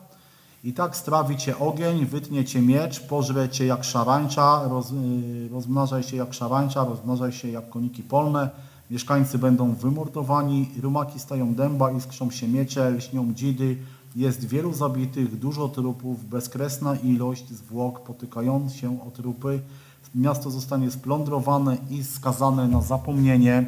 i 0.65 0.73
tak 0.73 0.97
strawi 0.97 1.37
cię 1.37 1.59
ogień, 1.59 2.07
wytnie 2.07 2.45
cię 2.45 2.63
miecz, 2.63 3.01
pożre 3.01 3.49
cię 3.49 3.67
jak 3.67 3.85
szarańcza, 3.85 4.69
roz, 4.69 4.91
y, 4.93 5.49
rozmnażaj 5.53 6.03
się 6.03 6.17
jak 6.17 6.35
szarańcza, 6.35 6.85
rozmnażaj 6.85 7.33
się 7.33 7.49
jak 7.49 7.69
koniki 7.69 8.03
polne, 8.03 8.51
mieszkańcy 8.91 9.39
będą 9.39 9.75
wymordowani, 9.75 10.71
rumaki 10.83 11.21
stają 11.21 11.55
dęba, 11.55 11.91
iskrzą 11.91 12.31
się 12.31 12.49
miecze, 12.49 12.91
lśnią 12.91 13.35
dzidy, 13.35 13.77
jest 14.17 14.45
wielu 14.45 14.73
zabitych, 14.73 15.39
dużo 15.39 15.69
trupów, 15.69 16.29
bezkresna 16.29 16.97
ilość 16.97 17.49
zwłok 17.49 18.01
potykając 18.01 18.75
się 18.75 19.01
o 19.07 19.11
trupy. 19.11 19.61
Miasto 20.15 20.51
zostanie 20.51 20.91
splądrowane 20.91 21.77
i 21.91 22.05
skazane 22.05 22.69
na 22.69 22.83
zapomnienie. 22.83 23.67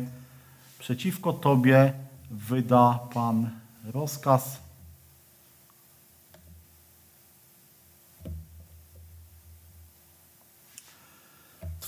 Przeciwko 0.78 1.32
Tobie 1.32 1.92
wyda 2.30 2.98
Pan 3.14 3.50
rozkaz. 3.92 4.63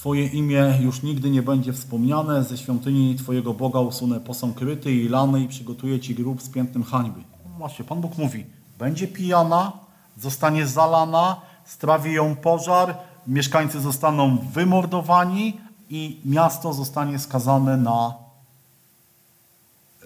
Twoje 0.07 0.27
imię 0.27 0.79
już 0.81 1.03
nigdy 1.03 1.31
nie 1.31 1.43
będzie 1.43 1.73
wspomniane. 1.73 2.45
Ze 2.45 2.59
świątyni 2.59 3.17
Twojego 3.17 3.55
Boga 3.55 3.81
usunę 3.81 4.21
posąg 4.21 4.59
kryty 4.59 4.93
i 4.93 5.09
lany 5.09 5.41
i 5.41 5.49
przygotuję 5.49 6.01
Ci 6.01 6.15
grób 6.15 6.43
z 6.43 6.49
piętnym 6.49 6.85
hańby. 6.85 7.21
Właśnie, 7.59 7.85
Pan 7.85 8.01
Bóg 8.01 8.19
mówi, 8.19 8.47
będzie 8.79 9.09
pijana, 9.09 9.73
zostanie 10.17 10.67
zalana, 10.67 11.41
strawi 11.65 12.13
ją 12.13 12.37
pożar, 12.37 12.97
mieszkańcy 13.27 13.81
zostaną 13.81 14.39
wymordowani 14.39 15.57
i 15.91 16.21
miasto 16.25 16.73
zostanie 16.73 17.19
skazane 17.19 17.77
na 17.77 18.15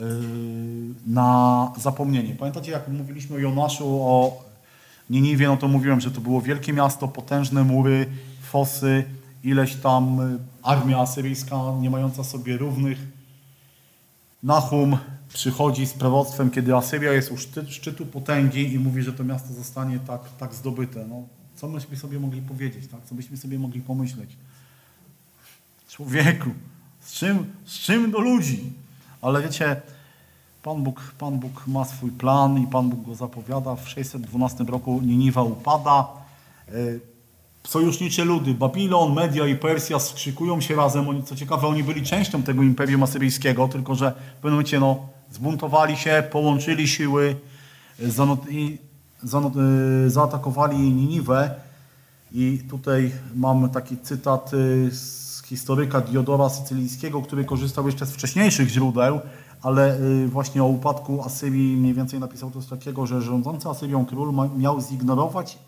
Y, 0.01 0.05
na 1.07 1.73
zapomnienie. 1.77 2.35
Pamiętacie, 2.35 2.73
jak 2.73 2.89
mówiliśmy 2.89 3.37
o 3.37 3.39
Jonaszu, 3.39 4.03
o 4.03 4.45
Niniwie, 5.11 5.49
no 5.49 5.57
to 5.57 5.69
mówiłem, 5.69 6.01
że 6.01 6.11
to 6.11 6.21
było 6.21 6.41
wielkie 6.41 6.73
miasto, 6.73 7.09
potężne 7.09 7.65
mury, 7.65 8.07
fosy, 8.43 9.05
ileś 9.45 9.77
tam 9.77 10.21
y, 10.21 10.39
armia 10.63 10.99
asyryjska 10.99 11.57
nie 11.81 11.91
mająca 11.91 12.25
sobie 12.25 12.57
równych. 12.57 12.99
Nahum 14.43 14.99
przychodzi 15.33 15.87
z 15.87 15.93
proroctwem, 15.93 16.51
kiedy 16.51 16.77
Asyria 16.77 17.13
jest 17.13 17.33
u 17.33 17.37
szczytu 17.69 18.07
potęgi 18.07 18.73
i 18.73 18.79
mówi, 18.79 19.03
że 19.03 19.13
to 19.13 19.25
miasto 19.25 19.55
zostanie 19.55 19.99
tak, 19.99 20.21
tak 20.39 20.55
zdobyte. 20.55 21.07
No, 21.07 21.23
co 21.57 21.69
myśmy 21.69 21.97
sobie 21.97 22.21
mogli 22.21 22.43
powiedzieć, 22.43 22.87
tak? 22.87 23.01
co 23.05 23.15
byśmy 23.15 23.37
sobie 23.37 23.59
mogli 23.59 23.81
pomyśleć? 23.81 24.31
Człowieku, 25.89 26.51
z 27.01 27.13
czym, 27.13 27.53
z 27.65 27.79
czym 27.79 28.11
do 28.11 28.19
ludzi? 28.19 28.73
Ale 29.23 29.43
wiecie, 29.43 29.81
Pan 30.63 30.83
Bóg, 30.83 31.15
Pan 31.19 31.39
Bóg 31.39 31.67
ma 31.67 31.85
swój 31.85 32.11
plan 32.11 32.59
i 32.59 32.67
Pan 32.67 32.91
Bóg 32.91 33.07
go 33.07 33.15
zapowiada. 33.15 33.77
W 33.77 33.89
612 33.89 34.65
roku 34.65 35.01
Niniwa 35.01 35.43
upada. 35.43 36.07
Sojusznicze 37.67 38.25
ludy, 38.25 38.55
Babilon, 38.55 39.13
Media 39.13 39.47
i 39.47 39.57
Persja 39.57 39.99
skrzykują 39.99 40.61
się 40.61 40.77
razem. 40.77 41.09
Oni, 41.09 41.23
co 41.23 41.37
ciekawe, 41.37 41.67
oni 41.67 41.85
byli 41.85 42.03
częścią 42.03 42.43
tego 42.43 42.63
imperium 42.63 43.03
asyryjskiego, 43.03 43.69
tylko 43.69 43.95
że 43.95 44.11
w 44.11 44.35
pewnym 44.35 44.53
momencie 44.53 44.81
no, 44.81 45.07
zbuntowali 45.31 45.97
się, 45.97 46.23
połączyli 46.33 46.89
siły 46.89 47.37
y, 48.01 48.11
zaatakowali 50.11 50.79
Niniwę 50.79 51.55
i 52.33 52.61
tutaj 52.71 53.13
mamy 53.35 53.69
taki 53.69 53.97
cytat 53.97 54.55
y, 54.55 54.91
z 54.91 55.43
historyka 55.47 56.01
Diodora 56.01 56.49
Sycylijskiego, 56.49 57.23
który 57.23 57.45
korzystał 57.45 57.87
jeszcze 57.87 58.07
z 58.07 58.13
wcześniejszych 58.13 58.69
źródeł, 58.69 59.21
ale 59.63 60.01
y, 60.01 60.29
właśnie 60.29 60.63
o 60.63 60.67
upadku 60.67 61.23
Asyrii 61.25 61.77
mniej 61.77 61.95
więcej 61.95 62.21
napisał 62.21 62.51
coś 62.51 62.67
takiego, 62.67 63.07
że 63.07 63.23
rządzący 63.23 63.69
Asyrią 63.69 64.07
król 64.07 64.35
miał 64.57 64.81
zignorować 64.81 65.59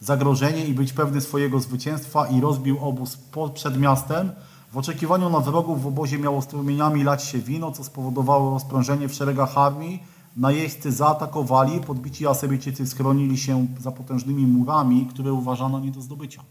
zagrożenie 0.00 0.66
i 0.66 0.74
być 0.74 0.92
pewny 0.92 1.20
swojego 1.20 1.60
zwycięstwa 1.60 2.26
i 2.26 2.40
rozbił 2.40 2.78
obóz 2.78 3.18
przed 3.54 3.78
miastem. 3.80 4.30
W 4.72 4.78
oczekiwaniu 4.78 5.30
na 5.30 5.40
wrogów 5.40 5.82
w 5.82 5.86
obozie 5.86 6.18
miało 6.18 6.42
strumieniami 6.42 7.04
lać 7.04 7.24
się 7.24 7.38
wino, 7.38 7.72
co 7.72 7.84
spowodowało 7.84 8.50
rozprążenie 8.50 9.08
w 9.08 9.14
szeregach 9.14 9.58
armii. 9.58 10.02
Najeźdźcy 10.36 10.92
zaatakowali, 10.92 11.80
podbici 11.80 12.26
Asyryjczycy 12.26 12.86
schronili 12.86 13.38
się 13.38 13.66
za 13.80 13.92
potężnymi 13.92 14.46
murami, 14.46 15.06
które 15.06 15.32
uważano 15.32 15.80
nie 15.80 15.90
do 15.90 16.00
zdobycia. 16.00 16.42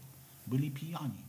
Byli 0.46 0.70
pijani. 0.70 1.28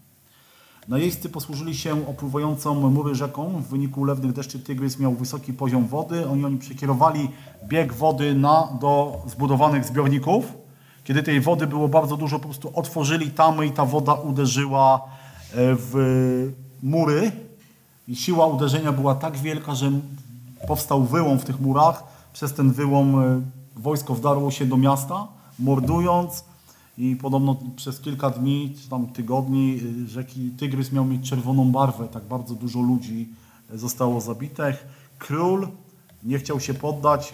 Najeźdźcy 0.87 1.29
posłużyli 1.29 1.75
się 1.75 2.07
opływającą 2.07 2.89
mury 2.89 3.15
rzeką. 3.15 3.61
W 3.61 3.67
wyniku 3.67 4.01
ulewnych 4.01 4.33
deszczy 4.33 4.59
Tygrys 4.59 4.99
miał 4.99 5.13
wysoki 5.13 5.53
poziom 5.53 5.87
wody. 5.87 6.29
Oni, 6.29 6.45
oni 6.45 6.57
przekierowali 6.57 7.29
bieg 7.67 7.93
wody 7.93 8.35
na, 8.35 8.77
do 8.81 9.21
zbudowanych 9.27 9.85
zbiorników. 9.85 10.59
Kiedy 11.10 11.23
tej 11.23 11.41
wody 11.41 11.68
było 11.68 11.88
bardzo 11.88 12.18
dużo, 12.18 12.40
po 12.40 12.45
prostu 12.45 12.72
otworzyli 12.73 13.31
tamy 13.31 13.65
i 13.65 13.72
ta 13.72 13.86
woda 13.86 14.14
uderzyła 14.14 14.95
e, 14.98 15.06
w 15.56 15.94
mury. 16.84 17.31
I 18.07 18.15
siła 18.15 18.48
uderzenia 18.48 18.91
była 18.91 19.15
tak 19.15 19.38
wielka, 19.38 19.76
że 19.76 19.91
powstał 20.68 21.03
wyłom 21.03 21.40
w 21.40 21.45
tych 21.45 21.60
murach. 21.61 22.03
Przez 22.34 22.53
ten 22.53 22.72
wyłom 22.72 23.19
e, 23.19 23.41
wojsko 23.76 24.15
wdarło 24.15 24.52
się 24.52 24.65
do 24.65 24.77
miasta, 24.77 25.27
mordując 25.60 26.44
i 26.98 27.15
podobno 27.15 27.57
przez 27.76 27.99
kilka 27.99 28.30
dni, 28.30 28.76
czy 28.84 28.90
tam 28.90 29.07
tygodni 29.07 29.80
y, 30.06 30.07
rzeki 30.07 30.52
Tygrys 30.57 30.91
miał 30.91 31.06
mieć 31.06 31.30
czerwoną 31.30 31.72
barwę. 31.72 32.07
Tak 32.07 32.23
bardzo 32.23 32.56
dużo 32.56 32.80
ludzi 32.81 33.30
zostało 33.73 34.22
zabitych. 34.22 34.88
Król 35.19 35.68
nie 36.23 36.40
chciał 36.40 36.60
się 36.60 36.73
poddać, 36.73 37.34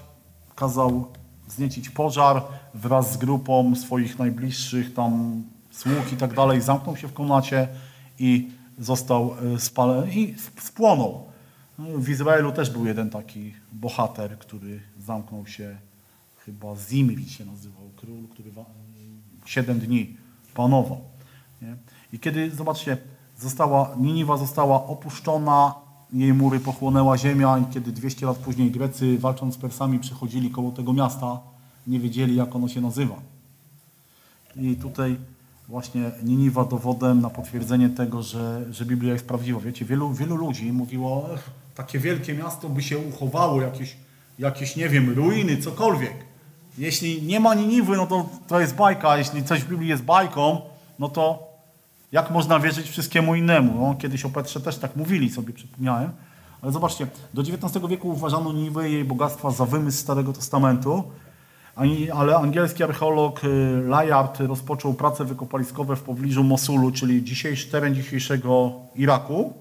kazał 0.56 1.06
zniecić 1.48 1.90
pożar 1.90 2.44
wraz 2.74 3.14
z 3.14 3.18
grupą 3.18 3.76
swoich 3.76 4.20
najbliższych 4.20 4.94
tam 4.94 5.44
sług 5.72 6.14
i 6.14 6.18
tak 6.18 6.34
dalej. 6.34 6.62
Zamknął 6.62 6.98
się 6.98 7.08
w 7.08 7.14
komnacie 7.14 7.68
i 8.20 8.52
został 8.80 9.36
y, 9.56 9.60
spalony 9.60 10.14
i 10.14 10.36
spłonął. 10.60 11.26
No 11.80 11.86
w 11.98 12.10
Izraelu 12.10 12.52
też 12.52 12.70
był 12.70 12.86
jeden 12.86 13.10
taki 13.10 13.54
bohater, 13.72 14.38
który 14.40 14.80
zamknął 15.00 15.48
się, 15.48 15.78
chyba 16.46 16.76
Zimri 16.90 17.30
się 17.30 17.46
nazywał, 17.46 17.90
król, 17.96 18.28
który 18.34 18.52
7 19.46 19.80
dni 19.80 20.18
panował. 20.54 21.02
Nie? 21.62 21.76
I 22.14 22.20
kiedy, 22.20 22.52
zobaczcie, 22.52 22.98
została, 23.38 23.96
Niniwa 23.98 24.38
została 24.38 24.86
opuszczona, 24.86 25.76
jej 26.14 26.34
mury 26.34 26.60
pochłonęła 26.60 27.18
ziemia 27.18 27.58
i 27.58 27.74
kiedy 27.74 27.92
200 27.92 28.26
lat 28.26 28.38
później 28.38 28.72
Grecy 28.72 29.18
walcząc 29.20 29.56
z 29.56 29.58
Persami 29.58 30.00
przechodzili 30.00 30.50
koło 30.50 30.72
tego 30.72 30.94
miasta, 30.94 31.40
nie 31.88 32.00
wiedzieli 32.00 32.36
jak 32.36 32.56
ono 32.56 32.68
się 32.68 32.82
nazywa. 32.82 33.16
I 34.56 34.76
tutaj 34.76 35.18
właśnie 35.68 36.12
Niniwa 36.24 36.66
dowodem 36.66 37.22
na 37.22 37.30
potwierdzenie 37.30 37.90
tego, 37.90 38.24
że, 38.24 38.74
że 38.74 38.86
Biblia 38.86 39.14
jest 39.14 39.28
prawdziwa. 39.28 39.60
Wiecie, 39.60 39.86
wielu, 39.86 40.14
wielu 40.14 40.36
ludzi 40.36 40.74
mówiło, 40.74 41.30
takie 41.76 42.00
wielkie 42.00 42.34
miasto 42.34 42.70
by 42.70 42.84
się 42.84 42.98
uchowało, 42.98 43.62
jakieś, 43.62 43.96
jakieś, 44.40 44.76
nie 44.76 44.90
wiem, 44.90 45.14
ruiny, 45.14 45.58
cokolwiek. 45.58 46.14
Jeśli 46.78 47.22
nie 47.24 47.40
ma 47.40 47.56
Niniwy, 47.56 47.98
no 47.98 48.08
to 48.08 48.30
to 48.48 48.60
jest 48.60 48.76
bajka. 48.76 49.18
Jeśli 49.18 49.44
coś 49.44 49.62
w 49.62 49.70
Biblii 49.70 49.90
jest 49.90 50.04
bajką, 50.04 50.62
no 51.00 51.10
to 51.10 51.55
jak 52.16 52.32
można 52.32 52.60
wierzyć 52.60 52.90
wszystkiemu 52.90 53.36
innemu? 53.36 53.88
No, 53.88 53.96
kiedyś 53.96 54.26
o 54.26 54.30
Petrze 54.30 54.62
też 54.62 54.78
tak 54.78 54.96
mówili 54.96 55.30
sobie, 55.30 55.54
przypomniałem. 55.54 56.12
Ale 56.62 56.72
zobaczcie, 56.72 57.08
do 57.34 57.42
XIX 57.42 57.88
wieku 57.90 58.10
uważano 58.10 58.54
i 58.88 58.92
jej 58.92 59.06
bogactwa 59.06 59.52
za 59.52 59.66
wymysł 59.66 59.98
Starego 59.98 60.34
Testamentu, 60.34 61.04
ale 62.14 62.36
angielski 62.36 62.84
archeolog 62.84 63.44
y, 63.44 63.48
Layard 63.88 64.40
rozpoczął 64.40 64.94
prace 64.94 65.26
wykopaliskowe 65.26 65.96
w 65.96 66.02
pobliżu 66.02 66.44
Mosulu, 66.44 66.92
czyli 66.92 67.24
dzisiejszy 67.24 67.72
teren 67.72 67.96
dzisiejszego 67.96 68.74
Iraku. 68.96 69.54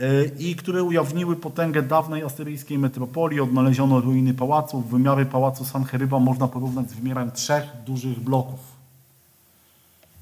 E, 0.00 0.24
i 0.38 0.56
które 0.56 0.82
ujawniły 0.82 1.36
potęgę 1.36 1.82
dawnej 1.82 2.22
asyryjskiej 2.22 2.78
metropolii. 2.78 3.40
Odnaleziono 3.40 4.00
ruiny 4.00 4.34
pałaców. 4.34 4.90
Wymiary 4.90 5.26
pałacu 5.26 5.64
Sancheryba 5.64 6.18
można 6.18 6.48
porównać 6.48 6.90
z 6.90 6.94
wymiarem 6.94 7.32
trzech 7.32 7.64
dużych 7.86 8.20
bloków. 8.20 8.75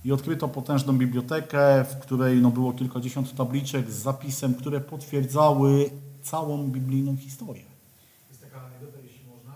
I 0.04 0.12
odkryto 0.12 0.48
potężną 0.48 0.98
bibliotekę, 0.98 1.84
w 1.84 1.98
której 1.98 2.40
no, 2.42 2.50
było 2.50 2.72
kilkadziesiąt 2.72 3.36
tabliczek 3.36 3.90
z 3.90 3.94
zapisem, 3.94 4.54
które 4.54 4.80
potwierdzały 4.80 5.90
całą 6.22 6.68
biblijną 6.68 7.16
historię. 7.16 7.64
Jest 8.30 8.42
taka 8.42 8.58
anegdota, 8.66 8.98
jeśli 9.06 9.24
można, 9.34 9.54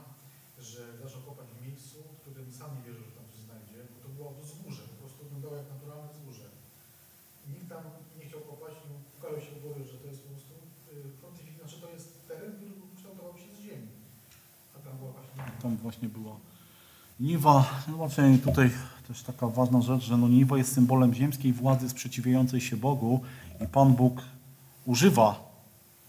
że 0.71 0.81
zaczął 1.03 1.21
kopać 1.29 1.47
w 1.57 1.67
miejscu, 1.67 1.97
w 2.17 2.21
którym 2.21 2.53
sam 2.53 2.71
nie 2.77 2.83
wierzył, 2.87 3.05
że 3.09 3.15
tam 3.19 3.27
coś 3.33 3.41
znajdzie, 3.49 3.79
bo 3.93 3.99
to 4.05 4.09
było 4.17 4.29
wzgórze, 4.45 4.83
po 4.93 4.97
prostu 5.01 5.19
wyglądało 5.25 5.55
jak 5.61 5.69
naturalne 5.75 6.09
wzgórze. 6.15 6.47
Nikt 7.53 7.69
tam 7.73 7.83
nie 8.19 8.25
chciał 8.29 8.41
kopać, 8.51 8.75
nie 8.89 8.97
ukazał 9.17 9.41
się 9.45 9.53
w 9.57 9.61
głowie, 9.65 9.83
że 9.91 9.97
znaczy 11.59 11.81
to 11.85 11.89
jest 11.97 12.29
teren, 12.29 12.53
który 12.57 12.71
kształtował 12.97 13.35
się 13.43 13.49
z 13.57 13.59
ziemi. 13.67 13.89
A 14.75 14.79
tam 14.85 14.93
była 14.99 15.11
właśnie... 15.17 15.37
Tam 15.63 15.77
właśnie 15.77 16.09
była 16.09 16.35
Niwa. 17.21 17.57
No 17.89 17.97
właśnie 17.97 18.39
tutaj 18.39 18.71
też 19.09 19.23
taka 19.23 19.47
ważna 19.47 19.81
rzecz, 19.83 20.05
że 20.05 20.17
no 20.17 20.57
jest 20.57 20.75
symbolem 20.75 21.15
ziemskiej 21.15 21.53
władzy 21.53 21.89
sprzeciwiającej 21.89 22.61
się 22.61 22.77
Bogu 22.77 23.21
i 23.65 23.67
Pan 23.67 23.95
Bóg 23.95 24.23
używa 24.87 25.49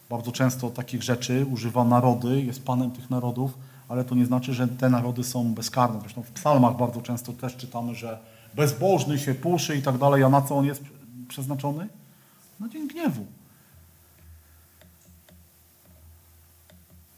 bardzo 0.10 0.32
często 0.32 0.70
takich 0.70 1.04
rzeczy, 1.04 1.46
używa 1.46 1.84
narody, 1.84 2.42
jest 2.42 2.66
Panem 2.66 2.92
tych 2.92 3.10
narodów, 3.10 3.58
ale 3.88 4.04
to 4.04 4.16
nie 4.16 4.26
znaczy, 4.26 4.54
że 4.54 4.68
te 4.68 4.90
narody 4.90 5.24
są 5.24 5.54
bezkarne. 5.54 6.00
Zresztą 6.00 6.24
w 6.24 6.32
psalmach 6.32 6.78
bardzo 6.78 7.02
często 7.02 7.34
też 7.34 7.56
czytamy, 7.56 7.96
że 7.96 8.20
bezbożny 8.54 9.20
się 9.20 9.36
puszy 9.36 9.78
i 9.78 9.82
tak 9.82 9.98
dalej, 9.98 10.24
a 10.24 10.30
na 10.30 10.42
co 10.42 10.58
on 10.58 10.66
jest 10.66 10.84
przeznaczony? 11.28 11.88
Na 12.60 12.70
dzień 12.70 12.88
gniewu. 12.88 13.26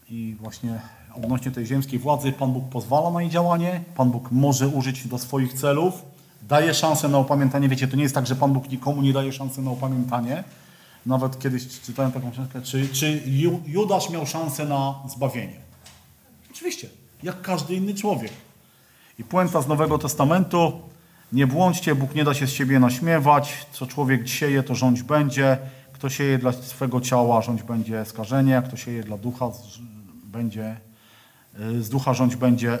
I 0.08 0.36
właśnie 0.40 0.82
odnośnie 1.14 1.50
tej 1.50 1.66
ziemskiej 1.66 1.98
władzy 1.98 2.32
Pan 2.32 2.52
Bóg 2.52 2.68
pozwala 2.68 3.10
na 3.10 3.22
jej 3.22 3.30
działanie, 3.30 3.80
Pan 3.94 4.10
Bóg 4.10 4.30
może 4.30 4.68
użyć 4.68 5.08
do 5.08 5.18
swoich 5.18 5.52
celów, 5.52 5.94
daje 6.48 6.74
szansę 6.74 7.08
na 7.08 7.18
opamiętanie. 7.18 7.68
Wiecie, 7.68 7.88
to 7.88 7.96
nie 7.96 8.02
jest 8.02 8.14
tak, 8.14 8.26
że 8.26 8.36
Pan 8.36 8.52
Bóg 8.52 8.70
nikomu 8.70 9.02
nie 9.02 9.12
daje 9.12 9.32
szansy 9.32 9.62
na 9.62 9.70
opamiętanie. 9.70 10.44
Nawet 11.06 11.38
kiedyś 11.38 11.80
czytałem 11.80 12.12
taką 12.12 12.30
książkę, 12.30 12.62
czy, 12.62 12.88
czy 12.88 13.22
Judasz 13.66 14.10
miał 14.10 14.26
szansę 14.26 14.64
na 14.64 14.94
zbawienie? 15.08 15.56
Oczywiście, 16.50 16.88
jak 17.22 17.42
każdy 17.42 17.74
inny 17.74 17.94
człowiek. 17.94 18.32
I 19.18 19.24
puenta 19.24 19.62
z 19.62 19.68
Nowego 19.68 19.98
Testamentu, 19.98 20.72
nie 21.32 21.46
błądźcie, 21.46 21.94
Bóg 21.94 22.14
nie 22.14 22.24
da 22.24 22.34
się 22.34 22.46
z 22.46 22.50
siebie 22.50 22.80
naśmiewać, 22.80 23.66
co 23.72 23.86
człowiek 23.86 24.28
sieje, 24.28 24.62
to 24.62 24.74
rządź 24.74 25.02
będzie. 25.02 25.58
Kto 25.92 26.10
sieje 26.10 26.38
dla 26.38 26.52
swego 26.52 27.00
ciała, 27.00 27.42
rządź 27.42 27.62
będzie 27.62 28.04
skażenie, 28.04 28.62
kto 28.66 28.76
sieje 28.76 29.02
dla 29.02 29.18
ducha, 29.18 29.50
będzie, 30.24 30.76
z 31.80 31.88
ducha 31.88 32.14
rządź 32.14 32.36
będzie 32.36 32.74
y, 32.74 32.78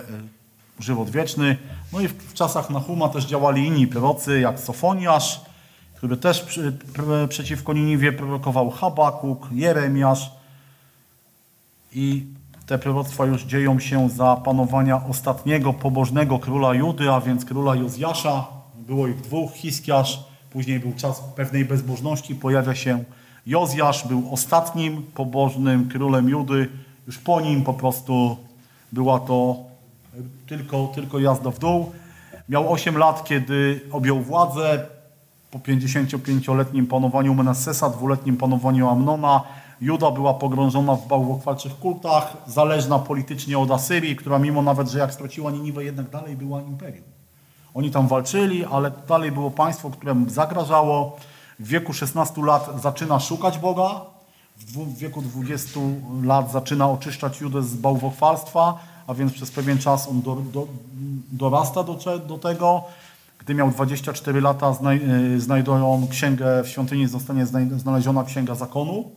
żywot 0.80 1.10
wieczny. 1.10 1.56
No 1.92 2.00
i 2.00 2.08
w, 2.08 2.34
czasach 2.34 2.70
Nahuma 2.70 3.08
też 3.08 3.24
działali 3.24 3.66
inni 3.66 3.86
prorocy, 3.86 4.40
jak 4.40 4.60
Sofoniasz, 4.60 5.40
który 5.94 6.16
też 6.16 6.40
przy, 6.42 6.78
przeciwko 7.28 7.72
Niniwie 7.72 8.12
prorokował 8.12 8.70
Habakuk, 8.70 9.48
Jeremiasz. 9.52 10.30
I 11.92 12.26
te 12.66 12.78
proroctwa 12.78 13.26
już 13.26 13.42
dzieją 13.42 13.80
się 13.80 14.10
za 14.10 14.36
panowania 14.36 15.04
ostatniego 15.04 15.72
pobożnego 15.72 16.38
króla 16.38 16.74
Judy, 16.74 17.10
a 17.10 17.20
więc 17.20 17.44
króla 17.44 17.76
Jozjasza. 17.76 18.46
Było 18.76 19.08
ich 19.08 19.20
dwóch, 19.20 19.52
Hiskiasz, 19.52 20.24
później 20.50 20.80
był 20.80 20.92
czas 20.92 21.22
pewnej 21.36 21.64
bezbożności, 21.64 22.34
pojawia 22.34 22.74
się 22.74 23.04
Jozjasz, 23.46 24.08
był 24.08 24.32
ostatnim 24.32 25.02
pobożnym 25.02 25.88
królem 25.88 26.28
Judy, 26.28 26.68
już 27.06 27.18
po 27.18 27.40
nim 27.40 27.64
po 27.64 27.74
prostu 27.74 28.36
była 28.92 29.20
to 29.20 29.56
tylko, 30.46 30.86
tylko 30.94 31.18
jazda 31.18 31.50
w 31.50 31.58
dół. 31.58 31.92
Miał 32.48 32.72
8 32.72 32.98
lat, 32.98 33.24
kiedy 33.24 33.80
objął 33.92 34.20
władzę. 34.20 34.86
Po 35.50 35.58
55-letnim 35.58 36.86
panowaniu 36.86 37.34
Menasesa, 37.34 37.90
dwuletnim 37.90 38.36
panowaniu 38.36 38.88
Amnona, 38.88 39.40
Juda 39.80 40.10
była 40.10 40.34
pogrążona 40.34 40.96
w 40.96 41.08
bałwochwalczych 41.08 41.78
kultach, 41.78 42.36
zależna 42.46 42.98
politycznie 42.98 43.58
od 43.58 43.70
Asyrii, 43.70 44.16
która 44.16 44.38
mimo 44.38 44.62
nawet, 44.62 44.88
że 44.88 44.98
jak 44.98 45.14
straciła 45.14 45.50
Niniwę, 45.50 45.84
jednak 45.84 46.10
dalej 46.10 46.36
była 46.36 46.62
imperium. 46.62 47.04
Oni 47.74 47.90
tam 47.90 48.08
walczyli, 48.08 48.64
ale 48.64 48.92
dalej 49.08 49.32
było 49.32 49.50
państwo, 49.50 49.90
któremu 49.90 50.30
zagrażało. 50.30 51.16
W 51.58 51.66
wieku 51.66 51.92
16 51.92 52.42
lat 52.42 52.70
zaczyna 52.82 53.20
szukać 53.20 53.58
Boga, 53.58 54.00
w 54.66 54.98
wieku 54.98 55.22
20 55.22 55.80
lat 56.22 56.52
zaczyna 56.52 56.90
oczyszczać 56.90 57.40
Judę 57.40 57.62
z 57.62 57.74
bałwochwalstwa, 57.74 58.78
a 59.06 59.14
więc 59.14 59.32
przez 59.32 59.50
pewien 59.50 59.78
czas 59.78 60.08
on 60.08 60.22
do, 60.22 60.36
do, 60.36 60.66
dorasta 61.32 61.82
do, 61.82 61.98
do 62.28 62.38
tego. 62.38 62.84
Gdy 63.38 63.54
miał 63.54 63.70
24 63.70 64.40
lata, 64.40 64.72
znaj, 64.72 65.00
y, 65.34 65.40
znajdują 65.40 66.08
księgę 66.10 66.62
w 66.62 66.68
świątyni, 66.68 67.06
zostanie 67.06 67.46
znaleziona 67.76 68.24
księga 68.24 68.54
zakonu. 68.54 69.10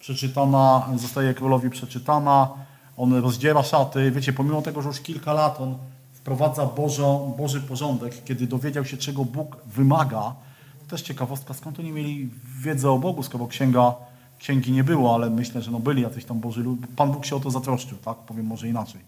Przeczytana, 0.00 0.88
zostaje 0.96 1.34
królowi 1.34 1.70
przeczytana. 1.70 2.48
On 2.96 3.14
rozdziera 3.14 3.62
szaty. 3.62 4.10
Wiecie, 4.10 4.32
pomimo 4.32 4.62
tego, 4.62 4.82
że 4.82 4.88
już 4.88 5.00
kilka 5.00 5.32
lat 5.32 5.60
on 5.60 5.78
wprowadza 6.12 6.66
Bożo, 6.66 7.34
Boży 7.38 7.60
porządek, 7.60 8.24
kiedy 8.24 8.46
dowiedział 8.46 8.84
się, 8.84 8.96
czego 8.96 9.24
Bóg 9.24 9.56
wymaga. 9.66 10.34
To 10.80 10.90
też 10.90 11.02
ciekawostka, 11.02 11.54
skąd 11.54 11.78
oni 11.78 11.92
mieli 11.92 12.30
wiedzę 12.62 12.90
o 12.90 12.98
Bogu, 12.98 13.22
skoro 13.22 13.46
księga, 13.46 13.94
księgi 14.40 14.72
nie 14.72 14.84
było, 14.84 15.14
ale 15.14 15.30
myślę, 15.30 15.62
że 15.62 15.70
no 15.70 15.80
byli 15.80 16.02
jacyś 16.02 16.24
tam 16.24 16.40
Boży. 16.40 16.64
Pan 16.96 17.12
Bóg 17.12 17.26
się 17.26 17.36
o 17.36 17.40
to 17.40 17.50
zatroszczył, 17.50 17.98
tak? 17.98 18.16
Powiem 18.16 18.46
może 18.46 18.68
inaczej. 18.68 19.00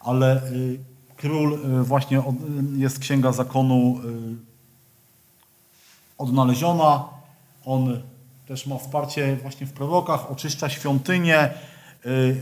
Ale 0.00 0.50
y, 0.52 0.78
król 1.16 1.54
y, 1.80 1.84
właśnie 1.84 2.18
y, 2.18 2.22
jest 2.76 2.98
księga 2.98 3.32
zakonu 3.32 4.00
odnaleziona. 6.18 7.04
On 7.64 8.02
też 8.48 8.66
ma 8.66 8.78
wsparcie 8.78 9.36
właśnie 9.36 9.66
w 9.66 9.72
prorokach, 9.72 10.30
oczyszcza 10.30 10.68
świątynię, 10.68 11.50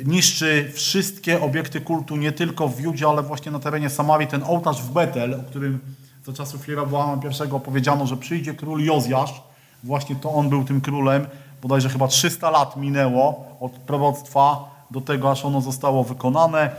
niszczy 0.05 0.73
wszystkie 0.75 1.43
obiekty 1.43 1.81
kultu, 1.81 2.17
nie 2.17 2.33
tylko 2.33 2.69
w 2.69 2.81
Judzie, 2.81 3.09
ale 3.09 3.23
właśnie 3.23 3.53
na 3.53 3.59
terenie 3.59 3.91
Samarii. 3.91 4.29
Ten 4.29 4.43
ołtarz 4.43 4.83
w 4.83 4.93
Betel, 4.93 5.35
o 5.35 5.43
którym 5.51 5.81
za 6.27 6.33
czasów 6.33 6.69
Jeroboama 6.69 7.21
I 7.49 7.51
opowiedziano, 7.51 8.07
że 8.07 8.17
przyjdzie 8.17 8.55
król 8.55 8.85
Jozjasz, 8.85 9.43
właśnie 9.85 10.17
to 10.17 10.31
on 10.31 10.49
był 10.49 10.65
tym 10.65 10.81
królem, 10.81 11.27
bodajże 11.63 11.89
chyba 11.89 12.09
300 12.09 12.51
lat 12.51 12.77
minęło 12.77 13.45
od 13.61 13.73
proroctwa 13.73 14.77
do 14.91 15.01
tego, 15.01 15.31
aż 15.31 15.45
ono 15.45 15.61
zostało 15.61 16.05
wykonane. 16.05 16.71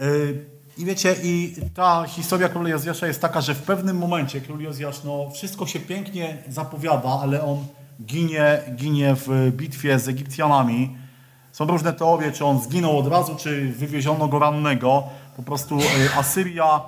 Yy, 0.00 0.44
I 0.78 0.84
wiecie, 0.84 1.14
i 1.22 1.54
ta 1.74 2.04
historia 2.06 2.48
króla 2.48 2.68
Jozjasza 2.68 3.06
jest 3.06 3.20
taka, 3.20 3.40
że 3.40 3.54
w 3.54 3.62
pewnym 3.62 3.98
momencie 3.98 4.40
król 4.40 4.60
Jozjasz, 4.60 5.04
no 5.04 5.30
wszystko 5.30 5.66
się 5.66 5.80
pięknie 5.80 6.38
zapowiada, 6.48 7.08
ale 7.22 7.42
on 7.42 7.66
ginie, 8.02 8.60
ginie 8.76 9.14
w 9.14 9.52
bitwie 9.52 9.98
z 9.98 10.08
Egipcjanami. 10.08 10.96
Są 11.52 11.66
różne 11.66 11.92
teorie, 11.92 12.32
czy 12.32 12.44
on 12.44 12.60
zginął 12.62 12.98
od 12.98 13.06
razu, 13.06 13.36
czy 13.36 13.72
wywieziono 13.72 14.28
go 14.28 14.38
rannego. 14.38 15.02
Po 15.36 15.42
prostu 15.42 15.76
yy, 15.76 15.84
Asyria 16.16 16.80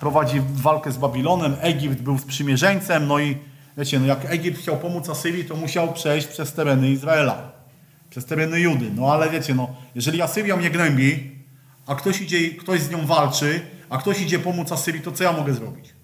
prowadzi 0.00 0.42
walkę 0.52 0.92
z 0.92 0.96
Babilonem, 0.96 1.56
Egipt 1.60 2.00
był 2.02 2.18
sprzymierzeńcem, 2.18 3.06
no 3.06 3.18
i 3.18 3.38
wiecie, 3.76 4.00
no 4.00 4.06
jak 4.06 4.24
Egipt 4.24 4.58
chciał 4.58 4.76
pomóc 4.76 5.08
Asyrii, 5.08 5.44
to 5.44 5.56
musiał 5.56 5.92
przejść 5.92 6.26
przez 6.26 6.52
tereny 6.52 6.90
Izraela, 6.90 7.52
przez 8.10 8.24
tereny 8.24 8.60
Judy. 8.60 8.90
No 8.94 9.12
ale 9.12 9.30
wiecie, 9.30 9.54
no, 9.54 9.68
jeżeli 9.94 10.22
Asyria 10.22 10.56
mnie 10.56 10.70
gnębi, 10.70 11.30
a 11.86 11.94
ktoś 11.94 12.20
idzie, 12.20 12.50
ktoś 12.50 12.80
z 12.80 12.90
nią 12.90 13.06
walczy, 13.06 13.60
a 13.88 13.98
ktoś 13.98 14.20
idzie 14.20 14.38
pomóc 14.38 14.72
Asyrii, 14.72 15.02
to 15.02 15.12
co 15.12 15.24
ja 15.24 15.32
mogę 15.32 15.54
zrobić? 15.54 15.94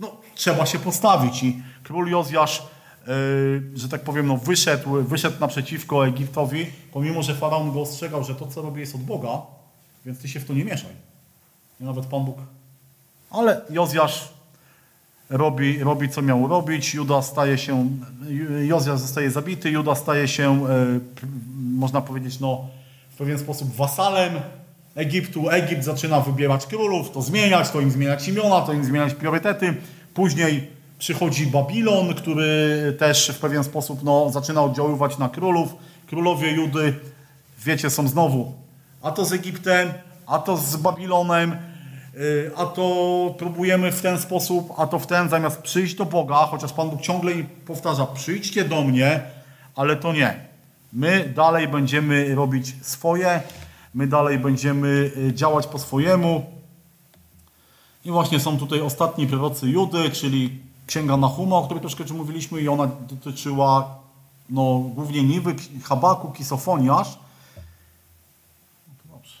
No, 0.00 0.16
trzeba 0.34 0.66
się 0.66 0.78
postawić 0.78 1.42
i 1.42 1.62
król 1.82 2.10
Jozjasz, 2.10 2.62
yy, 3.06 3.62
że 3.74 3.88
tak 3.88 4.00
powiem, 4.02 4.26
no, 4.26 4.36
wyszedł, 4.36 5.02
wyszedł 5.02 5.40
naprzeciwko 5.40 6.06
Egiptowi, 6.06 6.66
pomimo, 6.92 7.22
że 7.22 7.34
faraon 7.34 7.72
go 7.72 7.80
ostrzegał, 7.80 8.24
że 8.24 8.34
to, 8.34 8.46
co 8.46 8.62
robi, 8.62 8.80
jest 8.80 8.94
od 8.94 9.00
Boga, 9.00 9.42
więc 10.06 10.18
ty 10.18 10.28
się 10.28 10.40
w 10.40 10.44
to 10.44 10.54
nie 10.54 10.64
mieszaj. 10.64 10.92
I 11.80 11.84
nawet 11.84 12.06
Pan 12.06 12.24
Bóg. 12.24 12.38
Ale 13.30 13.60
Jozjasz 13.70 14.37
robi, 15.30 15.78
robi 15.78 16.08
co 16.08 16.22
miał 16.22 16.48
robić, 16.48 16.94
Juda 16.94 17.22
staje 17.22 17.58
się, 17.58 17.88
Jozjasz 18.66 19.00
zostaje 19.00 19.30
zabity, 19.30 19.70
Juda 19.70 19.94
staje 19.94 20.28
się, 20.28 20.66
e, 20.68 21.00
można 21.56 22.00
powiedzieć, 22.00 22.40
no, 22.40 22.66
w 23.10 23.16
pewien 23.16 23.38
sposób 23.38 23.76
wasalem 23.76 24.32
Egiptu. 24.94 25.50
Egipt 25.50 25.84
zaczyna 25.84 26.20
wybierać 26.20 26.66
królów, 26.66 27.10
to 27.10 27.22
zmieniać, 27.22 27.70
to 27.70 27.80
im 27.80 27.90
zmieniać 27.90 28.28
imiona, 28.28 28.60
to 28.60 28.72
im 28.72 28.84
zmieniać 28.84 29.14
priorytety. 29.14 29.74
Później 30.14 30.70
przychodzi 30.98 31.46
Babilon, 31.46 32.14
który 32.14 32.96
też 32.98 33.28
w 33.28 33.38
pewien 33.38 33.64
sposób 33.64 34.02
no, 34.02 34.30
zaczyna 34.30 34.62
oddziaływać 34.62 35.18
na 35.18 35.28
królów. 35.28 35.74
Królowie 36.06 36.52
Judy, 36.52 36.94
wiecie, 37.64 37.90
są 37.90 38.08
znowu 38.08 38.52
a 39.02 39.10
to 39.10 39.24
z 39.24 39.32
Egiptem, 39.32 39.92
a 40.26 40.38
to 40.38 40.56
z 40.56 40.76
Babilonem, 40.76 41.56
a 42.56 42.66
to 42.66 43.34
próbujemy 43.38 43.92
w 43.92 44.02
ten 44.02 44.18
sposób, 44.18 44.72
a 44.76 44.86
to 44.86 44.98
w 44.98 45.06
ten, 45.06 45.28
zamiast 45.28 45.62
przyjść 45.62 45.94
do 45.94 46.04
Boga, 46.04 46.36
chociaż 46.36 46.72
Pan 46.72 46.90
Bóg 46.90 47.00
ciągle 47.00 47.32
powtarza, 47.66 48.06
przyjdźcie 48.06 48.64
do 48.64 48.84
mnie, 48.84 49.20
ale 49.76 49.96
to 49.96 50.12
nie. 50.12 50.48
My 50.92 51.32
dalej 51.36 51.68
będziemy 51.68 52.34
robić 52.34 52.74
swoje, 52.82 53.40
my 53.94 54.06
dalej 54.06 54.38
będziemy 54.38 55.10
y, 55.16 55.34
działać 55.34 55.66
po 55.66 55.78
swojemu. 55.78 56.46
I 58.04 58.10
właśnie 58.10 58.40
są 58.40 58.58
tutaj 58.58 58.80
ostatni 58.80 59.26
prorocy 59.26 59.68
Judy, 59.68 60.10
czyli 60.10 60.58
Księga 60.86 61.16
Nahuma, 61.16 61.56
o 61.56 61.64
której 61.64 61.80
troszkę 61.80 62.04
mówiliśmy 62.14 62.60
i 62.60 62.68
ona 62.68 62.86
dotyczyła 62.86 63.98
no, 64.50 64.78
głównie 64.78 65.22
Niwy, 65.22 65.54
Habakuk 65.84 66.40
i 66.40 66.44
Sofoniasz. 66.44 67.18
No 68.88 68.94
to 69.02 69.16
dobrze. 69.16 69.38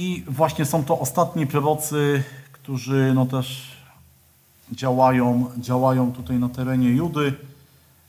I 0.00 0.24
właśnie 0.28 0.64
są 0.64 0.84
to 0.84 0.98
ostatni 0.98 1.46
prorocy, 1.46 2.22
którzy 2.52 3.12
no 3.14 3.26
też 3.26 3.76
działają, 4.72 5.50
działają 5.58 6.12
tutaj 6.12 6.38
na 6.38 6.48
terenie 6.48 6.88
Judy. 6.88 7.34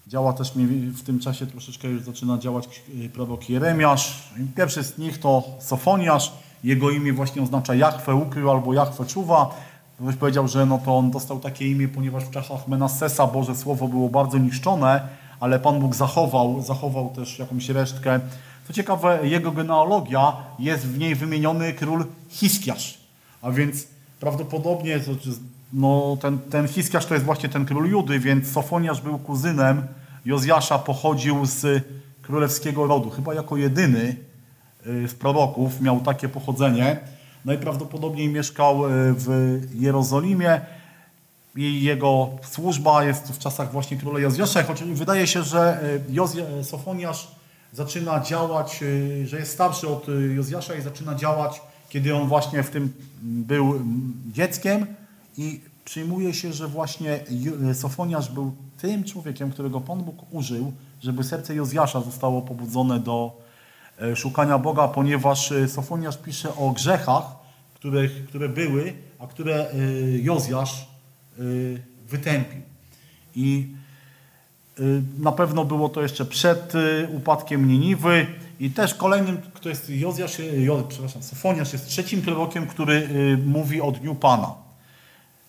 Działa 0.07 0.33
też 0.33 0.51
w 0.93 1.03
tym 1.03 1.19
czasie 1.19 1.47
troszeczkę 1.47 1.87
już 1.87 2.03
zaczyna 2.03 2.37
działać 2.37 2.81
y, 3.05 3.09
prorok 3.09 3.49
Jeremiasz. 3.49 4.29
Pierwszy 4.55 4.83
z 4.83 4.97
nich 4.97 5.19
to 5.19 5.43
Sofoniasz. 5.59 6.31
Jego 6.63 6.89
imię 6.89 7.13
właśnie 7.13 7.41
oznacza 7.41 7.75
Jachwę 7.75 8.15
ukrył 8.15 8.51
albo 8.51 8.73
Jachwę 8.73 9.05
czuwa. 9.05 9.55
Ktoś 9.99 10.15
powiedział, 10.15 10.47
że 10.47 10.65
no 10.65 10.79
to 10.85 10.97
on 10.97 11.11
dostał 11.11 11.39
takie 11.39 11.67
imię, 11.67 11.87
ponieważ 11.87 12.23
w 12.23 12.31
czasach 12.31 12.67
Menassesa 12.67 13.27
Boże 13.27 13.55
Słowo 13.55 13.87
było 13.87 14.09
bardzo 14.09 14.37
niszczone, 14.37 15.07
ale 15.39 15.59
Pan 15.59 15.79
Bóg 15.79 15.95
zachował, 15.95 16.61
zachował 16.61 17.09
też 17.15 17.39
jakąś 17.39 17.69
resztkę. 17.69 18.19
Co 18.67 18.73
ciekawe, 18.73 19.19
jego 19.23 19.51
genealogia 19.51 20.33
jest 20.59 20.87
w 20.87 20.97
niej 20.97 21.15
wymieniony 21.15 21.73
król 21.73 22.05
Hiskiasz. 22.29 22.97
A 23.41 23.51
więc 23.51 23.87
prawdopodobnie 24.19 24.99
no, 25.73 26.17
ten, 26.21 26.39
ten 26.39 26.67
Hiskiasz 26.67 27.05
to 27.05 27.13
jest 27.13 27.25
właśnie 27.25 27.49
ten 27.49 27.65
król 27.65 27.89
Judy, 27.89 28.19
więc 28.19 28.51
Sofoniasz 28.51 29.01
był 29.01 29.19
kuzynem 29.19 29.83
Jozjasza, 30.25 30.79
pochodził 30.79 31.45
z 31.45 31.83
królewskiego 32.21 32.87
rodu. 32.87 33.09
Chyba 33.09 33.33
jako 33.33 33.57
jedyny 33.57 34.15
y, 34.87 35.07
z 35.07 35.13
proroków 35.13 35.81
miał 35.81 35.99
takie 35.99 36.29
pochodzenie. 36.29 36.99
Najprawdopodobniej 37.45 38.29
mieszkał 38.29 38.85
y, 38.85 38.89
w 39.17 39.59
Jerozolimie 39.73 40.61
i 41.55 41.83
jego 41.83 42.29
służba 42.43 43.03
jest 43.03 43.27
w 43.27 43.39
czasach 43.39 43.71
właśnie 43.71 43.97
króla 43.97 44.19
Jozjasza, 44.19 44.63
choć 44.63 44.83
wydaje 44.83 45.27
się, 45.27 45.43
że 45.43 45.79
y, 46.59 46.63
Sofoniasz 46.63 47.40
zaczyna 47.73 48.19
działać, 48.19 48.79
y, 48.83 49.27
że 49.27 49.39
jest 49.39 49.51
starszy 49.51 49.87
od 49.87 50.09
y, 50.09 50.33
Jozjasza 50.33 50.75
i 50.75 50.81
zaczyna 50.81 51.15
działać, 51.15 51.61
kiedy 51.89 52.15
on 52.15 52.27
właśnie 52.27 52.63
w 52.63 52.69
tym 52.69 52.93
był 53.21 53.71
mm, 53.71 54.13
dzieckiem 54.33 54.85
i 55.37 55.61
przyjmuje 55.85 56.33
się, 56.33 56.53
że 56.53 56.67
właśnie 56.67 57.19
y, 57.69 57.73
Sofoniasz 57.75 58.29
był 58.31 58.55
tym 58.81 59.03
człowiekiem, 59.03 59.51
którego 59.51 59.81
Pan 59.81 60.03
Bóg 60.03 60.15
użył, 60.31 60.73
żeby 61.01 61.23
serce 61.23 61.55
Jozjasza 61.55 62.01
zostało 62.01 62.41
pobudzone 62.41 62.99
do 62.99 63.37
e, 64.01 64.15
szukania 64.15 64.57
Boga, 64.57 64.87
ponieważ 64.87 65.53
Sofoniasz 65.67 66.17
pisze 66.17 66.55
o 66.55 66.71
grzechach, 66.71 67.23
które, 67.75 68.07
które 68.07 68.49
były, 68.49 68.93
a 69.19 69.27
które 69.27 69.71
Jozjasz 70.21 70.87
wytępił. 72.09 72.61
I 73.35 73.67
na 75.19 75.31
pewno 75.31 75.65
było 75.65 75.89
to 75.89 76.01
jeszcze 76.01 76.25
przed 76.25 76.73
e, 76.75 77.07
upadkiem 77.09 77.67
Niniwy 77.67 78.27
i 78.59 78.71
też 78.71 78.93
kolejnym, 78.93 79.37
kto 79.53 79.69
jest 79.69 79.89
Jozjasz, 79.89 80.37
Jo, 80.57 80.83
przepraszam, 80.89 81.23
Sofoniasz 81.23 81.73
jest 81.73 81.87
trzecim 81.87 82.21
prorokiem, 82.21 82.67
który 82.67 83.09
e, 83.33 83.37
mówi 83.37 83.81
o 83.81 83.91
Dniu 83.91 84.15
Pana. 84.15 84.61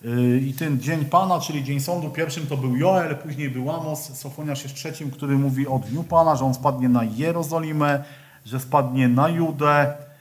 Y, 0.05 0.41
I 0.41 0.53
ten 0.53 0.79
dzień 0.79 1.05
Pana, 1.05 1.39
czyli 1.39 1.63
dzień 1.63 1.79
sądu, 1.79 2.09
pierwszym 2.09 2.47
to 2.47 2.57
był 2.57 2.75
Joel, 2.75 3.15
później 3.15 3.49
był 3.49 3.71
Amos. 3.71 4.17
Sofoniasz 4.17 4.63
jest 4.63 4.75
trzecim, 4.75 5.11
który 5.11 5.37
mówi 5.37 5.67
o 5.67 5.79
dniu 5.79 6.03
Pana, 6.03 6.35
że 6.35 6.45
on 6.45 6.53
spadnie 6.53 6.89
na 6.89 7.03
Jerozolimę, 7.03 8.03
że 8.45 8.59
spadnie 8.59 9.07
na 9.07 9.29
Judę 9.29 9.87
y, 9.87 10.12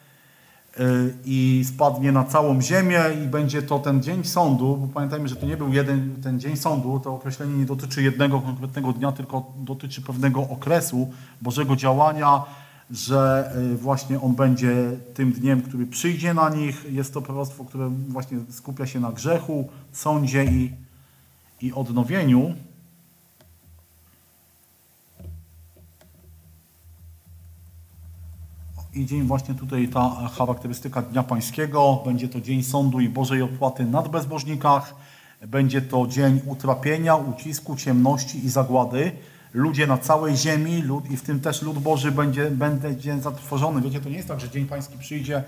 i 1.24 1.64
spadnie 1.68 2.12
na 2.12 2.24
całą 2.24 2.62
ziemię 2.62 3.00
i 3.24 3.26
będzie 3.26 3.62
to 3.62 3.78
ten 3.78 4.02
dzień 4.02 4.24
sądu, 4.24 4.76
bo 4.76 4.86
pamiętajmy, 4.86 5.28
że 5.28 5.36
to 5.36 5.46
nie 5.46 5.56
był 5.56 5.72
jeden 5.72 6.16
ten 6.22 6.40
dzień 6.40 6.56
sądu, 6.56 7.00
to 7.00 7.14
określenie 7.14 7.56
nie 7.56 7.64
dotyczy 7.64 8.02
jednego 8.02 8.40
konkretnego 8.40 8.92
dnia, 8.92 9.12
tylko 9.12 9.52
dotyczy 9.56 10.02
pewnego 10.02 10.40
okresu 10.40 11.10
Bożego 11.42 11.76
działania, 11.76 12.42
że 12.90 13.52
y, 13.72 13.76
właśnie 13.76 14.20
on 14.20 14.34
będzie 14.34 14.90
tym 15.14 15.32
dniem, 15.32 15.62
który 15.62 15.86
przyjdzie 15.86 16.34
na 16.34 16.48
nich. 16.48 16.84
Jest 16.92 17.14
to 17.14 17.22
proroctwo, 17.22 17.64
które 17.64 17.90
właśnie 18.08 18.38
skupia 18.50 18.86
się 18.86 19.00
na 19.00 19.12
grzechu, 19.12 19.68
sądzie 19.92 20.44
i, 20.44 20.72
i 21.60 21.72
odnowieniu. 21.72 22.54
I 28.94 29.06
dzień 29.06 29.22
właśnie 29.22 29.54
tutaj 29.54 29.88
ta 29.88 30.28
charakterystyka 30.38 31.02
Dnia 31.02 31.22
Pańskiego. 31.22 32.02
Będzie 32.04 32.28
to 32.28 32.40
dzień 32.40 32.62
sądu 32.62 33.00
i 33.00 33.08
Bożej 33.08 33.42
odpłaty 33.42 33.84
nad 33.84 34.08
bezbożnikach. 34.08 34.94
Będzie 35.46 35.82
to 35.82 36.06
dzień 36.06 36.40
utrapienia, 36.46 37.16
ucisku, 37.16 37.76
ciemności 37.76 38.46
i 38.46 38.50
zagłady. 38.50 39.12
Ludzie 39.54 39.86
na 39.86 39.98
całej 39.98 40.36
ziemi 40.36 40.82
lud, 40.82 41.10
i 41.10 41.16
w 41.16 41.22
tym 41.22 41.40
też 41.40 41.62
lud 41.62 41.78
Boży 41.78 42.12
będzie, 42.12 42.50
będzie 42.50 43.20
zatrwożony. 43.20 43.82
Wiecie, 43.82 44.00
to 44.00 44.08
nie 44.08 44.16
jest 44.16 44.28
tak, 44.28 44.40
że 44.40 44.50
Dzień 44.50 44.66
Pański 44.66 44.98
przyjdzie 44.98 45.42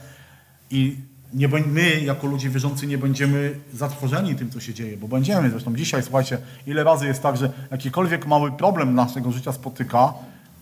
i 0.71 0.97
nie, 1.35 1.49
my 1.49 2.01
jako 2.01 2.27
ludzie 2.27 2.51
wierzący 2.51 2.87
nie 2.87 2.99
będziemy 2.99 3.61
zatrwożeni 3.73 4.35
tym, 4.35 4.51
co 4.51 4.61
się 4.61 4.75
dzieje, 4.75 4.97
bo 4.97 5.09
będziemy. 5.09 5.51
Zresztą 5.51 5.77
dzisiaj, 5.77 6.03
słuchajcie, 6.03 6.39
ile 6.67 6.85
razy 6.85 7.07
jest 7.07 7.23
tak, 7.23 7.37
że 7.37 7.53
jakikolwiek 7.71 8.27
mały 8.27 8.53
problem 8.53 8.95
naszego 8.95 9.33
życia 9.33 9.53
spotyka, 9.53 10.15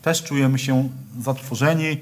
też 0.02 0.22
czujemy 0.22 0.58
się 0.58 0.88
zatrwożeni, 1.20 1.96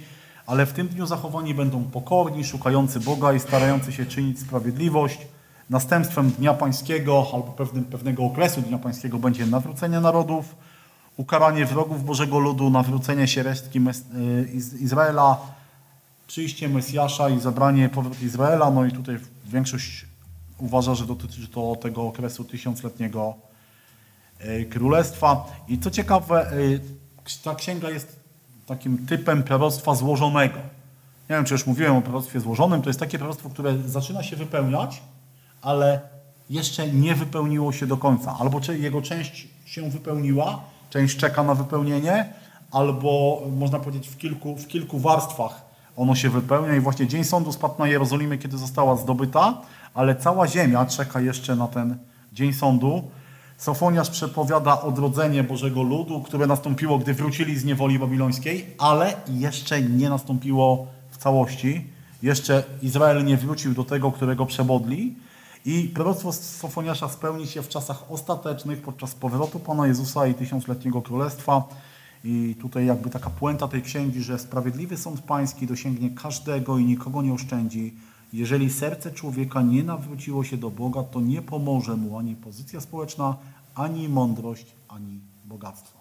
ale 0.51 0.67
w 0.67 0.73
tym 0.73 0.89
dniu 0.89 1.07
zachowani 1.07 1.55
będą 1.55 1.85
pokorni, 1.85 2.45
szukający 2.45 3.01
Boga 3.01 3.33
i 3.33 3.41
starający 3.41 3.93
się 3.93 4.07
czynić 4.07 4.41
sprawiedliwość. 4.41 5.19
Następstwem 5.71 6.31
Dnia 6.31 6.55
Pańskiego 6.55 7.27
albo 7.33 7.53
pewnym, 7.53 7.85
pewnego 7.85 8.25
okresu 8.25 8.63
Dnia 8.63 8.79
Pańskiego 8.79 9.19
będzie 9.19 9.47
nawrócenie 9.47 10.01
narodów, 10.01 10.55
ukaranie 11.17 11.67
wrogów 11.67 12.05
Bożego 12.05 12.39
ludu, 12.39 12.71
nawrócenie 12.71 13.29
się 13.29 13.43
resztki 13.43 13.79
y, 13.79 13.83
Izraela, 14.81 15.41
przyjście 16.27 16.69
Mesjasza 16.69 17.29
i 17.29 17.41
zabranie 17.41 17.89
powrót 17.89 18.23
Izraela. 18.23 18.71
No 18.71 18.85
i 18.85 18.93
tutaj 18.93 19.19
większość 19.47 20.07
uważa, 20.59 20.95
że 20.95 21.07
dotyczy 21.07 21.49
to 21.49 21.77
tego 21.77 22.03
okresu 22.03 22.45
tysiącletniego 22.45 23.35
y, 24.45 24.65
królestwa. 24.65 25.47
I 25.69 25.79
co 25.79 25.91
ciekawe, 25.91 26.53
y, 26.53 26.81
ta 27.45 27.55
księga 27.55 27.91
jest 27.91 28.20
takim 28.71 29.07
typem 29.07 29.43
proroctwa 29.43 29.95
złożonego. 29.95 30.59
Nie 31.31 31.37
wiem, 31.37 31.45
czy 31.45 31.55
już 31.55 31.67
mówiłem 31.67 31.97
o 31.97 32.03
proroctwie 32.03 32.41
złożonym. 32.41 32.83
To 32.83 32.91
jest 32.91 33.01
takie 33.01 33.19
proroctwo, 33.19 33.51
które 33.51 33.79
zaczyna 33.79 34.23
się 34.23 34.37
wypełniać, 34.37 35.03
ale 35.63 36.01
jeszcze 36.51 36.89
nie 36.89 37.15
wypełniło 37.15 37.73
się 37.73 37.87
do 37.87 37.97
końca. 37.97 38.37
Albo 38.41 38.61
jego 38.79 39.03
część 39.03 39.49
się 39.65 39.91
wypełniła, 39.91 40.61
część 40.91 41.17
czeka 41.17 41.43
na 41.43 41.55
wypełnienie, 41.55 42.33
albo 42.71 43.43
można 43.57 43.79
powiedzieć 43.79 44.09
w 44.09 44.17
kilku, 44.17 44.57
w 44.57 44.67
kilku 44.67 44.99
warstwach 44.99 45.63
ono 45.97 46.15
się 46.15 46.31
wypełnia 46.31 46.77
i 46.77 46.81
właśnie 46.81 47.07
Dzień 47.07 47.25
Sądu 47.25 47.53
spadł 47.53 47.75
na 47.79 47.89
Jerozolimę, 47.89 48.39
kiedy 48.39 48.59
została 48.59 48.97
zdobyta, 48.97 49.55
ale 49.95 50.17
cała 50.17 50.49
ziemia 50.49 50.87
czeka 50.87 51.21
jeszcze 51.21 51.57
na 51.57 51.67
ten 51.67 51.99
Dzień 52.33 52.53
Sądu. 52.53 53.03
Sofoniarz 53.61 54.11
przepowiada 54.11 54.81
odrodzenie 54.83 55.45
Bożego 55.45 55.83
Ludu, 55.83 56.21
które 56.21 56.47
nastąpiło, 56.47 56.99
gdy 56.99 57.15
wrócili 57.15 57.59
z 57.59 57.65
niewoli 57.65 57.99
babilońskiej, 57.99 58.67
ale 58.79 59.15
jeszcze 59.29 59.83
nie 59.83 60.11
nastąpiło 60.11 60.87
w 61.11 61.17
całości. 61.17 61.87
Jeszcze 62.23 62.65
Izrael 62.83 63.25
nie 63.25 63.37
wrócił 63.37 63.75
do 63.75 63.85
tego, 63.85 64.13
którego 64.13 64.47
przebodli. 64.47 65.15
I 65.65 65.91
proroctwo 65.95 66.33
Sofoniasza 66.33 67.09
spełni 67.09 67.47
się 67.47 67.63
w 67.63 67.69
czasach 67.69 68.13
ostatecznych, 68.13 68.83
podczas 68.83 69.15
powrotu 69.15 69.59
Pana 69.59 69.87
Jezusa 69.87 70.27
i 70.27 70.35
tysiącletniego 70.35 71.03
królestwa. 71.03 71.69
I 72.25 72.57
tutaj 72.61 72.87
jakby 72.87 73.11
taka 73.11 73.31
puenta 73.31 73.69
tej 73.69 73.83
księgi, 73.83 74.23
że 74.23 74.39
sprawiedliwy 74.39 74.97
sąd 74.97 75.21
pański 75.21 75.67
dosięgnie 75.67 76.11
każdego 76.11 76.79
i 76.79 76.85
nikogo 76.85 77.23
nie 77.23 77.33
oszczędzi. 77.33 77.95
Jeżeli 78.33 78.71
serce 78.71 79.11
człowieka 79.11 79.63
nie 79.63 79.83
nawróciło 79.83 80.45
się 80.45 80.57
do 80.57 80.71
Boga, 80.71 81.03
to 81.03 81.21
nie 81.21 81.43
pomoże 81.43 81.97
mu 81.97 82.19
ani 82.19 82.37
pozycja 82.37 82.81
społeczna, 82.81 83.37
ani 83.75 84.09
mądrość, 84.09 84.67
ani 84.89 85.21
bogactwo. 85.45 85.99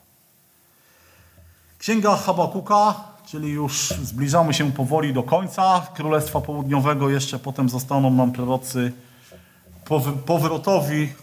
Księga 1.78 2.16
Habakuka, 2.16 2.96
czyli 3.26 3.50
już 3.50 3.90
zbliżamy 4.04 4.54
się 4.54 4.72
powoli 4.72 5.14
do 5.14 5.24
końca 5.24 5.88
Królestwa 5.96 6.42
Południowego. 6.42 7.10
Jeszcze 7.10 7.40
potem 7.40 7.70
zostaną 7.70 8.12
nam 8.12 8.32
prorocy 8.32 8.94
powrotowi. 10.26 11.14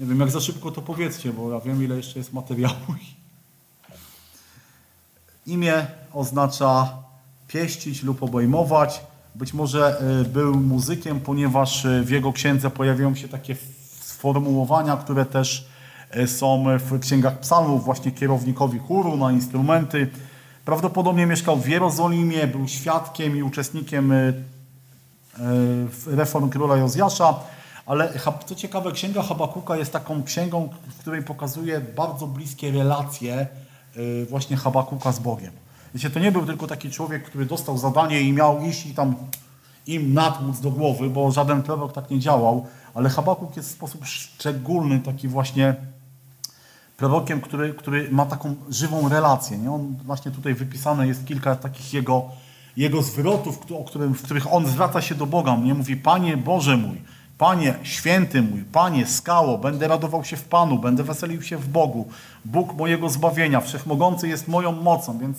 Nie 0.00 0.06
wiem, 0.06 0.20
jak 0.20 0.30
za 0.30 0.40
szybko 0.40 0.70
to 0.70 0.82
powiedzcie, 0.82 1.32
bo 1.32 1.52
ja 1.52 1.60
wiem, 1.60 1.84
ile 1.84 1.96
jeszcze 1.96 2.18
jest 2.18 2.32
materiału. 2.32 2.76
Imię 5.46 5.86
oznacza 6.12 6.96
pieścić 7.48 8.02
lub 8.02 8.22
obejmować. 8.22 9.00
Być 9.38 9.54
może 9.54 10.00
e, 10.00 10.24
był 10.24 10.54
muzykiem, 10.54 11.20
ponieważ 11.20 11.84
e, 11.84 12.02
w 12.02 12.10
jego 12.10 12.32
księdze 12.32 12.70
pojawiają 12.70 13.14
się 13.14 13.28
takie 13.28 13.56
sformułowania, 14.00 14.96
które 14.96 15.26
też 15.26 15.68
e, 16.10 16.26
są 16.26 16.64
w 16.78 17.00
księgach 17.00 17.38
psalmów, 17.38 17.84
właśnie 17.84 18.12
kierownikowi 18.12 18.78
chóru 18.78 19.16
na 19.16 19.32
instrumenty. 19.32 20.08
Prawdopodobnie 20.64 21.26
mieszkał 21.26 21.56
w 21.56 21.68
Jerozolimie, 21.68 22.46
był 22.46 22.68
świadkiem 22.68 23.36
i 23.36 23.42
uczestnikiem 23.42 24.12
reform 26.06 26.50
króla 26.50 26.76
Jozjasza. 26.76 27.34
Ale 27.86 28.12
co 28.46 28.54
ciekawe, 28.54 28.92
księga 28.92 29.22
Habakuka 29.22 29.76
jest 29.76 29.92
taką 29.92 30.22
księgą, 30.22 30.68
w 30.88 30.98
której 30.98 31.22
pokazuje 31.22 31.80
bardzo 31.80 32.26
bliskie 32.26 32.70
relacje 32.70 33.46
właśnie 34.28 34.56
Habakuka 34.56 35.12
z 35.12 35.18
Bogiem. 35.18 35.52
Wiecie, 35.94 36.10
to 36.10 36.20
nie 36.20 36.32
był 36.32 36.46
tylko 36.46 36.66
taki 36.66 36.90
człowiek, 36.90 37.24
który 37.24 37.46
dostał 37.46 37.78
zadanie 37.78 38.20
i 38.20 38.32
miał 38.32 38.62
iść 38.62 38.86
i 38.86 38.94
tam 38.94 39.14
im 39.86 40.14
natłuc 40.14 40.60
do 40.60 40.70
głowy, 40.70 41.10
bo 41.10 41.30
żaden 41.30 41.62
prorok 41.62 41.92
tak 41.92 42.10
nie 42.10 42.18
działał, 42.18 42.66
ale 42.94 43.08
Habakuk 43.08 43.56
jest 43.56 43.68
w 43.68 43.72
sposób 43.72 44.06
szczególny 44.06 45.00
taki 45.00 45.28
właśnie 45.28 45.74
prorokiem, 46.96 47.40
który, 47.40 47.74
który 47.74 48.08
ma 48.10 48.26
taką 48.26 48.54
żywą 48.68 49.08
relację. 49.08 49.58
Nie? 49.58 49.72
On 49.72 49.96
właśnie 50.04 50.30
tutaj 50.30 50.54
wypisane 50.54 51.06
jest 51.06 51.26
kilka 51.26 51.56
takich 51.56 51.94
jego, 51.94 52.24
jego 52.76 53.02
zwrotów, 53.02 53.58
o 53.80 53.84
którym, 53.84 54.14
w 54.14 54.22
których 54.22 54.52
on 54.52 54.66
zwraca 54.66 55.00
się 55.00 55.14
do 55.14 55.26
Boga. 55.26 55.56
Nie 55.56 55.74
mówi, 55.74 55.96
Panie 55.96 56.36
Boże 56.36 56.76
mój, 56.76 57.02
Panie 57.38 57.74
święty 57.82 58.42
mój, 58.42 58.64
Panie 58.72 59.06
skało, 59.06 59.58
będę 59.58 59.88
radował 59.88 60.24
się 60.24 60.36
w 60.36 60.44
Panu, 60.44 60.78
będę 60.78 61.02
weselił 61.02 61.42
się 61.42 61.56
w 61.56 61.68
Bogu. 61.68 62.08
Bóg 62.44 62.74
mojego 62.74 63.08
zbawienia, 63.08 63.60
wszechmogący 63.60 64.28
jest 64.28 64.48
moją 64.48 64.72
mocą, 64.72 65.18
więc 65.18 65.38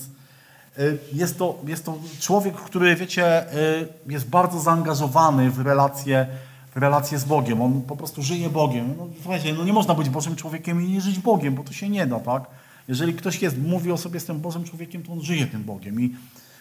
jest 1.12 1.38
to, 1.38 1.58
jest 1.66 1.84
to 1.84 1.98
człowiek, 2.20 2.54
który, 2.54 2.96
wiecie, 2.96 3.54
y, 3.54 3.88
jest 4.06 4.28
bardzo 4.28 4.60
zaangażowany 4.60 5.50
w 5.50 5.58
relacje, 5.58 6.26
w 6.74 6.76
relacje 6.76 7.18
z 7.18 7.24
Bogiem. 7.24 7.62
On 7.62 7.82
po 7.82 7.96
prostu 7.96 8.22
żyje 8.22 8.50
Bogiem. 8.50 8.94
No, 8.98 9.06
słuchajcie, 9.22 9.52
no 9.52 9.64
nie 9.64 9.72
można 9.72 9.94
być 9.94 10.08
Bożym 10.08 10.36
człowiekiem 10.36 10.82
i 10.82 10.88
nie 10.88 11.00
żyć 11.00 11.18
Bogiem, 11.18 11.54
bo 11.54 11.64
to 11.64 11.72
się 11.72 11.88
nie 11.88 12.06
da, 12.06 12.20
tak? 12.20 12.46
Jeżeli 12.88 13.14
ktoś 13.14 13.42
jest, 13.42 13.58
mówi 13.58 13.92
o 13.92 13.96
sobie, 13.96 14.14
jestem 14.14 14.40
Bożym 14.40 14.64
człowiekiem, 14.64 15.02
to 15.02 15.12
on 15.12 15.20
żyje 15.20 15.46
tym 15.46 15.64
Bogiem. 15.64 16.00
I 16.00 16.16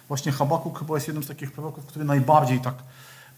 właśnie 0.07 0.31
Habakuk 0.31 0.79
chyba 0.79 0.95
jest 0.95 1.07
jednym 1.07 1.23
z 1.23 1.27
takich 1.27 1.51
proroków, 1.51 1.85
który 1.85 2.05
najbardziej 2.05 2.59
tak 2.59 2.75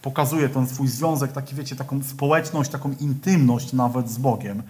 pokazuje 0.02 0.48
ten 0.48 0.66
swój 0.66 0.88
związek, 0.88 1.32
taki 1.32 1.54
wiecie, 1.54 1.76
taką 1.76 2.02
społeczność, 2.02 2.70
taką 2.70 2.94
intymność 3.00 3.72
nawet 3.72 4.10
z 4.10 4.18
Bogiem. 4.18 4.62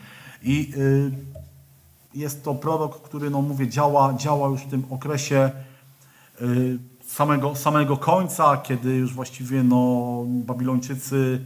I 0.43 0.73
y, 0.77 1.11
jest 2.15 2.45
to 2.45 2.55
prorok, 2.55 3.03
który, 3.03 3.31
no 3.31 3.43
mówię, 3.43 3.69
działa, 3.69 4.15
działa 4.15 4.49
już 4.49 4.63
w 4.63 4.71
tym 4.71 4.85
okresie 4.91 5.51
Y, 5.51 5.72
samego, 7.07 7.57
samego 7.57 7.97
końca, 7.97 8.57
kiedy 8.57 8.95
już 8.95 9.15
właściwie 9.15 9.63
no, 9.63 10.25
Babilończycy 10.29 11.41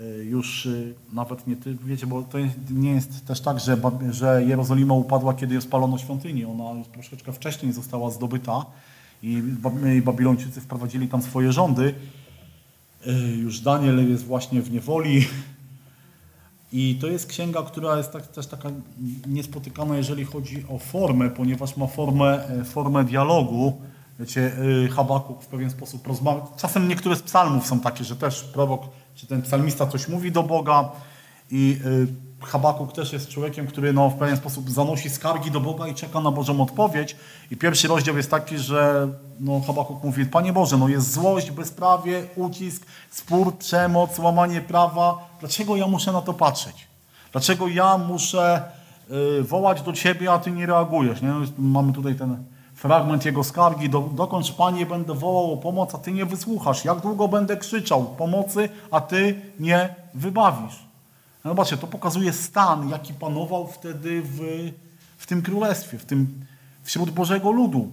y, 0.00 0.24
już 0.24 0.66
y, 0.66 0.94
nawet 1.12 1.46
nie, 1.46 1.56
wiecie, 1.84 2.06
bo 2.06 2.22
to 2.22 2.38
nie 2.70 2.90
jest 2.90 3.26
też 3.26 3.40
tak, 3.40 3.60
że, 3.60 3.76
że 4.10 4.44
Jerozolima 4.44 4.94
upadła, 4.94 5.34
kiedy 5.34 5.60
spalono 5.60 5.98
świątynię. 5.98 6.48
Ona 6.48 6.78
już 6.78 6.88
troszeczkę 6.88 7.32
wcześniej 7.32 7.72
została 7.72 8.10
zdobyta 8.10 8.66
i 9.22 9.42
Babilończycy 10.04 10.60
wprowadzili 10.60 11.08
tam 11.08 11.22
swoje 11.22 11.52
rządy. 11.52 11.94
Już 13.36 13.60
Daniel 13.60 14.10
jest 14.10 14.24
właśnie 14.24 14.62
w 14.62 14.70
niewoli. 14.70 15.26
I 16.72 16.98
to 17.00 17.06
jest 17.06 17.26
księga, 17.26 17.62
która 17.62 17.96
jest 17.96 18.12
tak, 18.12 18.26
też 18.26 18.46
taka 18.46 18.70
niespotykana, 19.26 19.96
jeżeli 19.96 20.24
chodzi 20.24 20.64
o 20.68 20.78
formę, 20.78 21.30
ponieważ 21.30 21.76
ma 21.76 21.86
formę, 21.86 22.48
e, 22.48 22.64
formę 22.64 23.04
dialogu 23.04 23.80
Wiecie, 24.20 24.52
y, 24.84 24.88
Habakuk 24.88 25.42
w 25.42 25.46
pewien 25.46 25.70
sposób 25.70 26.06
rozmawia. 26.06 26.40
Czasem 26.56 26.88
niektóre 26.88 27.16
z 27.16 27.22
psalmów 27.22 27.66
są 27.66 27.80
takie, 27.80 28.04
że 28.04 28.16
też 28.16 28.42
prorok, 28.42 28.82
czy 29.14 29.26
ten 29.26 29.42
psalmista 29.42 29.86
coś 29.86 30.08
mówi 30.08 30.32
do 30.32 30.42
Boga 30.42 30.88
i 31.50 31.78
y, 32.40 32.46
Habakuk 32.46 32.92
też 32.92 33.12
jest 33.12 33.28
człowiekiem, 33.28 33.66
który 33.66 33.92
no, 33.92 34.10
w 34.10 34.14
pewien 34.14 34.36
sposób 34.36 34.70
zanosi 34.70 35.10
skargi 35.10 35.50
do 35.50 35.60
Boga 35.60 35.86
i 35.86 35.94
czeka 35.94 36.20
na 36.20 36.30
Bożą 36.30 36.62
odpowiedź. 36.62 37.16
I 37.50 37.56
pierwszy 37.56 37.88
rozdział 37.88 38.16
jest 38.16 38.30
taki, 38.30 38.58
że 38.58 39.08
no, 39.40 39.60
Habakuk 39.66 40.04
mówi, 40.04 40.26
Panie 40.26 40.52
Boże, 40.52 40.76
no 40.76 40.88
jest 40.88 41.12
złość, 41.12 41.50
bezprawie, 41.50 42.22
ucisk, 42.36 42.86
spór, 43.10 43.56
przemoc, 43.58 44.18
łamanie 44.18 44.60
prawa. 44.60 45.28
Dlaczego 45.40 45.76
ja 45.76 45.86
muszę 45.86 46.12
na 46.12 46.22
to 46.22 46.34
patrzeć? 46.34 46.88
Dlaczego 47.32 47.68
ja 47.68 47.98
muszę 47.98 48.62
y, 49.38 49.42
wołać 49.42 49.82
do 49.82 49.92
Ciebie, 49.92 50.32
a 50.32 50.38
Ty 50.38 50.50
nie 50.50 50.66
reagujesz? 50.66 51.22
Nie? 51.22 51.32
Mamy 51.58 51.92
tutaj 51.92 52.14
ten 52.14 52.44
fragment 52.80 53.24
jego 53.24 53.44
skargi, 53.44 53.90
do, 53.90 54.00
dokąd 54.00 54.50
Panie 54.50 54.86
będę 54.86 55.14
wołał 55.14 55.52
o 55.52 55.56
pomoc, 55.56 55.94
a 55.94 55.98
Ty 55.98 56.12
nie 56.12 56.26
wysłuchasz. 56.26 56.84
Jak 56.84 57.00
długo 57.00 57.28
będę 57.28 57.56
krzyczał 57.56 58.04
pomocy, 58.04 58.68
a 58.90 59.00
Ty 59.00 59.42
nie 59.58 59.94
wybawisz. 60.14 60.78
No 61.44 61.50
zobaczcie, 61.50 61.76
to 61.76 61.86
pokazuje 61.86 62.32
stan, 62.32 62.88
jaki 62.88 63.14
panował 63.14 63.66
wtedy 63.66 64.22
w, 64.22 64.40
w 65.18 65.26
tym 65.26 65.42
królestwie, 65.42 65.98
w 65.98 66.04
tym, 66.04 66.44
wśród 66.82 67.10
Bożego 67.10 67.50
ludu. 67.50 67.88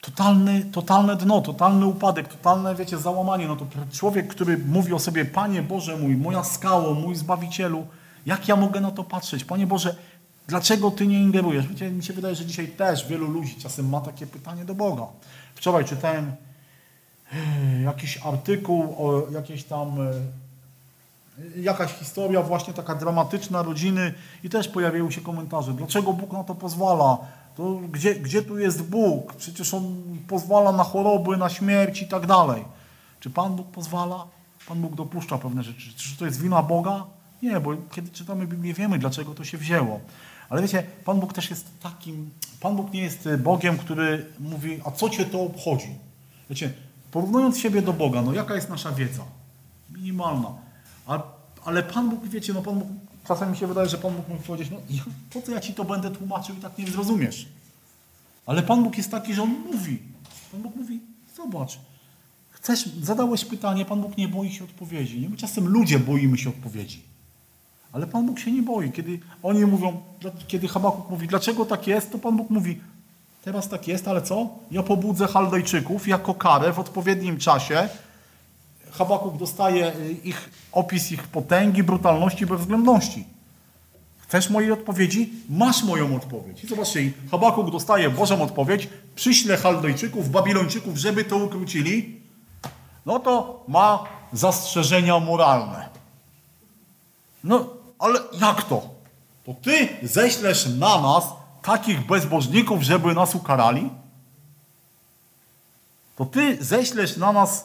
totalny, 0.00 0.64
totalne 0.64 1.16
dno, 1.16 1.40
totalny 1.40 1.86
upadek, 1.86 2.28
totalne, 2.28 2.74
wiecie, 2.74 2.98
załamanie. 2.98 3.48
No 3.48 3.56
to 3.56 3.66
człowiek, 3.92 4.28
który 4.28 4.58
mówi 4.58 4.92
o 4.92 4.98
sobie, 4.98 5.24
Panie 5.24 5.62
Boże 5.62 5.96
mój, 5.96 6.16
moja 6.16 6.44
skało, 6.44 6.94
mój 6.94 7.14
Zbawicielu, 7.14 7.86
jak 8.26 8.48
ja 8.48 8.56
mogę 8.56 8.80
na 8.80 8.90
to 8.90 9.04
patrzeć? 9.04 9.44
Panie 9.44 9.66
Boże, 9.66 9.96
dlaczego 10.50 10.90
Ty 10.90 11.06
nie 11.06 11.22
ingerujesz? 11.22 11.66
Wiecie, 11.66 11.90
mi 11.90 12.02
się 12.02 12.12
wydaje, 12.12 12.34
że 12.34 12.46
dzisiaj 12.46 12.68
też 12.68 13.08
wielu 13.08 13.30
ludzi 13.30 13.56
czasem 13.62 13.88
ma 13.88 14.00
takie 14.00 14.26
pytanie 14.26 14.64
do 14.64 14.74
Boga. 14.74 15.06
Wczoraj 15.54 15.84
czytałem 15.84 16.32
e, 17.32 17.82
jakiś 17.82 18.18
artykuł 18.24 18.82
o 18.82 19.30
jakiejś 19.30 19.64
tam 19.64 20.00
e, 20.00 20.12
jakaś 21.60 21.92
historia 21.92 22.42
właśnie 22.42 22.74
taka 22.74 22.94
dramatyczna 22.94 23.62
rodziny 23.62 24.14
i 24.44 24.48
też 24.48 24.68
pojawiały 24.68 25.12
się 25.12 25.20
komentarze. 25.20 25.72
Dlaczego 25.72 26.12
Bóg 26.12 26.32
na 26.32 26.44
to 26.44 26.54
pozwala? 26.54 27.18
To 27.56 27.80
gdzie, 27.92 28.14
gdzie 28.14 28.42
tu 28.42 28.58
jest 28.58 28.82
Bóg? 28.82 29.34
Przecież 29.34 29.74
On 29.74 30.02
pozwala 30.28 30.72
na 30.72 30.84
choroby, 30.84 31.36
na 31.36 31.48
śmierć 31.48 32.02
i 32.02 32.08
tak 32.08 32.26
dalej. 32.26 32.64
Czy 33.20 33.30
Pan 33.30 33.56
Bóg 33.56 33.66
pozwala? 33.66 34.24
Pan 34.68 34.80
Bóg 34.80 34.94
dopuszcza 34.94 35.38
pewne 35.38 35.62
rzeczy. 35.62 35.94
Czy 35.96 36.16
to 36.16 36.24
jest 36.24 36.42
wina 36.42 36.62
Boga? 36.62 37.04
Nie, 37.42 37.60
bo 37.60 37.70
kiedy 37.90 38.10
czytamy 38.10 38.46
Biblię, 38.46 38.74
wiemy, 38.74 38.98
dlaczego 38.98 39.34
to 39.34 39.44
się 39.44 39.58
wzięło. 39.58 40.00
Ale 40.50 40.62
wiecie, 40.62 40.82
Pan 41.04 41.20
Bóg 41.20 41.32
też 41.32 41.50
jest 41.50 41.66
takim, 41.82 42.30
Pan 42.60 42.76
Bóg 42.76 42.92
nie 42.92 43.02
jest 43.02 43.28
Bogiem, 43.38 43.78
który 43.78 44.26
mówi, 44.40 44.80
a 44.84 44.90
co 44.90 45.10
cię 45.10 45.24
to 45.24 45.42
obchodzi? 45.42 45.88
Wiecie, 46.50 46.72
porównując 47.10 47.58
siebie 47.58 47.82
do 47.82 47.92
Boga, 47.92 48.22
no 48.22 48.32
jaka 48.32 48.54
jest 48.54 48.68
nasza 48.70 48.92
wiedza? 48.92 49.24
Minimalna. 49.90 50.52
A, 51.06 51.22
ale 51.64 51.82
Pan 51.82 52.10
Bóg, 52.10 52.28
wiecie, 52.28 52.52
no 52.52 52.62
Pan 52.62 52.78
Bóg, 52.78 52.88
czasem 53.28 53.50
mi 53.50 53.56
się 53.56 53.66
wydaje, 53.66 53.88
że 53.88 53.98
Pan 53.98 54.14
Bóg 54.14 54.28
mógł 54.28 54.42
powiedzieć, 54.42 54.70
no 54.70 54.78
po 55.32 55.42
co 55.42 55.52
ja 55.52 55.60
ci 55.60 55.74
to 55.74 55.84
będę 55.84 56.10
tłumaczył 56.10 56.56
i 56.56 56.58
tak 56.58 56.78
nie 56.78 56.86
zrozumiesz? 56.86 57.48
Ale 58.46 58.62
Pan 58.62 58.82
Bóg 58.82 58.96
jest 58.96 59.10
taki, 59.10 59.34
że 59.34 59.42
On 59.42 59.54
mówi. 59.72 59.98
Pan 60.52 60.62
Bóg 60.62 60.76
mówi, 60.76 61.00
zobacz, 61.36 61.78
chcesz, 62.50 62.86
zadałeś 63.02 63.44
pytanie, 63.44 63.84
Pan 63.84 64.00
Bóg 64.00 64.16
nie 64.16 64.28
boi 64.28 64.50
się 64.50 64.64
odpowiedzi. 64.64 65.20
Nie? 65.20 65.28
My 65.28 65.36
czasem 65.36 65.68
ludzie 65.68 65.98
boimy 65.98 66.38
się 66.38 66.48
odpowiedzi. 66.48 67.09
Ale 67.92 68.06
Pan 68.06 68.26
Bóg 68.26 68.38
się 68.38 68.52
nie 68.52 68.62
boi. 68.62 68.92
Kiedy 68.92 69.18
oni 69.42 69.66
mówią, 69.66 70.00
kiedy 70.48 70.68
Habakuk 70.68 71.10
mówi, 71.10 71.28
dlaczego 71.28 71.64
tak 71.64 71.86
jest, 71.86 72.12
to 72.12 72.18
Pan 72.18 72.36
Bóg 72.36 72.50
mówi, 72.50 72.80
teraz 73.44 73.68
tak 73.68 73.88
jest, 73.88 74.08
ale 74.08 74.22
co? 74.22 74.48
Ja 74.70 74.82
pobudzę 74.82 75.26
Chaldejczyków 75.26 76.08
jako 76.08 76.34
karę 76.34 76.72
w 76.72 76.78
odpowiednim 76.78 77.38
czasie. 77.38 77.88
Habakuk 78.90 79.36
dostaje 79.36 79.96
y, 79.96 80.12
ich 80.24 80.50
opis 80.72 81.12
ich 81.12 81.22
potęgi, 81.22 81.82
brutalności, 81.82 82.46
bezwzględności. 82.46 83.24
Chcesz 84.18 84.50
mojej 84.50 84.72
odpowiedzi? 84.72 85.32
Masz 85.48 85.82
moją 85.82 86.16
odpowiedź. 86.16 86.64
I 86.64 86.66
zobaczcie, 86.66 87.12
Habakuk 87.30 87.70
dostaje 87.70 88.10
Bożą 88.10 88.42
odpowiedź, 88.42 88.88
przyśle 89.14 89.56
Chaldejczyków, 89.56 90.30
Babilończyków, 90.30 90.96
żeby 90.96 91.24
to 91.24 91.36
ukrócili, 91.36 92.20
no 93.06 93.18
to 93.18 93.64
ma 93.68 94.04
zastrzeżenia 94.32 95.20
moralne. 95.20 95.88
No, 97.44 97.79
ale 98.00 98.20
jak 98.40 98.64
to? 98.64 98.82
To 99.46 99.54
ty 99.62 99.88
ześlesz 100.02 100.66
na 100.66 101.00
nas 101.00 101.24
takich 101.62 102.06
bezbożników, 102.06 102.82
żeby 102.82 103.14
nas 103.14 103.34
ukarali? 103.34 103.90
To 106.16 106.24
ty 106.24 106.64
ześlesz 106.64 107.16
na 107.16 107.32
nas 107.32 107.64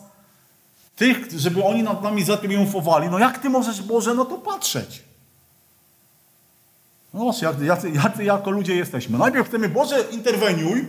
tych, 0.95 1.31
żeby 1.31 1.63
oni 1.63 1.83
nad 1.83 2.03
nami 2.03 2.23
zatriumfowali. 2.23 3.09
No 3.09 3.19
jak 3.19 3.39
ty 3.39 3.49
możesz, 3.49 3.81
Boże, 3.81 4.13
na 4.13 4.25
to 4.25 4.37
patrzeć? 4.37 5.03
No 7.13 7.19
właśnie, 7.19 7.47
jacy, 7.61 7.89
jacy 7.89 8.23
jako 8.23 8.51
ludzie 8.51 8.75
jesteśmy. 8.75 9.17
Najpierw 9.17 9.47
chcemy, 9.47 9.69
Boże, 9.69 10.01
interweniuj, 10.11 10.87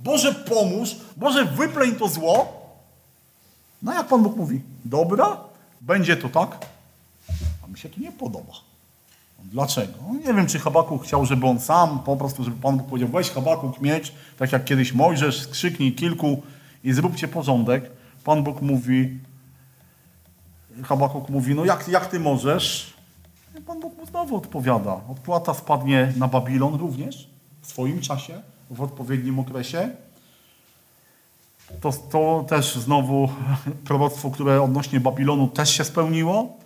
Boże, 0.00 0.34
pomóż, 0.34 0.96
Boże, 1.16 1.44
wypleń 1.44 1.94
to 1.94 2.08
zło. 2.08 2.66
No 3.82 3.92
jak 3.92 4.08
Pan 4.08 4.22
Bóg 4.22 4.36
mówi, 4.36 4.62
dobra, 4.84 5.40
będzie 5.80 6.16
to 6.16 6.28
tak, 6.28 6.66
a 7.66 7.68
mi 7.68 7.78
się 7.78 7.88
to 7.88 8.00
nie 8.00 8.12
podoba. 8.12 8.52
Dlaczego? 9.44 9.92
No 10.08 10.14
nie 10.14 10.34
wiem, 10.34 10.46
czy 10.46 10.58
Habakuk 10.58 11.04
chciał, 11.04 11.26
żeby 11.26 11.46
on 11.46 11.60
sam, 11.60 11.98
po 11.98 12.16
prostu, 12.16 12.44
żeby 12.44 12.56
Pan 12.56 12.76
Bóg 12.76 12.86
powiedział, 12.86 13.08
weź 13.08 13.30
Habakuk 13.30 13.80
miecz, 13.80 14.12
tak 14.38 14.52
jak 14.52 14.64
kiedyś 14.64 14.92
Mojżesz, 14.92 15.42
skrzyknij 15.42 15.92
kilku 15.92 16.42
i 16.84 16.92
zróbcie 16.92 17.28
porządek. 17.28 17.90
Pan 18.24 18.42
Bóg 18.42 18.62
mówi, 18.62 19.18
Habakuk 20.84 21.28
mówi, 21.28 21.54
no 21.54 21.64
jak, 21.64 21.88
jak 21.88 22.06
ty 22.06 22.20
możesz? 22.20 22.94
I 23.58 23.60
Pan 23.60 23.80
Bóg 23.80 23.98
mu 23.98 24.06
znowu 24.06 24.36
odpowiada. 24.36 25.00
Odpłata 25.08 25.54
spadnie 25.54 26.12
na 26.16 26.28
Babilon 26.28 26.74
również 26.74 27.28
w 27.62 27.66
swoim 27.66 28.00
czasie, 28.00 28.40
w 28.70 28.82
odpowiednim 28.82 29.38
okresie. 29.38 29.90
To, 31.80 31.92
to 31.92 32.44
też 32.48 32.74
znowu 32.74 33.28
proroctwo, 33.88 34.30
które 34.30 34.62
odnośnie 34.62 35.00
Babilonu 35.00 35.48
też 35.48 35.70
się 35.70 35.84
spełniło. 35.84 36.65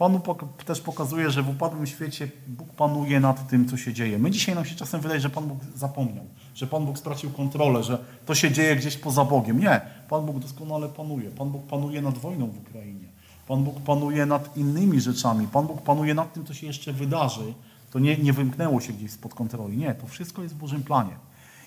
Panu 0.00 0.20
też 0.64 0.80
pokazuje, 0.80 1.30
że 1.30 1.42
w 1.42 1.48
upadłym 1.48 1.86
świecie 1.86 2.28
Bóg 2.46 2.68
panuje 2.68 3.20
nad 3.20 3.48
tym, 3.48 3.68
co 3.68 3.76
się 3.76 3.92
dzieje. 3.92 4.18
My 4.18 4.30
dzisiaj 4.30 4.54
nam 4.54 4.64
się 4.64 4.74
czasem 4.76 5.00
wydaje, 5.00 5.20
że 5.20 5.30
Pan 5.30 5.48
Bóg 5.48 5.58
zapomniał, 5.74 6.24
że 6.54 6.66
Pan 6.66 6.86
Bóg 6.86 6.98
stracił 6.98 7.30
kontrolę, 7.30 7.82
że 7.82 7.98
to 8.26 8.34
się 8.34 8.50
dzieje 8.50 8.76
gdzieś 8.76 8.96
poza 8.96 9.24
Bogiem. 9.24 9.60
Nie, 9.60 9.80
Pan 10.08 10.26
Bóg 10.26 10.38
doskonale 10.38 10.88
panuje. 10.88 11.30
Pan 11.30 11.50
Bóg 11.50 11.66
panuje 11.66 12.02
nad 12.02 12.18
wojną 12.18 12.46
w 12.46 12.58
Ukrainie. 12.58 13.08
Pan 13.48 13.64
Bóg 13.64 13.80
panuje 13.80 14.26
nad 14.26 14.56
innymi 14.56 15.00
rzeczami. 15.00 15.46
Pan 15.46 15.66
Bóg 15.66 15.82
panuje 15.82 16.14
nad 16.14 16.32
tym, 16.32 16.44
co 16.44 16.54
się 16.54 16.66
jeszcze 16.66 16.92
wydarzy. 16.92 17.54
To 17.90 17.98
nie, 17.98 18.16
nie 18.16 18.32
wymknęło 18.32 18.80
się 18.80 18.92
gdzieś 18.92 19.10
spod 19.10 19.34
kontroli. 19.34 19.76
Nie, 19.76 19.94
to 19.94 20.06
wszystko 20.06 20.42
jest 20.42 20.54
w 20.54 20.58
Bożym 20.58 20.82
planie. 20.82 21.16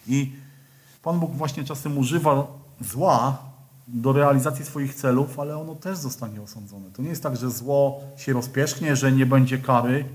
I 0.07 0.31
Pan 1.03 1.19
Bóg 1.19 1.31
właśnie 1.31 1.63
czasem 1.63 1.97
używa 1.97 2.47
zła 2.81 3.37
do 3.87 4.13
realizacji 4.13 4.65
swoich 4.65 4.95
celów, 4.95 5.39
ale 5.39 5.57
ono 5.57 5.75
też 5.75 5.97
zostanie 5.97 6.41
osądzone. 6.41 6.91
To 6.91 7.01
nie 7.01 7.09
jest 7.09 7.23
tak, 7.23 7.37
że 7.37 7.51
zło 7.51 8.01
się 8.17 8.33
rozpierzchnie, 8.33 8.95
że 8.95 9.11
nie 9.11 9.25
będzie 9.25 9.57
kary. 9.57 10.05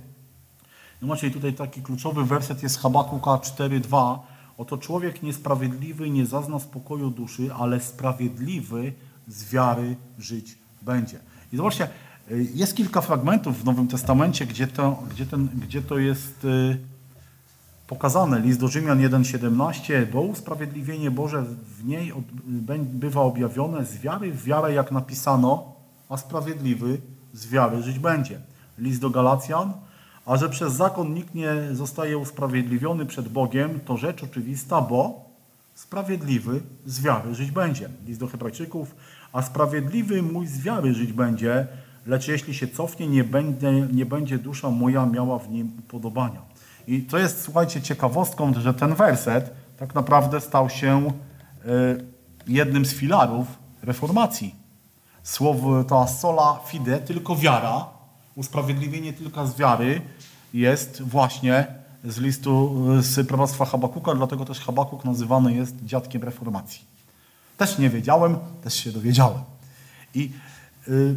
No 1.02 1.08
macie 1.08 1.30
tutaj 1.30 1.54
taki 1.54 1.82
kluczowy 1.82 2.24
werset 2.24 2.62
jest 2.62 2.78
Habakuka 2.78 3.30
4:2. 3.30 4.18
Oto 4.58 4.78
człowiek 4.78 5.22
niesprawiedliwy 5.22 6.10
nie 6.10 6.26
zazna 6.26 6.58
spokoju 6.58 7.10
duszy, 7.10 7.50
ale 7.58 7.80
sprawiedliwy 7.80 8.92
z 9.28 9.50
wiary 9.50 9.96
żyć 10.18 10.58
będzie. 10.82 11.18
I 11.52 11.56
zobaczcie, 11.56 11.88
jest 12.54 12.76
kilka 12.76 13.00
fragmentów 13.00 13.62
w 13.62 13.64
Nowym 13.64 13.88
Testamencie, 13.88 14.46
gdzie 14.46 14.66
to, 14.66 15.02
gdzie 15.10 15.26
ten, 15.26 15.48
gdzie 15.48 15.82
to 15.82 15.98
jest 15.98 16.46
pokazane. 17.88 18.40
List 18.40 18.60
do 18.60 18.68
Rzymian 18.68 18.98
1,17, 18.98 20.06
bo 20.12 20.20
usprawiedliwienie 20.20 21.10
Boże 21.10 21.44
w 21.78 21.84
niej 21.84 22.12
bywa 22.80 23.20
objawione 23.20 23.84
z 23.84 23.98
wiary 23.98 24.32
w 24.32 24.44
wiarę, 24.44 24.72
jak 24.72 24.92
napisano, 24.92 25.72
a 26.08 26.16
sprawiedliwy 26.16 27.00
z 27.32 27.46
wiary 27.46 27.82
żyć 27.82 27.98
będzie. 27.98 28.40
List 28.78 29.00
do 29.00 29.10
Galacjan, 29.10 29.72
a 30.26 30.36
że 30.36 30.48
przez 30.48 30.72
zakon 30.72 31.14
nikt 31.14 31.34
nie 31.34 31.54
zostaje 31.72 32.18
usprawiedliwiony 32.18 33.06
przed 33.06 33.28
Bogiem, 33.28 33.80
to 33.80 33.96
rzecz 33.96 34.24
oczywista, 34.24 34.80
bo 34.80 35.24
sprawiedliwy 35.74 36.60
z 36.86 37.00
wiary 37.00 37.34
żyć 37.34 37.50
będzie. 37.50 37.88
List 38.06 38.20
do 38.20 38.26
Hebrajczyków, 38.26 38.94
a 39.32 39.42
sprawiedliwy 39.42 40.22
mój 40.22 40.46
z 40.46 40.60
wiary 40.60 40.94
żyć 40.94 41.12
będzie, 41.12 41.66
lecz 42.06 42.28
jeśli 42.28 42.54
się 42.54 42.68
cofnie, 42.68 43.08
nie 43.08 43.24
będzie, 43.24 43.72
nie 43.72 44.06
będzie 44.06 44.38
dusza 44.38 44.70
moja 44.70 45.06
miała 45.06 45.38
w 45.38 45.50
nim 45.50 45.72
upodobania. 45.78 46.57
I 46.88 47.02
to 47.02 47.18
jest, 47.18 47.42
słuchajcie, 47.42 47.82
ciekawostką, 47.82 48.54
że 48.54 48.74
ten 48.74 48.94
werset 48.94 49.50
tak 49.78 49.94
naprawdę 49.94 50.40
stał 50.40 50.70
się 50.70 51.06
e, 51.06 51.10
jednym 52.46 52.86
z 52.86 52.94
filarów 52.94 53.46
reformacji. 53.82 54.54
Słowo 55.22 55.84
to 55.84 56.08
sola 56.08 56.60
fide, 56.66 56.98
tylko 56.98 57.36
wiara, 57.36 57.86
usprawiedliwienie 58.34 59.12
tylko 59.12 59.46
z 59.46 59.56
wiary 59.56 60.00
jest 60.54 61.02
właśnie 61.02 61.66
z 62.04 62.18
listu 62.18 62.74
z 63.00 63.28
proroctwa 63.28 63.64
Habakuka, 63.64 64.14
dlatego 64.14 64.44
też 64.44 64.60
Habakuk 64.60 65.04
nazywany 65.04 65.54
jest 65.54 65.84
dziadkiem 65.84 66.22
reformacji. 66.22 66.80
Też 67.56 67.78
nie 67.78 67.90
wiedziałem, 67.90 68.36
też 68.64 68.74
się 68.74 68.92
dowiedziałem. 68.92 69.40
I 70.14 70.32
y, 70.88 71.16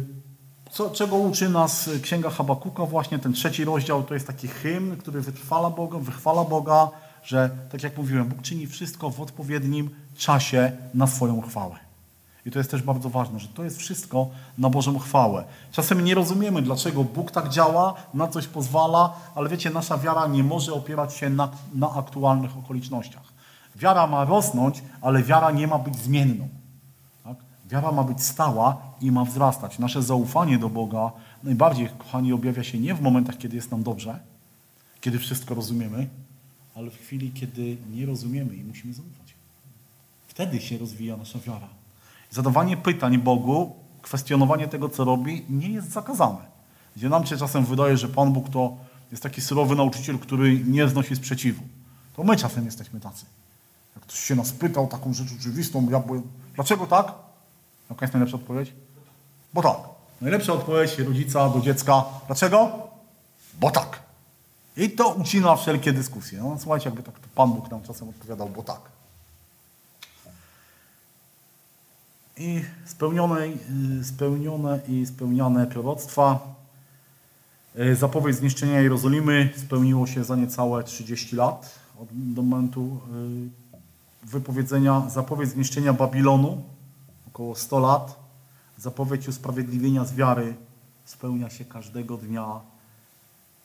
co, 0.72 0.90
czego 0.90 1.16
uczy 1.16 1.48
nas 1.48 1.90
Księga 2.02 2.30
Habakuka? 2.30 2.86
Właśnie 2.86 3.18
ten 3.18 3.32
trzeci 3.32 3.64
rozdział 3.64 4.02
to 4.02 4.14
jest 4.14 4.26
taki 4.26 4.48
hymn, 4.48 4.96
który 4.96 5.20
wychwala 5.20 5.70
Boga, 5.70 5.98
wychwala 5.98 6.44
Boga, 6.44 6.88
że 7.24 7.50
tak 7.72 7.82
jak 7.82 7.96
mówiłem, 7.96 8.28
Bóg 8.28 8.42
czyni 8.42 8.66
wszystko 8.66 9.10
w 9.10 9.20
odpowiednim 9.20 9.90
czasie 10.16 10.72
na 10.94 11.06
swoją 11.06 11.40
chwałę. 11.40 11.76
I 12.46 12.50
to 12.50 12.58
jest 12.58 12.70
też 12.70 12.82
bardzo 12.82 13.10
ważne, 13.10 13.40
że 13.40 13.48
to 13.48 13.64
jest 13.64 13.78
wszystko 13.78 14.26
na 14.58 14.70
Bożą 14.70 14.98
chwałę. 14.98 15.44
Czasem 15.72 16.04
nie 16.04 16.14
rozumiemy, 16.14 16.62
dlaczego 16.62 17.04
Bóg 17.04 17.30
tak 17.30 17.48
działa, 17.48 17.94
na 18.14 18.28
coś 18.28 18.46
pozwala, 18.46 19.12
ale 19.34 19.48
wiecie, 19.48 19.70
nasza 19.70 19.98
wiara 19.98 20.26
nie 20.26 20.44
może 20.44 20.72
opierać 20.72 21.14
się 21.14 21.30
na, 21.30 21.48
na 21.74 21.94
aktualnych 21.94 22.58
okolicznościach. 22.58 23.32
Wiara 23.76 24.06
ma 24.06 24.24
rosnąć, 24.24 24.82
ale 25.02 25.22
wiara 25.22 25.50
nie 25.50 25.66
ma 25.66 25.78
być 25.78 25.96
zmienną. 25.96 26.48
Wiara 27.72 27.92
ma 27.92 28.04
być 28.04 28.22
stała 28.22 28.82
i 29.00 29.12
ma 29.12 29.24
wzrastać. 29.24 29.78
Nasze 29.78 30.02
zaufanie 30.02 30.58
do 30.58 30.68
Boga 30.68 31.12
najbardziej, 31.42 31.88
kochani, 31.98 32.32
objawia 32.32 32.64
się 32.64 32.78
nie 32.78 32.94
w 32.94 33.00
momentach, 33.00 33.38
kiedy 33.38 33.56
jest 33.56 33.70
nam 33.70 33.82
dobrze, 33.82 34.18
kiedy 35.00 35.18
wszystko 35.18 35.54
rozumiemy, 35.54 36.08
ale 36.74 36.90
w 36.90 36.96
chwili, 36.96 37.32
kiedy 37.32 37.76
nie 37.90 38.06
rozumiemy 38.06 38.56
i 38.56 38.64
musimy 38.64 38.94
zaufać. 38.94 39.34
Wtedy 40.26 40.60
się 40.60 40.78
rozwija 40.78 41.16
nasza 41.16 41.38
wiara. 41.38 41.68
Zadawanie 42.30 42.76
pytań 42.76 43.18
Bogu, 43.18 43.76
kwestionowanie 44.02 44.68
tego, 44.68 44.88
co 44.88 45.04
robi, 45.04 45.44
nie 45.50 45.68
jest 45.68 45.90
zakazane. 45.90 46.52
Gdzie 46.96 47.08
nam 47.08 47.26
się 47.26 47.36
czasem 47.36 47.64
wydaje, 47.64 47.96
że 47.96 48.08
Pan 48.08 48.32
Bóg 48.32 48.48
to 48.48 48.76
jest 49.10 49.22
taki 49.22 49.40
surowy 49.40 49.76
nauczyciel, 49.76 50.18
który 50.18 50.64
nie 50.64 50.88
znosi 50.88 51.16
sprzeciwu. 51.16 51.62
To 52.16 52.24
my 52.24 52.36
czasem 52.36 52.64
jesteśmy 52.64 53.00
tacy. 53.00 53.24
Jak 53.96 54.04
ktoś 54.04 54.18
się 54.18 54.34
nas 54.34 54.52
pytał 54.52 54.86
taką 54.86 55.14
rzecz 55.14 55.28
oczywistą, 55.40 55.90
ja 55.90 56.00
byłem, 56.00 56.22
dlaczego 56.54 56.86
tak? 56.86 57.31
Jaka 57.92 58.04
jest 58.04 58.14
najlepsza 58.14 58.36
odpowiedź? 58.36 58.72
Bo 59.54 59.62
tak. 59.62 59.76
Najlepsza 60.20 60.52
odpowiedź 60.52 60.98
rodzica 60.98 61.48
do 61.48 61.60
dziecka. 61.60 62.04
Dlaczego? 62.26 62.88
Bo 63.60 63.70
tak. 63.70 64.02
I 64.76 64.90
to 64.90 65.08
ucina 65.08 65.56
wszelkie 65.56 65.92
dyskusje. 65.92 66.40
No, 66.42 66.56
słuchajcie, 66.60 66.84
jakby 66.84 67.02
tak 67.02 67.18
to 67.18 67.28
Pan 67.34 67.52
Bóg 67.52 67.70
nam 67.70 67.82
czasem 67.82 68.08
odpowiadał, 68.08 68.48
bo 68.48 68.62
tak. 68.62 68.80
I 72.36 72.64
spełnione, 72.84 73.40
y, 74.00 74.04
spełnione 74.04 74.80
i 74.88 75.06
spełniane 75.06 75.66
proroctwa. 75.66 76.54
Y, 77.78 77.96
Zapowiedź 77.96 78.36
zniszczenia 78.36 78.80
Jerozolimy 78.80 79.52
spełniło 79.56 80.06
się 80.06 80.24
za 80.24 80.36
niecałe 80.36 80.84
30 80.84 81.36
lat 81.36 81.78
od 82.02 82.08
momentu 82.36 83.00
y, 84.24 84.26
wypowiedzenia. 84.26 85.02
Zapowiedź 85.08 85.50
zniszczenia 85.50 85.92
Babilonu 85.92 86.62
około 87.32 87.54
100 87.54 87.78
lat. 87.78 88.16
Zapowiedź 88.78 89.28
usprawiedliwienia 89.28 90.04
z 90.04 90.14
wiary 90.14 90.54
spełnia 91.04 91.50
się 91.50 91.64
każdego 91.64 92.16
dnia 92.16 92.60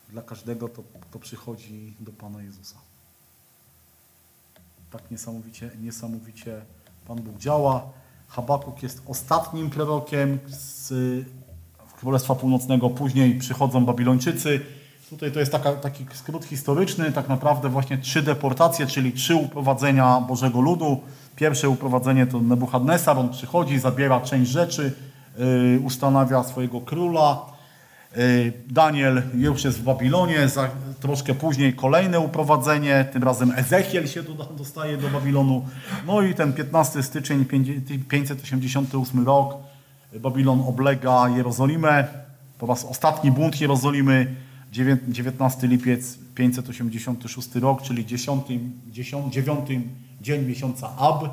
dla 0.10 0.22
każdego, 0.22 0.69
to, 0.69 0.84
kto 1.02 1.19
przychodzi 1.19 1.94
do 1.99 2.11
Pana 2.11 2.41
Jezusa. 2.41 2.76
Tak 4.91 5.11
niesamowicie, 5.11 5.72
niesamowicie 5.81 6.61
Pan 7.07 7.22
Bóg 7.22 7.38
działa. 7.38 7.89
Habakuk 8.27 8.84
jest 8.84 9.02
ostatnim 9.07 9.69
prorokiem 9.69 10.39
z 10.48 10.94
Królestwa 11.99 12.35
Północnego. 12.35 12.89
Później 12.89 13.39
przychodzą 13.39 13.85
Babilończycy. 13.85 14.65
Tutaj 15.10 15.32
to 15.32 15.40
jest 15.40 15.52
taka, 15.52 15.74
taki 15.74 16.06
skrót 16.14 16.46
historyczny, 16.46 17.12
tak 17.12 17.30
naprawdę 17.30 17.70
właśnie 17.70 17.98
trzy 17.98 18.22
deportacje, 18.22 18.88
czyli 18.88 19.12
trzy 19.12 19.36
uprowadzenia 19.36 20.22
Bożego 20.22 20.62
Ludu. 20.62 21.02
Pierwsze 21.36 21.70
uprowadzenie 21.70 22.28
to 22.28 22.40
Nebuchadnezzar, 22.40 23.18
on 23.18 23.30
przychodzi, 23.30 23.80
zabiera 23.80 24.22
część 24.22 24.52
rzeczy, 24.52 24.94
yy, 25.38 25.80
ustanawia 25.84 26.44
swojego 26.44 26.82
króla. 26.82 27.46
Yy, 28.16 28.54
Daniel 28.68 29.22
już 29.34 29.64
jest 29.64 29.80
w 29.80 29.84
Babilonie, 29.84 30.50
za, 30.50 30.70
troszkę 31.00 31.34
później 31.34 31.74
kolejne 31.74 32.20
uprowadzenie, 32.20 33.06
tym 33.14 33.24
razem 33.24 33.52
Ezechiel 33.56 34.08
się 34.08 34.24
doda- 34.24 34.54
dostaje 34.58 34.98
do 34.98 35.10
Babilonu. 35.10 35.66
No 36.08 36.22
i 36.22 36.34
ten 36.36 36.54
15 36.54 37.04
styczeń 37.04 37.46
588 38.10 39.26
rok, 39.26 39.58
Babilon 40.20 40.64
oblega 40.68 41.30
Jerozolimę, 41.30 42.08
po 42.60 42.66
raz 42.66 42.86
ostatni 42.86 43.32
bunt 43.32 43.62
Jerozolimy, 43.62 44.36
19 44.72 45.68
lipiec 45.68 46.18
586 46.35 47.56
rok, 47.56 47.81
czyli 47.81 48.06
10, 48.06 48.44
10, 48.91 49.34
9 49.34 49.69
dzień 50.22 50.45
miesiąca 50.45 50.89
Ab. 50.98 51.23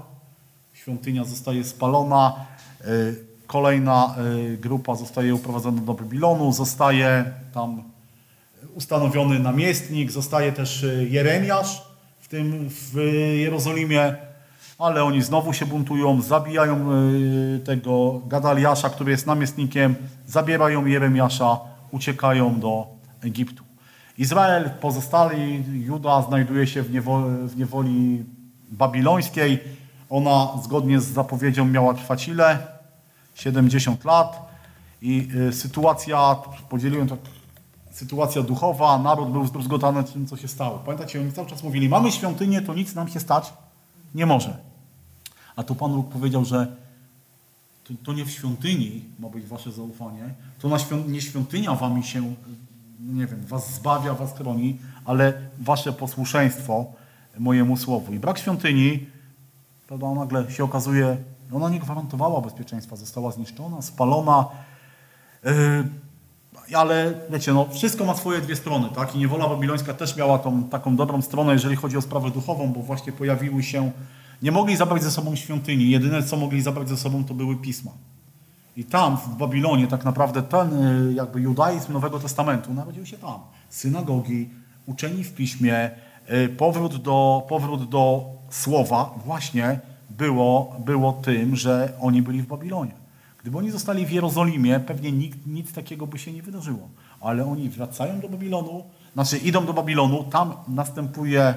Świątynia 0.73 1.24
zostaje 1.24 1.65
spalona. 1.65 2.47
y, 2.86 3.35
Kolejna 3.47 4.15
y, 4.55 4.56
grupa 4.56 4.94
zostaje 4.94 5.35
uprowadzona 5.35 5.81
do 5.81 5.94
Babilonu. 5.94 6.52
Zostaje 6.52 7.24
tam 7.55 7.82
ustanowiony 8.74 9.39
namiestnik. 9.39 10.11
Zostaje 10.11 10.52
też 10.52 10.82
y, 10.82 11.09
Jeremiasz 11.11 11.82
w 12.20 12.28
tym 12.28 12.69
w 12.69 12.94
Jerozolimie. 13.36 14.15
Ale 14.78 15.05
oni 15.05 15.23
znowu 15.23 15.52
się 15.52 15.66
buntują, 15.66 16.23
zabijają 16.23 16.90
tego 17.65 18.20
Gadaliasza, 18.27 18.90
który 18.90 19.11
jest 19.11 19.27
namiestnikiem, 19.27 19.94
zabierają 20.27 20.86
Jeremiasza, 20.86 21.61
uciekają 21.93 22.61
do 22.61 22.94
Egiptu. 23.25 23.65
Izrael, 24.19 24.71
pozostali, 24.71 25.65
Juda 25.73 26.23
znajduje 26.23 26.67
się 26.67 26.83
w 26.83 26.91
niewoli, 26.91 27.49
w 27.49 27.57
niewoli 27.57 28.25
babilońskiej. 28.71 29.61
Ona 30.11 30.49
zgodnie 30.65 31.01
z 31.01 31.05
zapowiedzią 31.05 31.65
miała 31.65 31.95
trwać 31.95 32.29
ile? 32.29 32.59
70 33.35 34.05
lat. 34.05 34.55
I 35.03 35.29
y, 35.49 35.53
sytuacja, 35.53 36.37
podzieliłem 36.69 37.09
tak, 37.09 37.19
sytuacja 37.91 38.43
duchowa, 38.43 38.99
naród 38.99 39.33
był 39.33 39.47
zdruzgotany 39.47 40.05
tym, 40.05 40.27
co 40.27 40.37
się 40.37 40.49
stało. 40.49 40.79
Pamiętacie, 40.79 41.21
oni 41.21 41.33
cały 41.33 41.49
czas 41.49 41.63
mówili, 41.63 41.89
mamy 41.89 42.13
świątynię, 42.13 42.63
to 42.63 42.75
nic 42.75 42.95
nam 42.95 43.09
się 43.09 43.21
stać 43.21 43.53
nie 44.15 44.27
może. 44.27 44.57
A 45.57 45.63
tu 45.63 45.75
Pan 45.75 45.93
Bóg 45.93 46.09
powiedział, 46.09 46.45
że 46.45 46.77
to, 47.85 47.95
to 48.05 48.13
nie 48.13 48.25
w 48.25 48.31
świątyni 48.31 49.05
ma 49.19 49.29
być 49.29 49.47
wasze 49.47 49.73
zaufanie, 49.73 50.35
to 50.59 50.69
na 50.69 50.79
świąt, 50.79 51.09
nie 51.09 51.21
świątynia 51.21 51.75
wami 51.75 52.03
się, 52.03 52.35
nie 53.05 53.27
wiem, 53.27 53.47
was 53.47 53.75
zbawia, 53.75 54.15
was 54.15 54.35
chroni, 54.35 54.79
ale 55.05 55.33
wasze 55.59 55.93
posłuszeństwo 55.93 56.87
mojemu 57.39 57.77
słowu. 57.77 58.13
I 58.13 58.19
brak 58.19 58.39
świątyni, 58.39 59.07
prawda, 59.87 60.15
nagle 60.15 60.51
się 60.51 60.65
okazuje, 60.65 61.17
ona 61.53 61.69
nie 61.69 61.81
gwarantowała 61.81 62.41
bezpieczeństwa, 62.41 62.97
została 62.97 63.31
zniszczona, 63.31 63.83
spalona. 63.83 64.47
Yy, 65.45 65.85
ale 66.77 67.15
wiecie, 67.31 67.53
no, 67.53 67.69
wszystko 67.73 68.05
ma 68.05 68.15
swoje 68.15 68.41
dwie 68.41 68.57
strony, 68.57 68.89
tak? 68.95 69.15
I 69.15 69.19
niewola 69.19 69.49
babilońska 69.49 69.95
też 69.95 70.17
miała 70.17 70.39
tą 70.39 70.65
taką 70.65 70.97
dobrą 70.97 71.23
stronę, 71.23 71.53
jeżeli 71.53 71.77
chodzi 71.77 71.97
o 71.97 72.03
sprawę 72.03 72.31
duchową, 72.31 72.73
bo 72.73 72.81
właśnie 72.81 73.13
pojawiły 73.13 73.63
się, 73.63 73.91
nie 74.43 74.53
mogli 74.53 74.77
zabrać 74.77 75.03
ze 75.03 75.11
sobą 75.11 75.37
świątyni, 75.37 75.91
jedyne 75.91 76.23
co 76.23 76.37
mogli 76.37 76.63
zabrać 76.63 76.89
ze 76.89 76.97
sobą 76.97 77.25
to 77.25 77.35
były 77.35 77.57
pisma. 77.57 77.91
I 78.77 78.85
tam 78.85 79.17
w 79.17 79.37
Babilonie 79.37 79.87
tak 79.87 80.05
naprawdę 80.05 80.43
ten 80.43 80.87
y, 81.09 81.15
jakby 81.15 81.41
judaizm 81.41 81.93
Nowego 81.93 82.21
Testamentu 82.21 82.75
narodził 82.75 83.07
się 83.07 83.19
tam. 83.19 83.41
Synagogi, 83.69 84.51
uczeni 84.87 85.25
w 85.25 85.35
piśmie, 85.35 85.91
y, 86.31 86.49
powrót 86.49 86.97
do, 86.97 87.47
powrót 87.49 87.89
do 87.89 88.25
słowa 88.51 89.15
właśnie 89.25 89.81
było, 90.11 90.77
było 90.85 91.13
tym, 91.13 91.57
że 91.57 91.93
oni 92.01 92.23
byli 92.23 92.43
w 92.43 92.47
Babilonie. 92.47 92.93
Gdyby 93.43 93.59
oni 93.59 93.71
zostali 93.71 94.07
w 94.07 94.11
Jerozolimie, 94.11 94.81
pewnie 94.81 95.13
nikt, 95.13 95.47
nic 95.47 95.73
takiego 95.73 96.07
by 96.07 96.19
się 96.19 96.33
nie 96.33 96.43
wydarzyło. 96.43 96.89
Ale 97.21 97.47
oni 97.47 97.69
wracają 97.69 98.21
do 98.21 98.29
Babilonu, 98.29 98.85
znaczy 99.15 99.39
idą 99.39 99.67
do 99.67 99.73
Babilonu, 99.73 100.25
tam 100.25 100.53
następuje 100.69 101.55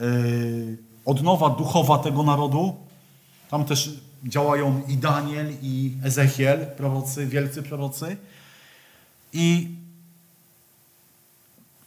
yy, 0.00 0.78
odnowa 1.04 1.50
duchowa 1.50 1.98
tego 1.98 2.22
narodu. 2.22 2.74
Tam 3.50 3.64
też 3.64 4.00
działają 4.24 4.82
i 4.88 4.96
Daniel, 4.96 5.52
i 5.62 5.92
Ezechiel, 6.04 6.66
prorocy, 6.76 7.26
wielcy 7.26 7.62
prorocy. 7.62 8.16
I 9.32 9.68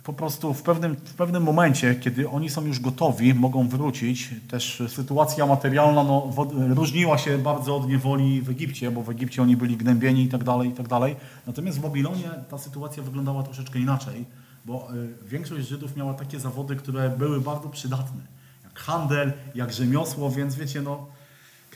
po 0.07 0.14
prostu 0.14 0.53
w 0.53 0.61
pewnym, 0.61 0.95
w 0.95 1.14
pewnym 1.14 1.43
momencie, 1.43 1.95
kiedy 1.95 2.30
oni 2.30 2.49
są 2.49 2.65
już 2.65 2.80
gotowi, 2.80 3.34
mogą 3.34 3.68
wrócić. 3.69 4.30
Też 4.49 4.84
sytuacja 4.88 5.45
materialna 5.45 6.03
no, 6.03 6.31
różniła 6.69 7.18
się 7.18 7.38
bardzo 7.38 7.76
od 7.76 7.88
niewoli 7.88 8.41
w 8.41 8.49
Egipcie, 8.49 8.91
bo 8.91 9.03
w 9.03 9.09
Egipcie 9.09 9.41
oni 9.41 9.57
byli 9.57 9.77
gnębieni 9.77 10.23
i 10.23 10.27
tak 10.27 10.43
dalej, 10.43 10.69
i 10.69 10.72
tak 10.72 10.88
dalej. 10.88 11.15
Natomiast 11.47 11.77
w 11.77 11.81
Babilonie 11.81 12.30
ta 12.49 12.57
sytuacja 12.57 13.03
wyglądała 13.03 13.43
troszeczkę 13.43 13.80
inaczej, 13.80 14.26
bo 14.65 14.88
y, 14.93 15.27
większość 15.27 15.68
Żydów 15.68 15.95
miała 15.95 16.14
takie 16.14 16.39
zawody, 16.39 16.76
które 16.76 17.09
były 17.09 17.41
bardzo 17.41 17.69
przydatne. 17.69 18.22
Jak 18.64 18.80
handel, 18.80 19.34
jak 19.55 19.73
rzemiosło, 19.73 20.31
więc 20.31 20.55
wiecie, 20.55 20.81
no, 20.81 21.07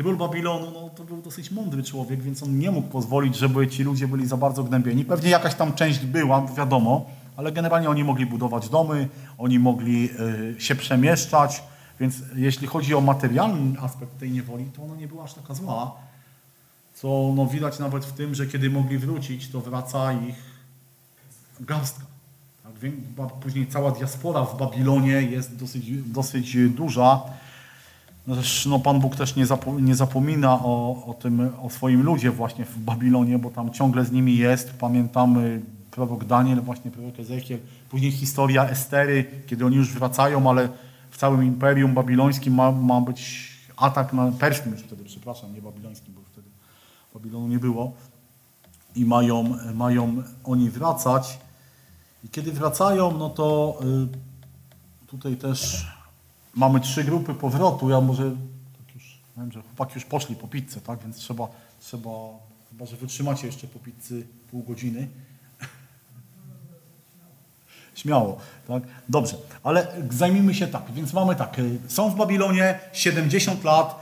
Król 0.01 0.17
Babilonu 0.17 0.71
no, 0.71 0.89
to 0.89 1.03
był 1.03 1.21
dosyć 1.21 1.51
mądry 1.51 1.83
człowiek, 1.83 2.21
więc 2.21 2.43
on 2.43 2.59
nie 2.59 2.71
mógł 2.71 2.87
pozwolić, 2.87 3.35
żeby 3.35 3.67
ci 3.67 3.83
ludzie 3.83 4.07
byli 4.07 4.27
za 4.27 4.37
bardzo 4.37 4.63
gnębieni. 4.63 5.05
Pewnie 5.05 5.29
jakaś 5.29 5.55
tam 5.55 5.73
część 5.73 5.99
była, 5.99 6.45
wiadomo, 6.57 7.05
ale 7.37 7.51
generalnie 7.51 7.89
oni 7.89 8.03
mogli 8.03 8.25
budować 8.25 8.69
domy, 8.69 9.09
oni 9.37 9.59
mogli 9.59 10.09
y, 10.57 10.61
się 10.61 10.75
przemieszczać, 10.75 11.63
więc 11.99 12.15
jeśli 12.35 12.67
chodzi 12.67 12.95
o 12.95 13.01
materialny 13.01 13.79
aspekt 13.79 14.19
tej 14.19 14.31
niewoli, 14.31 14.65
to 14.65 14.83
ona 14.83 14.95
nie 14.95 15.07
była 15.07 15.23
aż 15.23 15.33
taka 15.33 15.53
zła, 15.53 15.95
co 16.93 17.33
no, 17.35 17.45
widać 17.45 17.79
nawet 17.79 18.05
w 18.05 18.11
tym, 18.11 18.35
że 18.35 18.47
kiedy 18.47 18.69
mogli 18.69 18.97
wrócić, 18.97 19.49
to 19.49 19.61
wraca 19.61 20.13
ich 20.13 20.35
garstka. 21.59 22.05
Tak, 23.17 23.33
później 23.33 23.67
cała 23.67 23.91
diaspora 23.91 24.45
w 24.45 24.57
Babilonie 24.57 25.21
jest 25.21 25.55
dosyć, 25.55 25.85
dosyć 25.91 26.57
duża. 26.69 27.21
No 28.27 28.35
no, 28.65 28.80
Pan 28.80 28.99
Bóg 28.99 29.15
też 29.15 29.35
nie, 29.35 29.45
zapo, 29.45 29.80
nie 29.80 29.95
zapomina 29.95 30.53
o, 30.53 31.06
o 31.06 31.14
tym, 31.14 31.49
o 31.61 31.69
swoim 31.69 32.03
ludzie 32.03 32.31
właśnie 32.31 32.65
w 32.65 32.80
Babilonie, 32.80 33.39
bo 33.39 33.49
tam 33.49 33.72
ciągle 33.72 34.06
z 34.06 34.11
nimi 34.11 34.38
jest. 34.38 34.73
Pamiętamy 34.73 35.61
prorok 35.91 36.26
Daniel, 36.26 36.61
właśnie 36.61 36.91
prorok 36.91 37.19
Ezechiel. 37.19 37.60
Później 37.89 38.11
historia 38.11 38.69
Estery, 38.69 39.26
kiedy 39.48 39.65
oni 39.65 39.76
już 39.76 39.93
wracają, 39.93 40.49
ale 40.49 40.69
w 41.10 41.18
całym 41.18 41.43
imperium 41.43 41.93
babilońskim 41.93 42.53
ma, 42.53 42.72
ma 42.72 43.02
być 43.02 43.52
atak 43.77 44.14
na 44.14 44.31
perskim 44.31 44.72
już 44.72 44.81
wtedy, 44.81 45.03
przepraszam, 45.03 45.53
nie 45.53 45.61
babilońskim, 45.61 46.14
bo 46.14 46.22
wtedy 46.31 46.48
Babilonu 47.14 47.48
nie 47.48 47.60
było. 47.60 47.93
I 48.95 49.06
mają, 49.06 49.56
mają 49.73 50.23
oni 50.43 50.69
wracać. 50.69 51.39
I 52.23 52.30
kiedy 52.30 52.52
wracają, 52.52 53.18
no 53.18 53.30
to 53.30 53.80
y, 55.03 55.07
tutaj 55.07 55.38
też 55.38 55.88
mamy 56.55 56.79
trzy 56.79 57.03
grupy 57.03 57.33
powrotu. 57.33 57.89
Ja 57.89 58.01
może 58.01 58.23
tak 58.77 58.95
już 58.95 59.21
Wiem, 59.37 59.51
że 59.51 59.61
chłopaki 59.61 59.93
już 59.95 60.05
poszli 60.05 60.35
po 60.35 60.47
pizzę, 60.47 60.81
tak? 60.81 60.99
Więc 61.03 61.17
trzeba, 61.17 61.47
trzeba 61.79 62.09
chyba, 62.69 62.85
że 62.85 62.97
wytrzymacie 62.97 63.47
jeszcze 63.47 63.67
po 63.67 63.79
pizzy 63.79 64.27
pół 64.51 64.63
godziny. 64.63 65.07
Śmiało, 67.95 68.37
tak? 68.67 68.83
Dobrze, 69.09 69.37
ale 69.63 69.87
zajmijmy 70.09 70.53
się 70.53 70.67
tak. 70.67 70.83
Więc 70.93 71.13
mamy 71.13 71.35
tak, 71.35 71.55
są 71.87 72.09
w 72.09 72.15
Babilonie 72.15 72.79
70 72.93 73.63
lat, 73.63 73.95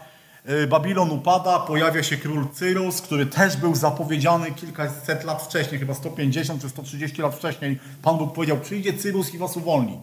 y, 0.50 0.68
Babilon 0.68 1.12
upada, 1.12 1.60
pojawia 1.60 2.04
się 2.04 2.18
król 2.18 2.48
Cyrus, 2.54 3.02
który 3.02 3.26
też 3.26 3.58
był 3.58 3.76
zapowiedziany 3.76 4.52
kilkaset 4.52 5.24
lat 5.24 5.42
wcześniej, 5.42 5.80
chyba 5.80 5.94
150 5.94 6.62
czy 6.62 6.70
130 6.70 7.22
lat 7.22 7.36
wcześniej. 7.36 7.80
Pan 8.02 8.18
Bóg 8.18 8.34
powiedział, 8.34 8.58
przyjdzie 8.58 8.94
Cyrus 8.94 9.34
i 9.34 9.38
was 9.38 9.58
uwolni. 9.58 9.98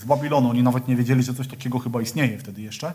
Z 0.00 0.04
Babilonu, 0.04 0.50
oni 0.50 0.62
nawet 0.62 0.88
nie 0.88 0.96
wiedzieli, 0.96 1.22
że 1.22 1.34
coś 1.34 1.48
takiego 1.48 1.78
chyba 1.78 2.00
istnieje 2.00 2.38
wtedy 2.38 2.62
jeszcze. 2.62 2.92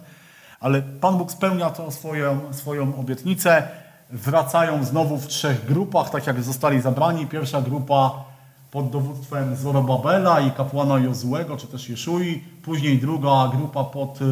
Ale 0.60 0.82
Pan 0.82 1.18
Bóg 1.18 1.32
spełnia 1.32 1.70
tą 1.70 1.92
swoją, 1.92 2.54
swoją 2.54 2.96
obietnicę. 2.96 3.68
Wracają 4.10 4.84
znowu 4.84 5.18
w 5.18 5.28
trzech 5.28 5.66
grupach, 5.66 6.10
tak 6.10 6.28
jak 6.28 6.44
zostali 6.44 6.82
zabrani. 6.82 7.28
Pierwsza 7.28 7.62
grupa 7.62 8.26
pod 8.72 8.90
dowództwem 8.90 9.56
Zorobabela 9.56 10.40
i 10.40 10.52
kapłana 10.52 11.00
Jozułego, 11.00 11.58
czy 11.58 11.68
też 11.68 11.90
Jeszui. 11.90 12.44
Później 12.62 13.00
druga 13.00 13.52
grupa 13.58 13.84
pod 13.84 14.22
y, 14.22 14.26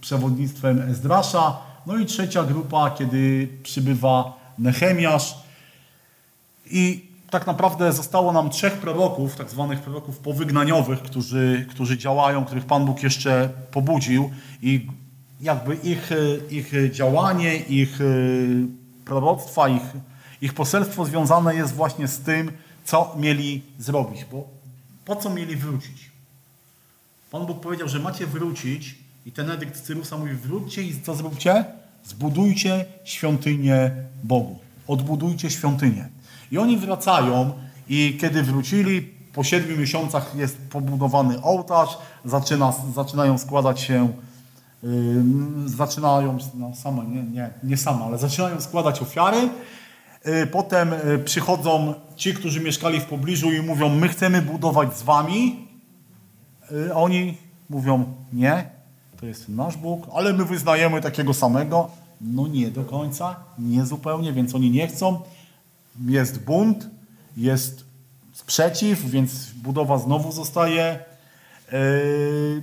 przewodnictwem 0.00 0.90
Ezdrasza. 0.90 1.56
No 1.86 1.96
i 1.96 2.06
trzecia 2.06 2.44
grupa, 2.44 2.90
kiedy 2.90 3.48
przybywa 3.62 4.32
Nehemiasz. 4.58 5.34
I 6.70 7.05
tak 7.30 7.46
naprawdę 7.46 7.92
zostało 7.92 8.32
nam 8.32 8.50
trzech 8.50 8.72
proroków, 8.72 9.36
tak 9.36 9.50
zwanych 9.50 9.80
proroków 9.80 10.18
powygnaniowych, 10.18 11.02
którzy, 11.02 11.66
którzy 11.70 11.98
działają, 11.98 12.44
których 12.44 12.64
Pan 12.64 12.86
Bóg 12.86 13.02
jeszcze 13.02 13.48
pobudził 13.70 14.30
i 14.62 14.86
jakby 15.40 15.74
ich, 15.74 16.10
ich 16.50 16.72
działanie, 16.92 17.56
ich 17.56 18.00
y, 18.00 18.66
proroctwa, 19.04 19.68
ich, 19.68 19.82
ich 20.40 20.54
poselstwo 20.54 21.04
związane 21.04 21.54
jest 21.54 21.74
właśnie 21.74 22.08
z 22.08 22.18
tym, 22.18 22.52
co 22.84 23.14
mieli 23.18 23.62
zrobić, 23.78 24.24
bo 24.24 24.48
po 25.04 25.16
co 25.16 25.30
mieli 25.30 25.56
wrócić? 25.56 26.10
Pan 27.30 27.46
Bóg 27.46 27.60
powiedział, 27.60 27.88
że 27.88 27.98
macie 27.98 28.26
wrócić 28.26 28.94
i 29.26 29.32
ten 29.32 29.50
edykt 29.50 29.80
Cyrusa 29.80 30.18
mówi, 30.18 30.32
wróćcie 30.32 30.82
i 30.82 31.00
co 31.00 31.14
zróbcie? 31.14 31.64
Zbudujcie 32.04 32.84
świątynię 33.04 33.90
Bogu. 34.24 34.58
Odbudujcie 34.88 35.50
świątynię. 35.50 36.08
I 36.50 36.58
oni 36.58 36.76
wracają 36.76 37.52
i 37.88 38.18
kiedy 38.20 38.42
wrócili, 38.42 39.16
po 39.32 39.44
siedmiu 39.44 39.76
miesiącach 39.76 40.34
jest 40.34 40.58
pobudowany 40.70 41.42
ołtarz, 41.42 41.98
zaczyna, 42.24 42.72
zaczynają 42.94 43.38
składać 43.38 43.80
się, 43.80 44.08
yy, 44.82 45.22
zaczynają, 45.66 46.38
no 46.54 46.74
same, 46.74 47.04
nie, 47.04 47.22
nie, 47.22 47.50
nie 47.62 47.76
same, 47.76 48.04
ale 48.04 48.18
zaczynają 48.18 48.60
składać 48.60 49.02
ofiary. 49.02 49.48
Yy, 50.24 50.46
potem 50.46 50.90
yy, 50.90 51.18
przychodzą 51.18 51.94
ci, 52.16 52.34
którzy 52.34 52.60
mieszkali 52.60 53.00
w 53.00 53.04
pobliżu 53.04 53.52
i 53.52 53.62
mówią, 53.62 53.88
my 53.88 54.08
chcemy 54.08 54.42
budować 54.42 54.98
z 54.98 55.02
wami. 55.02 55.68
Yy, 56.70 56.94
oni 56.94 57.36
mówią, 57.70 58.04
nie, 58.32 58.70
to 59.20 59.26
jest 59.26 59.48
nasz 59.48 59.76
Bóg, 59.76 60.06
ale 60.14 60.32
my 60.32 60.44
wyznajemy 60.44 61.00
takiego 61.00 61.34
samego. 61.34 61.90
No 62.20 62.46
nie 62.46 62.70
do 62.70 62.84
końca, 62.84 63.36
nie 63.58 63.84
zupełnie, 63.84 64.32
więc 64.32 64.54
oni 64.54 64.70
nie 64.70 64.86
chcą 64.86 65.20
jest 66.04 66.44
bunt, 66.44 66.86
jest 67.36 67.84
sprzeciw, 68.32 69.10
więc 69.10 69.50
budowa 69.50 69.98
znowu 69.98 70.32
zostaje 70.32 70.98
yy. 71.72 72.62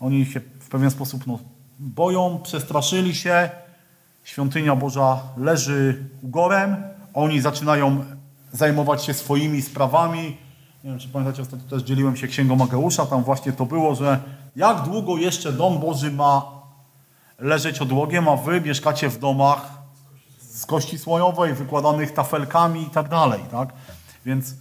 Oni 0.00 0.26
się 0.26 0.40
w 0.40 0.68
pewien 0.68 0.90
sposób 0.90 1.26
no, 1.26 1.38
boją, 1.78 2.40
przestraszyli 2.42 3.14
się. 3.14 3.50
Świątynia 4.24 4.76
Boża 4.76 5.22
leży 5.36 6.04
ugorem. 6.22 6.76
Oni 7.14 7.40
zaczynają 7.40 8.04
zajmować 8.52 9.04
się 9.04 9.14
swoimi 9.14 9.62
sprawami. 9.62 10.36
Nie 10.84 10.90
wiem, 10.90 10.98
czy 10.98 11.08
pamiętacie, 11.08 11.42
ostatnio 11.42 11.68
też 11.68 11.82
dzieliłem 11.82 12.16
się 12.16 12.28
księgą 12.28 12.62
Ageusza. 12.64 13.06
Tam 13.06 13.24
właśnie 13.24 13.52
to 13.52 13.66
było, 13.66 13.94
że 13.94 14.20
jak 14.56 14.82
długo 14.82 15.16
jeszcze 15.16 15.52
dom 15.52 15.80
Boży 15.80 16.10
ma 16.12 16.42
leżeć 17.38 17.80
odłogiem, 17.80 18.28
a 18.28 18.36
wy 18.36 18.60
mieszkacie 18.60 19.08
w 19.08 19.18
domach 19.18 19.75
z 20.56 20.66
kości 20.66 20.98
słojowej, 20.98 21.54
wykładanych 21.54 22.12
tafelkami 22.12 22.82
i 22.82 22.90
tak 22.90 23.08
dalej. 23.08 23.40
Tak? 23.50 23.68
Więc 24.26 24.54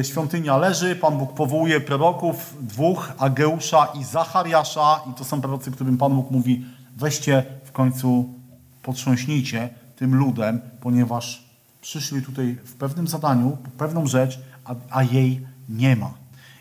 e, 0.00 0.04
świątynia 0.04 0.56
leży, 0.56 0.96
Pan 0.96 1.18
Bóg 1.18 1.32
powołuje 1.32 1.80
proroków, 1.80 2.54
dwóch, 2.60 3.12
Ageusza 3.18 3.88
i 3.94 4.04
Zachariasza 4.04 5.00
i 5.10 5.14
to 5.14 5.24
są 5.24 5.40
prorocy, 5.40 5.70
którym 5.70 5.98
Pan 5.98 6.14
Bóg 6.14 6.30
mówi, 6.30 6.64
weźcie 6.96 7.44
w 7.64 7.72
końcu, 7.72 8.34
potrząśnijcie 8.82 9.68
tym 9.96 10.14
ludem, 10.14 10.60
ponieważ 10.80 11.44
przyszli 11.80 12.22
tutaj 12.22 12.58
w 12.64 12.74
pewnym 12.74 13.08
zadaniu, 13.08 13.56
pewną 13.78 14.06
rzecz, 14.06 14.40
a, 14.64 14.74
a 14.90 15.02
jej 15.02 15.46
nie 15.68 15.96
ma. 15.96 16.10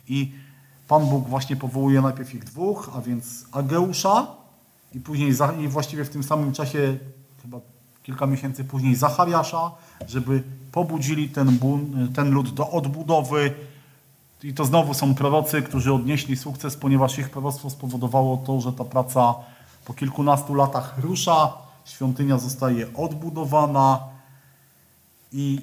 I 0.07 0.31
Pan 0.87 1.05
Bóg 1.05 1.27
właśnie 1.27 1.55
powołuje 1.55 2.01
najpierw 2.01 2.35
ich 2.35 2.43
dwóch, 2.43 2.89
a 2.95 3.01
więc 3.01 3.45
Ageusza 3.51 4.27
i 4.93 4.99
później 4.99 5.33
i 5.59 5.67
właściwie 5.67 6.05
w 6.05 6.09
tym 6.09 6.23
samym 6.23 6.53
czasie 6.53 6.97
chyba 7.47 7.59
kilka 8.03 8.25
miesięcy 8.25 8.63
później 8.63 8.95
Zachariasza, 8.95 9.71
żeby 10.07 10.43
pobudzili 10.71 11.29
ten, 11.29 11.59
ten 12.15 12.31
lud 12.31 12.53
do 12.53 12.71
odbudowy. 12.71 13.53
I 14.43 14.53
to 14.53 14.65
znowu 14.65 14.93
są 14.93 15.15
prorocy, 15.15 15.61
którzy 15.61 15.93
odnieśli 15.93 16.37
sukces, 16.37 16.77
ponieważ 16.77 17.19
ich 17.19 17.29
proroctwo 17.29 17.69
spowodowało 17.69 18.37
to, 18.37 18.61
że 18.61 18.73
ta 18.73 18.83
praca 18.83 19.35
po 19.85 19.93
kilkunastu 19.93 20.53
latach 20.53 20.97
rusza, 20.97 21.53
świątynia 21.85 22.37
zostaje 22.37 22.93
odbudowana 22.93 23.99
i 25.31 25.61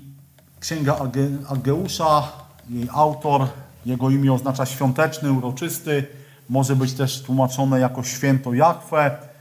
księga 0.60 0.96
Ageusza, 1.48 2.32
jej 2.70 2.88
autor, 2.92 3.46
jego 3.86 4.10
imię 4.10 4.32
oznacza 4.32 4.66
świąteczny, 4.66 5.32
uroczysty, 5.32 6.06
może 6.48 6.76
być 6.76 6.92
też 6.92 7.22
tłumaczone 7.22 7.80
jako 7.80 8.02
święto 8.02 8.54
Jachwę. 8.54 9.33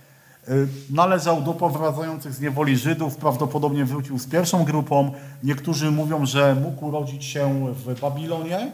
Y, 0.49 0.67
należał 0.89 1.41
do 1.41 1.53
powracających 1.53 2.33
z 2.33 2.41
niewoli 2.41 2.77
Żydów, 2.77 3.15
prawdopodobnie 3.15 3.85
wrócił 3.85 4.19
z 4.19 4.27
pierwszą 4.27 4.63
grupą. 4.63 5.11
Niektórzy 5.43 5.91
mówią, 5.91 6.25
że 6.25 6.55
mógł 6.55 6.85
urodzić 6.85 7.25
się 7.25 7.73
w 7.73 7.99
Babilonie, 7.99 8.71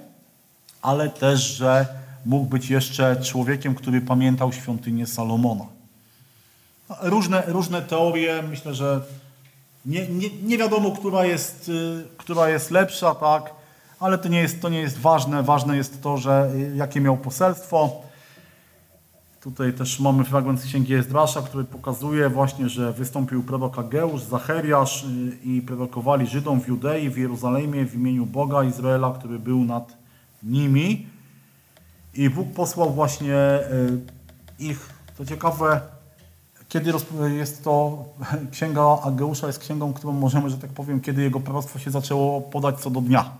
ale 0.81 1.09
też, 1.09 1.39
że 1.41 1.85
mógł 2.25 2.45
być 2.45 2.69
jeszcze 2.69 3.21
człowiekiem, 3.21 3.75
który 3.75 4.01
pamiętał 4.01 4.53
świątynię 4.53 5.07
Salomona. 5.07 5.65
Różne, 7.01 7.43
różne 7.47 7.81
teorie, 7.81 8.43
myślę, 8.49 8.73
że 8.73 9.01
nie, 9.85 10.07
nie, 10.07 10.29
nie 10.43 10.57
wiadomo, 10.57 10.91
która 10.91 11.25
jest, 11.25 11.69
y, 11.69 12.03
która 12.17 12.49
jest 12.49 12.71
lepsza, 12.71 13.15
tak, 13.15 13.53
ale 13.99 14.17
to 14.17 14.27
nie, 14.27 14.41
jest, 14.41 14.61
to 14.61 14.69
nie 14.69 14.81
jest 14.81 14.97
ważne. 14.97 15.43
Ważne 15.43 15.77
jest 15.77 16.01
to, 16.01 16.17
że 16.17 16.51
y, 16.55 16.75
jakie 16.75 17.01
miał 17.01 17.17
poselstwo. 17.17 18.08
Tutaj 19.41 19.73
też 19.73 19.99
mamy 19.99 20.23
fragment 20.23 20.59
z 20.59 20.65
Księgi 20.65 20.93
Ezdrasza, 20.93 21.41
który 21.41 21.63
pokazuje 21.63 22.29
właśnie, 22.29 22.69
że 22.69 22.93
wystąpił 22.93 23.43
prorok 23.43 23.79
Ageusz, 23.79 24.21
Zachariasz 24.21 25.03
y, 25.03 25.37
i 25.43 25.61
prorokowali 25.61 26.27
Żydom 26.27 26.61
w 26.61 26.67
Judei, 26.67 27.09
w 27.09 27.17
Jerozolimie 27.17 27.85
w 27.85 27.95
imieniu 27.95 28.25
Boga 28.25 28.63
Izraela, 28.63 29.11
który 29.19 29.39
był 29.39 29.65
nad 29.65 29.97
nimi. 30.43 31.07
I 32.13 32.29
Bóg 32.29 32.53
posłał 32.53 32.93
właśnie 32.93 33.35
y, 33.35 33.99
ich, 34.59 34.89
to 35.17 35.25
ciekawe, 35.25 35.81
kiedy 36.69 36.93
jest 37.37 37.63
to, 37.63 38.05
Księga 38.51 38.81
Ageusza 39.03 39.47
jest 39.47 39.59
księgą, 39.59 39.93
którą 39.93 40.13
możemy, 40.13 40.49
że 40.49 40.57
tak 40.57 40.69
powiem, 40.69 41.01
kiedy 41.01 41.21
jego 41.21 41.39
proroctwo 41.39 41.79
się 41.79 41.91
zaczęło 41.91 42.41
podać 42.41 42.79
co 42.79 42.89
do 42.89 43.01
dnia. 43.01 43.38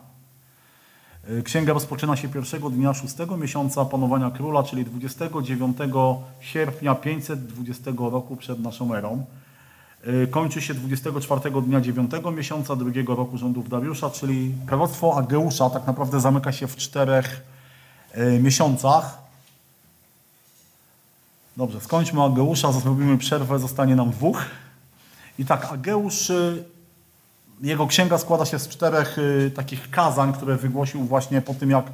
E, 1.37 1.41
księga 1.41 1.73
rozpoczyna 1.73 2.15
się 2.15 2.29
pierwszego 2.29 2.69
dnia 2.69 2.93
szóstego 2.93 3.37
miesiąca 3.37 3.85
panowania 3.85 4.31
króla, 4.31 4.63
czyli 4.63 4.85
29 4.85 5.77
sierpnia 6.39 6.95
520 6.95 7.91
roku 7.97 8.35
przed 8.35 8.59
naszą 8.59 8.95
erą. 8.95 9.25
E, 10.03 10.27
kończy 10.27 10.61
się 10.61 10.73
24 10.73 11.61
dnia 11.61 11.81
9 11.81 12.11
miesiąca 12.35 12.75
drugiego 12.75 13.15
roku 13.15 13.37
rządów 13.37 13.69
Dariusza, 13.69 14.09
czyli 14.09 14.53
proroctwo 14.67 15.17
Ageusza 15.17 15.69
tak 15.69 15.87
naprawdę 15.87 16.19
zamyka 16.19 16.51
się 16.51 16.67
w 16.67 16.75
czterech 16.75 17.41
e, 18.11 18.39
miesiącach. 18.39 19.17
Dobrze, 21.57 21.81
skończmy 21.81 22.23
Ageusza, 22.23 22.71
zrobimy 22.71 23.17
przerwę, 23.17 23.59
zostanie 23.59 23.95
nam 23.95 24.09
dwóch. 24.09 24.45
I 25.39 25.45
tak, 25.45 25.73
Ageusz 25.73 26.31
jego 27.61 27.87
księga 27.87 28.17
składa 28.17 28.45
się 28.45 28.59
z 28.59 28.67
czterech 28.67 29.17
y, 29.17 29.51
takich 29.55 29.89
kazań, 29.89 30.33
które 30.33 30.57
wygłosił 30.57 31.03
właśnie 31.03 31.41
po 31.41 31.53
tym, 31.53 31.69
jak 31.69 31.85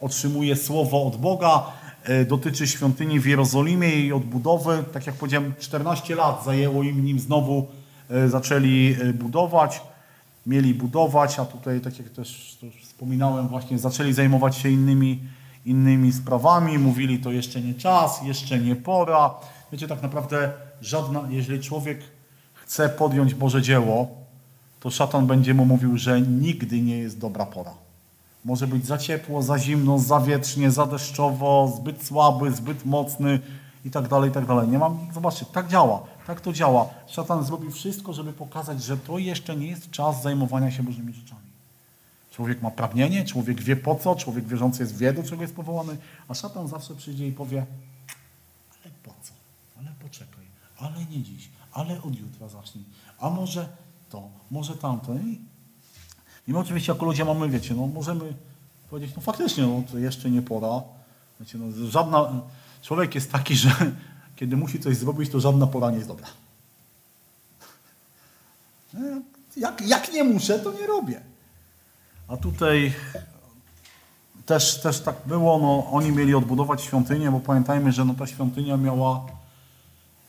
otrzymuje 0.00 0.56
słowo 0.56 1.06
od 1.06 1.16
Boga. 1.16 1.66
Y, 2.08 2.24
dotyczy 2.24 2.66
świątyni 2.66 3.20
w 3.20 3.26
Jerozolimie 3.26 4.00
i 4.00 4.12
odbudowy. 4.12 4.84
Tak 4.92 5.06
jak 5.06 5.14
powiedziałem, 5.14 5.54
14 5.58 6.14
lat 6.14 6.44
zajęło 6.44 6.82
im, 6.82 7.04
nim 7.04 7.20
znowu 7.20 7.66
y, 8.10 8.28
zaczęli 8.28 8.96
budować. 9.14 9.80
Mieli 10.46 10.74
budować, 10.74 11.38
a 11.38 11.44
tutaj, 11.44 11.80
tak 11.80 11.98
jak 11.98 12.08
też, 12.08 12.58
też 12.60 12.82
wspominałem, 12.82 13.48
właśnie 13.48 13.78
zaczęli 13.78 14.12
zajmować 14.12 14.56
się 14.56 14.68
innymi, 14.68 15.20
innymi 15.66 16.12
sprawami, 16.12 16.78
mówili 16.78 17.18
to 17.18 17.32
jeszcze 17.32 17.60
nie 17.60 17.74
czas, 17.74 18.20
jeszcze 18.24 18.58
nie 18.58 18.76
pora. 18.76 19.34
Wiecie, 19.72 19.88
tak 19.88 20.02
naprawdę 20.02 20.52
żadna, 20.80 21.22
jeżeli 21.30 21.60
człowiek 21.60 22.00
chce 22.54 22.88
podjąć 22.88 23.34
Boże 23.34 23.62
dzieło, 23.62 24.19
to 24.80 24.90
szatan 24.90 25.26
będzie 25.26 25.54
mu 25.54 25.64
mówił, 25.64 25.98
że 25.98 26.20
nigdy 26.20 26.82
nie 26.82 26.98
jest 26.98 27.18
dobra 27.18 27.46
pora. 27.46 27.74
Może 28.44 28.66
być 28.66 28.86
za 28.86 28.98
ciepło, 28.98 29.42
za 29.42 29.58
zimno, 29.58 29.98
za 29.98 30.20
wietrznie, 30.20 30.70
za 30.70 30.86
deszczowo, 30.86 31.72
zbyt 31.76 32.06
słaby, 32.06 32.52
zbyt 32.52 32.84
mocny 32.84 33.40
i 33.84 33.90
tak 33.90 34.08
dalej, 34.08 34.30
i 34.30 34.32
tak 34.32 34.46
dalej. 34.46 34.68
Nie 34.68 34.78
mam, 34.78 35.08
zobaczcie, 35.14 35.46
tak 35.46 35.68
działa, 35.68 36.02
tak 36.26 36.40
to 36.40 36.52
działa. 36.52 36.88
Szatan 37.06 37.44
zrobi 37.44 37.70
wszystko, 37.70 38.12
żeby 38.12 38.32
pokazać, 38.32 38.82
że 38.82 38.96
to 38.96 39.18
jeszcze 39.18 39.56
nie 39.56 39.66
jest 39.66 39.90
czas 39.90 40.22
zajmowania 40.22 40.70
się 40.70 40.82
Bożymi 40.82 41.12
rzeczami. 41.12 41.40
Człowiek 42.30 42.62
ma 42.62 42.70
pragnienie, 42.70 43.24
człowiek 43.24 43.62
wie 43.62 43.76
po 43.76 43.94
co, 43.94 44.14
człowiek 44.14 44.48
wierzący 44.48 44.82
jest 44.82 44.98
wie, 44.98 45.12
do 45.12 45.22
czego 45.22 45.42
jest 45.42 45.54
powołany, 45.54 45.96
a 46.28 46.34
szatan 46.34 46.68
zawsze 46.68 46.94
przyjdzie 46.94 47.28
i 47.28 47.32
powie, 47.32 47.66
ale 48.84 48.92
po 49.02 49.10
co, 49.22 49.32
ale 49.78 49.88
poczekaj, 50.02 50.44
ale 50.78 51.04
nie 51.10 51.22
dziś, 51.22 51.48
ale 51.72 52.02
od 52.02 52.18
jutra 52.18 52.48
zacznij, 52.48 52.84
a 53.18 53.30
może 53.30 53.68
to, 54.10 54.28
może 54.50 54.76
tamto. 54.76 55.14
I, 55.14 55.40
my 56.46 56.58
oczywiście 56.58 56.92
jako 56.92 57.04
ludzie 57.04 57.24
mamy, 57.24 57.48
wiecie, 57.48 57.74
no 57.74 57.86
możemy 57.86 58.34
powiedzieć, 58.90 59.16
no 59.16 59.22
faktycznie, 59.22 59.66
no 59.66 59.82
to 59.92 59.98
jeszcze 59.98 60.30
nie 60.30 60.42
pora. 60.42 60.82
Wiecie, 61.40 61.58
no, 61.58 61.88
żadna, 61.88 62.40
człowiek 62.82 63.14
jest 63.14 63.32
taki, 63.32 63.56
że 63.56 63.70
kiedy 64.36 64.56
musi 64.56 64.80
coś 64.80 64.96
zrobić, 64.96 65.30
to 65.30 65.40
żadna 65.40 65.66
pora 65.66 65.90
nie 65.90 65.96
jest 65.96 66.08
dobra. 66.08 66.26
No, 68.92 69.00
jak, 69.56 69.80
jak 69.80 70.12
nie 70.12 70.24
muszę, 70.24 70.58
to 70.58 70.72
nie 70.72 70.86
robię. 70.86 71.20
A 72.28 72.36
tutaj 72.36 72.94
też, 74.46 74.80
też 74.80 75.00
tak 75.00 75.16
było, 75.26 75.58
no, 75.58 75.90
oni 75.90 76.12
mieli 76.12 76.34
odbudować 76.34 76.82
świątynię, 76.82 77.30
bo 77.30 77.40
pamiętajmy, 77.40 77.92
że 77.92 78.04
no, 78.04 78.14
ta 78.14 78.26
świątynia 78.26 78.76
miała, 78.76 79.26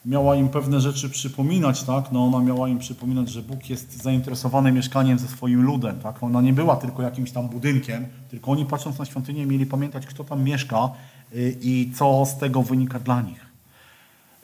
miała 0.06 0.36
im 0.36 0.49
pewne 0.49 0.82
rzeczy 0.82 1.10
przypominać, 1.10 1.84
tak? 1.84 2.11
No, 2.11 2.26
ona 2.26 2.40
miała 2.40 2.69
im 2.69 2.80
przypominać, 2.80 3.30
że 3.30 3.41
Bóg 3.41 3.69
jest 3.69 4.03
zainteresowany 4.03 4.72
mieszkaniem 4.72 5.19
ze 5.19 5.28
swoim 5.28 5.61
ludem, 5.61 5.99
tak? 5.99 6.23
Ona 6.23 6.41
nie 6.41 6.53
była 6.53 6.76
tylko 6.76 7.02
jakimś 7.02 7.32
tam 7.32 7.49
budynkiem, 7.49 8.06
tylko 8.30 8.52
oni 8.52 8.65
patrząc 8.65 8.99
na 8.99 9.06
świątynię 9.06 9.45
mieli 9.45 9.65
pamiętać, 9.65 10.06
kto 10.06 10.23
tam 10.23 10.44
mieszka 10.44 10.90
yy, 11.34 11.56
i 11.61 11.91
co 11.95 12.26
z 12.26 12.38
tego 12.38 12.64
wynika 12.64 12.99
dla 12.99 13.22
nich. 13.22 13.45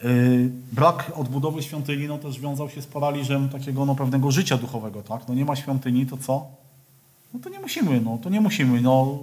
Yy, 0.03 0.51
brak 0.71 1.11
odbudowy 1.15 1.63
świątyni 1.63 2.07
no, 2.07 2.17
też 2.17 2.39
wiązał 2.39 2.69
się 2.69 2.81
z 2.81 2.88
paraliżem 2.88 3.49
takiego 3.49 3.85
no, 3.85 3.95
pewnego 3.95 4.31
życia 4.31 4.57
duchowego, 4.57 5.01
tak? 5.01 5.27
No 5.27 5.34
nie 5.34 5.45
ma 5.45 5.55
świątyni, 5.55 6.05
to 6.05 6.17
co? 6.17 6.47
No 7.34 7.39
to 7.39 7.49
nie 7.49 7.59
musimy, 7.59 8.01
no 8.01 8.17
to 8.17 8.29
nie 8.29 8.41
musimy, 8.41 8.81
no 8.81 9.19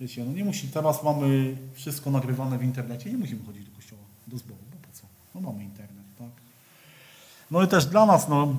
wiecie, 0.00 0.24
no 0.24 0.32
nie 0.32 0.44
musi, 0.44 0.68
teraz 0.68 1.04
mamy 1.04 1.56
wszystko 1.74 2.10
nagrywane 2.10 2.58
w 2.58 2.62
internecie, 2.62 3.10
nie 3.10 3.18
musimy 3.18 3.44
chodzić 3.46 3.64
do 3.64 3.76
kościoła, 3.76 4.02
do 4.26 4.38
zboru, 4.38 4.59
mamy 5.40 5.64
internet, 5.64 6.04
tak? 6.18 6.28
No 7.50 7.62
i 7.62 7.68
też 7.68 7.86
dla 7.86 8.06
nas, 8.06 8.28
no 8.28 8.56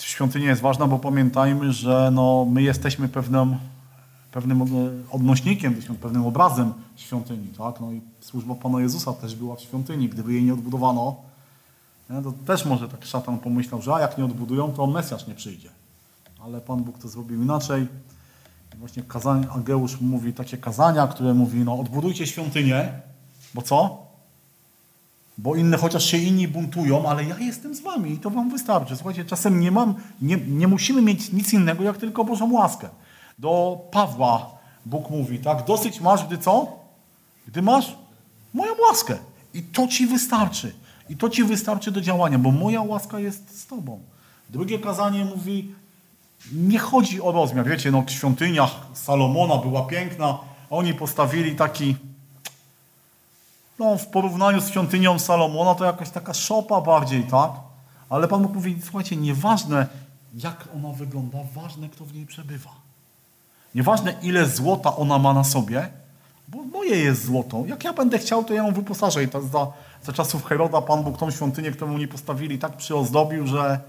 świątynia 0.00 0.48
jest 0.48 0.62
ważna, 0.62 0.86
bo 0.86 0.98
pamiętajmy, 0.98 1.72
że 1.72 2.10
no 2.12 2.46
my 2.50 2.62
jesteśmy 2.62 3.08
pewnym, 3.08 3.56
pewnym 4.32 4.62
odnośnikiem, 5.10 5.82
pewnym 6.00 6.26
obrazem 6.26 6.72
świątyni, 6.96 7.48
tak? 7.58 7.80
No 7.80 7.92
i 7.92 8.00
służba 8.20 8.54
Pana 8.54 8.80
Jezusa 8.80 9.12
też 9.12 9.34
była 9.34 9.56
w 9.56 9.60
świątyni, 9.60 10.08
gdyby 10.08 10.32
jej 10.32 10.44
nie 10.44 10.54
odbudowano, 10.54 11.16
nie, 12.10 12.22
to 12.22 12.32
też 12.46 12.64
może 12.64 12.88
tak 12.88 13.04
szatan 13.04 13.38
pomyślał, 13.38 13.82
że 13.82 13.94
a 13.94 14.00
jak 14.00 14.18
nie 14.18 14.24
odbudują, 14.24 14.72
to 14.72 14.86
Mesjasz 14.86 15.26
nie 15.26 15.34
przyjdzie. 15.34 15.68
Ale 16.40 16.60
Pan 16.60 16.82
Bóg 16.82 16.98
to 16.98 17.08
zrobił 17.08 17.42
inaczej. 17.42 17.86
Właśnie 18.78 19.02
kazań, 19.02 19.46
Ageusz 19.56 20.00
mówi 20.00 20.32
takie 20.32 20.56
kazania, 20.56 21.06
które 21.06 21.34
mówi, 21.34 21.58
no 21.58 21.78
odbudujcie 21.78 22.26
świątynię, 22.26 22.92
bo 23.54 23.62
co? 23.62 24.03
Bo 25.38 25.54
inne, 25.54 25.76
chociaż 25.76 26.04
się 26.04 26.16
inni 26.16 26.48
buntują, 26.48 27.08
ale 27.08 27.24
ja 27.24 27.38
jestem 27.38 27.74
z 27.74 27.80
wami 27.80 28.12
i 28.12 28.18
to 28.18 28.30
wam 28.30 28.50
wystarczy. 28.50 28.96
Słuchajcie, 28.96 29.24
czasem 29.24 29.60
nie 29.60 29.70
mam, 29.70 29.94
nie, 30.22 30.36
nie 30.36 30.68
musimy 30.68 31.02
mieć 31.02 31.32
nic 31.32 31.52
innego, 31.52 31.84
jak 31.84 31.96
tylko 31.96 32.24
Bożą 32.24 32.52
łaskę. 32.52 32.88
Do 33.38 33.78
Pawła 33.90 34.50
Bóg 34.86 35.10
mówi, 35.10 35.38
tak? 35.38 35.64
Dosyć 35.64 36.00
masz, 36.00 36.26
gdy 36.26 36.38
co? 36.38 36.78
Gdy 37.46 37.62
masz 37.62 37.96
moją 38.54 38.72
łaskę. 38.88 39.18
I 39.54 39.62
to 39.62 39.88
ci 39.88 40.06
wystarczy. 40.06 40.72
I 41.08 41.16
to 41.16 41.30
ci 41.30 41.44
wystarczy 41.44 41.90
do 41.90 42.00
działania, 42.00 42.38
bo 42.38 42.50
moja 42.50 42.82
łaska 42.82 43.18
jest 43.18 43.60
z 43.60 43.66
tobą. 43.66 44.00
Drugie 44.50 44.78
kazanie 44.78 45.24
mówi, 45.24 45.74
nie 46.52 46.78
chodzi 46.78 47.22
o 47.22 47.32
rozmiar. 47.32 47.68
Wiecie, 47.68 47.90
no 47.90 48.04
świątynia 48.06 48.70
Salomona 48.92 49.56
była 49.56 49.82
piękna. 49.82 50.38
Oni 50.70 50.94
postawili 50.94 51.56
taki, 51.56 51.96
no 53.78 53.96
w 53.96 54.06
porównaniu 54.06 54.60
z 54.60 54.68
świątynią 54.68 55.18
Salomona 55.18 55.74
to 55.74 55.84
jakaś 55.84 56.10
taka 56.10 56.34
szopa 56.34 56.80
bardziej, 56.80 57.24
tak? 57.24 57.50
Ale 58.10 58.28
Pan 58.28 58.42
Bóg 58.42 58.54
mówi, 58.54 58.78
słuchajcie, 58.82 59.16
nieważne 59.16 59.86
jak 60.34 60.68
ona 60.76 60.88
wygląda, 60.88 61.38
ważne 61.54 61.88
kto 61.88 62.04
w 62.04 62.14
niej 62.14 62.26
przebywa. 62.26 62.70
Nieważne 63.74 64.14
ile 64.22 64.46
złota 64.46 64.96
ona 64.96 65.18
ma 65.18 65.32
na 65.32 65.44
sobie, 65.44 65.88
bo 66.48 66.62
moje 66.62 66.96
jest 66.96 67.24
złoto. 67.24 67.62
Jak 67.66 67.84
ja 67.84 67.92
będę 67.92 68.18
chciał, 68.18 68.44
to 68.44 68.54
ja 68.54 68.62
ją 68.62 68.72
wyposażę. 68.72 69.22
I 69.22 69.28
to 69.28 69.42
za, 69.42 69.66
za 70.02 70.12
czasów 70.12 70.44
Heroda 70.44 70.80
Pan 70.80 71.02
Bóg 71.02 71.18
tą 71.18 71.30
świątynię, 71.30 71.70
którą 71.70 71.94
oni 71.94 72.08
postawili, 72.08 72.58
tak 72.58 72.76
przyozdobił, 72.76 73.46
że 73.46 73.80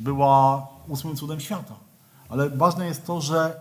była 0.00 0.66
ósmym 0.88 1.16
cudem 1.16 1.40
świata. 1.40 1.74
Ale 2.28 2.50
ważne 2.50 2.86
jest 2.86 3.06
to, 3.06 3.20
że 3.20 3.60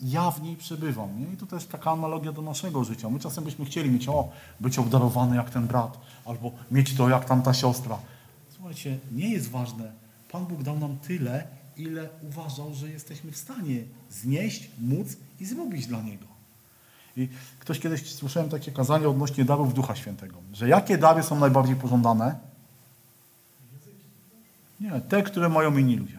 ja 0.00 0.30
w 0.30 0.42
niej 0.42 0.56
przebywam. 0.56 1.20
Nie? 1.20 1.32
I 1.32 1.36
to 1.36 1.46
też 1.46 1.64
taka 1.64 1.90
analogia 1.90 2.32
do 2.32 2.42
naszego 2.42 2.84
życia. 2.84 3.10
My 3.10 3.20
czasem 3.20 3.44
byśmy 3.44 3.64
chcieli 3.64 3.90
mieć, 3.90 4.08
o, 4.08 4.28
być 4.60 4.78
obdarowany 4.78 5.36
jak 5.36 5.50
ten 5.50 5.66
brat, 5.66 5.98
albo 6.24 6.50
mieć 6.70 6.94
to 6.94 7.08
jak 7.08 7.24
tamta 7.24 7.54
siostra. 7.54 7.98
Słuchajcie, 8.56 8.98
nie 9.12 9.30
jest 9.30 9.50
ważne. 9.50 9.92
Pan 10.32 10.46
Bóg 10.46 10.62
dał 10.62 10.78
nam 10.78 10.96
tyle, 10.96 11.46
ile 11.76 12.08
uważał, 12.22 12.74
że 12.74 12.88
jesteśmy 12.88 13.32
w 13.32 13.36
stanie 13.36 13.82
znieść, 14.10 14.70
móc 14.80 15.16
i 15.40 15.46
zrobić 15.46 15.86
dla 15.86 16.02
Niego. 16.02 16.26
I 17.16 17.28
ktoś 17.58 17.80
kiedyś 17.80 18.14
słyszałem 18.14 18.48
takie 18.48 18.72
kazanie 18.72 19.08
odnośnie 19.08 19.44
darów 19.44 19.74
Ducha 19.74 19.96
Świętego, 19.96 20.36
że 20.52 20.68
jakie 20.68 20.98
dary 20.98 21.22
są 21.22 21.38
najbardziej 21.38 21.76
pożądane? 21.76 22.38
Nie, 24.80 25.00
te, 25.00 25.22
które 25.22 25.48
mają 25.48 25.76
inni 25.76 25.96
ludzie. 25.96 26.17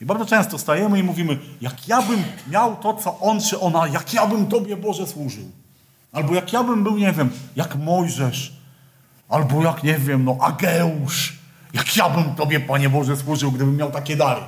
I 0.00 0.04
bardzo 0.04 0.26
często 0.26 0.58
stajemy 0.58 0.98
i 0.98 1.02
mówimy, 1.02 1.38
jak 1.60 1.88
ja 1.88 2.02
bym 2.02 2.22
miał 2.50 2.76
to, 2.76 2.94
co 2.94 3.18
on 3.20 3.40
czy 3.40 3.60
ona, 3.60 3.86
jak 3.86 4.14
ja 4.14 4.26
bym 4.26 4.46
Tobie 4.46 4.76
Boże 4.76 5.06
służył. 5.06 5.44
Albo 6.12 6.34
jak 6.34 6.52
ja 6.52 6.64
bym 6.64 6.84
był, 6.84 6.98
nie 6.98 7.12
wiem, 7.12 7.30
jak 7.56 7.76
Mojżesz. 7.76 8.56
Albo 9.28 9.62
jak, 9.62 9.82
nie 9.82 9.98
wiem, 9.98 10.24
no 10.24 10.36
Ageusz. 10.40 11.38
Jak 11.72 11.96
ja 11.96 12.10
bym 12.10 12.34
Tobie, 12.34 12.60
Panie 12.60 12.88
Boże, 12.88 13.16
służył, 13.16 13.52
gdybym 13.52 13.76
miał 13.76 13.90
takie 13.90 14.16
dary. 14.16 14.40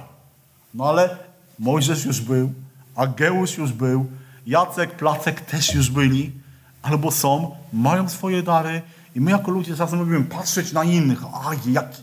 No 0.75 0.89
ale 0.89 1.17
Mojżesz 1.59 2.05
już 2.05 2.21
był, 2.21 2.53
Ageusz 2.97 3.59
już 3.59 3.73
był, 3.73 4.07
Jacek, 4.47 4.97
Placek 4.97 5.41
też 5.41 5.75
już 5.75 5.91
byli, 5.91 6.33
albo 6.83 7.11
są, 7.11 7.57
mają 7.73 8.09
swoje 8.09 8.43
dary 8.43 8.83
i 9.15 9.21
my 9.21 9.31
jako 9.31 9.51
ludzie 9.51 9.77
czasem 9.77 9.99
lubimy 9.99 10.25
patrzeć 10.25 10.73
na 10.73 10.85
innych. 10.85 11.23
A, 11.25 11.51
jaki 11.71 12.03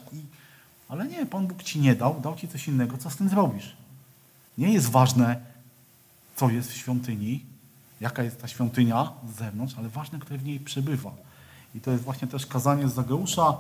ale 0.90 1.08
nie, 1.08 1.26
Pan 1.26 1.48
Bóg 1.48 1.64
ci 1.64 1.80
nie 1.80 1.96
dał, 1.96 2.20
dał 2.20 2.36
ci 2.36 2.48
coś 2.48 2.68
innego, 2.68 2.98
co 2.98 3.10
z 3.10 3.16
tym 3.16 3.30
zrobisz? 3.30 3.76
Nie 4.58 4.74
jest 4.74 4.90
ważne, 4.90 5.40
co 6.36 6.50
jest 6.50 6.72
w 6.72 6.78
świątyni, 6.78 7.46
jaka 8.02 8.24
jest 8.24 8.42
ta 8.42 8.48
świątynia 8.48 9.12
z 9.34 9.38
zewnątrz, 9.38 9.76
ale 9.78 9.90
ważne, 9.90 10.20
kto 10.20 10.38
w 10.38 10.44
niej 10.44 10.60
przebywa. 10.60 11.12
I 11.76 11.82
to 11.82 11.92
jest 11.92 12.04
właśnie 12.04 12.28
też 12.28 12.46
kazanie 12.46 12.90
z 12.90 12.94
Zageusza. 12.94 13.58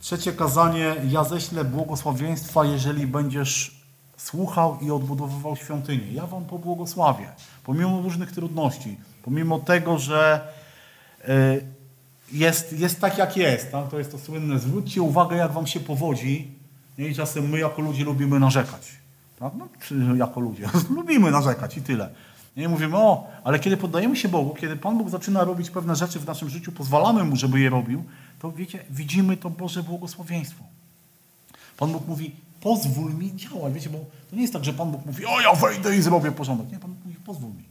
Trzecie 0.00 0.32
kazanie, 0.32 0.96
ja 1.08 1.24
ześlę 1.24 1.64
błogosławieństwa, 1.64 2.64
jeżeli 2.64 3.06
będziesz 3.06 3.80
słuchał 4.16 4.78
i 4.80 4.90
odbudowywał 4.90 5.56
świątynię. 5.56 6.12
Ja 6.12 6.26
wam 6.26 6.44
pobłogosławię, 6.44 7.28
pomimo 7.64 8.02
różnych 8.02 8.32
trudności, 8.32 8.98
pomimo 9.22 9.58
tego, 9.58 9.98
że 9.98 10.48
yy, 11.28 11.79
jest, 12.32 12.72
jest 12.72 13.00
tak, 13.00 13.18
jak 13.18 13.36
jest. 13.36 13.72
Tak? 13.72 13.88
To 13.88 13.98
jest 13.98 14.12
to 14.12 14.18
słynne. 14.18 14.58
Zwróćcie 14.58 15.02
uwagę, 15.02 15.36
jak 15.36 15.52
wam 15.52 15.66
się 15.66 15.80
powodzi. 15.80 16.48
Nie? 16.98 17.08
I 17.08 17.14
czasem 17.14 17.48
my 17.48 17.58
jako 17.58 17.82
ludzie 17.82 18.04
lubimy 18.04 18.40
narzekać. 18.40 18.92
Tak? 19.38 19.52
No, 19.90 20.14
jako 20.14 20.40
ludzie. 20.40 20.68
lubimy 20.96 21.30
narzekać 21.30 21.76
i 21.76 21.82
tyle. 21.82 22.10
Nie 22.56 22.68
mówimy, 22.68 22.96
o, 22.96 23.26
ale 23.44 23.58
kiedy 23.58 23.76
poddajemy 23.76 24.16
się 24.16 24.28
Bogu, 24.28 24.54
kiedy 24.54 24.76
Pan 24.76 24.98
Bóg 24.98 25.10
zaczyna 25.10 25.44
robić 25.44 25.70
pewne 25.70 25.96
rzeczy 25.96 26.20
w 26.20 26.26
naszym 26.26 26.48
życiu, 26.48 26.72
pozwalamy 26.72 27.24
Mu, 27.24 27.36
żeby 27.36 27.60
je 27.60 27.70
robił, 27.70 28.04
to 28.38 28.52
wiecie, 28.52 28.84
widzimy 28.90 29.36
to 29.36 29.50
Boże 29.50 29.82
błogosławieństwo. 29.82 30.64
Pan 31.76 31.92
Bóg 31.92 32.08
mówi, 32.08 32.32
pozwól 32.60 33.14
mi 33.14 33.36
działać. 33.36 33.74
Wiecie, 33.74 33.90
bo 33.90 33.98
to 34.30 34.36
nie 34.36 34.42
jest 34.42 34.52
tak, 34.52 34.64
że 34.64 34.72
Pan 34.72 34.90
Bóg 34.90 35.06
mówi, 35.06 35.26
o, 35.26 35.40
ja 35.40 35.52
wejdę 35.52 35.96
i 35.96 36.02
zrobię 36.02 36.32
porządek. 36.32 36.72
Nie, 36.72 36.78
Pan 36.78 36.90
Bóg 36.90 37.04
mówi, 37.04 37.16
pozwól 37.26 37.50
mi. 37.50 37.64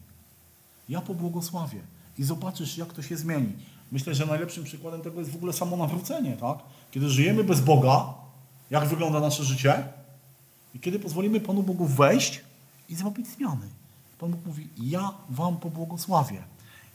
Ja 0.90 1.02
pobłogosławię 1.02 1.80
i 2.18 2.24
zobaczysz, 2.24 2.78
jak 2.78 2.94
to 2.94 3.02
się 3.02 3.18
zmieni. 3.18 3.54
Myślę, 3.92 4.16
że 4.16 4.26
najlepszym 4.26 4.64
przykładem 4.64 5.02
tego 5.02 5.20
jest 5.20 5.32
w 5.32 5.36
ogóle 5.36 5.54
samo 5.54 5.78
nawrócenie, 5.78 6.38
tak? 6.38 6.58
Kiedy 6.92 7.10
żyjemy 7.10 7.44
bez 7.44 7.62
Boga, 7.62 8.14
jak 8.70 8.86
wygląda 8.86 9.20
nasze 9.20 9.44
życie 9.44 9.84
i 10.76 10.80
kiedy 10.80 11.00
pozwolimy 11.00 11.40
Panu 11.40 11.64
Bogu 11.64 11.86
wejść 11.86 12.42
i 12.90 12.96
zrobić 12.96 13.28
zmiany. 13.28 13.68
Pan 14.20 14.32
Bóg 14.32 14.46
mówi, 14.46 14.68
ja 14.78 15.12
wam 15.30 15.58
pobłogosławię. 15.58 16.38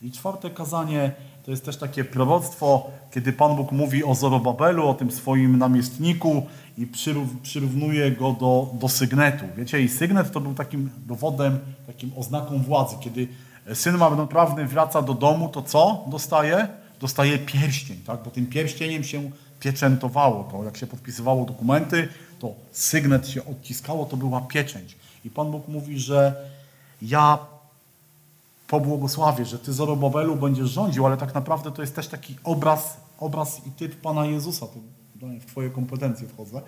I 0.03 0.13
czwarte 0.13 0.51
kazanie 0.51 1.13
to 1.45 1.51
jest 1.51 1.65
też 1.65 1.77
takie 1.77 2.05
proroctwo, 2.05 2.91
kiedy 3.11 3.33
Pan 3.33 3.57
Bóg 3.57 3.73
mówi 3.73 4.05
o 4.05 4.15
Zorobabelu, 4.15 4.89
o 4.89 4.95
tym 4.95 5.11
swoim 5.11 5.59
namiestniku 5.59 6.47
i 6.79 6.87
przyrów, 6.87 7.29
przyrównuje 7.43 8.13
go 8.13 8.33
do, 8.33 8.71
do 8.73 8.89
sygnetu. 8.89 9.45
Wiecie, 9.57 9.81
i 9.81 9.89
sygnet 9.89 10.33
to 10.33 10.41
był 10.41 10.55
takim 10.55 10.91
dowodem, 11.07 11.59
takim 11.87 12.13
oznaką 12.17 12.59
władzy. 12.59 12.97
Kiedy 13.01 13.29
syn 13.75 13.97
marnotrawny 13.97 14.67
wraca 14.67 15.03
do 15.03 15.15
domu, 15.15 15.49
to 15.49 15.63
co 15.63 16.05
dostaje? 16.07 16.69
Dostaje 17.05 17.39
pierścień, 17.39 17.97
tak? 18.07 18.23
bo 18.25 18.31
tym 18.31 18.47
pierścieniem 18.47 19.05
się 19.05 19.31
pieczętowało 19.61 20.45
to. 20.45 20.65
Jak 20.65 20.77
się 20.77 20.87
podpisywało 20.87 21.45
dokumenty, 21.45 22.09
to 22.39 22.55
sygnet 22.73 23.29
się 23.29 23.45
odciskało, 23.45 24.07
to 24.07 24.17
była 24.17 24.41
pieczęć. 24.41 24.97
I 25.25 25.31
Pan 25.31 25.51
Bóg 25.51 25.69
mówi, 25.69 25.99
że 25.99 26.37
ja 27.03 27.39
pobłogosławię, 28.69 29.45
że 29.45 29.59
Ty 29.59 29.73
Zorobabelu 29.73 30.37
będziesz 30.37 30.71
rządził, 30.71 31.07
ale 31.07 31.17
tak 31.17 31.35
naprawdę 31.35 31.73
to 31.73 31.83
jest 31.83 31.95
też 31.95 32.09
taki 32.09 32.37
obraz, 32.45 32.97
obraz 33.21 33.67
i 33.67 33.71
typ 33.71 34.01
Pana 34.01 34.27
Jezusa. 34.27 34.67
To 34.67 35.27
w 35.41 35.47
Twoje 35.47 35.71
kompetencje 35.71 36.29
wchodzę. 36.29 36.61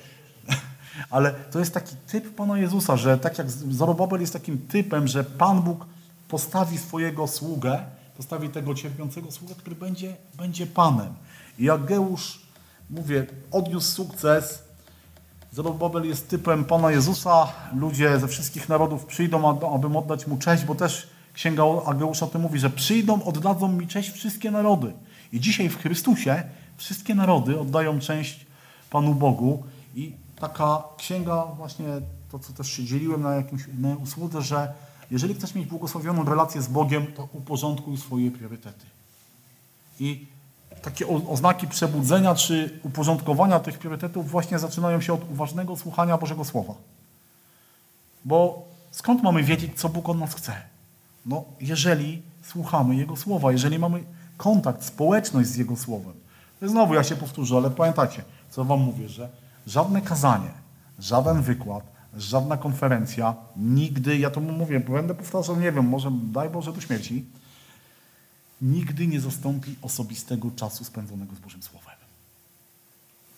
Ale 1.11 1.33
to 1.33 1.59
jest 1.59 1.75
taki 1.75 1.97
typ 2.07 2.35
Pana 2.35 2.59
Jezusa, 2.59 2.97
że 2.97 3.19
tak 3.19 3.39
jak 3.39 3.51
Zorobabel 3.51 4.21
jest 4.21 4.33
takim 4.33 4.59
typem, 4.59 5.09
że 5.09 5.25
Pan 5.25 5.63
Bóg 5.63 5.87
postawi 6.29 6.79
swojego 6.79 7.27
sługę, 7.27 7.83
postawi 8.17 8.49
tego 8.49 8.75
cierpiącego 8.75 9.31
sługę, 9.31 9.55
który 9.55 9.77
będzie, 9.77 10.17
będzie 10.35 10.67
Panem. 10.67 11.15
I 11.59 11.65
jak 11.65 11.85
Geusz, 11.85 12.41
mówię, 12.91 13.27
odniósł 13.51 13.93
sukces, 13.93 14.67
Zorobabel 15.53 16.05
jest 16.05 16.29
typem 16.29 16.65
Pana 16.65 16.91
Jezusa, 16.91 17.53
ludzie 17.75 18.19
ze 18.19 18.29
wszystkich 18.29 18.69
narodów 18.69 19.05
przyjdą, 19.05 19.59
aby 19.75 19.99
oddać 19.99 20.27
Mu 20.27 20.37
cześć, 20.37 20.65
bo 20.65 20.75
też 20.75 21.09
Księga 21.33 21.63
Ageusza 21.87 22.27
to 22.27 22.39
mówi, 22.39 22.59
że 22.59 22.71
przyjdą, 22.71 23.23
oddadzą 23.23 23.69
mi 23.69 23.87
cześć 23.87 24.11
wszystkie 24.11 24.51
narody. 24.51 24.93
I 25.33 25.41
dzisiaj 25.41 25.69
w 25.69 25.79
Chrystusie 25.79 26.43
wszystkie 26.77 27.15
narody 27.15 27.61
oddają 27.61 27.99
cześć 27.99 28.47
Panu 28.91 29.15
Bogu. 29.15 29.63
I 29.95 30.13
taka 30.41 30.83
księga, 30.97 31.45
właśnie 31.57 31.87
to, 32.33 32.39
co 32.39 32.53
też 32.53 32.71
się 32.71 32.85
dzieliłem 32.85 33.23
na 33.23 33.35
jakimś 33.35 33.63
na 33.79 33.97
usłudze, 33.97 34.43
że 34.43 34.73
jeżeli 35.11 35.35
chcesz 35.35 35.55
mieć 35.55 35.67
błogosławioną 35.67 36.25
relację 36.25 36.63
z 36.63 36.69
Bogiem, 36.69 37.07
to 37.07 37.29
uporządkuj 37.33 37.97
swoje 37.97 38.31
priorytety. 38.31 38.87
I 40.01 40.27
takie 40.83 41.07
oznaki 41.09 41.69
przebudzenia 41.69 42.35
czy 42.35 42.81
uporządkowania 42.83 43.61
tych 43.61 43.79
priorytetów 43.79 44.31
właśnie 44.31 44.59
zaczynają 44.59 45.01
się 45.01 45.13
od 45.13 45.31
uważnego 45.31 45.77
słuchania 45.77 46.19
Bożego 46.19 46.45
Słowa. 46.45 46.75
Bo 48.25 48.69
skąd 48.91 49.23
mamy 49.23 49.43
wiedzieć, 49.43 49.73
co 49.81 49.89
Bóg 49.89 50.09
od 50.09 50.19
nas 50.19 50.35
chce? 50.35 50.53
No, 51.27 51.45
jeżeli 51.61 52.23
słuchamy 52.43 52.97
Jego 52.97 53.17
Słowa, 53.17 53.53
jeżeli 53.53 53.79
mamy 53.79 54.05
kontakt, 54.37 54.85
społeczność 54.85 55.49
z 55.49 55.57
Jego 55.57 55.77
Słowem. 55.77 56.13
Znowu 56.63 56.95
ja 56.95 57.05
się 57.05 57.17
powtórzę, 57.17 57.57
ale 57.57 57.71
pamiętacie, 57.71 58.25
co 58.51 58.65
Wam 58.65 58.81
mówię, 58.81 59.09
że 59.09 59.29
żadne 59.67 60.03
kazanie, 60.03 60.51
żaden 60.99 61.43
wykład, 61.43 61.85
żadna 62.17 62.57
konferencja, 62.57 63.35
nigdy, 63.57 64.19
ja 64.19 64.31
to 64.31 64.41
mówię, 64.41 64.81
będę 64.81 65.15
powtarzał, 65.15 65.61
nie 65.61 65.73
wiem, 65.73 65.89
może 65.89 66.11
daj 66.33 66.51
Boże 66.51 66.73
do 66.73 66.81
śmierci, 66.81 67.25
nigdy 68.63 69.07
nie 69.07 69.21
zastąpi 69.21 69.77
osobistego 69.83 70.51
czasu 70.51 70.85
spędzonego 70.85 71.37
z 71.37 71.39
Bożym 71.39 71.63
Słowem. 71.63 71.97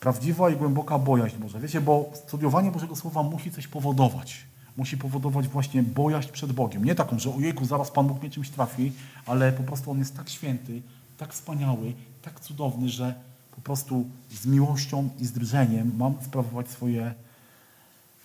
Prawdziwa 0.01 0.51
i 0.51 0.57
głęboka 0.57 0.99
bojaźń 0.99 1.37
Boże. 1.37 1.61
Wiecie, 1.61 1.81
bo 1.81 2.11
studiowanie 2.15 2.71
Bożego 2.71 2.97
Słowa 2.97 3.23
musi 3.23 3.51
coś 3.51 3.67
powodować 3.67 4.47
musi 4.79 4.97
powodować 4.97 5.49
właśnie 5.49 5.83
bojaźń 5.83 6.33
przed 6.33 6.53
Bogiem. 6.53 6.85
Nie 6.85 6.95
taką, 6.95 7.19
że 7.19 7.35
ojejku, 7.35 7.65
zaraz 7.65 7.91
Pan 7.91 8.07
Bóg 8.07 8.21
mnie 8.21 8.31
czymś 8.31 8.51
trafi, 8.51 8.93
ale 9.27 9.53
po 9.53 9.63
prostu 9.63 9.91
On 9.91 9.99
jest 9.99 10.17
tak 10.17 10.29
święty, 10.29 10.83
tak 11.17 11.33
wspaniały, 11.33 11.93
tak 12.23 12.41
cudowny, 12.41 12.89
że 12.89 13.15
po 13.57 13.61
prostu 13.61 14.07
z 14.31 14.47
miłością 14.47 15.09
i 15.19 15.27
z 15.27 15.33
drżeniem 15.33 15.93
mam 15.97 16.15
sprawować 16.23 16.69
swoje, 16.69 17.15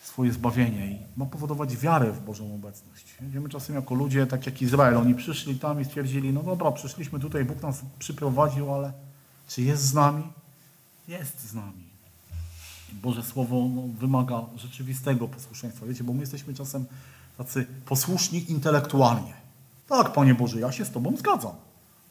swoje 0.04 0.34
zbawienie 0.34 0.92
i 0.92 1.00
mam 1.18 1.30
powodować 1.30 1.78
wiarę 1.78 2.12
w 2.12 2.22
Bożą 2.26 2.56
obecność. 2.56 3.06
Wiemy 3.22 3.50
czasem 3.50 3.76
jako 3.76 3.96
ludzie, 3.96 4.28
tak 4.28 4.46
jak 4.46 4.62
Izrael, 4.62 4.98
oni 4.98 5.16
przyszli 5.16 5.60
tam 5.60 5.82
i 5.82 5.86
stwierdzili, 5.86 6.34
no 6.34 6.44
dobra, 6.44 6.72
przyszliśmy 6.72 7.20
tutaj, 7.20 7.46
Bóg 7.46 7.62
nas 7.62 7.82
przyprowadził, 8.00 8.74
ale 8.74 8.94
czy 9.48 9.62
jest 9.62 9.84
z 9.84 9.94
nami? 9.94 10.24
Jest 11.08 11.50
z 11.50 11.54
nami. 11.54 11.84
Boże 12.94 13.24
Słowo 13.24 13.70
no, 13.76 13.82
wymaga 14.00 14.42
rzeczywistego 14.56 15.28
posłuszeństwa. 15.28 15.86
Wiecie, 15.86 16.04
bo 16.04 16.14
my 16.14 16.20
jesteśmy 16.20 16.54
czasem 16.54 16.86
tacy 17.38 17.66
posłuszni 17.86 18.52
intelektualnie. 18.52 19.34
Tak, 19.88 20.14
Panie 20.14 20.36
Boże, 20.36 20.60
ja 20.60 20.72
się 20.72 20.86
z 20.86 20.92
Tobą 20.92 21.18
zgadzam. 21.18 21.56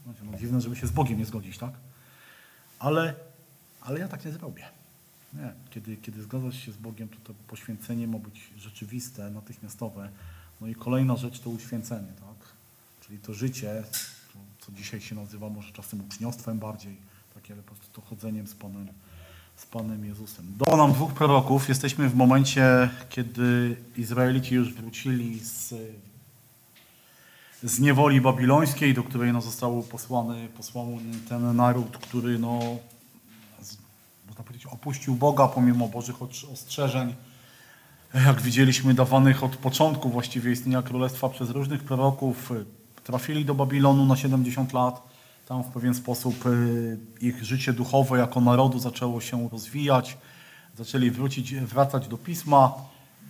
No, 0.06 0.38
dziwne, 0.38 0.60
żeby 0.60 0.76
się 0.76 0.86
z 0.86 0.90
Bogiem 0.90 1.18
nie 1.18 1.24
zgodzić, 1.24 1.58
tak? 1.58 1.72
Ale, 2.78 3.14
ale 3.80 4.00
ja 4.00 4.08
tak 4.08 4.24
nie 4.24 4.32
zrobię. 4.32 4.64
Nie. 5.32 5.52
Kiedy, 5.70 5.96
kiedy 5.96 6.22
zgadzasz 6.22 6.66
się 6.66 6.72
z 6.72 6.76
Bogiem, 6.76 7.08
to 7.08 7.16
to 7.24 7.34
poświęcenie 7.48 8.06
ma 8.08 8.18
być 8.18 8.50
rzeczywiste, 8.58 9.30
natychmiastowe. 9.30 10.08
No 10.60 10.66
i 10.66 10.74
kolejna 10.74 11.16
rzecz 11.16 11.40
to 11.40 11.50
uświęcenie, 11.50 12.12
tak? 12.20 12.52
Czyli 13.00 13.18
to 13.18 13.34
życie, 13.34 13.84
to, 14.32 14.38
co 14.66 14.72
dzisiaj 14.72 15.00
się 15.00 15.14
nazywa 15.14 15.48
może 15.48 15.72
czasem 15.72 16.00
uczniostwem 16.00 16.58
bardziej, 16.58 16.96
takie 17.34 17.54
ale 17.54 17.62
po 17.62 17.74
prostu 17.74 18.00
to 18.00 18.08
chodzeniem 18.08 18.46
z 18.46 18.54
Panem 18.54 18.88
z 19.56 19.66
Panem 19.66 20.04
Jezusem. 20.04 20.54
Do 20.56 20.76
nam 20.76 20.92
dwóch 20.92 21.12
proroków. 21.12 21.68
Jesteśmy 21.68 22.08
w 22.08 22.14
momencie, 22.14 22.90
kiedy 23.08 23.76
Izraelici 23.96 24.54
już 24.54 24.74
wrócili 24.74 25.38
z, 25.40 25.74
z 27.62 27.80
niewoli 27.80 28.20
babilońskiej, 28.20 28.94
do 28.94 29.02
której 29.02 29.32
no, 29.32 29.40
został 29.40 29.82
posłany, 29.82 30.48
posłany 30.48 31.00
ten 31.28 31.56
naród, 31.56 31.98
który 31.98 32.38
no, 32.38 32.60
można 34.32 34.44
powiedzieć, 34.44 34.66
opuścił 34.66 35.14
Boga 35.14 35.48
pomimo 35.48 35.88
Bożych 35.88 36.22
ostrzeżeń. 36.52 37.14
Jak 38.14 38.42
widzieliśmy, 38.42 38.94
dawanych 38.94 39.44
od 39.44 39.56
początku 39.56 40.08
właściwie 40.08 40.52
istnienia 40.52 40.82
królestwa 40.82 41.28
przez 41.28 41.50
różnych 41.50 41.84
proroków, 41.84 42.52
trafili 43.04 43.44
do 43.44 43.54
Babilonu 43.54 44.06
na 44.06 44.16
70 44.16 44.72
lat 44.72 45.02
tam 45.48 45.62
w 45.64 45.66
pewien 45.66 45.94
sposób 45.94 46.46
y, 46.46 46.98
ich 47.20 47.44
życie 47.44 47.72
duchowe 47.72 48.18
jako 48.18 48.40
narodu 48.40 48.78
zaczęło 48.78 49.20
się 49.20 49.48
rozwijać. 49.48 50.16
Zaczęli 50.78 51.10
wrócić, 51.10 51.54
wracać 51.54 52.08
do 52.08 52.18
pisma. 52.18 52.74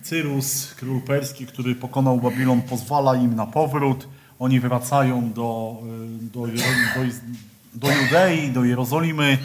Cyrus, 0.03 0.73
król 0.73 1.01
perski, 1.01 1.45
który 1.45 1.75
pokonał 1.75 2.17
Babilon, 2.17 2.61
pozwala 2.61 3.15
im 3.15 3.35
na 3.35 3.45
powrót. 3.45 4.07
Oni 4.39 4.59
wracają 4.59 5.33
do, 5.33 5.77
y, 6.21 6.31
do, 6.33 6.47
do, 6.47 6.53
do 7.73 7.87
Judei, 7.91 8.51
do 8.51 8.63
Jerozolimy, 8.63 9.37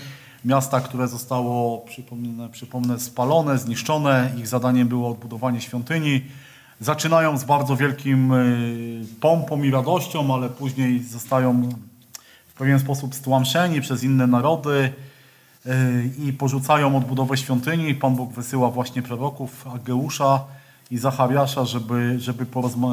miasta, 0.45 0.81
które 0.81 1.09
zostało, 1.09 1.79
przypomnę, 1.79 2.49
przypomnę, 2.49 3.01
spalone, 3.01 3.59
zniszczone. 3.59 4.33
Ich 4.39 4.47
zadaniem 4.47 4.89
było 4.89 5.11
odbudowanie 5.11 5.61
świątyni. 5.61 6.21
Zaczynają 6.81 7.39
z 7.39 7.45
bardzo 7.45 7.77
wielkim 7.77 8.33
y, 8.33 9.07
pompą 9.21 9.63
i 9.63 9.71
radością, 9.71 10.35
ale 10.35 10.49
później 10.49 11.03
zostają 11.03 11.69
w 12.49 12.55
pewien 12.59 12.81
sposób 12.81 13.15
stłamszeni 13.15 13.81
przez 13.81 14.05
inne 14.05 14.27
narody 14.27 14.93
y, 15.67 15.71
i 16.19 16.33
porzucają 16.33 16.97
odbudowę 16.97 17.37
świątyni. 17.37 17.95
Pan 17.95 18.17
Bóg 18.17 18.33
wysyła 18.33 18.71
właśnie 18.71 19.03
proroków 19.03 19.67
Ageusza 19.67 20.45
i 20.91 20.99
Zachariasza, 20.99 21.65
żeby, 21.65 22.21
żeby, 22.21 22.47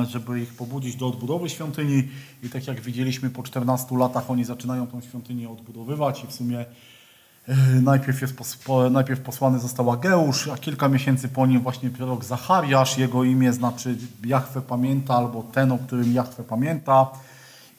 żeby 0.10 0.42
ich 0.42 0.54
pobudzić 0.54 0.96
do 0.96 1.08
odbudowy 1.08 1.50
świątyni. 1.50 2.04
I 2.44 2.50
tak 2.50 2.68
jak 2.68 2.82
widzieliśmy, 2.82 3.30
po 3.30 3.44
14 3.44 3.98
latach 3.98 4.32
oni 4.32 4.46
zaczynają 4.46 4.88
tę 4.88 5.02
świątynię 5.02 5.50
odbudowywać 5.50 6.24
i 6.24 6.28
w 6.28 6.32
sumie 6.32 6.66
najpierw, 7.82 8.22
jest 8.22 8.36
najpierw 8.92 9.22
posłany 9.22 9.60
został 9.60 9.92
Ageusz, 9.92 10.48
a 10.48 10.58
kilka 10.58 10.88
miesięcy 10.88 11.30
po 11.30 11.46
nim 11.46 11.62
właśnie 11.62 11.90
prorok 11.90 12.24
Zachariasz. 12.24 12.98
Jego 12.98 13.24
imię 13.24 13.54
znaczy 13.54 13.98
Jachwę 14.26 14.62
pamięta 14.62 15.16
albo 15.16 15.44
ten, 15.44 15.72
o 15.72 15.78
którym 15.78 16.14
Jachwę 16.14 16.44
pamięta 16.44 17.08